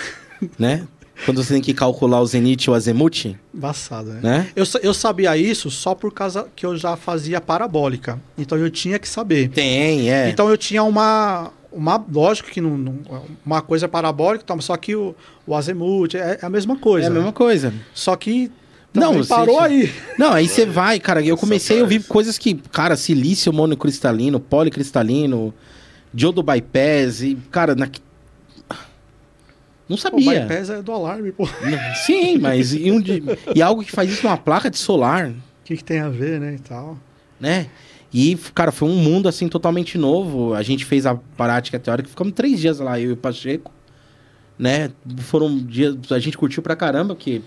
né? 0.58 0.86
Quando 1.24 1.42
você 1.42 1.54
tem 1.54 1.62
que 1.62 1.74
calcular 1.74 2.20
o 2.20 2.26
zenit 2.26 2.64
e 2.64 2.70
o 2.70 2.74
azimuth, 2.74 3.36
Embaçado, 3.52 4.10
né? 4.10 4.20
né? 4.22 4.48
Eu, 4.54 4.64
eu 4.82 4.94
sabia 4.94 5.36
isso 5.36 5.70
só 5.70 5.94
por 5.94 6.12
causa 6.12 6.46
que 6.54 6.64
eu 6.64 6.76
já 6.76 6.96
fazia 6.96 7.40
parabólica. 7.40 8.20
Então 8.36 8.56
eu 8.56 8.70
tinha 8.70 8.98
que 8.98 9.08
saber. 9.08 9.48
Tem, 9.48 10.10
é. 10.10 10.30
Então 10.30 10.48
eu 10.48 10.56
tinha 10.56 10.82
uma. 10.82 11.50
Uma 11.70 12.02
lógico 12.10 12.48
que 12.50 12.60
não, 12.60 12.76
não- 12.78 12.98
uma 13.44 13.60
coisa 13.62 13.84
é 13.86 13.88
parabólica, 13.88 14.44
só 14.60 14.76
que 14.76 14.94
o, 14.96 15.14
o 15.46 15.54
azimuth 15.54 16.14
é, 16.14 16.38
é 16.40 16.46
a 16.46 16.48
mesma 16.50 16.76
coisa. 16.78 17.06
é 17.06 17.10
a 17.10 17.12
mesma 17.14 17.32
coisa. 17.32 17.72
Só 17.94 18.16
que. 18.16 18.50
Não, 18.94 19.14
você- 19.14 19.28
parou 19.28 19.60
aí. 19.60 19.92
Não, 20.18 20.32
aí 20.32 20.48
você 20.48 20.64
vai, 20.66 20.98
cara. 20.98 21.22
Eu 21.22 21.36
comecei 21.36 21.78
a 21.78 21.82
ouvir 21.82 22.02
coisas 22.04 22.38
que, 22.38 22.54
cara, 22.54 22.96
silício 22.96 23.52
monocristalino, 23.52 24.40
policristalino, 24.40 25.52
diodo 26.12 26.42
bypass 26.42 27.20
e, 27.22 27.36
cara, 27.50 27.74
na... 27.74 27.86
não 29.88 29.94
O 29.96 29.98
sabia. 29.98 30.40
bypass 30.46 30.70
é 30.70 30.82
do 30.82 30.92
alarme, 30.92 31.32
pô. 31.32 31.44
O 31.44 31.94
Sim, 32.06 32.38
mas 32.38 32.72
e, 32.72 32.90
um 32.90 33.00
e 33.54 33.62
algo 33.62 33.82
que 33.84 33.92
faz 33.92 34.10
isso 34.10 34.24
numa 34.26 34.36
placa 34.36 34.70
de 34.70 34.78
solar, 34.78 35.32
que, 35.64 35.76
que 35.76 35.84
tem 35.84 36.00
a 36.00 36.08
ver, 36.08 36.40
né? 36.40 36.54
E 36.54 36.58
tal. 36.58 36.98
né? 37.40 37.68
E, 38.12 38.36
cara, 38.54 38.72
foi 38.72 38.88
um 38.88 38.96
mundo 38.96 39.28
assim 39.28 39.48
totalmente 39.48 39.98
novo. 39.98 40.54
A 40.54 40.62
gente 40.62 40.84
fez 40.84 41.04
a 41.06 41.14
prática 41.14 41.78
teórica, 41.78 42.08
ficamos 42.08 42.32
três 42.32 42.58
dias 42.58 42.78
lá, 42.80 42.98
eu 42.98 43.10
e 43.10 43.12
o 43.12 43.16
Pacheco, 43.16 43.70
né? 44.58 44.90
Foram 45.18 45.58
dias, 45.58 45.94
a 46.10 46.18
gente 46.18 46.36
curtiu 46.38 46.62
pra 46.62 46.74
caramba, 46.74 47.14
porque 47.14 47.42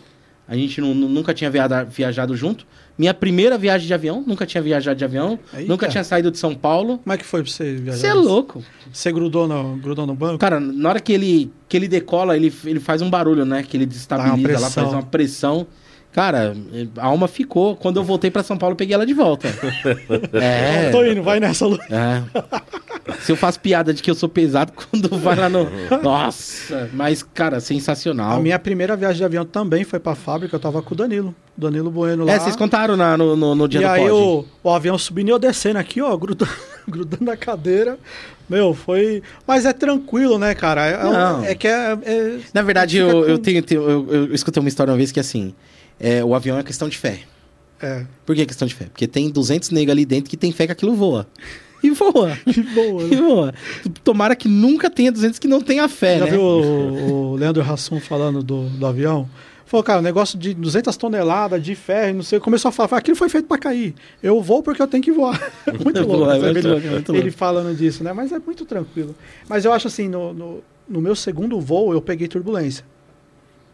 a 0.48 0.56
gente 0.56 0.80
nu- 0.80 0.94
nu- 0.94 1.10
nunca 1.10 1.34
tinha 1.34 1.50
viajado 1.90 2.36
junto. 2.36 2.66
Minha 2.98 3.14
primeira 3.14 3.58
viagem 3.58 3.88
de 3.88 3.94
avião, 3.94 4.24
nunca 4.26 4.46
tinha 4.46 4.62
viajado 4.62 4.96
de 4.98 5.04
avião, 5.04 5.40
Eita. 5.54 5.68
nunca 5.72 5.88
tinha 5.88 6.04
saído 6.04 6.30
de 6.30 6.38
São 6.38 6.54
Paulo. 6.54 7.00
Como 7.00 7.14
é 7.14 7.18
que 7.18 7.26
foi 7.26 7.42
pra 7.42 7.52
você 7.52 7.76
viajar? 7.76 7.98
Você 8.00 8.08
é 8.08 8.14
louco. 8.14 8.64
Você 8.94 9.12
grudou 9.12 9.48
no, 9.48 9.78
grudou 9.78 10.06
no 10.06 10.14
banco? 10.14 10.38
Cara, 10.38 10.60
na 10.60 10.90
hora 10.90 11.00
que 11.00 11.12
ele, 11.12 11.52
que 11.68 11.76
ele 11.76 11.88
decola, 11.88 12.36
ele, 12.36 12.54
ele 12.66 12.80
faz 12.80 13.02
um 13.02 13.10
barulho, 13.10 13.46
né? 13.46 13.64
Que 13.64 13.78
ele 13.78 13.86
desestabiliza 13.88 14.60
lá, 14.60 14.70
faz 14.70 14.88
uma 14.94 15.04
pressão. 15.04 15.66
Cara, 16.12 16.54
a 16.98 17.06
alma 17.06 17.28
ficou. 17.28 17.76
Quando 17.76 17.98
eu 17.98 18.04
voltei 18.04 18.30
pra 18.30 18.44
São 18.44 18.58
Paulo, 18.58 18.74
eu 18.74 18.78
peguei 18.78 18.94
ela 18.94 19.06
de 19.06 19.14
volta. 19.14 19.48
é. 20.34 20.90
Tô 20.92 21.06
indo, 21.06 21.24
vai 21.24 21.40
nessa, 21.40 21.66
Lu. 21.66 21.80
É. 21.90 22.22
Se 23.22 23.32
eu 23.32 23.36
faço 23.36 23.60
piada 23.60 23.94
de 23.94 24.02
que 24.04 24.12
eu 24.12 24.16
sou 24.16 24.28
pesado, 24.30 24.74
quando 24.92 25.10
vai 25.18 25.36
lá 25.36 25.48
no. 25.50 25.68
Nossa! 26.04 26.90
Mas, 26.94 27.24
cara, 27.24 27.60
sensacional. 27.60 28.38
A 28.38 28.40
minha 28.42 28.60
primeira 28.60 28.96
viagem 28.96 29.18
de 29.18 29.24
avião 29.24 29.46
também 29.46 29.84
foi 29.84 30.00
pra 30.00 30.14
fábrica, 30.16 30.56
eu 30.56 30.60
tava 30.60 30.82
com 30.82 30.94
o 30.94 30.98
Danilo. 30.98 31.34
Danilo 31.58 31.90
Bueno 31.92 32.26
lá. 32.26 32.34
É, 32.34 32.40
vocês 32.40 32.56
contaram 32.56 32.96
na- 32.98 33.18
no, 33.18 33.36
no, 33.36 33.56
no 33.56 33.68
dia 33.68 33.80
e 33.82 33.84
do 33.84 33.90
aí 33.90 34.10
o, 34.10 34.46
o 34.64 34.70
avião 34.70 34.98
subindo 34.98 35.30
e 35.30 35.32
eu 35.32 35.40
descendo 35.40 35.80
aqui, 35.80 36.02
ó, 36.02 36.16
grudando, 36.18 36.52
grudando 36.88 37.24
na 37.26 37.38
cadeira. 37.38 37.98
Meu, 38.50 38.74
foi. 38.74 39.24
Mas 39.48 39.66
é 39.66 39.72
tranquilo, 39.72 40.38
né, 40.38 40.54
cara? 40.54 40.86
É, 40.86 41.04
Não. 41.04 41.44
é 41.46 41.56
que 41.56 41.68
é. 41.68 41.98
é- 42.04 42.38
Na 42.54 42.62
verdade, 42.62 42.98
eu, 42.98 43.26
eu 43.28 43.38
com- 43.38 43.44
tenho. 43.44 43.64
tenho- 43.64 43.90
eu, 43.90 44.08
eu 44.28 44.34
escutei 44.36 44.60
uma 44.60 44.68
história 44.70 44.92
uma 44.92 44.98
vez 44.98 45.12
que 45.12 45.20
assim. 45.20 45.54
É, 46.02 46.24
o 46.24 46.34
avião 46.34 46.58
é 46.58 46.64
questão 46.64 46.90
de 46.90 46.98
fé. 46.98 47.20
É. 47.80 48.06
Por 48.26 48.36
que 48.36 48.46
questão 48.46 48.68
de 48.68 48.74
fé? 48.74 48.86
Porque 48.86 49.08
tem 49.08 49.30
200 49.30 49.70
negros 49.70 49.92
ali 49.92 50.06
dentro 50.06 50.30
que 50.30 50.38
tem 50.38 50.52
fé 50.52 50.66
que 50.66 50.72
aquilo 50.72 50.96
voa. 50.96 51.28
E 51.84 51.92
voa. 51.92 52.38
E 52.46 53.16
né? 53.16 53.22
voa. 53.22 53.54
Tomara 54.04 54.36
que 54.36 54.48
nunca 54.48 54.90
tenha 54.90 55.12
200 55.12 55.40
que 55.40 55.48
não 55.48 55.62
tenha 55.62 55.88
fé, 55.88 56.20
Já 56.20 56.26
né? 56.26 56.32
viu 56.32 56.42
o, 56.42 57.32
o 57.32 57.36
Leandro 57.36 57.62
Hassum 57.62 58.00
falando 58.00 58.44
do, 58.44 58.68
do 58.70 58.86
avião? 58.86 59.30
Falou, 59.66 59.84
cara, 59.84 60.00
um 60.00 60.04
negócio 60.04 60.38
de 60.38 60.54
200 60.54 60.98
toneladas 60.98 61.64
de 61.64 61.76
ferro, 61.76 62.16
não 62.16 62.24
sei. 62.24 62.40
Começou 62.40 62.70
a 62.70 62.72
falar, 62.72 62.98
aquilo 62.98 63.16
foi 63.16 63.30
feito 63.30 63.48
pra 63.48 63.58
cair. 63.58 63.96
Eu 64.22 64.42
vou 64.42 64.62
porque 64.62 64.82
eu 64.82 64.88
tenho 64.88 65.02
que 65.02 65.12
voar. 65.12 65.40
muito 65.82 66.02
louco. 66.02 66.26
Voa, 66.26 66.36
é 66.36 66.52
muito 66.52 66.68
louco, 66.68 66.88
é 66.88 66.90
muito 66.90 67.12
louco. 67.12 67.26
Ele 67.26 67.32
falando 67.32 67.76
disso, 67.76 68.04
né? 68.04 68.12
Mas 68.12 68.32
é 68.32 68.40
muito 68.40 68.66
tranquilo. 68.66 69.16
Mas 69.48 69.64
eu 69.64 69.72
acho 69.72 69.88
assim, 69.88 70.10
no, 70.10 70.34
no, 70.34 70.64
no 70.90 71.02
meu 71.02 71.16
segundo 71.16 71.60
voo, 71.60 71.94
eu 71.94 72.02
peguei 72.02 72.28
turbulência. 72.28 72.84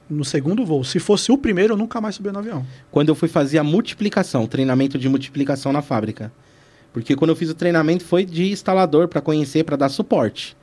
No 0.09 0.23
segundo 0.23 0.65
voo. 0.65 0.83
Se 0.83 0.99
fosse 0.99 1.31
o 1.31 1.37
primeiro, 1.37 1.73
eu 1.73 1.77
nunca 1.77 1.99
mais 1.99 2.15
subi 2.15 2.31
no 2.31 2.39
avião. 2.39 2.65
Quando 2.89 3.09
eu 3.09 3.15
fui 3.15 3.27
fazer 3.27 3.57
a 3.57 3.63
multiplicação, 3.63 4.47
treinamento 4.47 4.97
de 4.97 5.09
multiplicação 5.09 5.73
na 5.73 5.81
fábrica. 5.81 6.31
Porque 6.93 7.15
quando 7.15 7.29
eu 7.29 7.35
fiz 7.35 7.49
o 7.49 7.53
treinamento 7.53 8.03
foi 8.03 8.25
de 8.25 8.51
instalador 8.51 9.07
para 9.07 9.21
conhecer, 9.21 9.63
para 9.63 9.75
dar 9.75 9.89
suporte. 9.89 10.55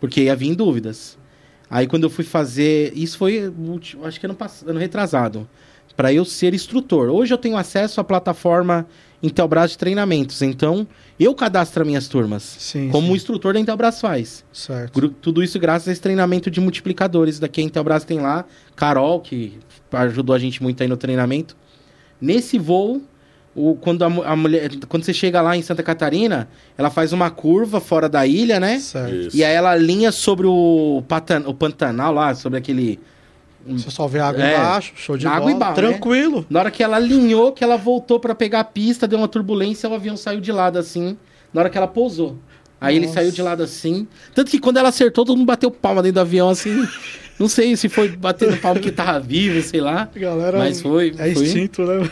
Porque 0.00 0.22
ia 0.22 0.34
vir 0.34 0.54
dúvidas. 0.54 1.18
Aí 1.68 1.86
quando 1.86 2.04
eu 2.04 2.10
fui 2.10 2.24
fazer, 2.24 2.92
isso 2.94 3.18
foi, 3.18 3.52
acho 4.04 4.20
que 4.20 4.26
ano, 4.26 4.36
ano 4.66 4.78
retrasado, 4.78 5.48
para 5.96 6.12
eu 6.12 6.24
ser 6.24 6.54
instrutor. 6.54 7.08
Hoje 7.08 7.34
eu 7.34 7.38
tenho 7.38 7.56
acesso 7.56 8.00
à 8.00 8.04
plataforma 8.04 8.86
Intelbras 9.22 9.72
de 9.72 9.78
treinamentos, 9.78 10.42
então 10.42 10.86
eu 11.18 11.34
cadastro 11.34 11.82
as 11.82 11.86
minhas 11.86 12.06
turmas, 12.06 12.42
Sim. 12.42 12.90
como 12.90 13.06
sim. 13.06 13.12
o 13.12 13.16
instrutor 13.16 13.54
da 13.54 13.60
Intelbras 13.60 14.00
faz. 14.00 14.44
Certo. 14.52 15.08
Tudo 15.08 15.42
isso 15.42 15.58
graças 15.58 15.88
a 15.88 15.92
esse 15.92 16.00
treinamento 16.00 16.50
de 16.50 16.60
multiplicadores 16.60 17.38
da 17.38 17.48
que 17.48 17.60
a 17.60 17.64
Intelbras 17.64 18.04
tem 18.04 18.20
lá. 18.20 18.44
Carol, 18.74 19.20
que 19.20 19.58
ajudou 19.92 20.34
a 20.34 20.38
gente 20.38 20.62
muito 20.62 20.82
aí 20.82 20.88
no 20.88 20.96
treinamento. 20.96 21.56
Nesse 22.20 22.58
voo, 22.58 23.02
o, 23.56 23.74
quando 23.74 24.02
a, 24.02 24.06
a 24.06 24.36
mulher, 24.36 24.70
quando 24.86 25.04
você 25.04 25.14
chega 25.14 25.40
lá 25.40 25.56
em 25.56 25.62
Santa 25.62 25.82
Catarina, 25.82 26.46
ela 26.76 26.90
faz 26.90 27.12
uma 27.12 27.30
curva 27.30 27.80
fora 27.80 28.06
da 28.06 28.26
ilha, 28.26 28.60
né? 28.60 28.78
Certo. 28.78 29.14
Isso. 29.14 29.36
E 29.36 29.42
aí 29.42 29.54
ela 29.54 29.70
alinha 29.70 30.12
sobre 30.12 30.46
o, 30.46 31.02
patan, 31.08 31.42
o 31.46 31.54
Pantanal 31.54 32.12
lá, 32.12 32.34
sobre 32.34 32.58
aquele. 32.58 33.00
Você 33.68 33.90
só 33.90 34.06
vê 34.06 34.20
água 34.20 34.42
É. 34.42 34.54
embaixo, 34.54 34.92
show 34.96 35.16
de 35.16 35.26
Água 35.26 35.40
bola. 35.40 35.52
embaixo, 35.52 35.74
Tranquilo. 35.74 36.46
Na 36.48 36.60
hora 36.60 36.70
que 36.70 36.82
ela 36.82 36.96
alinhou, 36.96 37.52
que 37.52 37.64
ela 37.64 37.76
voltou 37.76 38.20
pra 38.20 38.34
pegar 38.34 38.60
a 38.60 38.64
pista, 38.64 39.06
deu 39.08 39.18
uma 39.18 39.28
turbulência, 39.28 39.88
o 39.88 39.94
avião 39.94 40.16
saiu 40.16 40.40
de 40.40 40.52
lado 40.52 40.78
assim. 40.78 41.16
Na 41.52 41.60
hora 41.62 41.70
que 41.70 41.76
ela 41.76 41.88
pousou. 41.88 42.36
Aí 42.80 42.94
ele 42.96 43.06
Nossa. 43.06 43.20
saiu 43.20 43.32
de 43.32 43.42
lado 43.42 43.62
assim. 43.62 44.06
Tanto 44.34 44.50
que 44.50 44.58
quando 44.58 44.76
ela 44.76 44.90
acertou, 44.90 45.24
todo 45.24 45.36
mundo 45.36 45.46
bateu 45.46 45.70
palma 45.70 46.02
dentro 46.02 46.14
do 46.16 46.20
avião 46.20 46.48
assim. 46.50 46.86
Não 47.38 47.48
sei 47.48 47.76
se 47.76 47.88
foi 47.88 48.08
batendo 48.08 48.56
palma 48.58 48.80
que 48.80 48.90
tava 48.90 49.18
vivo, 49.20 49.60
sei 49.62 49.80
lá. 49.80 50.08
Galera, 50.14 50.58
Mas 50.58 50.80
foi. 50.80 51.14
é 51.18 51.32
foi. 51.34 51.44
instinto, 51.44 51.82
né? 51.84 52.08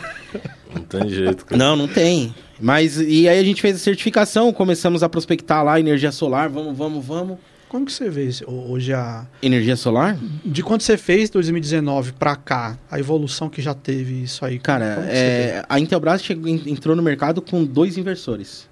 Não 0.75 0.81
tem 0.81 1.07
jeito, 1.09 1.45
cara. 1.45 1.57
Não, 1.57 1.75
não 1.75 1.87
tem. 1.87 2.33
Mas 2.59 2.99
e 2.99 3.27
aí 3.27 3.39
a 3.39 3.43
gente 3.43 3.61
fez 3.61 3.75
a 3.75 3.79
certificação, 3.79 4.51
começamos 4.53 5.03
a 5.03 5.09
prospectar 5.09 5.63
lá 5.63 5.79
energia 5.79 6.11
solar, 6.11 6.49
vamos, 6.49 6.77
vamos, 6.77 7.05
vamos. 7.05 7.37
Como 7.67 7.85
que 7.85 7.91
você 7.91 8.09
vê 8.09 8.29
hoje 8.47 8.93
a... 8.93 9.25
Energia 9.41 9.75
solar? 9.75 10.17
De 10.45 10.61
quando 10.63 10.81
você 10.81 10.97
fez 10.97 11.29
2019 11.29 12.13
pra 12.13 12.35
cá, 12.35 12.77
a 12.89 12.99
evolução 12.99 13.49
que 13.49 13.61
já 13.61 13.73
teve 13.73 14.23
isso 14.23 14.45
aí? 14.45 14.59
Cara, 14.59 15.05
é, 15.09 15.63
a 15.67 15.79
Intelbras 15.79 16.23
chegou- 16.23 16.47
en- 16.47 16.61
entrou 16.67 16.95
no 16.95 17.01
mercado 17.01 17.41
com 17.41 17.63
dois 17.65 17.97
inversores. 17.97 18.69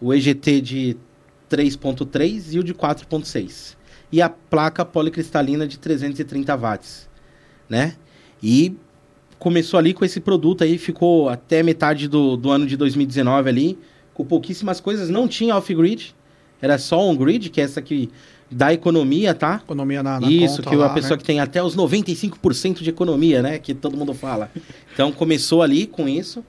O 0.00 0.12
EGT 0.12 0.60
de 0.60 0.96
3.3 1.48 2.52
e 2.54 2.58
o 2.58 2.64
de 2.64 2.74
4.6. 2.74 3.76
E 4.10 4.20
a 4.20 4.28
placa 4.28 4.84
policristalina 4.84 5.66
de 5.66 5.78
330 5.78 6.56
watts, 6.56 7.08
né? 7.68 7.94
E 8.42 8.76
começou 9.38 9.78
ali 9.78 9.94
com 9.94 10.04
esse 10.04 10.20
produto 10.20 10.64
aí, 10.64 10.78
ficou 10.78 11.28
até 11.28 11.62
metade 11.62 12.08
do, 12.08 12.36
do 12.36 12.50
ano 12.50 12.66
de 12.66 12.76
2019 12.76 13.48
ali, 13.48 13.78
com 14.14 14.24
pouquíssimas 14.24 14.80
coisas. 14.80 15.08
Não 15.10 15.26
tinha 15.28 15.54
off-grid, 15.56 16.14
era 16.60 16.78
só 16.78 17.00
on-grid, 17.00 17.50
que 17.50 17.60
é 17.60 17.64
essa 17.64 17.82
que 17.82 18.10
dá 18.50 18.72
economia, 18.72 19.34
tá? 19.34 19.60
Economia 19.64 20.02
na, 20.02 20.20
na 20.20 20.30
Isso, 20.30 20.62
que 20.62 20.74
lá, 20.74 20.86
a 20.86 20.90
pessoa 20.90 21.12
né? 21.12 21.18
que 21.18 21.24
tem 21.24 21.40
até 21.40 21.62
os 21.62 21.76
95% 21.76 22.82
de 22.82 22.90
economia, 22.90 23.42
né? 23.42 23.58
Que 23.58 23.74
todo 23.74 23.96
mundo 23.96 24.14
fala. 24.14 24.50
Então 24.92 25.10
começou 25.12 25.62
ali 25.62 25.86
com 25.86 26.08
isso. 26.08 26.44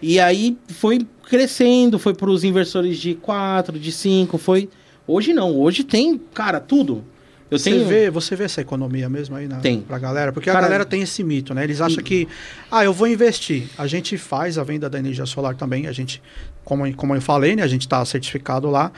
E 0.00 0.20
aí 0.20 0.56
foi 0.68 1.06
crescendo, 1.28 1.98
foi 1.98 2.14
para 2.14 2.28
os 2.28 2.44
inversores 2.44 2.98
de 2.98 3.14
4, 3.14 3.78
de 3.78 3.90
5, 3.90 4.36
foi. 4.38 4.68
Hoje 5.06 5.32
não, 5.32 5.56
hoje 5.56 5.84
tem, 5.84 6.18
cara, 6.32 6.60
tudo. 6.60 7.04
Eu 7.50 7.58
Você, 7.58 7.70
tenho. 7.70 7.86
vê, 7.86 8.10
você 8.10 8.34
vê 8.34 8.44
essa 8.44 8.60
economia 8.60 9.08
mesmo 9.08 9.36
aí 9.36 9.46
na, 9.46 9.58
Tem. 9.58 9.80
pra 9.80 9.98
galera? 9.98 10.32
Porque 10.32 10.50
Cara, 10.50 10.60
a 10.60 10.62
galera 10.62 10.84
tem 10.84 11.02
esse 11.02 11.22
mito, 11.22 11.54
né? 11.54 11.62
Eles 11.62 11.80
acham 11.80 12.02
que, 12.02 12.26
ah, 12.70 12.84
eu 12.84 12.92
vou 12.92 13.06
investir. 13.06 13.68
A 13.76 13.86
gente 13.86 14.16
faz 14.16 14.58
a 14.58 14.64
venda 14.64 14.88
da 14.88 14.98
energia 14.98 15.26
solar 15.26 15.54
também. 15.54 15.86
A 15.86 15.92
gente, 15.92 16.22
como, 16.64 16.92
como 16.94 17.14
eu 17.14 17.20
falei, 17.20 17.54
né? 17.54 17.62
A 17.62 17.68
gente 17.68 17.82
está 17.82 18.04
certificado 18.04 18.68
lá. 18.70 18.90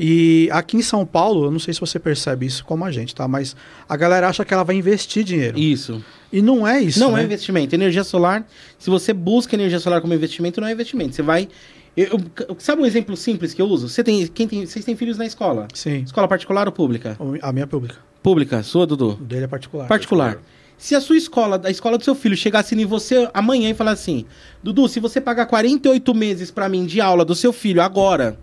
E 0.00 0.48
aqui 0.50 0.76
em 0.76 0.82
São 0.82 1.04
Paulo, 1.06 1.44
eu 1.44 1.50
não 1.50 1.58
sei 1.58 1.72
se 1.74 1.78
você 1.80 1.98
percebe 1.98 2.46
isso 2.46 2.64
como 2.64 2.84
a 2.84 2.90
gente, 2.90 3.14
tá? 3.14 3.28
Mas 3.28 3.54
a 3.88 3.96
galera 3.96 4.26
acha 4.28 4.44
que 4.44 4.52
ela 4.52 4.64
vai 4.64 4.74
investir 4.76 5.22
dinheiro. 5.22 5.58
E, 5.58 5.70
Isso. 5.72 6.02
não 6.32 6.66
é 6.66 6.80
isso, 6.80 6.98
não 6.98 7.12
né? 7.12 7.20
é 7.20 7.24
investimento. 7.24 7.74
Energia 7.74 8.02
solar, 8.02 8.44
se 8.78 8.88
você 8.90 9.12
busca 9.12 9.54
energia 9.54 9.78
solar 9.78 10.00
como 10.00 10.14
investimento, 10.14 10.60
não 10.60 10.68
é 10.68 10.72
investimento. 10.72 11.14
Você 11.14 11.22
vai. 11.22 11.48
eu- 11.94 12.18
eu- 12.48 12.56
sabe 12.58 12.80
um 12.80 12.86
exemplo 12.86 13.14
simples 13.16 13.52
que 13.52 13.60
eu 13.60 13.66
uso? 13.66 13.86
Você 13.88 14.02
tem, 14.02 14.26
quem 14.26 14.48
tem, 14.48 14.64
vocês 14.66 14.82
têm 14.84 14.96
filhos 14.96 15.18
na 15.18 15.26
escola? 15.26 15.68
Sim. 15.74 16.02
Escola 16.02 16.26
particular 16.26 16.66
ou 16.66 16.72
pública? 16.72 17.18
A 17.42 17.52
minha 17.52 17.66
pública. 17.66 17.96
Pública, 18.22 18.62
sua, 18.62 18.86
Dudu? 18.86 19.10
O 19.20 19.24
dele 19.24 19.44
é 19.44 19.46
particular. 19.46 19.88
Particular. 19.88 20.38
Se 20.78 20.94
a 20.94 21.00
sua 21.02 21.16
escola, 21.18 21.60
a 21.62 21.70
escola 21.70 21.98
do 21.98 22.02
seu 22.02 22.14
filho, 22.14 22.34
chegasse 22.36 22.74
em 22.74 22.84
você 22.86 23.28
amanhã 23.34 23.68
e 23.70 23.74
falar 23.74 23.90
assim: 23.92 24.24
Dudu, 24.62 24.88
se 24.88 24.98
você 25.00 25.20
pagar 25.20 25.44
48 25.46 26.14
meses 26.14 26.50
pra 26.50 26.66
mim 26.68 26.86
de 26.86 27.00
aula 27.00 27.24
do 27.26 27.34
seu 27.34 27.52
filho 27.52 27.82
agora, 27.82 28.38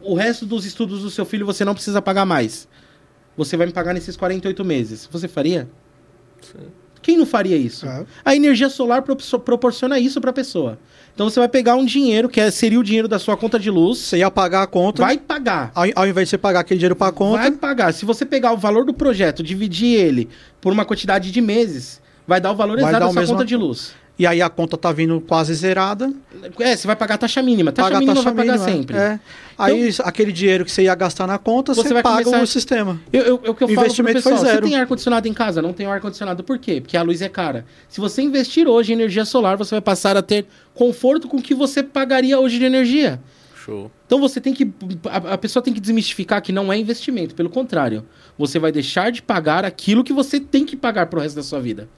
o 0.00 0.14
resto 0.14 0.44
dos 0.46 0.64
estudos 0.64 1.02
do 1.02 1.10
seu 1.10 1.24
filho 1.24 1.44
você 1.46 1.64
não 1.64 1.74
precisa 1.74 2.00
pagar 2.02 2.24
mais. 2.24 2.68
Você 3.36 3.56
vai 3.56 3.66
me 3.66 3.72
pagar 3.72 3.92
nesses 3.92 4.16
48 4.16 4.64
meses. 4.64 5.08
Você 5.12 5.28
faria? 5.28 5.68
Quem 7.02 7.16
não 7.16 7.26
faria 7.26 7.56
isso? 7.56 7.86
É. 7.86 8.04
A 8.24 8.34
energia 8.34 8.68
solar 8.68 9.02
pro- 9.02 9.16
proporciona 9.40 9.98
isso 9.98 10.20
pra 10.20 10.32
pessoa. 10.32 10.76
Então 11.14 11.30
você 11.30 11.38
vai 11.38 11.48
pegar 11.48 11.76
um 11.76 11.84
dinheiro, 11.84 12.28
que 12.28 12.40
é- 12.40 12.50
seria 12.50 12.80
o 12.80 12.82
dinheiro 12.82 13.06
da 13.06 13.18
sua 13.18 13.36
conta 13.36 13.58
de 13.58 13.70
luz, 13.70 13.98
Você 13.98 14.18
ia 14.18 14.30
pagar 14.30 14.62
a 14.62 14.66
conta. 14.66 15.02
vai 15.02 15.16
pagar. 15.16 15.70
Ao, 15.74 15.84
ao 15.94 16.06
invés 16.06 16.26
de 16.26 16.30
você 16.30 16.38
pagar 16.38 16.60
aquele 16.60 16.78
dinheiro 16.78 16.96
pra 16.96 17.12
conta, 17.12 17.42
Vai 17.42 17.52
pagar. 17.52 17.92
Se 17.92 18.04
você 18.04 18.24
pegar 18.26 18.52
o 18.52 18.56
valor 18.56 18.84
do 18.84 18.92
projeto, 18.92 19.42
dividir 19.42 19.94
ele 19.98 20.28
por 20.60 20.72
uma 20.72 20.84
quantidade 20.84 21.30
de 21.30 21.40
meses, 21.40 22.00
vai 22.26 22.40
dar 22.40 22.50
o 22.52 22.56
valor 22.56 22.74
Vai 22.80 22.90
exato 22.90 23.06
da 23.06 23.12
sua 23.12 23.20
mesmo- 23.20 23.34
conta 23.36 23.46
de 23.46 23.56
luz. 23.56 23.94
E 24.18 24.26
aí 24.26 24.40
a 24.40 24.48
conta 24.48 24.76
tá 24.78 24.90
vindo 24.92 25.20
quase 25.20 25.52
zerada. 25.54 26.12
É, 26.58 26.74
você 26.74 26.86
vai 26.86 26.96
pagar 26.96 27.16
a 27.16 27.18
taxa 27.18 27.42
mínima. 27.42 27.70
Taxa 27.72 27.88
paga 27.88 27.98
mínima 28.00 28.14
taxa 28.14 28.30
vai 28.34 28.46
pagar 28.46 28.58
mínima, 28.58 28.78
sempre. 28.78 28.96
É. 28.96 29.20
Aí 29.58 29.94
aquele 30.04 30.32
dinheiro 30.32 30.64
que 30.64 30.70
você 30.70 30.82
ia 30.84 30.94
gastar 30.94 31.26
na 31.26 31.38
conta, 31.38 31.74
Você 31.74 31.82
você, 31.88 31.94
vai 31.94 32.02
paga 32.02 32.24
começar- 32.24 32.42
o 32.42 32.46
sistema. 32.46 33.00
Eu, 33.12 33.22
eu, 33.22 33.40
eu, 33.44 33.54
que 33.54 33.64
eu 33.64 33.68
O 33.68 33.70
falo 33.70 33.74
pro 33.74 33.84
investimento 33.84 34.22
foi 34.22 34.32
pessoal, 34.32 34.38
você 34.46 34.52
zero. 34.54 34.66
tem 34.66 34.76
ar-condicionado 34.76 35.28
em 35.28 35.32
casa? 35.34 35.60
Não 35.62 35.72
tem 35.72 35.86
ar-condicionado. 35.86 36.42
Por 36.44 36.58
quê? 36.58 36.80
Porque 36.80 36.96
a 36.96 37.02
luz 37.02 37.20
é 37.22 37.28
cara. 37.28 37.64
Se 37.88 38.00
você 38.00 38.22
investir 38.22 38.66
hoje 38.68 38.92
em 38.92 38.94
energia 38.94 39.24
solar, 39.24 39.56
você 39.56 39.74
vai 39.74 39.80
passar 39.82 40.16
a 40.16 40.22
ter 40.22 40.46
conforto 40.74 41.28
com 41.28 41.36
o 41.38 41.42
que 41.42 41.54
você 41.54 41.82
pagaria 41.82 42.38
hoje 42.38 42.58
de 42.58 42.64
energia. 42.64 43.20
Show. 43.54 43.90
Então 44.06 44.20
você 44.20 44.40
tem 44.40 44.54
que. 44.54 44.70
A, 45.10 45.34
a 45.34 45.38
pessoa 45.38 45.62
tem 45.62 45.74
que 45.74 45.80
desmistificar 45.80 46.40
que 46.40 46.52
não 46.52 46.72
é 46.72 46.78
investimento. 46.78 47.34
Pelo 47.34 47.50
contrário, 47.50 48.04
você 48.38 48.58
vai 48.58 48.70
deixar 48.70 49.10
de 49.10 49.20
pagar 49.20 49.64
aquilo 49.64 50.04
que 50.04 50.12
você 50.12 50.38
tem 50.38 50.64
que 50.64 50.76
pagar 50.76 51.06
pro 51.06 51.20
resto 51.20 51.34
da 51.36 51.42
sua 51.42 51.60
vida. 51.60 51.88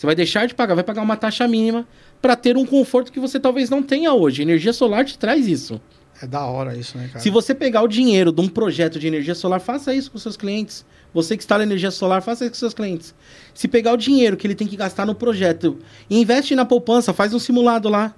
Você 0.00 0.06
vai 0.06 0.14
deixar 0.14 0.46
de 0.48 0.54
pagar, 0.54 0.74
vai 0.74 0.82
pagar 0.82 1.02
uma 1.02 1.14
taxa 1.14 1.46
mínima 1.46 1.86
para 2.22 2.34
ter 2.34 2.56
um 2.56 2.64
conforto 2.64 3.12
que 3.12 3.20
você 3.20 3.38
talvez 3.38 3.68
não 3.68 3.82
tenha 3.82 4.14
hoje. 4.14 4.40
Energia 4.40 4.72
solar 4.72 5.04
te 5.04 5.18
traz 5.18 5.46
isso. 5.46 5.78
É 6.22 6.26
da 6.26 6.42
hora 6.46 6.74
isso, 6.74 6.96
né, 6.96 7.06
cara? 7.08 7.20
Se 7.20 7.28
você 7.28 7.54
pegar 7.54 7.82
o 7.82 7.86
dinheiro 7.86 8.32
de 8.32 8.40
um 8.40 8.48
projeto 8.48 8.98
de 8.98 9.06
energia 9.06 9.34
solar, 9.34 9.60
faça 9.60 9.94
isso 9.94 10.10
com 10.10 10.16
seus 10.16 10.38
clientes. 10.38 10.86
Você 11.12 11.36
que 11.36 11.42
instala 11.42 11.64
energia 11.64 11.90
solar, 11.90 12.22
faça 12.22 12.44
isso 12.46 12.52
com 12.52 12.58
seus 12.58 12.72
clientes. 12.72 13.14
Se 13.52 13.68
pegar 13.68 13.92
o 13.92 13.96
dinheiro 13.98 14.38
que 14.38 14.46
ele 14.46 14.54
tem 14.54 14.66
que 14.66 14.74
gastar 14.74 15.04
no 15.04 15.14
projeto 15.14 15.76
e 16.08 16.18
investe 16.18 16.54
na 16.54 16.64
poupança, 16.64 17.12
faz 17.12 17.34
um 17.34 17.38
simulado 17.38 17.90
lá 17.90 18.14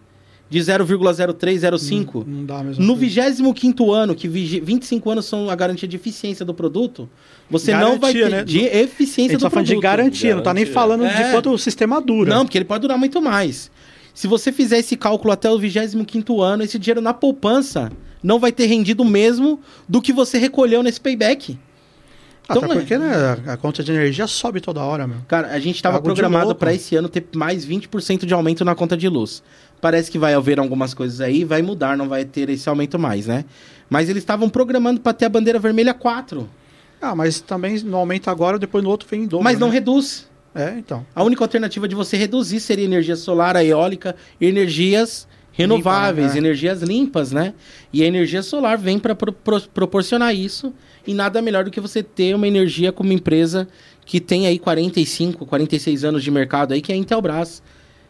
de 0.48 0.60
0,0305. 0.60 2.24
Não 2.26 2.44
dá 2.44 2.62
mesmo. 2.62 2.84
No 2.84 2.94
25 2.94 3.92
ano, 3.92 4.14
que 4.14 4.28
vigi- 4.28 4.60
25 4.60 5.10
anos 5.10 5.24
são 5.24 5.48
a 5.50 5.54
garantia 5.56 5.88
de 5.88 5.96
eficiência 5.96 6.44
do 6.44 6.52
produto, 6.54 7.08
você 7.52 7.72
não 7.72 7.98
vai 7.98 8.12
Garantia, 8.12 8.24
ter 8.24 8.30
né? 8.30 8.44
de 8.44 8.60
A 8.68 8.82
eficiência 8.82 9.38
do 9.38 9.42
tá 9.42 9.50
falando 9.50 9.66
produto. 9.66 9.80
de 9.80 9.82
garantia, 9.82 10.34
não 10.34 10.42
tá 10.42 10.52
nem 10.54 10.64
Garantia. 10.64 10.74
falando 10.82 11.02
de 11.08 11.22
É. 11.22 11.30
quanto 11.30 11.50
o 11.52 11.58
sistema 11.58 12.00
dura. 12.00 12.34
Não, 12.34 12.44
porque 12.44 12.58
ele 12.58 12.64
pode 12.64 12.80
durar 12.82 12.98
muito 12.98 13.20
mais. 13.22 13.70
Se 14.14 14.26
você 14.26 14.50
fizer 14.50 14.78
esse 14.78 14.96
cálculo 14.96 15.32
até 15.32 15.50
o 15.50 15.58
25 15.58 16.40
ano, 16.42 16.62
esse 16.64 16.78
dinheiro 16.78 17.00
na 17.00 17.14
poupança 17.14 17.92
não 18.22 18.38
vai 18.38 18.50
ter 18.52 18.66
rendido 18.66 19.02
o 19.02 19.06
mesmo 19.06 19.60
do 19.88 20.00
que 20.02 20.12
você 20.12 20.38
recolheu 20.38 20.82
nesse 20.82 21.00
payback. 21.00 21.58
Até 22.48 22.58
então, 22.58 22.72
é. 22.72 22.74
porque, 22.74 22.98
né, 22.98 23.12
a 23.46 23.56
conta 23.56 23.82
de 23.84 23.92
energia 23.92 24.26
sobe 24.26 24.60
toda 24.60 24.82
hora, 24.82 25.06
meu. 25.06 25.18
Cara, 25.28 25.48
a 25.48 25.58
gente 25.60 25.76
estava 25.76 25.98
de 25.98 26.02
programado 26.04 26.54
para 26.54 26.74
esse 26.74 26.96
ano 26.96 27.08
ter 27.08 27.24
mais 27.34 27.64
20% 27.64 28.26
de 28.26 28.34
aumento 28.34 28.64
na 28.64 28.74
conta 28.74 28.96
de 28.96 29.08
luz. 29.08 29.42
Parece 29.80 30.10
que 30.10 30.18
vai 30.18 30.34
haver 30.34 30.58
algumas 30.58 30.92
coisas 30.92 31.20
aí, 31.20 31.44
vai 31.44 31.62
mudar, 31.62 31.96
não 31.96 32.08
vai 32.08 32.24
ter 32.24 32.50
esse 32.50 32.68
aumento 32.68 32.98
mais, 32.98 33.26
né? 33.26 33.44
Mas 33.88 34.08
eles 34.08 34.22
estavam 34.22 34.48
programando 34.48 35.00
para 35.00 35.12
ter 35.12 35.24
a 35.26 35.28
bandeira 35.28 35.58
vermelha 35.58 35.94
4, 35.94 36.48
Ah, 37.02 37.16
mas 37.16 37.40
também 37.40 37.80
não 37.82 37.98
aumenta 37.98 38.30
agora, 38.30 38.60
depois 38.60 38.84
no 38.84 38.88
outro 38.88 39.08
vem 39.08 39.24
em 39.24 39.26
dobro. 39.26 39.42
mas 39.42 39.58
não 39.58 39.66
né? 39.66 39.74
reduz. 39.74 40.30
É, 40.54 40.74
então. 40.78 41.04
A 41.14 41.24
única 41.24 41.42
alternativa 41.42 41.88
de 41.88 41.96
você 41.96 42.16
reduzir 42.16 42.60
seria 42.60 42.84
energia 42.84 43.16
solar, 43.16 43.56
a 43.56 43.64
eólica, 43.64 44.14
energias 44.40 45.26
renováveis, 45.50 46.28
Limpa, 46.28 46.32
né? 46.34 46.38
energias 46.38 46.82
limpas, 46.82 47.32
né? 47.32 47.54
E 47.92 48.02
a 48.02 48.06
energia 48.06 48.42
solar 48.42 48.78
vem 48.78 48.98
para 48.98 49.14
proporcionar 49.14 50.34
isso. 50.34 50.72
E 51.06 51.12
nada 51.12 51.42
melhor 51.42 51.64
do 51.64 51.70
que 51.70 51.80
você 51.80 52.02
ter 52.02 52.34
uma 52.34 52.46
energia 52.46 52.92
como 52.92 53.12
empresa 53.12 53.66
que 54.06 54.20
tem 54.20 54.46
aí 54.46 54.58
45, 54.58 55.44
46 55.44 56.04
anos 56.04 56.22
de 56.22 56.30
mercado 56.30 56.72
aí, 56.72 56.80
que 56.80 56.92
é 56.92 56.94
a 56.94 56.98
Intelbras, 56.98 57.62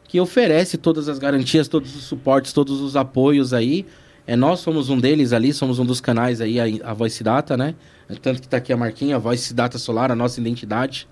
que 0.06 0.20
oferece 0.20 0.76
todas 0.76 1.08
as 1.08 1.18
garantias, 1.18 1.68
todos 1.68 1.96
os 1.96 2.04
suportes, 2.04 2.52
todos 2.52 2.80
os 2.80 2.96
apoios 2.96 3.54
aí. 3.54 3.86
É, 4.26 4.36
nós 4.36 4.60
somos 4.60 4.88
um 4.88 4.98
deles 4.98 5.32
ali, 5.32 5.52
somos 5.52 5.78
um 5.78 5.84
dos 5.84 6.00
canais 6.00 6.40
aí, 6.40 6.60
a, 6.60 6.90
a 6.90 6.94
Voice 6.94 7.24
Data, 7.24 7.56
né? 7.56 7.74
Tanto 8.20 8.40
que 8.40 8.48
tá 8.48 8.56
aqui 8.56 8.72
a 8.72 8.76
marquinha, 8.76 9.16
a 9.16 9.18
Voice 9.18 9.52
Data 9.52 9.78
Solar, 9.78 10.10
a 10.10 10.16
nossa 10.16 10.40
identidade, 10.40 11.08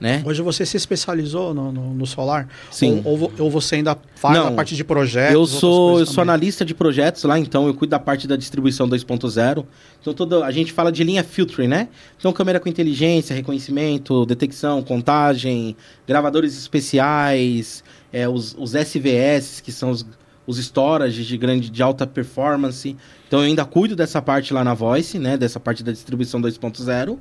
né? 0.00 0.22
Hoje 0.24 0.40
você 0.40 0.64
se 0.64 0.78
especializou 0.78 1.52
no, 1.52 1.70
no, 1.70 1.94
no 1.94 2.06
solar? 2.06 2.48
Sim. 2.70 3.02
Ou, 3.04 3.20
ou 3.20 3.32
ou 3.38 3.50
você 3.50 3.76
ainda 3.76 3.96
faz 4.14 4.34
Não. 4.34 4.46
a 4.48 4.50
parte 4.52 4.74
de 4.74 4.82
projetos? 4.82 5.34
Eu 5.34 5.46
sou, 5.46 5.98
eu 5.98 6.06
sou 6.06 6.16
também? 6.16 6.30
analista 6.30 6.64
de 6.64 6.74
projetos 6.74 7.22
lá, 7.24 7.38
então 7.38 7.66
eu 7.66 7.74
cuido 7.74 7.90
da 7.90 7.98
parte 7.98 8.26
da 8.26 8.34
distribuição 8.34 8.88
2.0. 8.88 9.66
Então 10.00 10.14
toda, 10.14 10.44
a 10.46 10.50
gente 10.50 10.72
fala 10.72 10.90
de 10.90 11.04
linha 11.04 11.22
filtering, 11.22 11.68
né? 11.68 11.88
Então 12.18 12.32
câmera 12.32 12.58
com 12.58 12.68
inteligência, 12.68 13.36
reconhecimento, 13.36 14.24
detecção, 14.24 14.82
contagem, 14.82 15.76
gravadores 16.08 16.56
especiais, 16.56 17.84
é, 18.10 18.26
os, 18.26 18.56
os 18.58 18.74
SVS, 18.74 19.60
que 19.60 19.70
são 19.70 19.90
os, 19.90 20.06
os 20.46 20.58
storage 20.58 21.24
de 21.24 21.36
grande 21.36 21.70
de 21.70 21.82
alta 21.82 22.06
performance. 22.06 22.96
Então 23.28 23.40
eu 23.40 23.46
ainda 23.46 23.64
cuido 23.64 23.94
dessa 23.94 24.20
parte 24.20 24.52
lá 24.52 24.64
na 24.64 24.74
Voice, 24.74 25.18
né? 25.18 25.36
Dessa 25.36 25.60
parte 25.60 25.82
da 25.84 25.92
distribuição 25.92 26.40
2.0. 26.40 27.18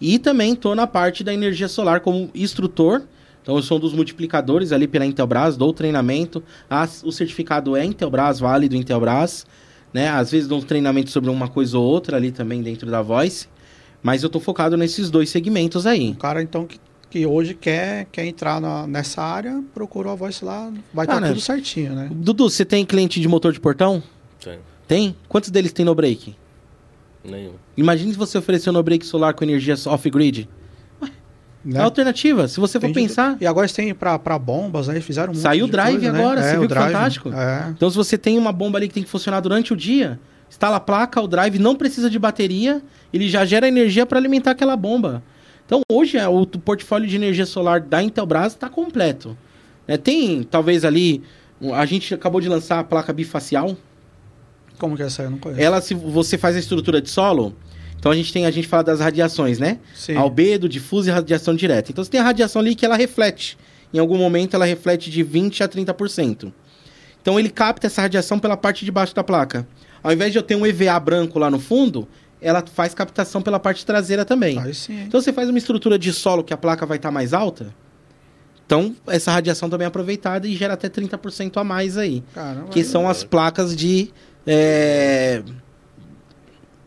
E 0.00 0.18
também 0.18 0.52
estou 0.52 0.74
na 0.74 0.86
parte 0.86 1.24
da 1.24 1.34
energia 1.34 1.66
solar 1.68 2.00
como 2.00 2.30
instrutor. 2.34 3.02
Então 3.42 3.56
eu 3.56 3.62
sou 3.62 3.78
um 3.78 3.80
dos 3.80 3.92
multiplicadores 3.92 4.72
ali 4.72 4.86
pela 4.86 5.06
Intelbras, 5.06 5.56
dou 5.56 5.72
treinamento. 5.72 6.42
As- 6.68 7.02
o 7.02 7.10
certificado 7.10 7.74
é 7.76 7.84
Intelbras, 7.84 8.38
válido 8.38 8.76
Intelbras. 8.76 9.46
Né? 9.92 10.08
Às 10.08 10.30
vezes 10.30 10.46
dou 10.46 10.58
um 10.58 10.62
treinamento 10.62 11.10
sobre 11.10 11.30
uma 11.30 11.48
coisa 11.48 11.78
ou 11.78 11.84
outra 11.84 12.16
ali 12.18 12.30
também 12.30 12.62
dentro 12.62 12.90
da 12.90 13.00
Voice. 13.02 13.48
Mas 14.02 14.22
eu 14.22 14.28
tô 14.28 14.38
focado 14.38 14.76
nesses 14.76 15.10
dois 15.10 15.30
segmentos 15.30 15.86
aí. 15.86 16.14
Cara, 16.14 16.40
então, 16.42 16.64
que, 16.66 16.78
que 17.10 17.24
hoje 17.26 17.54
quer, 17.54 18.06
quer 18.12 18.26
entrar 18.26 18.60
na- 18.60 18.86
nessa 18.86 19.22
área, 19.22 19.62
procura 19.74 20.12
a 20.12 20.14
voz 20.14 20.40
lá, 20.42 20.70
vai 20.92 21.04
estar 21.06 21.14
Cara, 21.20 21.28
tudo 21.28 21.40
certinho, 21.40 21.94
né? 21.94 22.08
Dudu, 22.12 22.50
você 22.50 22.64
tem 22.64 22.84
cliente 22.84 23.20
de 23.20 23.26
motor 23.28 23.52
de 23.52 23.60
portão? 23.60 24.02
Tem. 24.42 24.58
Tem? 24.86 25.16
Quantos 25.28 25.50
deles 25.50 25.72
tem 25.72 25.84
no 25.84 25.94
break? 25.94 26.36
Nenhum. 27.24 27.52
Imagine 27.76 28.12
se 28.12 28.18
você 28.18 28.38
oferecer 28.38 28.70
no 28.70 28.82
break 28.82 29.04
solar 29.06 29.34
com 29.34 29.44
energia 29.44 29.74
off-grid. 29.86 30.48
É 31.02 31.08
Né? 31.64 31.80
alternativa. 31.82 32.46
Se 32.46 32.60
você 32.60 32.78
for 32.78 32.86
Tem 32.86 32.92
de- 32.92 33.00
pensar. 33.00 33.36
E 33.40 33.46
agora 33.46 33.64
eles 33.66 33.72
têm 33.74 33.92
pra, 33.92 34.18
pra 34.18 34.38
bombas, 34.38 34.86
né? 34.86 34.94
Eles 34.94 35.04
fizeram 35.04 35.32
um 35.32 35.34
monte 35.34 35.42
Saiu 35.42 35.64
o 35.66 35.68
drive 35.68 35.96
coisa, 35.98 36.12
né? 36.12 36.18
agora, 36.18 36.42
você 36.42 36.48
o 36.48 36.52
viu 36.52 36.60
que 36.62 36.68
drive, 36.68 36.86
fantástico? 36.92 37.32
É. 37.34 37.68
Então, 37.76 37.90
se 37.90 37.96
você 37.96 38.16
tem 38.16 38.38
uma 38.38 38.52
bomba 38.52 38.78
ali 38.78 38.86
que 38.88 38.94
tem 38.94 39.02
que 39.02 39.08
funcionar 39.10 39.40
durante 39.40 39.72
o 39.72 39.76
dia, 39.76 40.18
instala 40.48 40.76
a 40.76 40.80
placa, 40.80 41.20
o 41.20 41.26
drive 41.26 41.58
não 41.58 41.74
precisa 41.74 42.08
de 42.08 42.18
bateria, 42.18 42.80
ele 43.12 43.28
já 43.28 43.44
gera 43.44 43.66
energia 43.66 44.06
para 44.06 44.18
alimentar 44.18 44.52
aquela 44.52 44.76
bomba. 44.76 45.22
Então, 45.68 45.82
hoje, 45.92 46.16
é, 46.16 46.26
o 46.26 46.46
portfólio 46.46 47.06
de 47.06 47.14
energia 47.14 47.44
solar 47.44 47.78
da 47.78 48.02
Intelbras 48.02 48.54
está 48.54 48.70
completo. 48.70 49.36
né? 49.86 49.98
tem, 49.98 50.42
talvez 50.42 50.82
ali, 50.82 51.22
a 51.74 51.84
gente 51.84 52.14
acabou 52.14 52.40
de 52.40 52.48
lançar 52.48 52.78
a 52.78 52.84
placa 52.84 53.12
bifacial. 53.12 53.76
Como 54.78 54.96
que 54.96 55.02
é 55.02 55.06
essa? 55.06 55.24
Eu 55.24 55.30
não 55.30 55.36
conheço. 55.36 55.60
Ela, 55.60 55.82
se 55.82 55.92
você 55.92 56.38
faz 56.38 56.56
a 56.56 56.58
estrutura 56.58 57.02
de 57.02 57.10
solo, 57.10 57.54
então 57.98 58.10
a 58.10 58.14
gente 58.14 58.32
tem, 58.32 58.46
a 58.46 58.50
gente 58.50 58.66
fala 58.66 58.82
das 58.82 58.98
radiações, 59.00 59.58
né? 59.58 59.78
Sim. 59.94 60.16
Albedo, 60.16 60.70
difuso 60.70 61.10
e 61.10 61.12
radiação 61.12 61.54
direta. 61.54 61.92
Então 61.92 62.02
você 62.02 62.10
tem 62.10 62.20
a 62.20 62.24
radiação 62.24 62.62
ali 62.62 62.74
que 62.74 62.86
ela 62.86 62.96
reflete. 62.96 63.58
Em 63.92 63.98
algum 63.98 64.16
momento 64.16 64.54
ela 64.54 64.64
reflete 64.64 65.10
de 65.10 65.22
20 65.22 65.62
a 65.62 65.68
30%. 65.68 66.50
Então 67.20 67.38
ele 67.38 67.50
capta 67.50 67.88
essa 67.88 68.00
radiação 68.00 68.38
pela 68.38 68.56
parte 68.56 68.86
de 68.86 68.90
baixo 68.90 69.14
da 69.14 69.22
placa. 69.22 69.68
Ao 70.02 70.10
invés 70.10 70.32
de 70.32 70.38
eu 70.38 70.42
ter 70.42 70.54
um 70.54 70.64
EVA 70.64 70.98
branco 70.98 71.38
lá 71.38 71.50
no 71.50 71.58
fundo, 71.58 72.08
ela 72.40 72.62
faz 72.72 72.94
captação 72.94 73.42
pela 73.42 73.58
parte 73.58 73.84
traseira 73.84 74.24
também. 74.24 74.56
Hein? 74.58 74.72
Então 75.06 75.20
você 75.20 75.32
faz 75.32 75.48
uma 75.48 75.58
estrutura 75.58 75.98
de 75.98 76.12
solo 76.12 76.44
que 76.44 76.52
a 76.54 76.56
placa 76.56 76.86
vai 76.86 76.96
estar 76.96 77.10
mais 77.10 77.32
alta. 77.34 77.74
Então 78.66 78.94
essa 79.06 79.32
radiação 79.32 79.68
também 79.70 79.84
é 79.84 79.88
aproveitada 79.88 80.46
e 80.46 80.54
gera 80.54 80.74
até 80.74 80.88
30% 80.88 81.56
a 81.56 81.64
mais 81.64 81.96
aí. 81.96 82.22
Caramba, 82.34 82.68
Que 82.68 82.84
são 82.84 83.08
as 83.08 83.24
placas 83.24 83.74
de. 83.76 84.10
é, 84.46 85.42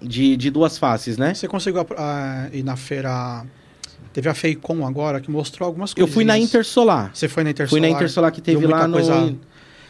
de, 0.02 0.36
de 0.36 0.50
duas 0.50 0.78
faces, 0.78 1.18
né? 1.18 1.34
Você 1.34 1.48
conseguiu 1.48 1.86
ah, 1.98 2.48
ir 2.52 2.64
na 2.64 2.76
feira. 2.76 3.46
Teve 4.14 4.28
a 4.28 4.34
Feicom 4.34 4.86
agora 4.86 5.22
que 5.22 5.32
mostrou 5.32 5.68
algumas 5.68 5.92
Eu 5.92 5.96
coisas. 5.98 6.14
fui 6.14 6.26
na 6.26 6.38
Intersolar. 6.38 7.12
Você 7.14 7.28
foi 7.30 7.44
na 7.44 7.52
Intersolar? 7.52 7.70
Fui 7.70 7.80
na 7.90 7.96
Intersolar 7.96 8.32
que 8.32 8.42
teve 8.42 8.66
lá 8.68 8.88
no. 8.88 8.94
coisa- 8.94 9.34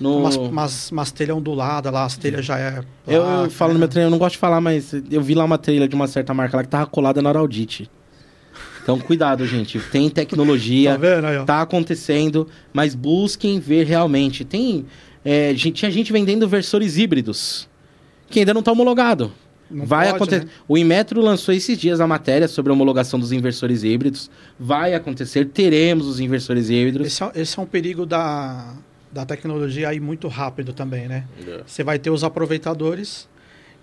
no... 0.02 0.20
Umas, 0.20 0.36
umas, 0.36 0.92
umas 0.92 1.12
telhas 1.12 1.38
onduladas 1.38 1.92
lá, 1.94 2.06
as 2.06 2.18
telhas 2.18 2.46
já 2.46 2.58
é. 2.60 2.80
Eu, 3.08 3.14
eu 3.16 3.24
placa, 3.24 3.50
falo 3.50 3.74
no 3.74 3.76
né? 3.76 3.80
meu 3.80 3.88
treino, 3.88 4.08
eu 4.08 4.12
não 4.12 4.18
gosto 4.18 4.34
de 4.34 4.40
falar, 4.40 4.60
mas 4.60 4.94
eu 5.10 5.22
vi 5.22 5.34
lá 5.34 5.44
uma 5.44 5.58
trilha 5.58 5.88
de 5.88 5.96
uma 5.96 6.08
certa 6.08 6.34
marca 6.34 6.58
lá 6.58 6.64
que 6.64 6.70
tava 6.70 6.86
colada 6.86 7.22
na 7.22 7.30
Araudite. 7.30 7.90
Então, 8.84 9.00
cuidado, 9.00 9.46
gente. 9.46 9.80
Tem 9.80 10.10
Tá 10.12 10.16
tecnologia, 10.16 10.98
vendo 10.98 11.28
aí, 11.28 11.38
ó? 11.38 11.46
tá 11.46 11.62
acontecendo, 11.62 12.48
mas 12.74 12.96
busquem 12.96 13.60
ver 13.60 13.86
realmente. 13.86 14.44
Tem. 14.44 14.86
é, 15.24 15.54
gente, 15.56 15.74
tinha 15.74 15.92
gente 15.92 16.12
vendendo 16.12 16.48
versores 16.48 16.98
híbridos 16.98 17.70
que 18.30 18.40
ainda 18.40 18.54
não 18.54 18.64
tá 18.64 18.72
homologado. 18.72 19.32
Não 19.70 19.86
vai 19.86 20.08
pode, 20.08 20.16
acontecer. 20.16 20.46
né? 20.46 20.52
O 20.68 20.78
Inmetro 20.78 21.22
lançou 21.22 21.54
esses 21.54 21.78
dias 21.78 22.02
a 22.02 22.08
matéria 22.08 22.48
sobre 22.48 22.72
a 22.72 22.74
homologação 22.74 23.20
dos 23.20 23.32
inversores 23.32 23.84
híbridos. 23.84 24.30
Vai 24.60 24.94
acontecer, 24.94 25.46
teremos 25.46 26.08
os 26.08 26.20
inversores 26.20 26.70
híbridos. 26.70 27.08
Esse 27.08 27.24
é, 27.24 27.32
esse 27.36 27.60
é 27.60 27.62
um 27.62 27.66
perigo 27.66 28.06
da, 28.06 28.74
da 29.12 29.26
tecnologia 29.26 29.90
aí 29.90 30.00
muito 30.00 30.28
rápido 30.28 30.74
também, 30.74 31.08
né? 31.08 31.26
É. 31.48 31.62
Você 31.66 31.84
vai 31.84 32.00
ter 32.00 32.10
os 32.10 32.24
aproveitadores, 32.24 33.28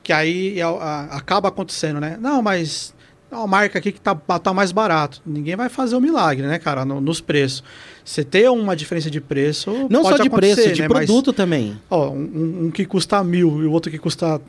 que 0.03 0.13
aí 0.13 0.59
é 0.59 0.67
o- 0.67 0.79
a- 0.79 1.05
acaba 1.11 1.49
acontecendo, 1.49 2.01
né? 2.01 2.17
Não, 2.21 2.41
mas 2.41 2.95
uma 3.31 3.47
marca 3.47 3.79
aqui 3.79 3.93
que 3.93 4.01
tá, 4.01 4.15
tá 4.15 4.55
mais 4.55 4.73
barato. 4.73 5.21
Ninguém 5.27 5.55
vai 5.55 5.69
fazer 5.69 5.95
o 5.97 6.01
milagre, 6.01 6.47
né, 6.47 6.59
cara, 6.59 6.85
no- 6.85 7.01
nos 7.01 7.21
preços. 7.21 7.63
Você 8.05 8.25
ter 8.25 8.49
uma 8.51 8.75
diferença 8.75 9.11
de 9.11 9.21
preço. 9.21 9.71
Não 9.91 10.03
pode 10.03 10.17
só 10.17 10.23
de 10.23 10.31
preço, 10.31 10.73
de 10.73 10.81
né? 10.81 10.89
Mas, 10.89 11.05
produto 11.07 11.33
também. 11.35 11.79
ó, 11.91 12.09
um, 12.11 12.65
um 12.67 12.71
que 12.71 12.87
custa 12.87 13.23
mil 13.23 13.63
e 13.63 13.67
o 13.67 13.71
outro 13.73 13.91
que 13.91 13.99
custa 13.99 14.41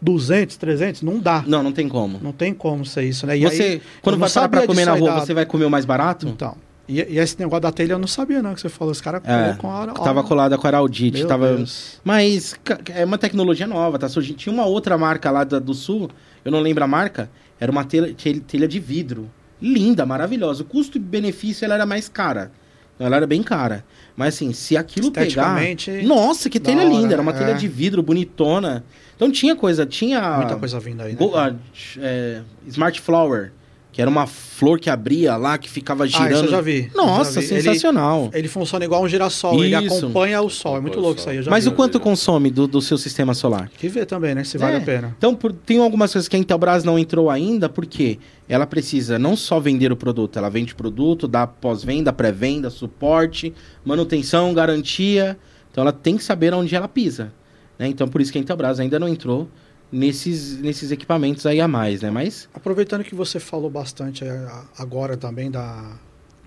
200, 0.00 0.56
300, 0.56 1.02
não 1.02 1.18
dá. 1.18 1.42
Não, 1.44 1.60
não 1.64 1.72
tem 1.72 1.88
como. 1.88 2.20
Não 2.22 2.30
tem 2.30 2.54
como 2.54 2.86
ser 2.86 3.02
isso, 3.02 3.26
né? 3.26 3.36
E 3.36 3.42
você, 3.42 3.62
aí, 3.62 3.82
quando 4.00 4.14
eu 4.14 4.20
vai 4.20 4.28
sabia 4.28 4.64
comer 4.64 4.84
na 4.84 4.92
rua, 4.94 5.10
da- 5.14 5.20
você 5.26 5.34
vai 5.34 5.44
comer 5.44 5.64
o 5.64 5.70
mais 5.70 5.84
barato? 5.84 6.28
Então. 6.28 6.54
E, 6.88 7.00
e 7.00 7.18
esse 7.18 7.38
negócio 7.38 7.60
da 7.60 7.70
telha 7.70 7.92
eu 7.92 7.98
não 7.98 8.06
sabia, 8.08 8.40
não, 8.42 8.54
que 8.54 8.60
você 8.62 8.68
falou. 8.68 8.90
Os 8.90 9.00
caras 9.00 9.20
É, 9.24 9.52
colocam 9.54 9.70
a 9.70 9.74
hora. 9.80 9.92
tava 9.92 10.24
colada 10.24 10.56
com 10.56 10.66
a 10.66 10.70
Araldite, 10.70 11.26
tava... 11.26 11.54
Deus. 11.54 12.00
Mas 12.02 12.58
é 12.94 13.04
uma 13.04 13.18
tecnologia 13.18 13.66
nova, 13.66 13.98
tá 13.98 14.08
surgindo. 14.08 14.36
Tinha 14.36 14.52
uma 14.52 14.64
outra 14.64 14.96
marca 14.96 15.30
lá 15.30 15.44
do 15.44 15.74
sul, 15.74 16.10
eu 16.44 16.50
não 16.50 16.60
lembro 16.60 16.82
a 16.82 16.86
marca, 16.86 17.30
era 17.60 17.70
uma 17.70 17.84
telha, 17.84 18.14
tel- 18.14 18.40
telha 18.40 18.66
de 18.66 18.80
vidro. 18.80 19.30
Linda, 19.60 20.06
maravilhosa. 20.06 20.62
O 20.62 20.64
custo 20.64 20.96
e 20.96 21.00
benefício 21.00 21.64
ela 21.64 21.74
era 21.74 21.84
mais 21.84 22.08
cara. 22.08 22.50
Então, 22.94 23.06
Ela 23.06 23.16
era 23.16 23.26
bem 23.26 23.42
cara. 23.42 23.84
Mas 24.16 24.34
assim, 24.34 24.52
se 24.52 24.76
aquilo 24.76 25.12
pegar... 25.12 25.56
Nossa, 26.04 26.48
que 26.48 26.58
telha 26.58 26.82
hora, 26.82 26.88
linda. 26.88 27.12
Era 27.14 27.22
uma 27.22 27.32
é. 27.32 27.34
telha 27.38 27.54
de 27.54 27.68
vidro, 27.68 28.02
bonitona. 28.02 28.84
Então 29.14 29.30
tinha 29.30 29.54
coisa, 29.54 29.84
tinha... 29.84 30.36
muita 30.38 30.56
coisa 30.56 30.80
vindo 30.80 31.02
aí, 31.02 31.12
né? 31.12 31.18
Go- 31.18 31.36
ah, 31.36 31.54
é, 31.98 32.40
Smart 32.66 33.00
Flower, 33.00 33.52
que 33.98 34.02
era 34.02 34.08
uma 34.08 34.28
flor 34.28 34.78
que 34.78 34.88
abria 34.88 35.36
lá, 35.36 35.58
que 35.58 35.68
ficava 35.68 36.04
Ah, 36.04 36.06
girando. 36.06 36.32
isso 36.34 36.44
eu 36.44 36.50
já 36.52 36.60
vi. 36.60 36.88
Nossa, 36.94 37.32
Já 37.32 37.48
vi. 37.48 37.54
Ele- 37.54 37.62
sensacional. 37.64 38.30
Ele, 38.32 38.46
funciona 38.46 38.84
igual 38.84 39.02
um 39.02 39.08
girassol, 39.08 39.64
ele 39.64 39.74
Isso. 39.86 40.06
acompanha 40.06 40.40
o 40.40 40.48
sol. 40.48 40.76
É 40.76 40.80
muito 40.80 41.00
louco 41.00 41.14
sol. 41.20 41.22
isso 41.22 41.30
aí. 41.30 41.36
Eu 41.38 41.42
já 41.42 41.50
Mas 41.50 41.64
vi. 41.64 41.70
o 41.70 41.72
quanto 41.72 41.98
consome 41.98 42.48
do, 42.48 42.68
do 42.68 42.80
seu 42.80 42.96
sistema 42.96 43.34
solar? 43.34 43.68
Que 43.76 43.88
ver 43.88 44.06
também, 44.06 44.36
né? 44.36 44.44
Se 44.44 44.56
vale 44.56 44.76
É. 44.76 44.78
a 44.78 44.80
pena. 44.82 45.16
Então, 45.18 45.34
por- 45.34 45.52
tem 45.52 45.80
algumas 45.80 46.12
coisas 46.12 46.28
que 46.28 46.36
a 46.36 46.38
Intelbras 46.38 46.84
não 46.84 46.96
entrou 46.96 47.28
ainda, 47.28 47.68
porque 47.68 48.20
ela 48.48 48.68
precisa 48.68 49.18
não 49.18 49.34
só 49.34 49.58
vender 49.58 49.90
o 49.90 49.96
produto, 49.96 50.38
ela 50.38 50.48
vende 50.48 50.76
produto, 50.76 51.26
dá 51.26 51.44
pós-venda, 51.44 52.12
pré-venda, 52.12 52.70
suporte, 52.70 53.52
manutenção, 53.84 54.54
garantia. 54.54 55.36
Então, 55.72 55.82
ela 55.82 55.92
tem 55.92 56.16
que 56.16 56.22
saber 56.22 56.54
onde 56.54 56.72
ela 56.72 56.86
pisa. 56.86 57.32
né? 57.76 57.88
Então, 57.88 58.06
por 58.06 58.20
isso 58.20 58.30
que 58.30 58.38
a 58.38 58.40
Intelbras 58.40 58.78
ainda 58.78 58.96
não 58.98 59.08
entrou 59.08 59.48
nesses, 59.90 60.58
nesses 60.58 60.90
equipamentos 60.90 61.46
aí 61.46 61.60
a 61.60 61.68
mais, 61.68 62.02
né? 62.02 62.10
Mas, 62.10 62.48
Aproveitando 62.52 63.04
que 63.04 63.14
você 63.14 63.40
falou 63.40 63.70
bastante 63.70 64.24
eh, 64.24 64.48
agora 64.76 65.16
também 65.16 65.50
da, 65.50 65.92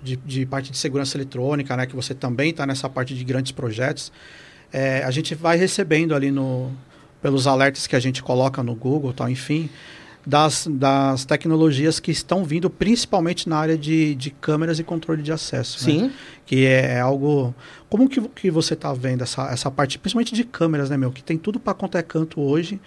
de, 0.02 0.16
de 0.16 0.46
parte 0.46 0.72
de 0.72 0.78
segurança 0.78 1.18
eletrônica, 1.18 1.76
né? 1.76 1.86
Que 1.86 1.96
você 1.96 2.14
também 2.14 2.52
está 2.52 2.66
nessa 2.66 2.90
parte 2.90 3.16
de 3.16 3.24
grandes 3.24 3.52
projetos. 3.52 4.12
eh, 4.74 5.04
a 5.04 5.12
gente 5.12 5.36
vai 5.36 5.58
recebendo 5.58 6.14
ali 6.14 6.32
no, 6.32 6.72
pelos 7.22 7.48
alertas 7.48 7.88
que 7.88 7.96
a 7.96 8.00
gente 8.00 8.24
coloca 8.24 8.64
no 8.64 8.76
Google, 8.76 9.14
tal, 9.14 9.30
enfim, 9.30 9.70
das, 10.26 10.68
das 10.70 11.26
tecnologias 11.26 12.00
que 12.00 12.12
estão 12.12 12.44
vindo 12.44 12.70
principalmente 12.70 13.50
na 13.50 13.58
área 13.58 13.78
de, 13.78 14.16
de 14.16 14.30
câmeras 14.30 14.80
e 14.80 14.84
controle 14.84 15.22
de 15.22 15.32
acesso. 15.32 15.86
né? 15.88 15.92
sim, 15.92 16.12
que 16.46 16.66
é 16.66 17.00
algo 17.00 17.54
como 17.90 18.08
que, 18.08 18.22
que 18.22 18.52
você 18.52 18.74
está 18.74 18.94
vendo 18.94 19.24
essa, 19.24 19.50
essa 19.52 19.72
parte 19.72 19.98
principalmente 19.98 20.36
de 20.36 20.44
câmeras 20.44 20.90
né 20.90 20.98
meu 20.98 21.12
que 21.12 21.24
tem 21.24 21.38
tudo 21.38 21.60
para 21.60 21.74
quanto 21.74 21.98
é 21.98 22.04
canto 22.04 22.40
hoje 22.42 22.80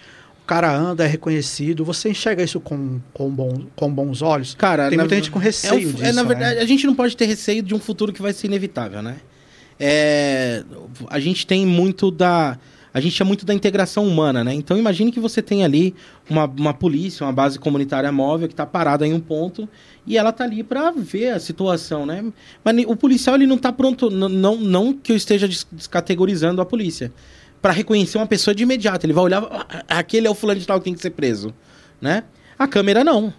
cara 0.45 0.71
anda 0.75 1.03
é 1.03 1.07
reconhecido 1.07 1.83
você 1.83 2.09
enxerga 2.09 2.43
isso 2.43 2.59
com, 2.59 2.99
com, 3.13 3.29
bom, 3.29 3.63
com 3.75 3.91
bons 3.93 4.21
olhos 4.21 4.53
cara... 4.55 4.89
tem 4.89 4.97
muita 4.97 5.15
gente 5.15 5.31
com 5.31 5.39
É, 5.39 5.43
receio 5.43 5.89
um- 5.89 5.91
disso 5.93 6.03
é, 6.05 6.11
na 6.13 6.23
né? 6.23 6.27
verdade, 6.29 6.59
a 6.59 6.65
gente 6.65 6.85
não 6.85 6.93
pode 6.95 7.17
ter 7.17 7.25
receio 7.25 7.61
de 7.63 7.73
um 7.73 7.79
futuro 7.79 8.13
que 8.13 8.21
vai 8.21 8.31
ser 8.33 8.47
inevitável, 8.47 9.01
né? 9.01 9.17
É, 9.79 10.63
a 11.09 11.19
gente 11.19 11.45
tem 11.45 11.65
muito 11.65 12.09
da. 12.11 12.57
A 12.93 13.01
gente 13.01 13.21
é 13.21 13.25
muito 13.25 13.45
da 13.45 13.53
integração 13.53 14.07
humana, 14.07 14.41
né? 14.41 14.53
Então 14.53 14.77
imagine 14.77 15.11
que 15.11 15.19
você 15.19 15.41
tem 15.41 15.65
ali 15.65 15.93
uma, 16.29 16.45
uma 16.45 16.73
polícia, 16.73 17.25
uma 17.25 17.33
base 17.33 17.59
comunitária 17.59 18.09
móvel 18.09 18.47
que 18.47 18.53
está 18.53 18.65
parada 18.65 19.05
em 19.05 19.13
um 19.13 19.19
ponto 19.19 19.67
e 20.07 20.17
ela 20.17 20.31
tá 20.31 20.45
ali 20.45 20.63
para 20.63 20.91
ver 20.91 21.31
a 21.31 21.39
situação, 21.41 22.05
né? 22.05 22.23
Mas 22.63 22.85
o 22.87 22.95
policial 22.95 23.35
ele 23.35 23.45
não 23.45 23.57
tá 23.57 23.73
pronto, 23.73 24.09
n- 24.09 24.29
não, 24.29 24.55
não 24.55 24.93
que 24.93 25.11
eu 25.11 25.15
esteja 25.17 25.45
des- 25.45 25.67
descategorizando 25.73 26.61
a 26.61 26.65
polícia, 26.65 27.11
para 27.65 27.73
reconhecer 27.73 28.19
uma 28.19 28.27
pessoa 28.27 28.53
de 28.53 28.61
imediato. 28.61 29.07
Ele 29.07 29.13
vai 29.13 29.23
olhar, 29.23 29.41
"Ah, 29.49 29.97
aquele 29.97 30.27
é 30.27 30.29
o 30.29 30.35
fulano 30.35 30.59
de 30.59 30.67
tal 30.67 30.77
que 30.77 30.83
tem 30.83 30.93
que 30.93 31.01
ser 31.01 31.09
preso, 31.09 31.51
né? 31.99 32.23
A 32.59 32.67
câmera 32.67 33.03
não. 33.03 33.33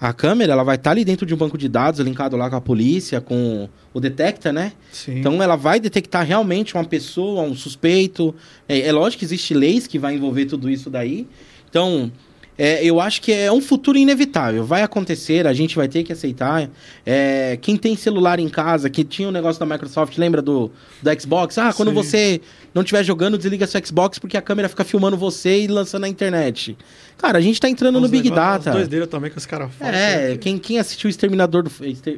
A 0.00 0.12
câmera 0.12 0.52
ela 0.52 0.62
vai 0.62 0.76
estar 0.76 0.92
ali 0.92 1.04
dentro 1.04 1.26
de 1.26 1.34
um 1.34 1.36
banco 1.36 1.58
de 1.58 1.68
dados 1.68 1.98
linkado 1.98 2.36
lá 2.36 2.48
com 2.48 2.54
a 2.54 2.60
polícia, 2.60 3.20
com 3.20 3.68
o 3.92 3.98
detecta, 3.98 4.52
né? 4.52 4.72
Sim. 4.92 5.18
Então 5.18 5.42
ela 5.42 5.56
vai 5.56 5.80
detectar 5.80 6.24
realmente 6.24 6.74
uma 6.76 6.84
pessoa, 6.84 7.42
um 7.42 7.56
suspeito. 7.56 8.32
É, 8.68 8.82
é 8.82 8.92
lógico 8.92 9.18
que 9.18 9.24
existem 9.24 9.56
leis 9.56 9.88
que 9.88 9.98
vai 9.98 10.14
envolver 10.14 10.46
tudo 10.46 10.70
isso 10.70 10.88
daí. 10.88 11.26
Então, 11.68 12.12
é, 12.58 12.84
eu 12.84 13.00
acho 13.00 13.20
que 13.20 13.32
é 13.32 13.50
um 13.52 13.60
futuro 13.60 13.98
inevitável. 13.98 14.64
Vai 14.64 14.82
acontecer, 14.82 15.46
a 15.46 15.52
gente 15.52 15.76
vai 15.76 15.88
ter 15.88 16.02
que 16.04 16.12
aceitar. 16.12 16.68
É, 17.04 17.58
quem 17.60 17.76
tem 17.76 17.96
celular 17.96 18.38
em 18.38 18.48
casa, 18.48 18.88
que 18.88 19.04
tinha 19.04 19.28
um 19.28 19.32
negócio 19.32 19.60
da 19.60 19.66
Microsoft, 19.66 20.16
lembra 20.16 20.40
do, 20.40 20.70
do 21.02 21.20
Xbox? 21.20 21.58
Ah, 21.58 21.72
quando 21.72 21.88
Sim. 21.90 21.94
você 21.94 22.40
não 22.74 22.82
estiver 22.82 23.04
jogando, 23.04 23.36
desliga 23.36 23.66
seu 23.66 23.80
Xbox 23.84 24.18
porque 24.18 24.36
a 24.36 24.42
câmera 24.42 24.68
fica 24.68 24.84
filmando 24.84 25.16
você 25.16 25.60
e 25.62 25.66
lançando 25.66 26.02
na 26.02 26.08
internet. 26.08 26.76
Cara, 27.18 27.38
a 27.38 27.40
gente 27.40 27.60
tá 27.60 27.68
entrando 27.68 28.00
no 28.00 28.08
Big 28.08 28.30
Data. 28.30 28.70
Os 28.70 28.76
dois 28.76 28.88
dele 28.88 29.06
também 29.06 29.30
que 29.30 29.38
os 29.38 29.46
caras 29.46 29.70
falam 29.78 29.94
É, 29.94 30.32
que- 30.32 30.38
quem, 30.38 30.58
quem 30.58 30.78
assistiu 30.78 31.08
o 31.08 31.10
Exterminador 31.10 31.62
do 31.62 31.70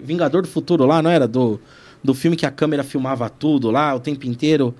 Vingador 0.02 0.42
do 0.42 0.48
Futuro 0.48 0.84
lá, 0.86 1.00
não 1.02 1.10
era? 1.10 1.26
Do, 1.28 1.60
do 2.02 2.14
filme 2.14 2.36
que 2.36 2.46
a 2.46 2.50
câmera 2.50 2.82
filmava 2.84 3.28
tudo 3.28 3.70
lá 3.70 3.94
o 3.94 4.00
tempo 4.00 4.26
inteiro. 4.26 4.74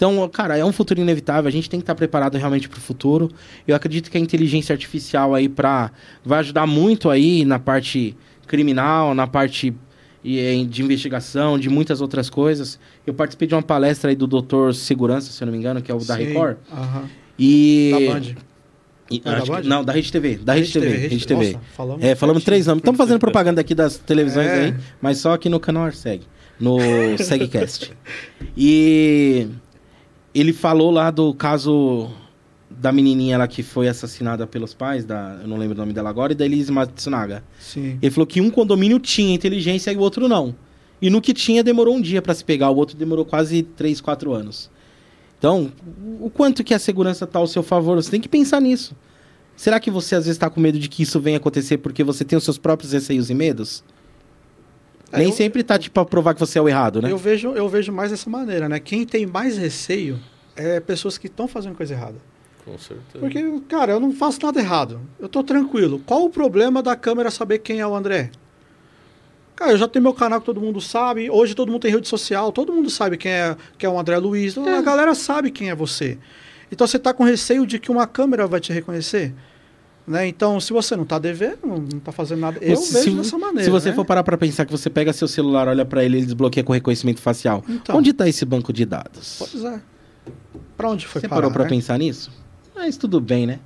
Então, 0.00 0.26
cara, 0.30 0.56
é 0.56 0.64
um 0.64 0.72
futuro 0.72 0.98
inevitável. 0.98 1.46
A 1.46 1.52
gente 1.52 1.68
tem 1.68 1.78
que 1.78 1.82
estar 1.82 1.94
preparado 1.94 2.38
realmente 2.38 2.70
para 2.70 2.78
o 2.78 2.80
futuro. 2.80 3.30
Eu 3.68 3.76
acredito 3.76 4.10
que 4.10 4.16
a 4.16 4.20
inteligência 4.20 4.72
artificial 4.72 5.34
aí 5.34 5.46
pra, 5.46 5.90
vai 6.24 6.38
ajudar 6.38 6.66
muito 6.66 7.10
aí 7.10 7.44
na 7.44 7.58
parte 7.58 8.16
criminal, 8.46 9.14
na 9.14 9.26
parte 9.26 9.74
e, 10.24 10.64
de 10.64 10.82
investigação, 10.82 11.58
de 11.58 11.68
muitas 11.68 12.00
outras 12.00 12.30
coisas. 12.30 12.80
Eu 13.06 13.12
participei 13.12 13.46
de 13.46 13.54
uma 13.54 13.60
palestra 13.60 14.08
aí 14.08 14.16
do 14.16 14.26
Doutor 14.26 14.74
Segurança, 14.74 15.30
se 15.32 15.42
eu 15.42 15.44
não 15.46 15.52
me 15.52 15.58
engano, 15.58 15.82
que 15.82 15.92
é 15.92 15.94
o 15.94 15.98
da 15.98 16.16
Sim, 16.16 16.24
Record. 16.24 16.56
aham. 16.72 17.04
E... 17.38 17.90
Da 17.92 18.14
Band. 18.14 18.22
E- 19.10 19.22
Não 19.22 19.32
é 19.32 19.36
da 19.44 19.60
que- 19.60 19.68
não, 19.68 19.84
da 19.84 19.92
Rede 19.92 20.10
TV. 20.12 20.38
Da 20.38 20.54
Rede, 20.54 20.72
TV. 20.72 20.88
Rede 21.08 21.26
TV. 21.26 21.44
Nossa, 21.52 21.60
falamos 21.76 22.02
É, 22.04 22.14
falamos 22.14 22.42
três 22.42 22.66
nomes. 22.66 22.80
Estamos 22.80 22.96
fazendo 22.96 23.18
propaganda 23.20 23.60
aqui 23.60 23.74
das 23.74 23.98
televisões 23.98 24.46
É. 24.48 24.64
aí, 24.64 24.74
mas 25.02 25.18
só 25.18 25.34
aqui 25.34 25.50
no 25.50 25.60
canal 25.60 25.82
Arseg, 25.84 26.22
no 26.58 26.78
Segcast. 27.18 27.92
E 28.56 29.46
ele 30.34 30.52
falou 30.52 30.90
lá 30.90 31.10
do 31.10 31.34
caso 31.34 32.10
da 32.70 32.92
menininha 32.92 33.36
lá 33.36 33.48
que 33.48 33.62
foi 33.62 33.88
assassinada 33.88 34.46
pelos 34.46 34.72
pais, 34.72 35.04
da, 35.04 35.38
eu 35.42 35.48
não 35.48 35.56
lembro 35.56 35.74
o 35.76 35.80
nome 35.80 35.92
dela 35.92 36.08
agora, 36.08 36.32
e 36.32 36.36
da 36.36 36.44
Elise 36.44 36.70
Matsunaga. 36.70 37.42
Sim. 37.58 37.98
Ele 38.00 38.10
falou 38.10 38.26
que 38.26 38.40
um 38.40 38.50
condomínio 38.50 38.98
tinha 39.00 39.34
inteligência 39.34 39.90
e 39.90 39.96
o 39.96 40.00
outro 40.00 40.28
não. 40.28 40.54
E 41.02 41.10
no 41.10 41.20
que 41.20 41.34
tinha 41.34 41.64
demorou 41.64 41.96
um 41.96 42.00
dia 42.00 42.22
para 42.22 42.34
se 42.34 42.44
pegar, 42.44 42.70
o 42.70 42.76
outro 42.76 42.96
demorou 42.96 43.24
quase 43.24 43.62
três, 43.62 44.00
quatro 44.00 44.32
anos. 44.32 44.70
Então, 45.38 45.72
o 46.20 46.28
quanto 46.28 46.62
que 46.62 46.74
a 46.74 46.78
segurança 46.78 47.24
está 47.24 47.38
ao 47.38 47.46
seu 47.46 47.62
favor, 47.62 47.96
você 47.96 48.10
tem 48.10 48.20
que 48.20 48.28
pensar 48.28 48.60
nisso. 48.60 48.94
Será 49.56 49.80
que 49.80 49.90
você 49.90 50.14
às 50.14 50.24
vezes 50.24 50.36
está 50.36 50.48
com 50.48 50.60
medo 50.60 50.78
de 50.78 50.88
que 50.88 51.02
isso 51.02 51.18
venha 51.18 51.38
acontecer 51.38 51.78
porque 51.78 52.04
você 52.04 52.24
tem 52.24 52.36
os 52.36 52.44
seus 52.44 52.58
próprios 52.58 52.92
receios 52.92 53.30
e 53.30 53.34
medos? 53.34 53.82
É, 55.12 55.18
Nem 55.18 55.28
eu- 55.28 55.32
sempre 55.32 55.62
tá 55.62 55.78
tipo 55.78 55.94
pra 55.94 56.04
provar 56.04 56.34
que 56.34 56.40
você 56.40 56.58
é 56.58 56.62
o 56.62 56.68
errado, 56.68 57.02
né? 57.02 57.10
Eu 57.10 57.16
vejo, 57.18 57.52
eu 57.52 57.68
vejo 57.68 57.92
mais 57.92 58.10
dessa 58.10 58.28
maneira, 58.30 58.68
né? 58.68 58.78
Quem 58.78 59.04
tem 59.04 59.26
mais 59.26 59.56
receio 59.58 60.18
é 60.56 60.78
pessoas 60.80 61.18
que 61.18 61.26
estão 61.26 61.48
fazendo 61.48 61.74
coisa 61.74 61.94
errada. 61.94 62.16
Com 62.64 62.78
certeza. 62.78 63.18
Porque, 63.18 63.60
cara, 63.68 63.92
eu 63.92 64.00
não 64.00 64.12
faço 64.12 64.38
nada 64.42 64.60
errado. 64.60 65.00
Eu 65.18 65.28
tô 65.28 65.42
tranquilo. 65.42 66.00
Qual 66.06 66.24
o 66.24 66.30
problema 66.30 66.82
da 66.82 66.94
câmera 66.94 67.30
saber 67.30 67.58
quem 67.58 67.80
é 67.80 67.86
o 67.86 67.94
André? 67.94 68.30
Cara, 69.56 69.72
eu 69.72 69.78
já 69.78 69.88
tenho 69.88 70.02
meu 70.02 70.14
canal 70.14 70.40
que 70.40 70.46
todo 70.46 70.60
mundo 70.60 70.80
sabe. 70.80 71.28
Hoje 71.30 71.54
todo 71.54 71.70
mundo 71.70 71.82
tem 71.82 71.90
rede 71.90 72.06
social, 72.08 72.52
todo 72.52 72.72
mundo 72.72 72.88
sabe 72.88 73.16
quem 73.16 73.32
é, 73.32 73.56
quem 73.76 73.88
é 73.88 73.92
o 73.92 73.98
André 73.98 74.16
Luiz. 74.18 74.56
Então, 74.56 74.78
A 74.78 74.80
galera 74.82 75.14
sabe 75.14 75.50
quem 75.50 75.70
é 75.70 75.74
você. 75.74 76.18
Então 76.72 76.86
você 76.86 76.98
tá 76.98 77.12
com 77.12 77.24
receio 77.24 77.66
de 77.66 77.78
que 77.78 77.90
uma 77.90 78.06
câmera 78.06 78.46
vai 78.46 78.60
te 78.60 78.72
reconhecer? 78.72 79.34
Né? 80.06 80.26
Então, 80.26 80.58
se 80.60 80.72
você 80.72 80.96
não 80.96 81.04
tá 81.04 81.18
devendo, 81.18 81.58
não 81.66 82.00
tá 82.00 82.10
fazendo 82.10 82.40
nada. 82.40 82.58
Eu 82.60 82.76
Se- 82.76 82.94
vejo 83.04 83.16
dessa 83.18 83.38
maneira. 83.38 83.64
Se 83.64 83.70
você 83.70 83.90
né? 83.90 83.94
for 83.94 84.04
parar 84.04 84.24
pra 84.24 84.36
pensar 84.36 84.64
que 84.64 84.72
você 84.72 84.90
pega 84.90 85.12
seu 85.12 85.28
celular, 85.28 85.68
olha 85.68 85.84
pra 85.84 86.02
ele, 86.04 86.16
ele 86.18 86.24
desbloqueia 86.26 86.64
com 86.64 86.72
reconhecimento 86.72 87.20
facial. 87.20 87.62
Então. 87.68 87.96
Onde 87.96 88.12
tá 88.12 88.28
esse 88.28 88.44
banco 88.44 88.72
de 88.72 88.84
dados? 88.84 89.36
Pois 89.38 89.64
é. 89.64 89.80
Pra 90.76 90.90
onde 90.90 91.06
foi 91.06 91.20
Você 91.20 91.28
parar, 91.28 91.42
parou 91.42 91.52
pra 91.52 91.64
né? 91.64 91.70
pensar 91.70 91.98
nisso? 91.98 92.32
Mas 92.74 92.96
tudo 92.96 93.20
bem, 93.20 93.46
né? 93.46 93.60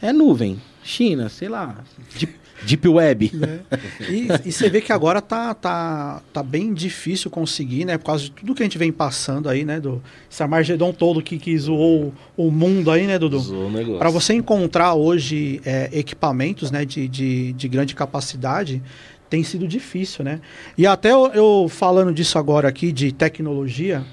É 0.00 0.12
nuvem, 0.12 0.60
China, 0.82 1.28
sei 1.28 1.48
lá, 1.48 1.76
Deep, 2.18 2.34
Deep 2.64 2.88
Web. 2.88 3.30
né? 3.34 3.60
E, 4.08 4.28
e 4.46 4.52
você 4.52 4.68
vê 4.68 4.80
que 4.80 4.92
agora 4.92 5.20
tá, 5.20 5.54
tá, 5.54 6.22
tá 6.32 6.42
bem 6.42 6.72
difícil 6.72 7.30
conseguir, 7.30 7.84
né? 7.84 7.98
Por 7.98 8.06
causa 8.06 8.24
de 8.24 8.30
tudo 8.30 8.54
que 8.54 8.62
a 8.62 8.66
gente 8.66 8.78
vem 8.78 8.92
passando 8.92 9.48
aí, 9.48 9.64
né? 9.64 9.80
Do, 9.80 10.02
esse 10.30 10.42
Armagedon 10.42 10.92
todo 10.92 11.22
que, 11.22 11.38
que 11.38 11.56
zoou 11.58 12.12
o, 12.36 12.46
o 12.46 12.50
mundo 12.50 12.90
aí, 12.90 13.06
né, 13.06 13.18
Dudu? 13.18 13.38
Zoou 13.38 13.66
o 13.66 13.70
negócio. 13.70 13.98
Para 13.98 14.10
você 14.10 14.34
encontrar 14.34 14.94
hoje 14.94 15.60
é, 15.64 15.88
equipamentos 15.92 16.70
né, 16.70 16.84
de, 16.84 17.08
de, 17.08 17.52
de 17.52 17.68
grande 17.68 17.94
capacidade, 17.94 18.82
tem 19.28 19.42
sido 19.42 19.66
difícil, 19.66 20.24
né? 20.24 20.40
E 20.76 20.86
até 20.86 21.10
eu, 21.10 21.30
eu 21.32 21.66
falando 21.68 22.12
disso 22.12 22.38
agora 22.38 22.68
aqui, 22.68 22.92
de 22.92 23.12
tecnologia, 23.12 24.04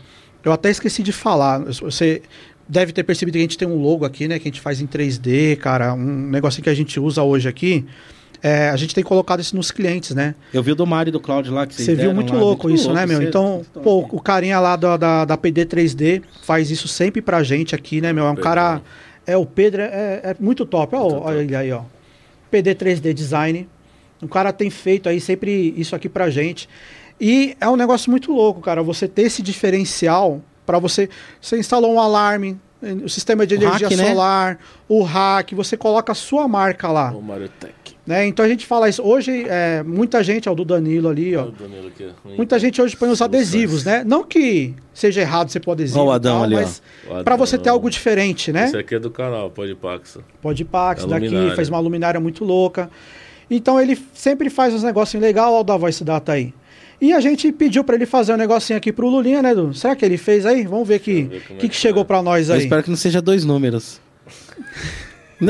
eu 0.44 0.52
até 0.52 0.70
esqueci 0.70 1.04
de 1.04 1.12
falar. 1.12 1.60
Você 1.60 2.22
deve 2.70 2.94
ter 2.94 3.04
percebido 3.04 3.34
que 3.34 3.40
a 3.40 3.42
gente 3.42 3.58
tem 3.58 3.68
um 3.68 3.82
logo 3.82 4.06
aqui, 4.06 4.28
né? 4.28 4.40
Que 4.40 4.48
a 4.48 4.52
gente 4.52 4.62
faz 4.62 4.80
em 4.80 4.88
3D, 4.88 5.58
cara. 5.58 5.94
Um 5.94 6.30
negocinho 6.30 6.64
que 6.64 6.70
a 6.70 6.74
gente 6.74 7.00
usa 7.00 7.24
hoje 7.24 7.50
aqui. 7.50 7.86
É, 8.42 8.70
a 8.70 8.76
gente 8.78 8.96
tem 8.96 9.04
colocado 9.04 9.42
isso 9.42 9.56
nos 9.56 9.70
clientes, 9.70 10.16
né? 10.16 10.34
Eu 10.54 10.64
vi 10.64 10.72
o 10.72 10.76
do 10.76 10.86
Mário 10.88 11.10
e 11.10 11.12
do 11.12 11.20
Cláudio 11.20 11.54
lá 11.54 11.68
que 11.68 11.74
Você 11.74 11.94
viu 11.94 12.14
muito 12.14 12.34
lá, 12.34 12.40
louco 12.40 12.70
isso, 12.70 12.94
né, 12.94 13.06
meu? 13.06 13.22
Então, 13.22 13.66
pô, 13.84 14.00
o 14.12 14.22
carinha 14.22 14.60
lá 14.60 14.76
da, 14.76 14.96
da, 14.96 15.26
da 15.26 15.38
PD 15.38 15.66
3D 15.66 16.22
faz 16.44 16.72
isso 16.72 16.88
sempre 16.88 17.22
pra 17.22 17.44
gente 17.44 17.76
aqui, 17.76 18.00
né, 18.00 18.14
meu? 18.14 18.26
É 18.26 18.30
um 18.30 18.36
Pedro. 18.36 18.44
cara. 18.44 18.82
É, 19.28 19.36
o 19.38 19.46
Pedro 19.46 19.82
é, 19.82 20.22
é 20.24 20.36
muito 20.40 20.66
top. 20.66 20.96
Ó, 20.96 21.02
Muito 21.10 21.24
olha 21.26 21.40
ele 21.40 21.56
aí, 21.56 21.72
ó. 21.72 21.82
PD 22.50 22.74
3D 22.74 23.14
Design. 23.14 23.68
O 24.22 24.28
cara 24.28 24.52
tem 24.52 24.70
feito 24.70 25.08
aí 25.08 25.20
sempre 25.22 25.74
isso 25.78 25.96
aqui 25.96 26.10
pra 26.10 26.30
gente. 26.30 26.68
E 27.20 27.56
é 27.60 27.68
um 27.70 27.76
negócio 27.76 28.10
muito 28.10 28.32
louco, 28.32 28.62
cara. 28.62 28.82
Você 28.82 29.08
ter 29.08 29.24
esse 29.24 29.42
diferencial 29.42 30.42
pra 30.66 30.80
você. 30.80 31.10
Você 31.42 31.58
instalou 31.58 31.94
um 31.94 32.00
alarme, 32.00 32.58
o 33.04 33.10
sistema 33.10 33.46
de 33.46 33.56
O 33.56 33.58
energia 33.58 33.88
hack, 33.88 33.98
né? 33.98 34.10
solar, 34.10 34.60
o 34.88 35.04
hack, 35.04 35.52
você 35.54 35.76
coloca 35.76 36.12
a 36.12 36.16
sua 36.16 36.48
marca 36.48 36.90
lá. 36.90 37.12
O 37.12 37.22
Mario 37.22 37.50
Tech. 37.60 37.74
Né? 38.08 38.26
Então 38.26 38.44
a 38.44 38.48
gente 38.48 38.66
fala 38.66 38.90
isso. 38.90 39.04
Hoje, 39.04 39.46
é, 39.48 39.84
muita 39.84 40.24
gente, 40.24 40.50
ó, 40.50 40.54
o 40.54 40.56
do 40.56 40.66
Danilo 40.66 41.10
ali, 41.10 41.36
ó. 41.36 41.46
Danilo 41.46 41.88
aqui, 41.90 42.08
ó. 42.26 42.30
Muita 42.36 42.58
gente 42.58 42.82
hoje 42.82 42.96
põe 42.98 43.10
os 43.10 43.22
adesivos, 43.22 43.84
né? 43.84 44.04
Não 44.04 44.24
que 44.24 44.74
seja 44.94 45.22
errado 45.22 45.50
você 45.50 45.60
pôr 45.60 45.74
adesivo, 45.74 46.00
Ó 46.00 46.06
o 46.06 46.12
Adão 46.12 46.36
tal, 46.38 46.44
ali, 46.44 46.56
ó. 46.56 46.60
mas 46.60 46.82
para 47.24 47.36
você 47.36 47.56
ter 47.58 47.70
algo 47.70 47.88
diferente, 47.90 48.52
né? 48.52 48.66
Esse 48.66 48.78
aqui 48.78 48.96
é 48.96 49.00
do 49.00 49.12
canal, 49.12 49.52
pode 49.52 49.76
Paxa. 49.76 50.22
Pode 50.42 50.66
Pax 50.66 51.04
É 51.04 51.08
daqui, 51.08 51.28
luminária. 51.28 51.56
faz 51.56 51.70
uma 51.70 51.80
luminária 51.80 52.20
muito 52.20 52.44
louca. 52.44 52.90
Então 53.52 53.80
ele 53.80 54.00
sempre 54.14 54.50
faz 54.50 54.74
uns 54.74 54.82
negocinhos 54.84 55.24
legais, 55.24 55.48
ó 55.48 55.60
o 55.62 55.64
da 55.64 55.78
Voice 55.78 56.04
Data 56.04 56.32
aí. 56.32 56.52
E 57.02 57.14
a 57.14 57.20
gente 57.20 57.52
pediu 57.52 57.84
para 57.84 57.96
ele 57.96 58.06
fazer 58.06 58.34
um 58.34 58.38
negocinho 58.38 58.76
aqui 58.78 58.92
pro 58.92 59.08
Lulinha, 59.08 59.42
né, 59.42 59.54
Du? 59.56 59.74
Será 59.74 59.96
que 59.96 60.04
ele 60.04 60.18
fez 60.18 60.46
aí? 60.46 60.64
Vamos 60.64 60.88
ver 60.88 60.96
O 60.96 61.00
como 61.00 61.16
é 61.34 61.40
que, 61.40 61.56
que 61.60 61.70
que 61.70 61.76
chegou 61.76 62.04
tá. 62.04 62.08
para 62.08 62.22
nós 62.24 62.50
Eu 62.50 62.56
aí. 62.56 62.62
espero 62.62 62.84
que 62.84 62.90
não 62.90 62.98
seja 62.98 63.22
dois 63.22 63.46
números. 63.46 64.02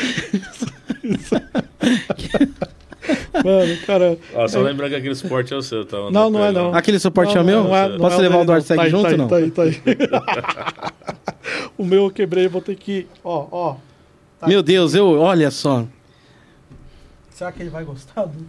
Mano, 3.44 3.76
cara. 3.86 4.18
Ó, 4.34 4.46
só 4.46 4.60
lembrando 4.60 4.90
que 4.90 4.96
aquele 4.96 5.14
suporte 5.14 5.52
é 5.52 5.56
o 5.56 5.62
seu, 5.62 5.84
tá? 5.84 5.96
Não, 6.10 6.30
não 6.30 6.44
é 6.44 6.52
não. 6.52 6.74
Aquele 6.74 6.98
suporte 6.98 7.34
Não, 7.34 7.40
é 7.40 7.42
o 7.42 7.46
meu? 7.46 7.64
não 7.64 7.76
é- 7.76 7.88
não 7.88 7.98
Posso 7.98 8.16
é 8.16 8.20
levar 8.20 8.36
o 8.38 8.44
do 8.44 8.48
não. 8.48 8.54
Arseg 8.54 8.76
Tá 8.76 8.88
junto 8.88 9.02
tá 9.02 9.08
aí, 9.08 9.16
não? 9.16 9.28
tá 9.28 9.36
aí, 9.36 9.50
tá 9.50 9.62
aí. 9.62 9.80
o 11.78 11.84
meu 11.84 12.04
eu 12.04 12.10
quebrei, 12.10 12.46
vou 12.48 12.60
ter 12.60 12.76
que. 12.76 13.06
Ó, 13.24 13.46
ó. 13.50 13.76
Tá 14.38 14.46
Meu 14.46 14.62
Deus, 14.62 14.94
eu, 14.94 15.18
olha 15.18 15.50
só. 15.50 15.86
Será 17.30 17.50
que 17.52 17.62
ele 17.62 17.70
vai 17.70 17.84
gostar 17.84 18.24
do. 18.26 18.46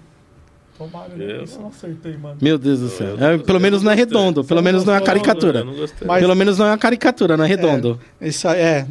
Tomara, 0.78 1.10
né? 1.15 1.41
Eu 1.41 1.60
não 1.60 1.68
acertei, 1.69 2.18
mano. 2.18 2.38
Meu 2.41 2.57
Deus 2.57 2.80
do 2.80 2.90
céu. 2.90 3.15
Eu- 3.18 3.26
É, 3.26 3.38
pelo 3.38 3.57
eu 3.57 3.61
menos 3.61 3.82
não 3.82 3.86
não 3.86 3.91
é 3.94 3.95
redondo, 3.95 4.44
pelo 4.44 4.61
menos 4.61 4.84
não 4.84 4.94
é 4.94 4.98
uma 4.98 5.06
caricatura. 5.06 5.64
Não. 5.64 5.73
Mas- 6.06 6.22
Pelo 6.22 6.36
menos 6.36 6.57
não 6.57 6.65
é 6.65 6.69
uma 6.72 6.78
caricatura, 6.78 7.38
não 7.38 7.45
é 7.45 7.48
redondo. 7.48 7.99
Isso 8.19 8.48
aí, 8.48 8.60
é. 8.60 8.88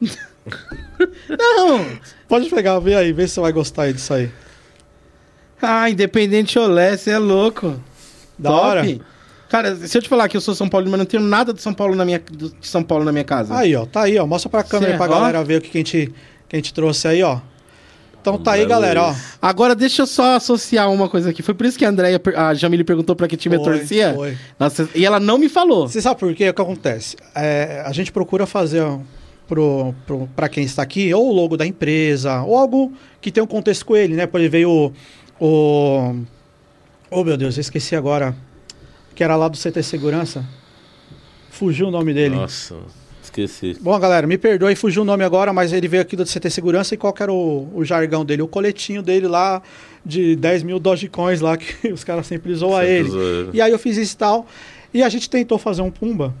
Não! 1.28 1.86
Pode 2.28 2.48
pegar, 2.50 2.78
vê 2.80 2.94
aí, 2.94 3.12
vê 3.12 3.26
se 3.26 3.34
você 3.34 3.40
vai 3.40 3.52
gostar 3.52 3.92
disso 3.92 4.12
aí. 4.14 4.30
Ah, 5.60 5.90
Independente 5.90 6.58
Olé, 6.58 6.96
você 6.96 7.10
é 7.10 7.18
louco. 7.18 7.80
Da 8.38 8.50
Top. 8.50 8.66
hora? 8.66 8.98
Cara, 9.48 9.74
se 9.76 9.96
eu 9.96 10.02
te 10.02 10.08
falar 10.08 10.28
que 10.28 10.36
eu 10.36 10.40
sou 10.40 10.54
São 10.54 10.68
Paulo, 10.68 10.88
mas 10.90 10.98
não 10.98 11.06
tenho 11.06 11.22
nada 11.22 11.52
de 11.54 11.60
São 11.62 11.72
Paulo 11.72 11.94
na 11.94 12.04
minha, 12.04 12.18
de 12.30 12.52
São 12.60 12.82
Paulo 12.82 13.04
na 13.04 13.10
minha 13.10 13.24
casa. 13.24 13.56
Aí, 13.56 13.74
ó, 13.74 13.86
tá 13.86 14.02
aí, 14.02 14.18
ó. 14.18 14.26
Mostra 14.26 14.50
pra 14.50 14.62
câmera 14.62 14.92
Cê- 14.92 14.96
pra 14.98 15.06
ó. 15.06 15.08
galera 15.08 15.42
ver 15.42 15.56
o 15.58 15.60
que, 15.62 15.70
que, 15.70 15.78
a 15.78 15.80
gente, 15.80 16.14
que 16.48 16.54
a 16.54 16.58
gente 16.58 16.72
trouxe 16.74 17.08
aí, 17.08 17.22
ó. 17.22 17.38
Então 18.20 18.36
tá 18.36 18.52
aí, 18.52 18.66
galera, 18.66 19.02
ó. 19.04 19.14
Agora 19.40 19.74
deixa 19.74 20.02
eu 20.02 20.06
só 20.06 20.36
associar 20.36 20.90
uma 20.92 21.08
coisa 21.08 21.30
aqui. 21.30 21.42
Foi 21.42 21.54
por 21.54 21.64
isso 21.64 21.78
que 21.78 21.84
a 21.84 21.88
Andréia, 21.88 22.20
a 22.36 22.52
Jamile 22.52 22.84
perguntou 22.84 23.16
pra 23.16 23.26
que 23.26 23.36
time 23.38 23.56
eu 23.56 23.64
Foi, 23.64 23.78
torcia. 23.78 24.12
foi. 24.14 24.36
Nossa, 24.60 24.88
e 24.94 25.04
ela 25.06 25.18
não 25.18 25.38
me 25.38 25.48
falou. 25.48 25.88
Você 25.88 26.02
sabe 26.02 26.20
por 26.20 26.34
quê? 26.34 26.50
O 26.50 26.54
que 26.54 26.60
acontece? 26.60 27.16
É, 27.34 27.82
a 27.86 27.92
gente 27.92 28.12
procura 28.12 28.44
fazer 28.44 28.82
ó, 28.82 28.98
pra 30.36 30.48
quem 30.48 30.64
está 30.64 30.82
aqui, 30.82 31.12
ou 31.14 31.30
o 31.30 31.32
logo 31.32 31.56
da 31.56 31.66
empresa, 31.66 32.42
ou 32.42 32.56
algo 32.56 32.92
que 33.20 33.30
tenha 33.30 33.44
um 33.44 33.46
contexto 33.46 33.86
com 33.86 33.96
ele, 33.96 34.14
né? 34.14 34.26
Por 34.26 34.40
exemplo, 34.40 34.52
veio 34.52 34.70
o. 34.70 34.92
o 35.40 36.14
oh, 37.10 37.24
meu 37.24 37.36
Deus, 37.36 37.56
eu 37.56 37.60
esqueci 37.60 37.96
agora. 37.96 38.36
Que 39.14 39.24
era 39.24 39.34
lá 39.34 39.48
do 39.48 39.58
CT 39.58 39.82
Segurança. 39.82 40.44
Fugiu 41.50 41.88
o 41.88 41.90
nome 41.90 42.14
dele. 42.14 42.36
Nossa, 42.36 42.76
esqueci. 43.20 43.76
Bom, 43.80 43.98
galera, 43.98 44.26
me 44.28 44.38
perdoe, 44.38 44.76
fugiu 44.76 45.02
o 45.02 45.04
nome 45.04 45.24
agora, 45.24 45.52
mas 45.52 45.72
ele 45.72 45.88
veio 45.88 46.02
aqui 46.02 46.14
do 46.14 46.24
CT 46.24 46.48
Segurança 46.50 46.94
e 46.94 46.96
qual 46.96 47.12
que 47.12 47.22
era 47.22 47.32
o, 47.32 47.68
o 47.74 47.84
jargão 47.84 48.24
dele? 48.24 48.42
O 48.42 48.48
coletinho 48.48 49.02
dele 49.02 49.26
lá 49.26 49.60
de 50.06 50.36
10 50.36 50.62
mil 50.62 50.78
Dogecoins 50.78 51.40
lá, 51.40 51.56
que 51.56 51.88
os 51.92 52.04
caras 52.04 52.26
sempre 52.28 52.54
zoam 52.54 52.80
Sempre 52.80 52.92
ele. 52.92 53.08
ele. 53.10 53.50
E 53.54 53.60
aí 53.60 53.72
eu 53.72 53.78
fiz 53.78 53.96
isso 53.96 54.14
e 54.14 54.18
tal. 54.18 54.46
E 54.94 55.02
a 55.02 55.08
gente 55.08 55.28
tentou 55.28 55.58
fazer 55.58 55.82
um 55.82 55.90
Pumba, 55.90 56.34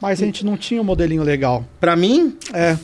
mas 0.00 0.20
a 0.22 0.24
gente 0.24 0.44
não 0.44 0.56
tinha 0.56 0.80
um 0.80 0.84
modelinho 0.84 1.22
legal. 1.22 1.64
Pra 1.80 1.94
mim, 1.96 2.36
É. 2.52 2.76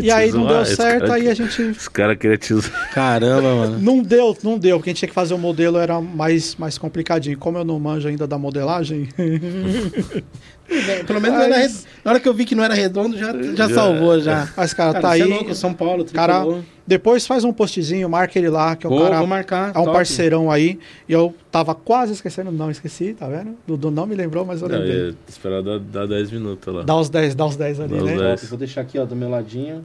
E 0.00 0.12
aí 0.12 0.30
não 0.30 0.46
deu 0.46 0.64
certo, 0.64 1.00
cara 1.06 1.14
aí 1.14 1.26
a 1.28 1.34
que- 1.34 1.42
gente. 1.44 1.62
Os 1.76 1.88
caras 1.88 2.16
queriam 2.16 2.36
te 2.38 2.54
zoar. 2.54 2.90
caramba, 2.94 3.52
mano. 3.56 3.78
Não 3.80 4.00
deu, 4.00 4.36
não 4.44 4.56
deu, 4.56 4.76
porque 4.76 4.90
a 4.90 4.92
gente 4.92 5.00
tinha 5.00 5.08
que 5.08 5.14
fazer 5.14 5.34
o 5.34 5.38
modelo, 5.38 5.76
era 5.76 6.00
mais, 6.00 6.54
mais 6.54 6.78
complicadinho. 6.78 7.36
Como 7.36 7.58
eu 7.58 7.64
não 7.64 7.76
manjo 7.80 8.06
ainda 8.06 8.28
da 8.28 8.38
modelagem, 8.38 9.08
Pelo 11.06 11.20
menos 11.20 11.38
era 11.40 11.56
redondo. 11.56 11.80
na 12.04 12.10
hora 12.12 12.20
que 12.20 12.28
eu 12.28 12.34
vi 12.34 12.44
que 12.44 12.54
não 12.54 12.62
era 12.62 12.74
redondo, 12.74 13.18
já, 13.18 13.32
já 13.42 13.68
Já- 13.68 13.74
salvou 13.74 14.20
já. 14.20 14.48
mas 14.56 14.72
cara, 14.72 14.92
Cara, 14.92 15.02
tá 15.02 15.08
você 15.16 15.22
aí. 15.22 15.30
é 15.30 15.34
louco, 15.34 15.54
São 15.54 15.74
Paulo, 15.74 16.04
Cara. 16.04 16.44
Depois 16.86 17.24
faz 17.26 17.44
um 17.44 17.52
postzinho, 17.52 18.08
marca 18.08 18.36
ele 18.38 18.48
lá, 18.48 18.74
que 18.74 18.84
é 18.84 18.88
o 18.88 18.92
Vou, 18.92 19.02
cara. 19.02 19.18
vou 19.18 19.26
marcar. 19.26 19.68
É 19.74 19.78
um 19.78 19.84
top. 19.84 19.92
parceirão 19.92 20.50
aí. 20.50 20.78
E 21.08 21.12
eu 21.12 21.32
tava 21.50 21.72
quase 21.74 22.12
esquecendo, 22.12 22.50
não 22.50 22.68
esqueci, 22.70 23.14
tá 23.14 23.28
vendo? 23.28 23.54
Dudu 23.66 23.90
não 23.92 24.06
me 24.06 24.14
lembrou, 24.16 24.44
mas 24.44 24.60
eu 24.60 24.68
Não, 24.68 24.76
lembrei. 24.78 24.96
ia 25.08 25.14
esperar 25.28 25.62
dar, 25.62 25.78
dar 25.78 26.06
10 26.08 26.30
minutos 26.32 26.74
lá. 26.74 26.82
Dá 26.82 26.96
os 26.96 27.08
10, 27.08 27.34
dá 27.36 27.46
os 27.46 27.54
10 27.56 27.78
ali, 27.80 27.96
Dá 27.96 28.02
né? 28.04 28.16
10. 28.16 28.40
Top, 28.40 28.46
Vou 28.50 28.58
deixar 28.58 28.80
aqui, 28.80 28.98
ó, 28.98 29.04
do 29.04 29.14
meu 29.14 29.28
ladinho. 29.30 29.84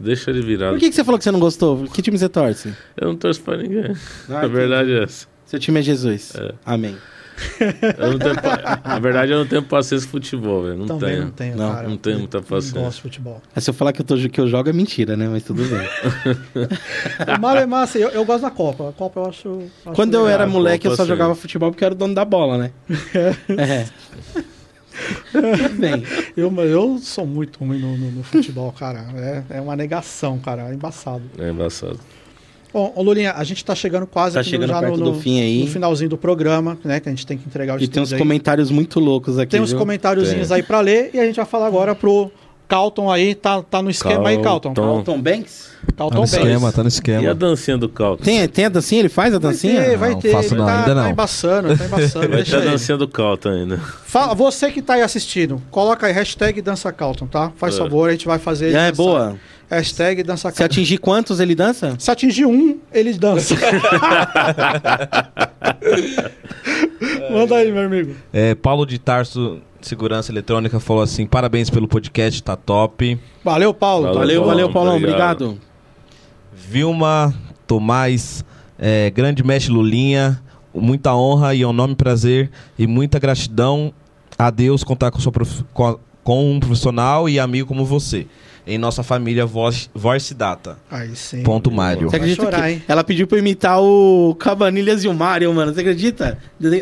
Deixa 0.00 0.30
ele 0.30 0.42
virado. 0.42 0.72
Por 0.74 0.80
que, 0.80 0.88
que 0.90 0.94
você 0.94 1.04
falou 1.04 1.16
que 1.18 1.24
você 1.24 1.30
não 1.30 1.40
gostou? 1.40 1.84
Que 1.86 2.02
time 2.02 2.18
você 2.18 2.28
torce? 2.28 2.74
Eu 2.96 3.08
não 3.08 3.16
torço 3.16 3.40
pra 3.40 3.56
ninguém. 3.56 3.94
Ah, 4.28 4.40
a 4.40 4.46
verdade 4.46 4.92
é 4.92 5.04
essa. 5.04 5.26
Seu 5.46 5.58
time 5.58 5.78
é 5.80 5.82
Jesus. 5.82 6.32
É. 6.36 6.52
Amém. 6.64 6.96
Eu 7.98 8.12
não 8.12 8.18
tenho 8.18 8.34
pa- 8.40 8.80
Na 8.84 8.98
verdade, 8.98 9.32
eu 9.32 9.38
não 9.38 9.46
tenho 9.46 9.62
paciência 9.62 10.06
de 10.06 10.10
futebol, 10.10 10.62
velho. 10.64 10.76
Não 10.78 10.86
Também 10.86 11.10
tenho. 11.10 11.24
não 11.24 11.30
tenho, 11.30 11.56
Não, 11.56 11.72
cara. 11.74 11.88
não 11.88 11.96
tenho 11.96 12.18
muita 12.20 12.38
Não 12.38 12.44
paciência. 12.44 12.80
gosto 12.80 12.96
de 12.96 13.02
futebol. 13.02 13.42
Aí 13.54 13.60
se 13.62 13.68
eu 13.70 13.74
falar 13.74 13.92
que, 13.92 14.00
eu 14.00 14.04
tô, 14.06 14.16
que 14.16 14.40
eu 14.40 14.48
jogo 14.48 14.68
é 14.68 14.72
mentira, 14.72 15.16
né? 15.16 15.28
Mas 15.28 15.42
tudo 15.44 15.62
bem. 15.64 15.86
O 17.36 17.40
Mário 17.40 17.62
é 17.62 17.66
massa, 17.66 17.98
eu, 17.98 18.08
eu 18.10 18.24
gosto 18.24 18.42
da 18.42 18.50
Copa. 18.50 18.88
A 18.88 18.92
Copa 18.92 19.20
eu 19.20 19.26
acho. 19.26 19.62
acho 19.84 19.94
Quando 19.94 20.14
eu 20.14 20.20
legal. 20.22 20.34
era 20.34 20.44
Ah, 20.44 20.46
moleque, 20.46 20.86
eu 20.86 20.96
só 20.96 21.02
sim. 21.02 21.08
jogava 21.08 21.34
futebol 21.34 21.70
porque 21.70 21.84
eu 21.84 21.86
era 21.86 21.94
o 21.94 21.98
dono 21.98 22.14
da 22.14 22.24
bola, 22.24 22.56
né? 22.58 22.70
é. 23.58 23.86
Bem. 25.78 26.02
Eu, 26.36 26.54
eu 26.62 26.98
sou 26.98 27.26
muito 27.26 27.58
ruim 27.62 27.78
no, 27.78 27.96
no- 27.96 28.10
no 28.12 28.22
futebol, 28.22 28.72
cara. 28.72 29.04
É, 29.14 29.58
é 29.58 29.60
uma 29.60 29.76
negação, 29.76 30.38
cara. 30.38 30.70
É 30.70 30.74
embaçado. 30.74 31.22
É 31.38 31.50
embaçado. 31.50 32.00
Bom, 32.76 32.92
ô 32.94 33.02
Lulinha, 33.02 33.32
a 33.32 33.42
gente 33.42 33.64
tá 33.64 33.74
chegando 33.74 34.06
quase 34.06 34.34
Tá 34.34 34.40
aqui 34.42 34.50
chegando 34.50 34.68
já 34.68 34.80
perto 34.80 34.98
no, 34.98 35.12
do 35.12 35.18
fim 35.18 35.40
aí. 35.40 35.60
no 35.64 35.66
finalzinho 35.70 36.10
do 36.10 36.18
programa, 36.18 36.76
né? 36.84 37.00
Que 37.00 37.08
a 37.08 37.12
gente 37.12 37.26
tem 37.26 37.38
que 37.38 37.48
entregar 37.48 37.74
os 37.76 37.82
E 37.82 37.88
tem 37.88 38.02
uns 38.02 38.12
aí. 38.12 38.18
comentários 38.18 38.70
muito 38.70 39.00
loucos 39.00 39.38
aqui. 39.38 39.52
Tem 39.52 39.62
uns 39.62 39.70
viu? 39.70 39.78
comentáriozinhos 39.78 40.48
Tem. 40.48 40.58
aí 40.58 40.62
pra 40.62 40.80
ler 40.82 41.08
e 41.14 41.18
a 41.18 41.24
gente 41.24 41.36
vai 41.36 41.46
falar 41.46 41.68
agora 41.68 41.94
pro 41.94 42.30
Calton 42.68 43.10
aí. 43.10 43.34
Tá, 43.34 43.62
tá 43.62 43.80
no 43.80 43.88
esquema 43.88 44.28
aí, 44.28 44.42
Calton. 44.42 44.74
Calton. 44.74 45.18
Banks? 45.22 45.70
Tá 45.86 45.92
Calton 46.04 46.14
no 46.16 46.20
Banks. 46.20 46.32
esquema, 46.34 46.70
tá 46.72 46.82
no 46.82 46.84
E 46.84 46.88
a 46.88 46.92
esquema. 46.92 47.34
dancinha 47.34 47.78
do 47.78 47.88
Calton? 47.88 48.22
Tem, 48.22 48.46
tem 48.46 48.64
a 48.66 48.68
dancinha? 48.68 49.00
Ele 49.00 49.08
faz 49.08 49.32
a 49.34 49.38
Vai 49.38 49.52
dancinha? 49.52 49.82
ter, 49.82 49.96
vai 49.96 50.10
Não, 50.10 50.20
ter. 50.20 50.32
faço 50.32 50.48
ele 50.52 50.58
não, 50.60 50.66
tá, 50.66 50.78
ainda 50.80 50.94
não. 50.96 51.02
Tá 51.04 51.10
embaçando, 51.10 51.78
tá 51.78 51.84
embaçando. 51.86 52.28
Vai 52.28 52.42
ter 52.44 52.56
a 52.56 52.58
ele. 52.58 52.70
dancinha 52.72 52.98
do 52.98 53.08
Calton 53.08 53.48
ainda. 53.48 53.78
Fala, 53.78 54.34
você 54.34 54.70
que 54.70 54.82
tá 54.82 54.94
aí 54.94 55.00
assistindo, 55.02 55.62
coloca 55.70 56.06
aí 56.06 56.12
hashtag 56.12 56.60
dança 56.60 56.92
Calton, 56.92 57.26
tá? 57.26 57.50
Faz 57.56 57.74
É. 57.74 57.78
favor, 57.78 58.10
a 58.10 58.12
gente 58.12 58.26
vai 58.26 58.38
fazer. 58.38 58.68
É, 58.68 58.90
dançar. 58.90 58.94
boa. 58.96 59.36
Hashtag 59.68 60.22
dança 60.22 60.50
Se 60.52 60.62
atingir 60.62 60.98
quantos 60.98 61.40
ele 61.40 61.54
dança? 61.54 61.96
Se 61.98 62.10
atingir 62.10 62.46
um, 62.46 62.78
ele 62.92 63.12
dança. 63.14 63.54
Manda 67.30 67.56
aí, 67.56 67.72
meu 67.72 67.84
amigo. 67.84 68.14
É, 68.32 68.54
Paulo 68.54 68.86
de 68.86 68.98
Tarso, 68.98 69.58
Segurança 69.80 70.30
Eletrônica, 70.32 70.78
falou 70.80 71.02
assim: 71.02 71.26
parabéns 71.26 71.68
pelo 71.70 71.88
podcast, 71.88 72.42
tá 72.42 72.56
top. 72.56 73.18
Valeu, 73.44 73.72
Paulo. 73.74 74.04
Valeu, 74.14 74.18
Valeu, 74.20 74.36
Paulão, 74.40 74.46
valeu, 74.56 74.72
Paulão. 74.72 74.96
obrigado. 74.96 75.44
Obrigado. 75.46 75.66
Vilma 76.54 77.34
Tomás, 77.66 78.44
é, 78.78 79.10
grande 79.10 79.42
mestre 79.44 79.72
Lulinha, 79.72 80.40
muita 80.74 81.14
honra 81.14 81.54
e 81.54 81.62
é 81.62 81.66
um 81.66 81.72
nome 81.72 81.94
prazer 81.94 82.50
e 82.78 82.86
muita 82.86 83.18
gratidão 83.18 83.92
a 84.38 84.50
Deus 84.50 84.82
contar 84.84 85.10
com, 85.10 85.18
sua 85.20 85.32
prof- 85.32 85.64
com 86.24 86.50
um 86.52 86.58
profissional 86.60 87.28
e 87.28 87.38
amigo 87.38 87.68
como 87.68 87.84
você. 87.84 88.26
Em 88.66 88.78
nossa 88.78 89.02
família 89.02 89.46
Voice, 89.46 89.88
Voice 89.94 90.34
Data. 90.34 90.76
Aí 90.90 91.14
sim. 91.14 91.42
Ponto 91.42 91.70
Mário. 91.70 92.10
Você 92.10 92.16
acredita 92.16 92.42
chorar, 92.42 92.62
que 92.62 92.68
hein? 92.70 92.82
ela 92.88 93.04
pediu 93.04 93.26
pra 93.26 93.38
eu 93.38 93.40
imitar 93.40 93.80
o 93.80 94.34
Cabanilhas 94.40 95.04
e 95.04 95.08
o 95.08 95.14
Mario, 95.14 95.54
mano? 95.54 95.72
Você 95.72 95.80
acredita? 95.80 96.36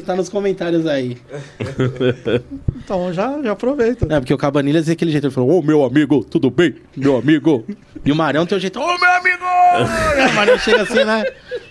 Tá 0.06 0.16
nos 0.16 0.28
comentários 0.28 0.86
aí. 0.86 1.19
Então 2.85 3.11
já, 3.15 3.40
já 3.43 3.52
aproveita. 3.52 4.06
É, 4.11 4.20
porque 4.20 4.35
o 4.35 4.36
Cabanilhas 4.36 4.89
é 4.90 4.93
aquele 4.93 5.11
jeito. 5.11 5.27
Ele 5.27 5.32
falou, 5.32 5.59
ô 5.59 5.62
meu 5.62 5.82
amigo, 5.85 6.23
tudo 6.23 6.51
bem? 6.51 6.74
Meu 6.97 7.16
amigo. 7.16 7.65
E 8.06 8.12
o 8.12 8.15
Marião 8.15 8.44
tem 8.44 8.59
o 8.59 8.61
jeito, 8.61 8.78
ô 8.78 8.86
meu 8.98 9.11
amigo! 9.12 9.44
E 10.19 10.31
o 10.31 10.35
Marião 10.35 10.59
chega 10.59 10.82
assim, 10.82 11.05
né? 11.05 11.24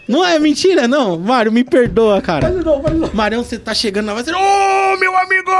Não 0.07 0.25
é 0.25 0.37
mentira, 0.37 0.87
não. 0.87 1.17
Mário, 1.17 1.51
me 1.51 1.63
perdoa, 1.63 2.21
cara. 2.21 2.47
Faz 2.47 2.59
de 2.59 2.65
novo, 2.65 2.81
faz 2.81 2.93
de 2.93 2.99
novo. 3.01 3.15
Marião, 3.15 3.43
você 3.43 3.57
tá 3.57 3.73
chegando 3.73 4.07
na 4.07 4.13
voz, 4.13 4.27
ô 4.27 4.97
meu 4.97 5.15
amigo! 5.17 5.51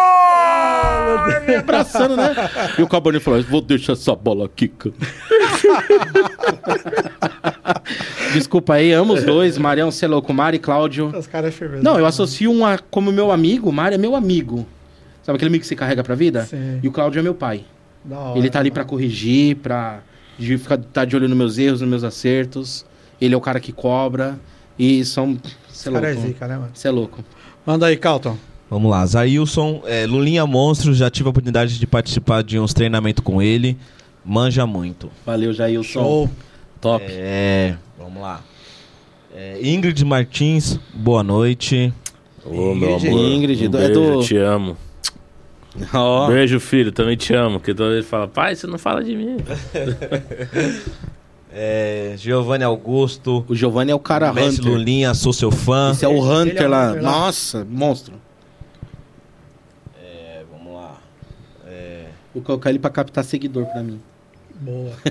Me 1.48 1.56
abraçando, 1.56 2.18
né? 2.18 2.36
E 2.78 2.82
o 2.82 2.88
Cabanilhas 2.88 3.24
falou, 3.24 3.42
vou 3.44 3.62
deixar 3.62 3.94
essa 3.94 4.14
bola 4.16 4.46
aqui, 4.46 4.68
cara. 4.68 4.94
Desculpa 8.34 8.76
aí, 8.76 8.92
amo 8.92 9.14
os 9.14 9.24
dois. 9.24 9.58
Marião, 9.58 9.92
você 9.92 10.06
é 10.06 10.08
louco. 10.08 10.34
Mari 10.34 10.58
e 10.58 10.60
Cláudio. 10.60 11.08
Os 11.18 11.28
caras 11.28 11.50
é 11.50 11.52
firmeza. 11.52 11.84
Não, 11.84 11.98
eu 11.98 12.06
associo 12.06 12.52
um 12.52 12.66
a, 12.66 12.78
como 12.78 13.12
meu 13.12 13.32
amigo. 13.32 13.72
Mário 13.72 13.96
é 13.96 13.98
meu 13.98 14.16
amigo. 14.16 14.66
Sabe 15.24 15.38
aquele 15.38 15.50
amigo 15.50 15.62
que 15.62 15.68
você 15.68 15.76
carrega 15.76 16.04
pra 16.04 16.16
vida? 16.16 16.46
Sim. 16.46 16.80
E 16.82 16.88
o 16.88 16.92
Cláudio 16.92 17.20
é 17.20 17.24
meu 17.24 17.36
pai. 17.36 17.64
Hora, 18.10 18.38
Ele 18.38 18.50
tá 18.50 18.60
ali 18.60 18.72
pra 18.72 18.82
hora. 18.82 18.90
corrigir, 18.90 19.56
pra 19.58 20.00
de 20.38 20.58
ficar 20.58 20.78
tá 20.78 21.06
de 21.06 21.16
olho 21.16 21.30
nos 21.30 21.38
meus 21.38 21.58
erros, 21.58 21.82
nos 21.82 21.90
meus 21.90 22.04
acertos. 22.04 22.86
Ele 23.24 23.34
é 23.34 23.38
o 23.38 23.42
cara 23.42 23.60
que 23.60 23.72
cobra. 23.72 24.40
E 24.78 25.06
são. 25.06 25.38
Você 25.70 25.90
é 25.90 25.92
Os 25.92 25.98
caras 26.00 26.10
é 26.10 26.14
louco. 26.14 26.28
zica, 26.28 26.48
né, 26.48 26.58
mano? 26.58 26.72
Você 26.74 26.88
é 26.88 26.92
louco. 26.92 27.24
Manda 27.66 27.86
aí, 27.88 27.96
Calton. 27.98 28.38
Vamos 28.70 28.90
lá, 28.90 29.06
Zailson, 29.06 29.84
é, 29.86 30.08
Lulinha 30.08 30.48
Monstro, 30.48 30.94
já 30.96 31.08
tive 31.10 31.28
a 31.28 31.30
oportunidade 31.30 31.78
de 31.78 31.86
participar 31.86 32.42
de 32.42 32.58
uns 32.60 32.74
treinamentos 32.74 33.24
com 33.24 33.40
ele. 33.40 33.78
Manja 34.26 34.66
muito. 34.66 35.12
Valeu, 35.26 35.54
Jailson. 35.54 35.84
Show. 35.84 36.30
Top. 36.82 37.06
É, 37.08 37.76
vamos 38.00 38.20
lá. 38.22 38.42
É, 39.36 39.60
Ingrid 39.62 40.04
Martins, 40.04 40.80
boa 40.94 41.22
noite. 41.24 41.94
Ô, 42.44 42.74
meu 42.74 42.96
Ingrid. 42.96 43.08
amor. 43.08 43.20
Ingrid, 43.32 43.68
um 43.68 43.70
do- 43.72 43.78
é 43.78 43.88
beijo, 43.88 44.02
do- 44.02 44.24
te 44.24 44.38
amo. 44.38 44.78
Ó. 45.94 46.28
Beijo, 46.28 46.60
filho, 46.60 46.92
também 46.92 47.16
te 47.16 47.34
amo. 47.36 47.60
Porque 47.60 47.74
toda 47.76 47.90
vez 47.90 48.00
ele 48.02 48.08
fala, 48.10 48.28
pai, 48.28 48.56
você 48.56 48.66
não 48.66 48.78
fala 48.80 49.04
de 49.04 49.16
mim. 49.16 49.38
É, 51.56 52.16
Giovanni 52.18 52.64
Augusto, 52.64 53.46
O 53.48 53.54
Giovanni 53.56 53.92
é 53.92 53.96
o 53.96 54.00
cara 54.00 54.34
Mestre 54.34 54.62
Hunter. 54.62 54.74
Lulinha, 54.74 55.14
sou 55.14 55.32
seu 55.32 55.52
fã. 55.52 55.92
Esse 55.92 56.04
é 56.04 56.08
o 56.08 56.12
ele 56.14 56.22
Hunter 56.52 56.64
é 56.64 56.68
o 56.68 56.70
lá. 56.70 56.90
Hunter 56.90 57.04
lá. 57.04 57.12
Nossa, 57.12 57.64
monstro. 57.70 58.16
É, 60.02 60.42
vamos 60.52 60.74
lá. 60.74 60.98
É, 61.68 62.06
Vou 62.34 62.42
colocar 62.42 62.70
ele 62.72 62.80
pra 62.80 62.90
captar 62.90 63.24
seguidor 63.24 63.66
pra 63.68 63.84
mim. 63.84 64.00
Boa. 64.60 64.94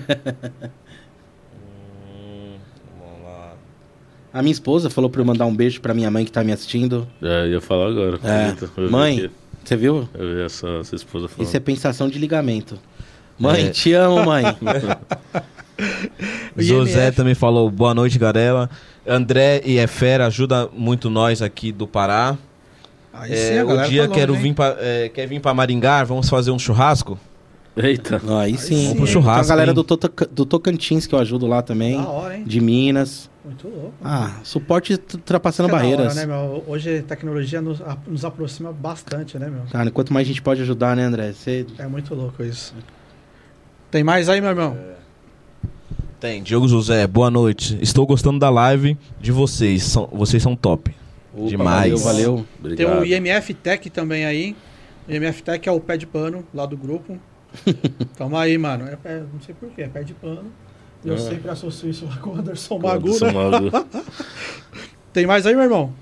hum, 1.55 2.57
vamos 2.99 3.23
lá. 3.25 3.55
A 4.33 4.43
minha 4.43 4.53
esposa 4.53 4.91
falou 4.91 5.09
pra 5.11 5.21
eu 5.21 5.25
mandar 5.25 5.47
um 5.47 5.55
beijo 5.55 5.81
pra 5.81 5.95
minha 5.95 6.11
mãe 6.11 6.25
que 6.25 6.33
tá 6.33 6.43
me 6.43 6.51
assistindo. 6.53 7.07
É, 7.23 7.43
eu 7.43 7.53
ia 7.53 7.61
falar 7.61 7.89
agora. 7.89 8.19
É. 8.25 8.57
Mãe, 8.91 9.31
você 9.63 9.77
viu? 9.77 10.09
Eu 10.15 10.35
vi 10.35 10.43
essa, 10.43 10.69
essa 10.81 10.97
esposa 10.97 11.29
falando. 11.29 11.47
Isso 11.47 11.57
é 11.57 11.61
pensação 11.61 12.09
de 12.09 12.19
ligamento. 12.19 12.79
Mãe, 13.39 13.67
É. 13.67 13.71
te 13.71 13.93
amo, 13.93 14.25
mãe. 14.27 14.45
José 16.57 17.07
IMF. 17.07 17.17
também 17.17 17.35
falou 17.35 17.71
boa 17.71 17.95
noite, 17.95 18.19
galera. 18.19 18.69
André 19.07 19.61
e 19.65 19.79
é 19.79 19.87
fera, 19.87 20.27
ajuda 20.27 20.69
muito 20.73 21.11
nós 21.11 21.43
aqui 21.43 21.73
do 21.73 21.87
Pará. 21.87 22.37
Aí 23.13 23.33
É, 23.33 23.37
sim, 23.37 23.59
a 23.59 23.65
o 23.65 23.89
dia 23.89 24.09
tá 24.09 24.15
quero 24.15 24.33
longe, 24.33 24.45
hein? 24.47 24.51
vir 24.53 24.57
pra, 24.57 24.77
é, 24.79 25.09
quer 25.09 25.27
vir 25.27 25.41
pra 25.41 25.53
Maringá, 25.53 26.03
vamos 26.05 26.29
fazer 26.29 26.51
um 26.51 26.59
churrasco? 26.59 27.19
Eita. 27.77 28.21
Aí 28.39 28.57
sim. 28.59 28.77
sim. 28.77 28.87
Tem 28.89 28.97
Pro 28.97 29.07
churrasco, 29.07 29.45
a 29.47 29.49
galera 29.49 29.73
do, 29.73 29.83
Tota- 29.83 30.11
do 30.31 30.45
Tocantins 30.45 31.07
que 31.07 31.15
eu 31.15 31.19
ajudo 31.19 31.47
lá 31.47 31.63
também. 31.63 31.97
Da 31.97 32.09
hora, 32.09 32.37
hein? 32.37 32.45
De 32.47 32.61
Minas. 32.61 33.31
Muito 33.45 33.67
louco. 33.67 33.93
Ah, 34.05 34.37
suporte 34.45 34.93
ultrapassando 34.93 35.69
Fica 35.69 35.81
da 35.81 35.87
hora, 35.87 35.97
barreiras. 35.97 36.17
né, 36.17 36.27
meu? 36.27 36.63
Hoje 36.67 36.99
a 36.99 37.03
tecnologia 37.03 37.61
nos, 37.61 37.81
a- 37.83 37.97
nos 38.07 38.25
aproxima 38.25 38.73
bastante, 38.73 39.39
né, 39.39 39.49
meu? 39.49 39.63
Cara, 39.73 39.91
quanto 39.91 40.13
mais 40.13 40.27
a 40.27 40.29
gente 40.29 40.41
pode 40.43 40.61
ajudar, 40.63 40.95
né, 40.95 41.03
André? 41.05 41.33
Você... 41.33 41.67
É 41.79 41.87
muito 41.87 42.15
louco 42.15 42.43
isso. 42.45 42.75
Tem 43.91 44.05
mais 44.05 44.29
aí, 44.29 44.41
meu 44.41 44.51
irmão? 44.51 44.77
Tem, 46.23 46.41
Diogo 46.41 46.69
José, 46.69 47.05
boa 47.09 47.29
noite. 47.33 47.77
Estou 47.83 48.07
gostando 48.07 48.39
da 48.39 48.49
live 48.49 48.97
de 49.21 49.33
vocês, 49.33 49.83
são, 49.83 50.07
vocês 50.13 50.41
são 50.41 50.55
top. 50.55 50.95
Opa, 51.35 51.49
Demais. 51.49 52.01
Valeu, 52.01 52.37
valeu. 52.37 52.47
Tem 52.77 52.87
Obrigado. 52.87 53.01
o 53.01 53.05
IMF 53.05 53.55
Tech 53.55 53.91
também 53.91 54.25
aí. 54.25 54.55
O 55.09 55.13
IMF 55.13 55.43
Tech 55.43 55.69
é 55.69 55.73
o 55.73 55.81
pé 55.81 55.97
de 55.97 56.07
pano 56.07 56.47
lá 56.55 56.65
do 56.65 56.77
grupo. 56.77 57.19
Tamo 58.17 58.37
aí, 58.37 58.57
mano. 58.57 58.87
É 58.87 58.95
pé- 58.95 59.25
não 59.33 59.41
sei 59.41 59.53
porquê, 59.53 59.83
é 59.83 59.89
pé 59.89 60.05
de 60.05 60.15
pano. 60.15 60.45
Eu 61.05 61.15
É. 61.15 61.19
sempre 61.19 61.51
associo 61.51 61.91
isso 61.91 62.07
lá 62.07 62.17
com 62.19 62.31
o 62.31 62.37
Anderson 62.39 62.77
Anderson 62.77 62.79
Magu, 62.79 63.61
né? 63.61 63.71
Magu. 63.73 63.87
Tem 65.13 65.27
mais 65.27 65.45
aí, 65.45 65.55
meu 65.57 65.65
irmão? 65.65 65.93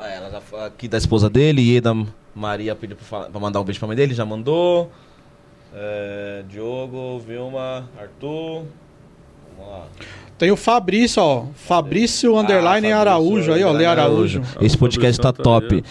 Ah, 0.00 0.08
ela 0.08 0.30
já 0.30 0.40
fa- 0.40 0.64
aqui 0.64 0.88
da 0.88 0.96
esposa 0.96 1.28
dele, 1.28 1.76
e 1.76 1.78
da 1.78 1.92
Maria 2.34 2.74
pediu 2.74 2.96
pra, 2.96 3.04
falar- 3.04 3.28
pra 3.28 3.38
mandar 3.38 3.60
um 3.60 3.64
beijo 3.64 3.78
pra 3.78 3.86
mãe 3.86 3.96
dele, 3.98 4.14
já 4.14 4.24
mandou. 4.24 4.90
É, 5.74 6.42
Diogo, 6.48 7.18
Vilma, 7.18 7.86
Arthur. 8.00 8.64
Tem 10.38 10.50
o 10.50 10.56
Fabrício, 10.56 11.22
ó. 11.22 11.44
Fabrício 11.54 12.36
Ah, 12.36 12.40
Underline 12.42 12.88
Fabrício, 12.88 12.96
Araújo 12.96 13.52
aí, 13.52 13.64
ó. 13.64 13.72
Lê 13.72 13.86
Araújo. 13.86 14.42
Esse 14.60 14.76
podcast 14.76 15.20
tá 15.20 15.32
top. 15.32 15.82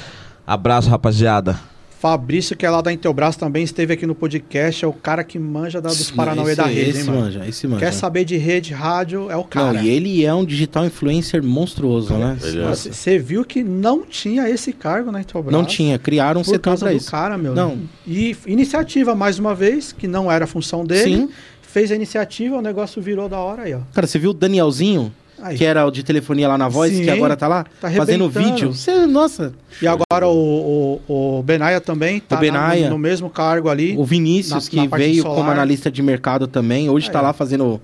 Abraço, 0.45 0.89
rapaziada. 0.89 1.59
Fabrício, 1.97 2.55
que 2.55 2.63
é 2.63 2.69
lá 2.69 2.81
da 2.81 2.93
Intelbras, 2.93 3.35
também 3.35 3.63
esteve 3.63 3.93
aqui 3.93 4.05
no 4.05 4.13
podcast. 4.13 4.85
É 4.85 4.87
o 4.87 4.93
cara 4.93 5.23
que 5.23 5.39
manja 5.39 5.81
da, 5.81 5.89
dos 5.89 6.11
Paranauê 6.11 6.51
esse, 6.51 6.61
da 6.61 6.67
rede, 6.67 6.89
esse 6.91 6.99
hein, 6.99 7.05
mano? 7.05 7.19
manja, 7.21 7.45
esse 7.47 7.67
manja. 7.67 7.83
Quer 7.83 7.91
saber 7.93 8.23
de 8.25 8.37
rede, 8.37 8.73
rádio, 8.73 9.31
é 9.31 9.35
o 9.35 9.43
cara. 9.43 9.73
Não, 9.73 9.81
e 9.83 9.89
ele 9.89 10.23
é 10.23 10.31
um 10.31 10.45
digital 10.45 10.85
influencer 10.85 11.41
monstruoso, 11.41 12.13
né? 12.13 12.37
É. 12.43 12.51
Nossa. 12.51 12.93
Você 12.93 13.17
viu 13.17 13.43
que 13.43 13.63
não 13.63 14.03
tinha 14.03 14.47
esse 14.47 14.71
cargo 14.71 15.11
na 15.11 15.21
Intelbras. 15.21 15.51
Não 15.51 15.65
tinha, 15.65 15.97
criaram 15.97 16.41
um 16.41 16.43
Por 16.43 16.51
setor 16.51 16.61
causa 16.61 16.85
pra 16.85 16.91
do 16.93 16.97
isso. 16.97 17.09
cara, 17.09 17.39
meu. 17.39 17.55
Não. 17.55 17.79
E 18.05 18.37
iniciativa, 18.45 19.15
mais 19.15 19.39
uma 19.39 19.55
vez, 19.55 19.91
que 19.91 20.07
não 20.07 20.31
era 20.31 20.45
função 20.45 20.85
dele. 20.85 21.15
Sim, 21.15 21.29
fez 21.75 21.91
a 21.91 21.95
iniciativa, 21.95 22.55
o 22.55 22.61
negócio 22.61 23.01
virou 23.01 23.27
da 23.27 23.37
hora 23.37 23.63
aí, 23.63 23.73
ó. 23.73 23.79
Cara, 23.93 24.07
você 24.07 24.17
viu 24.17 24.29
o 24.29 24.33
Danielzinho, 24.33 25.13
Aí. 25.41 25.57
que 25.57 25.65
era 25.65 25.85
o 25.85 25.91
de 25.91 26.03
telefonia 26.03 26.47
lá 26.47 26.57
na 26.57 26.69
voz, 26.69 26.93
Sim. 26.93 27.03
que 27.03 27.09
agora 27.09 27.35
tá 27.35 27.49
lá? 27.49 27.65
Tá 27.81 27.91
fazendo 27.91 28.29
vídeo. 28.29 28.71
Você, 28.73 29.05
nossa, 29.05 29.53
E 29.81 29.85
agora 29.85 30.25
o, 30.25 31.01
o, 31.05 31.37
o 31.39 31.43
Benaia 31.43 31.81
também 31.81 32.21
tá 32.21 32.37
O 32.37 32.39
Benaia. 32.39 32.85
na- 32.85 32.89
no, 32.91 32.97
mesmo 32.97 33.29
cargo 33.29 33.67
ali. 33.67 33.93
o 33.97 34.05
Vinícius, 34.05 34.63
Na- 34.63 34.69
que 34.69 34.87
na 34.89 34.97
veio 34.97 35.25
como 35.25 35.51
analista 35.51 35.91
de 35.91 36.01
mercado 36.01 36.47
também, 36.47 36.89
hoje 36.89 37.07
Aí, 37.07 37.11
tá 37.11 37.19
ó. 37.19 37.23
lá 37.23 37.33
fazendo 37.33 37.81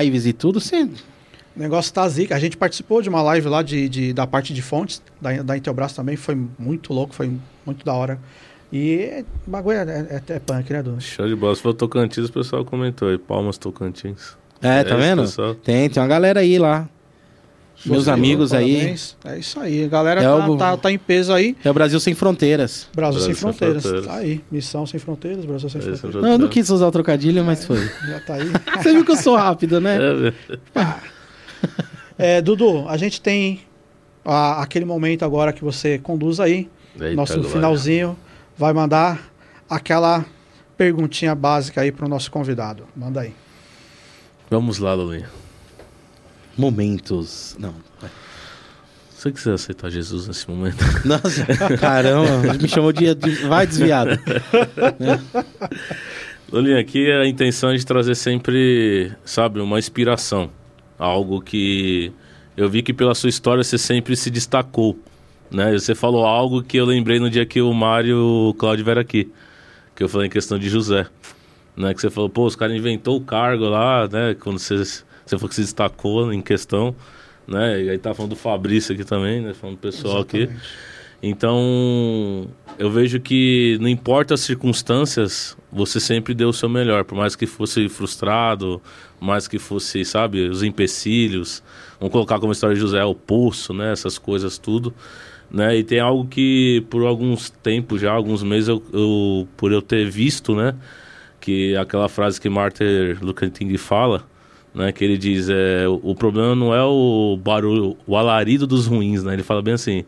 lives 0.00 0.24
e 0.24 0.32
tudo. 0.32 0.58
Você, 0.58 0.84
O 0.84 0.88
negócio 1.60 1.92
tá 1.92 2.08
zica. 2.08 2.34
A 2.34 2.38
gente 2.38 2.56
participou 2.56 3.02
de 3.02 3.10
uma 3.10 3.20
live 3.20 3.46
lá 3.48 3.62
de, 3.62 3.90
de- 3.90 4.12
da 4.14 4.26
parte 4.26 4.54
de 4.54 4.62
fontes, 4.62 5.02
da, 5.20 5.42
da 5.42 5.54
Intelbras 5.54 5.92
também. 5.92 6.16
Foi 6.16 6.34
muito 6.58 6.94
louco, 6.94 7.14
foi 7.14 7.30
muito 7.66 7.84
da 7.84 7.92
hora. 7.92 8.18
E 8.76 9.00
é- 9.04 9.24
o 9.46 9.50
bagulho 9.50 9.78
é, 9.78 9.82
é, 9.82 10.22
é 10.34 10.38
punk, 10.38 10.72
né, 10.72 10.82
Du? 10.82 11.00
Show 11.00 11.26
de 11.26 11.34
bola. 11.34 11.54
Se 11.54 11.62
for 11.62 11.72
Tocantins, 11.72 12.28
o 12.28 12.32
pessoal 12.32 12.64
comentou 12.64 13.08
aí. 13.08 13.16
Palmas 13.18 13.56
Tocantins. 13.56 14.36
é, 14.60 14.82
tá 14.84 14.90
isso, 14.90 14.98
vendo? 14.98 15.22
pessoal. 15.22 15.54
Tem, 15.54 15.88
tem 15.88 16.02
uma 16.02 16.08
galera 16.08 16.40
aí 16.40 16.58
lá. 16.58 16.88
Meus 17.84 18.04
Show, 18.04 18.14
amigos 18.14 18.52
aí. 18.54 18.94
É 19.24 19.38
isso 19.38 19.60
aí. 19.60 19.84
A 19.84 19.88
galera 19.88 20.20
É 20.20 20.24
tá, 20.24 20.30
algo- 20.30 20.56
tá, 20.56 20.76
tá 20.78 20.90
em 20.90 20.98
peso 20.98 21.32
aí. 21.32 21.54
É 21.62 21.70
o 21.70 21.74
Brasil 21.74 22.00
Sem 22.00 22.14
Fronteiras. 22.14 22.88
Brasil, 22.94 23.20
sem, 23.20 23.28
Brasil 23.28 23.34
sem 23.34 23.52
fronteiras. 23.52 23.82
fronteiras. 23.82 24.06
Tá 24.06 24.14
aí. 24.16 24.40
Missão 24.50 24.86
sem 24.86 24.98
fronteiras, 24.98 25.44
Brasil 25.44 25.68
sem 25.68 25.80
É 25.80 25.84
fronteiras. 25.84 26.22
Não, 26.22 26.32
eu 26.32 26.38
não 26.38 26.48
quis 26.48 26.68
usar 26.70 26.86
o 26.86 26.90
trocadilho, 26.90 27.44
mas 27.44 27.64
foi. 27.66 27.76
Já 28.08 28.20
tá 28.20 28.34
aí. 28.34 28.50
Você 28.82 28.92
viu 28.92 29.04
que 29.04 29.10
eu 29.12 29.16
sou 29.16 29.36
rápido, 29.36 29.80
né? 29.80 29.98
É, 30.74 30.86
É, 32.38 32.40
Dudu, 32.40 32.88
a 32.88 32.96
gente 32.96 33.20
tem 33.20 33.60
a- 34.24 34.62
aquele 34.62 34.84
momento 34.86 35.22
agora 35.24 35.52
que 35.52 35.62
você 35.62 35.98
conduz 35.98 36.40
aí. 36.40 36.68
Eita, 36.98 37.14
nosso 37.14 37.34
glória. 37.34 37.50
finalzinho. 37.50 38.16
Vai 38.58 38.72
mandar 38.72 39.20
aquela 39.68 40.24
perguntinha 40.76 41.34
básica 41.34 41.80
aí 41.80 41.92
pro 41.92 42.08
nosso 42.08 42.30
convidado. 42.30 42.84
Manda 42.96 43.20
aí. 43.20 43.34
Vamos 44.50 44.78
lá, 44.78 44.94
Lulinha. 44.94 45.28
Momentos. 46.56 47.56
Não. 47.58 47.74
Você 49.10 49.32
quiser 49.32 49.54
aceitar 49.54 49.90
Jesus 49.90 50.28
nesse 50.28 50.48
momento. 50.48 50.76
Nossa, 51.04 51.44
caramba, 51.78 52.54
me 52.54 52.68
chamou 52.68 52.92
de. 52.92 53.14
de- 53.14 53.46
Vai 53.46 53.66
desviado. 53.66 54.10
Lulinha, 56.52 56.78
aqui 56.80 57.10
a 57.10 57.26
intenção 57.26 57.70
é 57.70 57.76
de 57.76 57.84
trazer 57.84 58.14
sempre, 58.14 59.12
sabe, 59.24 59.60
uma 59.60 59.78
inspiração. 59.78 60.50
Algo 60.98 61.40
que 61.40 62.12
eu 62.56 62.70
vi 62.70 62.82
que 62.82 62.94
pela 62.94 63.14
sua 63.14 63.28
história 63.28 63.62
você 63.64 63.76
sempre 63.76 64.16
se 64.16 64.30
destacou. 64.30 64.96
Né? 65.50 65.72
Você 65.72 65.94
falou 65.94 66.24
algo 66.24 66.62
que 66.62 66.76
eu 66.76 66.84
lembrei 66.84 67.18
no 67.18 67.30
dia 67.30 67.46
que 67.46 67.60
o 67.60 67.72
Mário 67.72 68.10
e 68.10 68.14
o 68.50 68.54
Cláudio 68.54 68.84
vieram 68.84 69.00
aqui. 69.00 69.30
Que 69.94 70.02
eu 70.02 70.08
falei 70.08 70.26
em 70.26 70.30
questão 70.30 70.58
de 70.58 70.68
José. 70.68 71.06
Né? 71.76 71.94
Que 71.94 72.00
você 72.00 72.10
falou, 72.10 72.28
pô, 72.28 72.46
os 72.46 72.56
caras 72.56 72.76
inventou 72.76 73.16
o 73.16 73.20
cargo 73.20 73.64
lá, 73.64 74.08
né? 74.08 74.34
Quando 74.38 74.58
você, 74.58 74.76
você 74.76 75.36
falou 75.36 75.48
que 75.48 75.54
se 75.54 75.62
destacou 75.62 76.32
em 76.32 76.40
questão. 76.40 76.94
Né? 77.46 77.84
E 77.84 77.90
aí 77.90 77.98
tá 77.98 78.12
falando 78.14 78.30
do 78.30 78.36
Fabrício 78.36 78.94
aqui 78.94 79.04
também, 79.04 79.40
né? 79.40 79.54
Falando 79.54 79.76
do 79.76 79.80
pessoal 79.80 80.20
aqui. 80.20 80.38
Exatamente. 80.38 80.96
Então, 81.22 82.46
eu 82.78 82.90
vejo 82.90 83.18
que 83.20 83.78
não 83.80 83.88
importa 83.88 84.34
as 84.34 84.40
circunstâncias, 84.40 85.56
você 85.72 85.98
sempre 85.98 86.34
deu 86.34 86.50
o 86.50 86.52
seu 86.52 86.68
melhor, 86.68 87.04
por 87.04 87.16
mais 87.16 87.34
que 87.34 87.46
fosse 87.46 87.88
frustrado, 87.88 88.80
mais 89.20 89.48
que 89.48 89.58
fosse, 89.58 90.04
sabe, 90.04 90.48
os 90.48 90.62
empecilhos. 90.62 91.62
Vamos 91.98 92.12
colocar 92.12 92.38
como 92.38 92.52
a 92.52 92.54
história 92.54 92.74
de 92.74 92.80
José, 92.80 93.02
o 93.04 93.14
poço, 93.14 93.72
né, 93.72 93.92
essas 93.92 94.18
coisas 94.18 94.58
tudo, 94.58 94.94
né? 95.50 95.76
E 95.76 95.84
tem 95.84 96.00
algo 96.00 96.26
que 96.26 96.84
por 96.90 97.06
alguns 97.06 97.50
tempos 97.50 98.00
já, 98.00 98.12
alguns 98.12 98.42
meses 98.42 98.68
eu, 98.68 98.82
eu 98.92 99.48
por 99.56 99.72
eu 99.72 99.80
ter 99.80 100.08
visto, 100.10 100.54
né, 100.54 100.74
que 101.40 101.76
aquela 101.76 102.08
frase 102.08 102.40
que 102.40 102.48
Martin 102.48 103.16
Luther 103.20 103.50
King 103.50 103.76
fala, 103.78 104.24
né, 104.74 104.92
que 104.92 105.04
ele 105.04 105.16
diz 105.16 105.48
é 105.48 105.86
o, 105.88 106.14
problema 106.14 106.54
não 106.54 106.74
é 106.74 106.82
o 106.82 107.38
barulho, 107.42 107.96
o 108.06 108.16
alarido 108.16 108.66
dos 108.66 108.86
ruins, 108.86 109.22
né? 109.22 109.32
Ele 109.32 109.42
fala 109.42 109.62
bem 109.62 109.74
assim, 109.74 110.04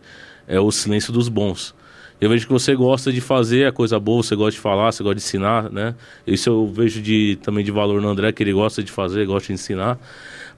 é 0.47 0.61
o 0.61 0.71
silêncio 0.71 1.13
dos 1.13 1.29
bons. 1.29 1.75
Eu 2.21 2.29
vejo 2.29 2.47
que 2.47 2.53
você 2.53 2.75
gosta 2.75 3.13
de 3.13 3.21
fazer 3.21 3.67
a 3.67 3.73
coisa 3.73 3.99
boa, 4.01 4.23
você 4.23 4.35
gosta 4.35 4.53
de 4.53 4.59
falar, 4.59 4.91
você 4.91 5.05
gosta 5.05 5.15
de 5.15 5.23
ensinar, 5.23 5.71
né? 5.71 5.95
Isso 6.27 6.51
eu 6.51 6.67
vejo 6.67 7.01
de, 7.01 7.39
também 7.43 7.65
de 7.65 7.71
valor 7.71 8.03
no 8.03 8.09
André, 8.09 8.33
que 8.33 8.43
ele 8.43 8.53
gosta 8.53 8.83
de 8.83 8.91
fazer, 8.91 9.25
gosta 9.25 9.47
de 9.47 9.53
ensinar. 9.53 9.99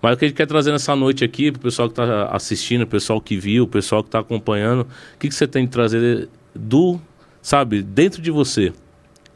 Mas 0.02 0.14
o 0.14 0.16
que 0.16 0.24
a 0.24 0.28
gente 0.28 0.36
quer 0.36 0.46
trazer 0.46 0.72
nessa 0.72 0.96
noite 0.96 1.24
aqui, 1.24 1.52
pro 1.52 1.60
pessoal 1.60 1.88
que 1.88 1.92
está 2.00 2.26
assistindo, 2.26 2.82
o 2.82 2.86
pessoal 2.86 3.20
que 3.20 3.36
viu, 3.36 3.64
o 3.64 3.68
pessoal 3.68 4.02
que 4.02 4.08
está 4.08 4.20
acompanhando, 4.20 4.82
o 4.82 5.18
que, 5.18 5.28
que 5.28 5.34
você 5.34 5.46
tem 5.46 5.64
de 5.64 5.70
trazer 5.70 6.28
do, 6.54 6.98
sabe, 7.42 7.82
dentro 7.82 8.22
de 8.22 8.30
você? 8.30 8.72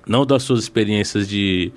Não 0.06 0.24
das 0.24 0.42
suas 0.42 0.60
experiências 0.60 1.28
de, 1.28 1.70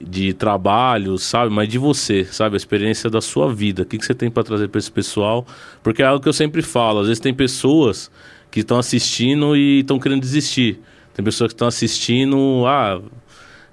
de 0.00 0.32
trabalho, 0.34 1.16
sabe? 1.18 1.52
Mas 1.52 1.68
de 1.68 1.78
você, 1.78 2.24
sabe? 2.24 2.56
A 2.56 2.58
experiência 2.58 3.08
da 3.08 3.20
sua 3.20 3.52
vida. 3.52 3.82
O 3.82 3.86
que, 3.86 3.98
que 3.98 4.04
você 4.04 4.14
tem 4.14 4.30
para 4.30 4.42
trazer 4.42 4.68
para 4.68 4.78
esse 4.78 4.90
pessoal? 4.90 5.46
Porque 5.82 6.02
é 6.02 6.06
algo 6.06 6.22
que 6.22 6.28
eu 6.28 6.32
sempre 6.32 6.62
falo. 6.62 7.00
Às 7.00 7.06
vezes 7.06 7.20
tem 7.20 7.34
pessoas 7.34 8.10
que 8.50 8.60
estão 8.60 8.78
assistindo 8.78 9.56
e 9.56 9.80
estão 9.80 9.98
querendo 9.98 10.20
desistir. 10.20 10.80
Tem 11.14 11.24
pessoas 11.24 11.48
que 11.48 11.54
estão 11.54 11.68
assistindo, 11.68 12.64
ah, 12.66 13.00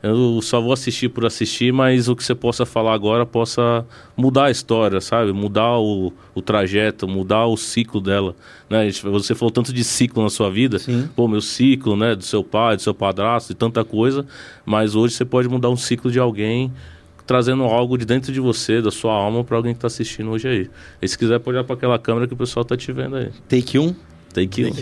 eu 0.02 0.40
só 0.44 0.62
vou 0.62 0.72
assistir 0.72 1.10
por 1.10 1.26
assistir, 1.26 1.74
mas 1.74 2.08
o 2.08 2.16
que 2.16 2.24
você 2.24 2.36
possa 2.36 2.66
falar 2.66 2.94
agora 2.94 3.26
possa 3.26 3.86
mudar 4.16 4.46
a 4.46 4.52
história, 4.52 5.02
sabe? 5.02 5.34
Mudar 5.34 5.80
o, 5.80 6.14
o 6.36 6.42
trajeto, 6.42 7.08
mudar 7.08 7.48
o 7.48 7.58
ciclo 7.58 8.00
dela. 8.00 8.36
Né? 8.70 8.90
Você 8.92 9.34
falou 9.34 9.52
tanto 9.52 9.74
de 9.74 9.84
ciclo 9.84 10.22
na 10.22 10.30
sua 10.30 10.52
vida. 10.52 10.78
Sim. 10.78 11.10
Pô, 11.16 11.28
meu 11.28 11.42
ciclo, 11.42 11.98
né? 11.98 12.16
Do 12.16 12.24
seu 12.24 12.44
pai, 12.44 12.76
do 12.76 12.82
seu 12.82 12.94
padrasto, 12.94 13.54
de 13.54 13.56
tanta 13.58 13.84
coisa. 13.84 14.26
Mas 14.66 14.94
hoje 14.94 15.16
você 15.16 15.26
pode 15.26 15.50
mudar 15.50 15.70
um 15.70 15.78
ciclo 15.78 16.12
de 16.12 16.20
alguém 16.20 16.72
trazendo 17.26 17.64
algo 17.64 17.98
de 17.98 18.06
dentro 18.06 18.32
de 18.32 18.40
você, 18.40 18.82
da 18.82 18.90
sua 18.90 19.14
alma, 19.14 19.44
para 19.44 19.58
alguém 19.58 19.74
que 19.74 19.80
está 19.80 19.88
assistindo 19.88 20.30
hoje 20.30 20.48
aí. 20.48 20.70
E 21.02 21.08
se 21.08 21.18
quiser, 21.18 21.40
pode 21.40 21.58
olhar 21.58 21.66
para 21.66 21.76
aquela 21.76 22.00
câmera 22.00 22.26
que 22.26 22.34
o 22.34 22.38
pessoal 22.38 22.64
tá 22.64 22.78
te 22.78 22.92
vendo 22.94 23.18
aí. 23.18 23.32
Take 23.50 23.78
um. 23.78 23.94
Take 24.34 24.64
it. 24.64 24.78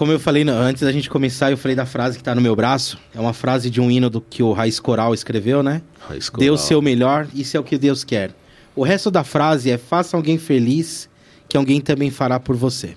Como 0.00 0.12
eu 0.12 0.18
falei 0.18 0.48
antes 0.48 0.82
da 0.82 0.90
gente 0.90 1.10
começar, 1.10 1.50
eu 1.50 1.58
falei 1.58 1.76
da 1.76 1.84
frase 1.84 2.16
que 2.16 2.24
tá 2.24 2.34
no 2.34 2.40
meu 2.40 2.56
braço. 2.56 2.98
É 3.14 3.20
uma 3.20 3.34
frase 3.34 3.68
de 3.68 3.82
um 3.82 3.90
hino 3.90 4.08
do 4.08 4.18
que 4.18 4.42
o 4.42 4.50
Raiz 4.50 4.80
Coral 4.80 5.12
escreveu, 5.12 5.62
né? 5.62 5.82
Raiz 6.08 6.30
coral. 6.30 6.56
seu 6.56 6.80
melhor, 6.80 7.28
isso 7.34 7.54
é 7.54 7.60
o 7.60 7.62
que 7.62 7.76
Deus 7.76 8.02
quer. 8.02 8.34
O 8.74 8.82
resto 8.82 9.10
da 9.10 9.22
frase 9.22 9.70
é 9.70 9.76
faça 9.76 10.16
alguém 10.16 10.38
feliz, 10.38 11.06
que 11.46 11.54
alguém 11.54 11.82
também 11.82 12.10
fará 12.10 12.40
por 12.40 12.56
você. 12.56 12.96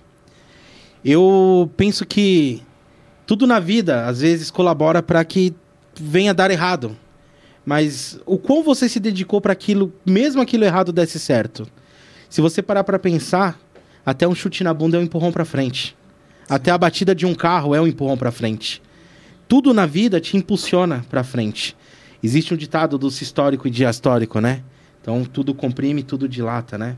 Eu 1.04 1.70
penso 1.76 2.06
que 2.06 2.62
tudo 3.28 3.46
na 3.46 3.60
vida 3.60 4.06
às 4.06 4.22
vezes 4.22 4.50
colabora 4.50 5.04
para 5.04 5.26
que 5.26 5.54
venha 6.00 6.34
dar 6.34 6.52
errado. 6.52 6.98
Mas 7.66 8.18
o 8.26 8.38
quão 8.38 8.64
você 8.64 8.88
se 8.88 9.02
dedicou 9.02 9.42
para 9.42 9.52
aquilo, 9.52 9.92
mesmo 10.06 10.42
aquilo 10.42 10.64
errado 10.64 10.94
desse 10.94 11.20
certo. 11.20 11.68
Se 12.30 12.40
você 12.40 12.62
parar 12.62 12.86
para 12.86 12.98
pensar, 12.98 13.60
até 14.06 14.26
um 14.26 14.34
chute 14.34 14.64
na 14.64 14.74
bunda 14.74 14.96
é 14.96 15.02
um 15.02 15.04
empurrão 15.04 15.34
para 15.34 15.44
frente. 15.44 15.98
Até 16.50 16.72
a 16.72 16.78
batida 16.78 17.16
de 17.16 17.26
um 17.26 17.34
carro 17.34 17.74
é 17.74 17.82
um 17.82 17.88
empurrão 17.88 18.18
para 18.18 18.32
frente. 18.32 18.82
Tudo 19.48 19.74
na 19.74 19.86
vida 19.86 20.20
te 20.20 20.36
impulsiona 20.36 21.06
para 21.10 21.24
frente. 21.24 21.76
Existe 22.22 22.54
um 22.54 22.58
ditado 22.58 22.98
do 22.98 23.12
sistórico 23.12 23.68
e 23.68 23.72
diastórico, 23.72 24.40
né? 24.40 24.64
Então 25.02 25.24
tudo 25.26 25.54
comprime, 25.54 26.04
tudo 26.04 26.28
dilata, 26.28 26.78
né? 26.78 26.98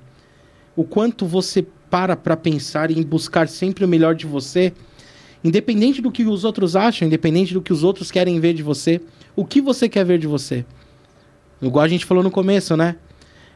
O 0.75 0.83
quanto 0.83 1.25
você 1.25 1.65
para 1.89 2.15
para 2.15 2.35
pensar 2.35 2.91
em 2.91 3.01
buscar 3.01 3.47
sempre 3.47 3.85
o 3.85 3.87
melhor 3.87 4.15
de 4.15 4.25
você, 4.25 4.73
independente 5.43 6.01
do 6.01 6.11
que 6.11 6.23
os 6.23 6.43
outros 6.43 6.75
acham, 6.75 7.07
independente 7.07 7.53
do 7.53 7.61
que 7.61 7.73
os 7.73 7.83
outros 7.83 8.11
querem 8.11 8.39
ver 8.39 8.53
de 8.53 8.63
você, 8.63 9.01
o 9.35 9.45
que 9.45 9.61
você 9.61 9.87
quer 9.87 10.05
ver 10.05 10.19
de 10.19 10.27
você? 10.27 10.65
Igual 11.61 11.83
a 11.83 11.87
gente 11.87 12.05
falou 12.05 12.23
no 12.23 12.31
começo, 12.31 12.75
né? 12.75 12.95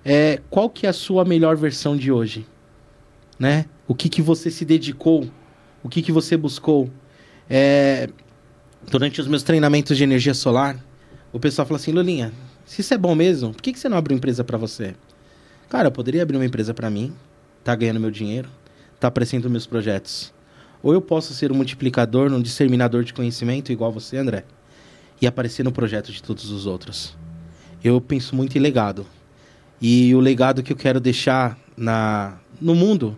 É, 0.03 0.39
qual 0.49 0.69
que 0.69 0.85
é 0.85 0.89
a 0.89 0.93
sua 0.93 1.25
melhor 1.25 1.55
versão 1.55 1.95
de 1.95 2.11
hoje? 2.11 2.45
Né? 3.37 3.65
O 3.87 3.93
que 3.93 4.09
que 4.09 4.21
você 4.21 4.49
se 4.49 4.65
dedicou? 4.65 5.27
O 5.83 5.89
que 5.89 6.01
que 6.01 6.11
você 6.11 6.35
buscou? 6.35 6.89
É, 7.49 8.09
durante 8.89 9.19
os 9.21 9.27
meus 9.27 9.43
treinamentos 9.43 9.97
de 9.97 10.03
energia 10.03 10.33
solar, 10.33 10.77
o 11.31 11.39
pessoal 11.39 11.65
fala 11.65 11.79
assim, 11.79 11.91
Lulinha, 11.91 12.33
se 12.65 12.81
isso 12.81 12.93
é 12.93 12.97
bom 12.97 13.15
mesmo, 13.15 13.53
por 13.53 13.61
que, 13.61 13.73
que 13.73 13.79
você 13.79 13.89
não 13.89 13.97
abre 13.97 14.13
uma 14.13 14.17
empresa 14.17 14.43
para 14.43 14.57
você? 14.57 14.95
Cara, 15.69 15.87
eu 15.87 15.91
poderia 15.91 16.23
abrir 16.23 16.37
uma 16.37 16.45
empresa 16.45 16.73
para 16.73 16.89
mim, 16.89 17.13
tá 17.63 17.75
ganhando 17.75 17.99
meu 17.99 18.11
dinheiro, 18.11 18.49
tá 18.99 19.07
aparecendo 19.07 19.49
meus 19.49 19.65
projetos. 19.65 20.33
Ou 20.81 20.93
eu 20.93 21.01
posso 21.01 21.33
ser 21.33 21.51
um 21.51 21.55
multiplicador, 21.55 22.31
um 22.31 22.41
disseminador 22.41 23.03
de 23.03 23.13
conhecimento, 23.13 23.71
igual 23.71 23.91
você, 23.91 24.17
André, 24.17 24.45
e 25.21 25.27
aparecer 25.27 25.63
no 25.63 25.71
projeto 25.71 26.11
de 26.11 26.23
todos 26.23 26.49
os 26.51 26.65
outros. 26.65 27.15
Eu 27.83 27.99
penso 28.01 28.35
muito 28.35 28.57
em 28.57 28.61
legado. 28.61 29.05
E 29.81 30.13
o 30.15 30.19
legado 30.19 30.63
que 30.63 30.73
eu 30.73 30.77
quero 30.77 30.99
deixar 30.99 31.57
na, 31.77 32.37
no 32.59 32.75
mundo, 32.75 33.17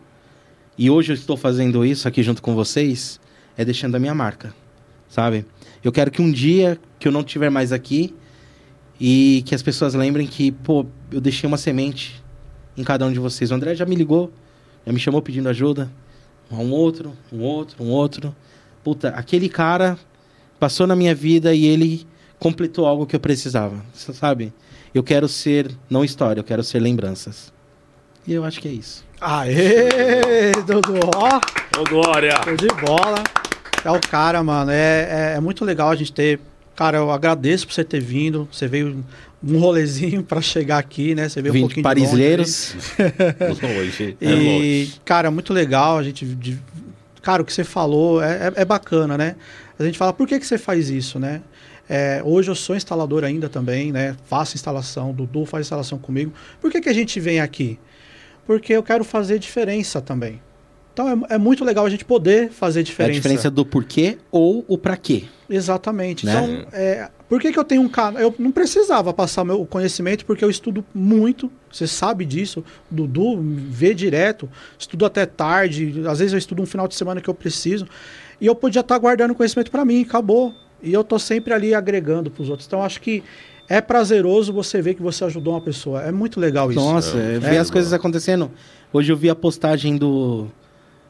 e 0.77 0.89
hoje 0.89 1.11
eu 1.11 1.15
estou 1.15 1.35
fazendo 1.35 1.85
isso 1.85 2.07
aqui 2.07 2.23
junto 2.23 2.41
com 2.41 2.56
vocês, 2.56 3.19
é 3.57 3.65
deixando 3.65 3.95
a 3.95 3.99
minha 3.99 4.15
marca, 4.15 4.53
sabe? 5.10 5.45
Eu 5.84 5.91
quero 5.91 6.10
que 6.10 6.22
um 6.22 6.31
dia 6.31 6.80
que 6.99 7.07
eu 7.07 7.11
não 7.11 7.22
estiver 7.22 7.49
mais 7.49 7.72
aqui 7.72 8.15
e 8.99 9.43
que 9.45 9.53
as 9.53 9.61
pessoas 9.61 9.93
lembrem 9.93 10.27
que, 10.27 10.52
pô, 10.52 10.85
eu 11.11 11.19
deixei 11.19 11.48
uma 11.48 11.57
semente 11.57 12.23
em 12.77 12.84
cada 12.84 13.06
um 13.06 13.11
de 13.11 13.19
vocês. 13.19 13.52
O 13.52 13.53
André 13.53 13.76
já 13.76 13.85
me 13.85 13.95
ligou, 13.95 14.31
já 14.85 14.93
me 14.93 14.99
chamou 14.99 15.22
pedindo 15.22 15.49
ajuda. 15.49 15.91
Um 16.52 16.72
outro, 16.72 17.14
um 17.31 17.41
outro, 17.41 17.84
um 17.84 17.89
outro. 17.89 18.35
Puta, 18.84 19.10
aquele 19.10 19.49
cara 19.49 19.98
passou 20.60 20.85
na 20.85 20.95
minha 20.95 21.15
vida 21.15 21.53
e 21.53 21.65
ele 21.65 22.06
completou 22.38 22.85
algo 22.85 23.06
que 23.06 23.15
eu 23.15 23.19
precisava, 23.19 23.84
sabe? 23.93 24.53
Eu 24.93 25.03
quero 25.03 25.27
ser, 25.27 25.72
não 25.89 26.03
história, 26.03 26.39
eu 26.39 26.43
quero 26.43 26.64
ser 26.64 26.80
lembranças. 26.80 27.53
E 28.27 28.34
eu 28.34 28.43
acho 28.43 28.60
que 28.60 28.68
é 28.68 28.72
isso. 28.72 29.03
Aê, 29.19 30.52
Dudu, 30.65 30.93
ó, 31.15 31.39
Ô, 31.80 31.84
Glória! 31.89 32.34
show 32.43 32.56
de 32.56 32.68
bola. 32.85 33.23
É 33.84 33.89
o 33.91 33.99
cara, 33.99 34.43
mano. 34.43 34.72
É, 34.72 35.34
é, 35.34 35.38
é 35.38 35.39
muito 35.39 35.64
legal 35.65 35.89
a 35.89 35.95
gente 35.95 36.11
ter. 36.14 36.39
Cara, 36.76 36.98
eu 36.98 37.11
agradeço 37.11 37.68
por 37.68 37.73
você 37.73 37.84
ter 37.84 37.99
vindo. 37.99 38.48
Você 38.52 38.68
veio 38.68 39.03
um 39.43 39.60
rolezinho 39.60 40.23
pra 40.23 40.39
chegar 40.41 40.77
aqui, 40.77 41.14
né? 41.15 41.27
Você 41.30 41.41
veio 41.41 41.56
um 41.56 41.60
pouquinho 41.61 41.84
de 41.88 41.95
de 41.95 42.02
longe 42.02 42.11
Parisleiros. 42.11 42.76
É 44.22 44.26
E, 44.26 44.84
longe. 44.85 45.02
cara, 45.03 45.30
muito 45.31 45.53
legal 45.53 45.98
a 45.98 46.03
gente. 46.03 46.26
de- 46.26 46.60
cara, 47.22 47.41
o 47.41 47.45
que 47.45 47.53
você 47.53 47.64
falou 47.64 48.22
é, 48.22 48.48
é- 48.56 48.61
é 48.61 48.65
bacana, 48.65 49.18
né? 49.18 49.35
A 49.80 49.84
gente 49.84 49.98
fala, 49.98 50.14
por 50.14 50.27
que, 50.27 50.39
que 50.39 50.45
você 50.45 50.57
faz 50.60 50.89
isso, 50.89 51.19
né? 51.19 51.41
É, 51.89 52.22
hoje 52.23 52.49
eu 52.49 52.56
sou 52.56 52.76
instalador 52.76 53.23
ainda 53.23 53.49
também, 53.49 53.91
né? 53.91 54.15
Faço 54.27 54.56
instalação, 54.56 55.11
Dudu 55.11 55.45
faz 55.45 55.65
instalação 55.65 55.98
comigo. 55.98 56.31
Por 56.61 56.72
que, 56.72 56.80
que 56.81 56.89
a 56.89 56.93
gente 56.93 57.19
vem 57.19 57.39
aqui? 57.41 57.80
Porque 58.46 58.74
eu 58.74 58.84
quero 58.84 59.04
fazer 59.04 59.40
diferença 59.40 60.02
também. 60.02 60.42
Então 60.94 61.08
é, 61.30 61.36
é 61.36 61.38
muito 61.38 61.64
legal 61.64 61.86
a 61.86 61.90
gente 61.90 62.04
poder 62.04 62.50
fazer 62.50 62.80
É 62.80 62.82
a 62.82 62.84
diferença. 62.84 63.14
diferença 63.14 63.52
do 63.52 63.66
porquê 63.66 64.18
ou 64.30 64.66
o 64.68 64.78
pra 64.78 64.98
quê. 64.98 65.24
Exatamente. 65.50 66.26
Né? 66.26 66.34
Então, 66.34 66.68
é, 66.74 67.10
por 67.30 67.40
que, 67.40 67.52
que 67.52 67.60
eu 67.60 67.64
tenho 67.64 67.82
um 67.82 67.90
canal? 67.90 68.22
Eu 68.22 68.36
não 68.38 68.52
precisava 68.52 69.14
passar 69.14 69.44
meu 69.44 69.66
conhecimento, 69.66 70.26
porque 70.26 70.44
eu 70.44 70.50
estudo 70.50 70.84
muito, 70.94 71.52
você 71.72 71.88
sabe 71.88 72.26
disso. 72.26 72.64
Dudu 72.90 73.40
vê 73.42 73.94
direto, 73.94 74.50
estudo 74.78 75.06
até 75.06 75.26
tarde, 75.26 76.04
às 76.08 76.20
vezes 76.20 76.34
eu 76.34 76.40
estudo 76.40 76.62
um 76.62 76.66
final 76.66 76.88
de 76.88 76.96
semana 76.96 77.22
que 77.22 77.30
eu 77.30 77.34
preciso. 77.34 77.88
E 78.40 78.46
eu 78.46 78.56
podia 78.56 78.82
estar 78.82 78.98
guardando 78.98 79.36
conhecimento 79.36 79.72
para 79.72 79.86
mim, 79.86 80.02
acabou. 80.02 80.54
E 80.84 80.92
eu 80.92 81.04
tô 81.04 81.20
sempre 81.20 81.54
ali 81.54 81.76
agregando 81.76 82.32
para 82.32 82.42
os 82.42 82.50
outros. 82.50 82.68
Então, 82.68 82.82
acho 82.82 83.00
que 83.00 83.24
é 83.77 83.81
prazeroso 83.81 84.52
você 84.53 84.81
ver 84.81 84.95
que 84.95 85.02
você 85.02 85.23
ajudou 85.26 85.53
uma 85.53 85.61
pessoa. 85.61 86.02
É 86.03 86.11
muito 86.11 86.39
legal 86.39 86.72
isso. 86.72 86.80
Nossa, 86.80 87.18
É, 87.18 87.39
ver 87.39 87.56
é, 87.56 87.57
as 87.57 87.69
coisas 87.69 87.93
acontecendo. 87.93 88.52
Hoje 88.93 89.11
eu 89.11 89.18
vi 89.18 89.30
a 89.30 89.35
postagem 89.35 89.98
do, 89.98 90.48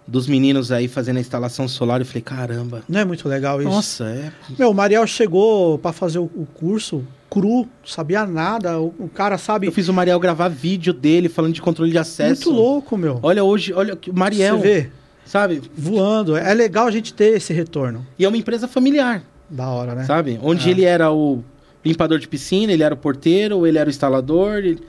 dos 0.08 0.28
meninos 0.28 0.72
aí 0.72 0.88
fazendo 0.88 1.18
a 1.18 1.20
instalação 1.20 1.68
solar 1.68 2.02
e 2.02 2.06
falei, 2.06 2.22
caramba. 2.22 2.84
Não 2.88 3.00
é 3.00 3.06
muito 3.06 3.28
legal 3.28 3.62
isso? 3.62 3.70
Nossa, 3.70 4.06
é. 4.06 4.32
Meu, 4.58 4.70
o 4.72 4.74
Mariel 4.74 5.06
chegou 5.08 5.78
para 5.80 5.92
fazer 5.92 6.20
o, 6.20 6.26
o 6.36 6.46
curso 6.54 7.04
cru, 7.30 7.68
sabia 7.86 8.26
nada. 8.26 8.80
O, 8.80 8.94
o 9.00 9.10
cara 9.10 9.38
sabe. 9.38 9.68
Eu 9.68 9.72
fiz 9.72 9.88
o 9.88 9.94
Mariel 9.94 10.20
gravar 10.20 10.50
vídeo 10.50 10.94
dele 10.94 11.30
falando 11.30 11.54
de 11.54 11.62
controle 11.62 11.90
de 11.92 11.98
acesso. 11.98 12.50
Muito 12.52 12.62
louco, 12.62 12.98
meu. 12.98 13.20
Olha 13.24 13.44
hoje, 13.44 13.74
olha 13.74 13.94
o 14.08 14.14
Mariel, 14.20 14.58
Você 14.58 14.62
vê, 14.64 14.90
sabe? 15.26 15.62
voando. 15.76 16.36
É 16.36 16.54
legal 16.54 16.88
a 16.88 16.92
gente 16.92 17.14
ter 17.14 17.36
esse 17.38 17.54
retorno. 17.54 18.06
E 18.20 18.26
é 18.26 18.28
uma 18.28 18.38
empresa 18.38 18.68
familiar, 18.68 19.24
Da 19.50 19.70
hora, 19.70 19.96
né? 19.96 20.04
sabe? 20.04 20.38
Onde 20.44 20.68
É. 20.68 20.72
ele 20.72 20.84
era 20.84 21.10
o 21.12 21.42
limpador 21.84 22.20
de 22.20 22.28
piscina, 22.28 22.72
ele 22.72 22.84
era 22.84 22.94
o 22.94 22.98
porteiro, 22.98 23.66
ele 23.66 23.78
era 23.78 23.88
o 23.88 23.90
instalador. 23.90 24.58
ele- 24.58 24.80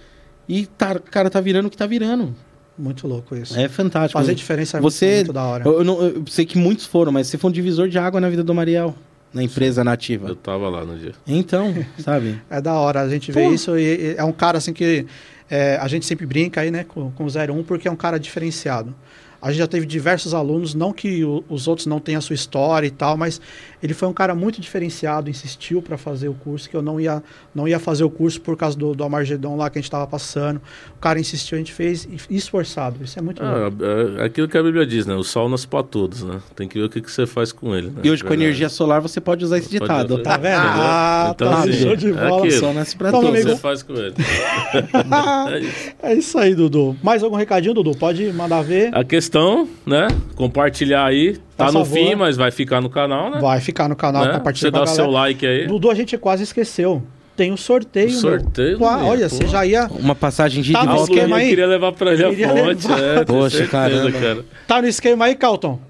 E 0.48 0.66
tá, 0.66 0.92
o 0.92 1.00
cara 1.00 1.30
tá 1.30 1.40
virando 1.40 1.66
o 1.66 1.70
que 1.70 1.76
tá 1.76 1.86
virando. 1.86 2.34
Muito 2.78 3.06
louco 3.06 3.36
isso. 3.36 3.58
É 3.58 3.68
fantástico. 3.68 4.18
Fazer 4.18 4.34
diferença 4.34 4.78
é 4.78 4.80
Você- 4.80 5.16
muito 5.16 5.32
da 5.32 5.44
hora. 5.44 5.64
Eu, 5.68 5.84
não- 5.84 6.02
eu 6.02 6.24
sei 6.26 6.44
que 6.44 6.58
muitos 6.58 6.84
foram, 6.86 7.12
mas 7.12 7.26
você 7.28 7.38
foi 7.38 7.50
um 7.50 7.52
divisor 7.52 7.88
de 7.88 7.98
água 7.98 8.20
na 8.20 8.28
vida 8.28 8.42
do 8.42 8.54
Mariel, 8.54 8.94
na 9.32 9.42
empresa 9.42 9.84
nativa. 9.84 10.28
Eu 10.28 10.34
tava 10.36 10.68
lá 10.68 10.84
no 10.84 10.98
dia. 10.98 11.12
Então, 11.26 11.72
sabe? 11.98 12.40
É 12.50 12.60
da 12.60 12.74
hora 12.74 13.02
a 13.02 13.08
gente 13.08 13.30
ver 13.30 13.44
Pô. 13.46 13.52
isso. 13.54 13.76
E, 13.78 13.82
e 13.82 14.14
é 14.16 14.24
um 14.24 14.32
cara 14.32 14.58
assim 14.58 14.72
que 14.72 15.06
é, 15.50 15.76
a 15.76 15.86
gente 15.86 16.04
sempre 16.06 16.24
brinca 16.26 16.62
aí, 16.62 16.70
né, 16.70 16.82
com, 16.82 17.10
com 17.12 17.24
o 17.24 17.28
01, 17.30 17.62
porque 17.62 17.86
é 17.86 17.90
um 17.90 17.96
cara 17.96 18.18
diferenciado. 18.18 18.94
A 19.40 19.50
gente 19.50 19.58
já 19.58 19.66
teve 19.66 19.84
diversos 19.86 20.32
alunos, 20.34 20.72
não 20.74 20.92
que 20.92 21.24
o- 21.24 21.44
os 21.48 21.68
outros 21.68 21.86
não 21.86 22.00
tenham 22.00 22.18
a 22.18 22.22
sua 22.22 22.34
história 22.34 22.86
e 22.86 22.90
tal, 22.90 23.16
mas 23.16 23.40
ele 23.82 23.94
foi 23.94 24.08
um 24.08 24.12
cara 24.12 24.34
muito 24.34 24.60
diferenciado, 24.60 25.28
insistiu 25.28 25.82
para 25.82 25.98
fazer 25.98 26.28
o 26.28 26.34
curso, 26.34 26.70
que 26.70 26.76
eu 26.76 26.82
não 26.82 27.00
ia, 27.00 27.22
não 27.54 27.66
ia 27.66 27.78
fazer 27.78 28.04
o 28.04 28.10
curso 28.10 28.40
por 28.40 28.56
causa 28.56 28.76
do, 28.78 28.94
do 28.94 29.02
Amargedon 29.04 29.56
lá 29.56 29.68
que 29.68 29.78
a 29.78 29.80
gente 29.80 29.88
estava 29.88 30.06
passando. 30.06 30.60
O 30.96 31.00
cara 31.00 31.18
insistiu, 31.18 31.56
a 31.56 31.58
gente 31.58 31.72
fez 31.72 32.06
esforçado. 32.30 33.02
Isso 33.02 33.18
é 33.18 33.22
muito 33.22 33.42
bom. 33.42 33.48
Ah, 33.48 34.22
é 34.22 34.24
aquilo 34.26 34.46
que 34.48 34.56
a 34.56 34.62
Bíblia 34.62 34.86
diz, 34.86 35.04
né? 35.06 35.14
O 35.14 35.24
sol 35.24 35.48
nasce 35.48 35.66
pra 35.66 35.82
todos, 35.82 36.22
né? 36.22 36.38
Tem 36.54 36.68
que 36.68 36.78
ver 36.78 36.84
o 36.84 36.88
que, 36.88 37.00
que 37.00 37.10
você 37.10 37.26
faz 37.26 37.50
com 37.52 37.74
ele. 37.74 37.88
Né? 37.88 38.00
E 38.04 38.10
hoje 38.10 38.22
com 38.22 38.32
energia 38.32 38.68
solar 38.68 39.00
você 39.00 39.20
pode 39.20 39.44
usar 39.44 39.58
esse 39.58 39.68
Pode 39.78 39.80
ditado. 39.80 40.14
usar. 40.14 40.22
Tá 40.22 40.36
vendo? 40.36 40.56
Ah, 40.62 41.32
Então, 41.34 41.50
tá 41.50 41.58
assim, 41.60 41.72
show 41.72 41.96
de 41.96 42.08
é 42.10 42.12
bola. 42.12 42.38
aquilo. 42.44 42.60
Só 42.60 42.72
nasce 42.72 42.96
pra 42.96 43.08
Então, 43.08 43.20
O 43.20 43.22
que 43.24 43.28
todos. 43.28 43.40
amigo- 43.42 43.56
você 43.56 43.62
faz 43.62 43.82
com 43.82 43.94
ele? 43.94 44.14
É 45.52 45.58
isso. 45.58 45.92
É 46.02 46.14
isso 46.14 46.38
aí, 46.38 46.54
Dudu. 46.54 46.96
Mais 47.02 47.22
algum 47.22 47.36
recadinho, 47.36 47.74
Dudu? 47.74 47.92
Pode 47.96 48.32
mandar 48.32 48.62
ver. 48.62 48.90
A 48.94 49.04
questão, 49.04 49.68
né? 49.86 50.08
Compartilhar 50.34 51.04
aí. 51.06 51.38
Tá 51.56 51.66
Por 51.66 51.72
no 51.74 51.84
favor. 51.84 51.94
fim, 51.94 52.14
mas 52.14 52.36
vai 52.36 52.50
ficar 52.50 52.80
no 52.80 52.88
canal, 52.88 53.30
né? 53.30 53.38
Vai 53.40 53.60
ficar 53.60 53.71
no 53.88 53.96
canal, 53.96 54.24
Né? 54.24 54.32
compartilha 54.34 54.70
Você 54.70 54.72
com 54.72 54.76
a 54.82 54.84
dá 54.84 54.86
seu 54.86 55.10
like 55.10 55.46
aí. 55.46 55.66
Dudu, 55.66 55.90
a 55.90 55.94
gente 55.94 56.16
quase 56.18 56.42
esqueceu. 56.42 57.02
Tem 57.34 57.50
o 57.50 57.56
sorteio, 57.56 58.08
O 58.08 58.10
meu. 58.12 58.20
sorteio, 58.20 58.78
Pô, 58.78 58.84
olha, 58.84 59.28
pô. 59.28 59.34
você 59.34 59.46
já 59.48 59.64
ia. 59.64 59.86
Uma 59.86 60.14
passagem 60.14 60.62
de 60.62 60.72
Tá 60.74 60.84
no 60.84 60.96
esquema 61.02 61.36
aí? 61.36 61.48
queria 61.48 61.66
levar 61.66 61.92
pra 61.92 62.12
ele 62.12 62.24
a 62.24 62.28
fonte. 62.28 62.86
levar. 62.88 63.00
É, 63.00 63.24
Poxa, 63.24 63.50
certeza, 63.56 63.70
caramba. 63.70 64.12
cara. 64.20 64.44
Tá 64.66 64.82
no 64.82 64.88
esquema 64.88 65.24
aí, 65.24 65.34
Calton? 65.34 65.80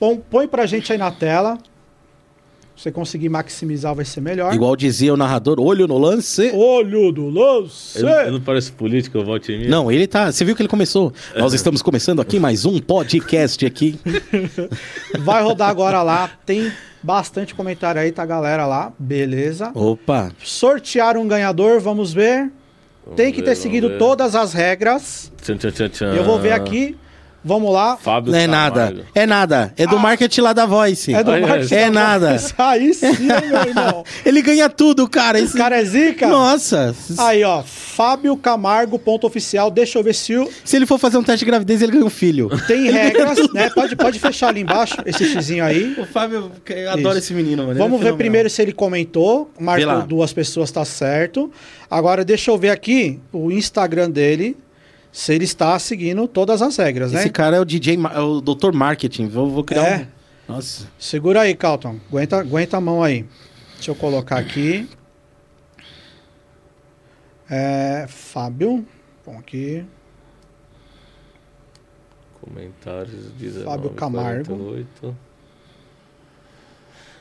Põe, 0.00 0.20
põe 0.28 0.48
pra 0.48 0.66
gente 0.66 0.90
aí 0.92 0.98
na 0.98 1.12
tela. 1.12 1.56
Se 2.76 2.84
você 2.84 2.92
conseguir 2.92 3.28
maximizar, 3.28 3.94
vai 3.94 4.04
ser 4.04 4.20
melhor. 4.20 4.52
Igual 4.54 4.74
dizia 4.74 5.12
o 5.12 5.16
narrador, 5.16 5.60
olho 5.60 5.86
no 5.86 5.98
lance. 5.98 6.50
Olho 6.54 7.12
do 7.12 7.28
lance! 7.28 8.00
Eu, 8.00 8.08
eu 8.08 8.32
não 8.32 8.40
pareço 8.40 8.72
político, 8.72 9.18
eu 9.18 9.24
voto 9.24 9.52
em 9.52 9.60
mim. 9.60 9.68
Não, 9.68 9.92
ele 9.92 10.06
tá. 10.06 10.32
Você 10.32 10.44
viu 10.44 10.56
que 10.56 10.62
ele 10.62 10.68
começou? 10.68 11.12
Nós 11.36 11.52
estamos 11.52 11.82
começando 11.82 12.20
aqui 12.20 12.40
mais 12.40 12.64
um 12.64 12.78
podcast 12.80 13.64
aqui. 13.66 13.98
Vai 15.20 15.42
rodar 15.42 15.68
agora 15.68 16.02
lá. 16.02 16.30
Tem 16.46 16.72
bastante 17.02 17.54
comentário 17.54 18.00
aí, 18.00 18.10
tá, 18.10 18.24
galera 18.24 18.66
lá. 18.66 18.92
Beleza. 18.98 19.70
Opa. 19.74 20.32
Sortear 20.42 21.16
um 21.16 21.28
ganhador, 21.28 21.78
vamos 21.78 22.12
ver. 22.12 22.50
Vamos 23.04 23.16
Tem 23.16 23.32
que 23.32 23.40
ver, 23.40 23.48
ter 23.48 23.56
seguido 23.56 23.88
ver. 23.90 23.98
todas 23.98 24.34
as 24.34 24.52
regras. 24.52 25.30
Tchan, 25.42 25.56
tchan, 25.56 25.88
tchan. 25.88 26.14
Eu 26.14 26.24
vou 26.24 26.38
ver 26.38 26.52
aqui. 26.52 26.96
Vamos 27.44 27.72
lá. 27.72 27.96
Fábio 27.96 28.30
Não 28.32 28.38
é 28.38 28.46
Camargo. 28.46 28.76
nada. 28.78 29.04
É 29.14 29.26
nada. 29.26 29.74
É 29.76 29.86
do 29.86 29.96
Ah. 29.96 30.00
marketing 30.00 30.40
lá 30.42 30.52
da 30.52 30.64
Voice. 30.64 31.12
É 31.12 31.22
do 31.24 31.30
Olha, 31.32 31.46
Marcos 31.46 31.72
é 31.72 31.84
da 31.86 31.90
nada. 31.90 32.36
Aí 32.58 32.94
sim, 32.94 33.06
meu 33.18 33.62
irmão. 33.66 34.04
Ele 34.24 34.40
ganha 34.42 34.68
tudo, 34.68 35.08
cara. 35.08 35.40
Esse 35.40 35.56
cara 35.58 35.80
é 35.80 35.84
zica. 35.84 36.28
Nossa. 36.28 36.94
Aí, 37.18 37.42
ó. 37.42 37.62
Fábio 37.64 38.36
Camargo, 38.36 38.98
ponto 38.98 39.26
oficial. 39.26 39.70
Deixa 39.70 39.98
eu 39.98 40.02
ver 40.02 40.14
se 40.14 40.36
o- 40.36 40.48
Se 40.64 40.76
ele 40.76 40.86
for 40.86 40.98
fazer 40.98 41.18
um 41.18 41.22
teste 41.22 41.40
de 41.44 41.50
gravidez, 41.50 41.82
ele 41.82 41.92
ganha 41.92 42.04
um 42.04 42.10
filho. 42.10 42.48
tem 42.66 42.88
regras, 42.90 43.38
né? 43.52 43.68
Pode, 43.70 43.96
pode 43.96 44.18
fechar 44.18 44.48
ali 44.48 44.60
embaixo, 44.60 44.96
esse 45.04 45.24
xizinho 45.26 45.64
aí. 45.64 45.94
O 45.98 46.06
Fábio, 46.06 46.50
eu 46.70 46.90
adoro 46.90 47.18
esse 47.18 47.34
menino, 47.34 47.64
mano. 47.66 47.78
Vamos 47.78 48.00
ver 48.00 48.14
primeiro 48.14 48.48
se 48.48 48.62
ele 48.62 48.72
comentou. 48.72 49.50
Marcou 49.58 50.02
duas 50.02 50.32
pessoas, 50.32 50.70
tá 50.70 50.84
certo. 50.84 51.50
Agora, 51.90 52.24
deixa 52.24 52.50
eu 52.50 52.56
ver 52.56 52.70
aqui 52.70 53.18
o 53.32 53.50
Instagram 53.50 54.10
dele. 54.10 54.56
Se 55.12 55.34
ele 55.34 55.44
está 55.44 55.78
seguindo 55.78 56.26
todas 56.26 56.62
as 56.62 56.76
regras, 56.78 57.12
né? 57.12 57.20
Esse 57.20 57.30
cara 57.30 57.58
é 57.58 57.60
o 57.60 57.64
DJ, 57.66 57.98
é 58.14 58.20
o 58.20 58.40
Dr. 58.40 58.72
Marketing. 58.72 59.28
Vou, 59.28 59.50
vou 59.50 59.62
criar 59.62 59.86
É. 59.86 60.08
um. 60.48 60.54
Nossa. 60.54 60.88
Segura 60.98 61.42
aí, 61.42 61.54
Calton. 61.54 62.00
Aguenta, 62.08 62.38
aguenta 62.40 62.76
a 62.78 62.80
mão 62.80 63.02
aí. 63.02 63.26
Deixa 63.74 63.90
eu 63.90 63.94
colocar 63.94 64.38
aqui. 64.38 64.88
É, 67.50 68.06
Fábio. 68.08 68.86
Bom, 69.24 69.38
aqui. 69.38 69.84
Comentários 72.40 73.30
19, 73.32 73.64
Fábio 73.64 73.90
Camargo. 73.90 74.56
48. 74.56 75.16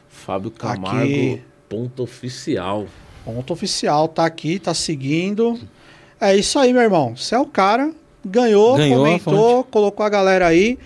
Fábio 0.10 0.48
Aqui. 0.50 0.60
Camargo, 0.60 1.40
ponto 1.70 2.04
oficial. 2.04 2.88
Ponto 3.24 3.54
oficial. 3.54 4.08
Tá 4.08 4.26
aqui, 4.26 4.60
tá 4.60 4.74
seguindo. 4.74 5.60
É 6.22 6.36
isso 6.36 6.58
aí, 6.60 6.72
meu 6.72 6.82
irmão. 6.84 7.16
Você 7.18 7.34
é 7.36 7.40
o 7.40 7.46
cara. 7.46 7.92
Ganhou, 8.24 8.78
Ganhou 8.78 9.04
a 9.04 9.08
comentou, 9.08 9.64
colocou 9.64 10.06
a 10.06 10.10
galera 10.10 10.46
aí. 10.48 10.78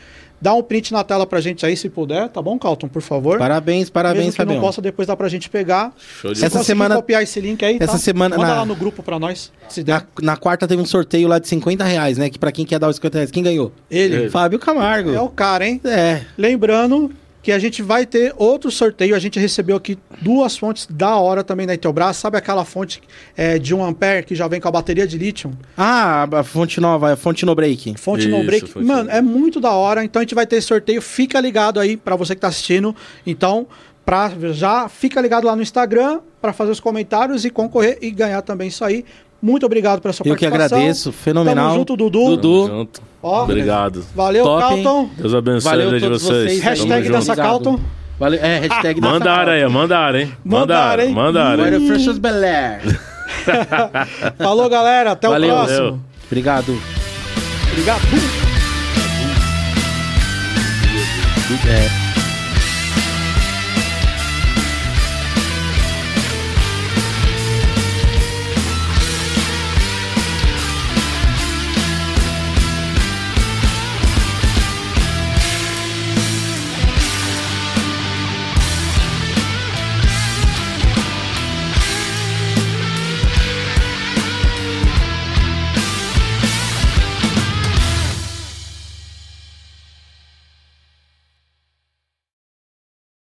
Dá 0.41 0.53
um 0.53 0.61
print 0.61 0.91
na 0.93 1.03
tela 1.03 1.25
pra 1.25 1.41
gente 1.41 1.65
aí, 1.65 1.75
se 1.75 1.89
puder. 1.89 2.29
Tá 2.29 2.41
bom, 2.41 2.57
Calton, 2.59 2.87
por 2.87 3.01
favor? 3.01 3.37
Parabéns, 3.39 3.89
parabéns, 3.89 4.25
Mesmo 4.25 4.31
que 4.33 4.37
Fabião. 4.37 4.55
não 4.57 4.61
possa, 4.61 4.81
depois 4.81 5.07
dá 5.07 5.15
pra 5.15 5.27
gente 5.27 5.49
pegar. 5.49 5.91
Show 6.21 6.31
de 6.33 6.39
Se 6.39 6.45
Essa 6.45 6.63
semana- 6.63 6.95
copiar 6.95 7.23
esse 7.23 7.39
link 7.41 7.63
aí, 7.65 7.77
essa 7.79 7.93
tá? 7.93 7.97
semana 7.97 8.37
Manda 8.37 8.49
na- 8.49 8.55
lá 8.59 8.65
no 8.65 8.75
grupo 8.75 9.01
pra 9.01 9.17
nós. 9.17 9.51
Se 9.67 9.83
der. 9.83 9.93
Na, 9.93 10.05
na 10.33 10.37
quarta 10.37 10.67
teve 10.67 10.81
um 10.81 10.85
sorteio 10.85 11.27
lá 11.27 11.39
de 11.39 11.47
50 11.47 11.83
reais, 11.83 12.17
né? 12.17 12.29
Que 12.29 12.37
pra 12.37 12.51
quem 12.51 12.65
quer 12.65 12.77
dar 12.79 12.89
os 12.89 12.97
50 12.97 13.17
reais, 13.17 13.31
quem 13.31 13.41
ganhou? 13.43 13.71
Ele 13.89 14.15
Ele. 14.15 14.29
Fábio 14.29 14.59
Camargo. 14.59 15.13
é 15.13 15.19
o 15.21 15.29
cara, 15.29 15.65
hein? 15.67 15.81
É. 15.83 16.21
Lembrando 16.37 17.11
que 17.45 17.51
a 17.51 17.59
gente 17.59 17.83
vai 17.83 18.07
ter 18.07 18.33
outro 18.37 18.71
sorteio. 18.71 19.15
A 19.15 19.19
gente 19.19 19.39
recebeu 19.39 19.77
aqui 19.77 19.99
duas 20.19 20.57
fontes 20.57 20.87
da 20.89 21.15
hora 21.17 21.43
também 21.43 21.67
da 21.67 21.75
Intelbras. 21.75 22.17
Sabe 22.17 22.39
aquela 22.39 22.65
fonte 22.65 23.03
é, 23.37 23.59
de 23.59 23.71
1 23.71 23.85
ampere 23.85 24.25
que 24.25 24.33
já 24.33 24.47
vem 24.47 24.59
com 24.59 24.67
a 24.67 24.71
bateria 24.71 25.05
de 25.05 25.15
lítio? 25.15 25.51
Ah, 25.77 26.27
a 26.39 26.43
fonte 26.43 26.81
nova, 26.81 27.13
a 27.13 27.15
fonte 27.15 27.45
no 27.45 27.53
break. 27.53 27.93
Fonte 27.99 28.27
no 28.27 28.37
Isso, 28.37 28.45
break. 28.47 28.67
fonte 28.67 28.83
Mano, 28.83 29.03
no 29.03 29.11
é 29.11 29.21
muito 29.21 29.59
da 29.59 29.69
hora. 29.69 30.03
Então 30.03 30.19
a 30.19 30.23
gente 30.23 30.33
vai 30.33 30.47
ter 30.47 30.55
esse 30.55 30.65
sorteio. 30.65 31.03
Fica 31.03 31.39
ligado 31.39 31.79
aí 31.79 31.95
pra 31.95 32.15
você 32.15 32.33
que 32.33 32.41
tá 32.41 32.47
assistindo. 32.47 32.95
Então, 33.27 33.67
pra, 34.03 34.31
já 34.51 34.89
fica 34.89 35.21
ligado 35.21 35.45
lá 35.45 35.55
no 35.55 35.61
Instagram 35.61 36.21
pra 36.41 36.51
fazer 36.51 36.71
os 36.71 36.79
comentários 36.79 37.45
e 37.45 37.51
concorrer 37.51 37.99
e 38.01 38.09
ganhar 38.09 38.41
também 38.41 38.69
isso 38.69 38.83
aí. 38.83 39.05
Muito 39.39 39.67
obrigado 39.67 40.01
pela 40.01 40.11
sua 40.13 40.23
Eu 40.27 40.35
que 40.35 40.49
participação. 40.49 40.77
agradeço, 40.79 41.11
fenomenal. 41.11 41.67
Tamo 41.67 41.77
junto, 41.77 41.95
Dudu. 41.95 42.37
Dudu. 42.37 42.65
Tamo 42.65 42.79
junto. 42.79 43.01
Ó, 43.27 43.41
Obrigado. 43.41 44.05
Valeu, 44.13 44.43
Top, 44.43 44.61
hein? 44.61 44.83
Calton. 44.83 45.09
Deus 45.17 45.33
abençoe 45.33 45.71
Valeu 45.71 45.87
a 45.87 45.91
vida 45.93 45.99
de 45.99 46.05
todos 46.05 46.21
vocês. 46.21 46.43
vocês. 46.43 46.61
Hashtag 46.61 47.09
dança. 47.09 47.35
Calton. 47.35 47.79
Valeu. 48.19 48.39
É, 48.39 48.59
hashtag 48.59 49.01
da 49.01 49.09
Mandaram 49.09 49.51
aí, 49.51 49.67
mandaram, 49.67 50.19
hein? 50.19 50.31
Mandaram, 50.45 51.03
hein? 51.03 51.11
Mandaram. 51.11 51.63
Agora 51.63 51.81
Francis 51.81 52.19
Belair. 52.19 52.81
Falou, 54.37 54.69
galera. 54.69 55.13
Até 55.13 55.27
Valeu. 55.27 55.49
o 55.49 55.57
próximo. 55.57 55.79
Valeu. 55.79 55.99
Obrigado. 56.27 56.79
Obrigado. 57.71 58.01
É. 61.67 62.04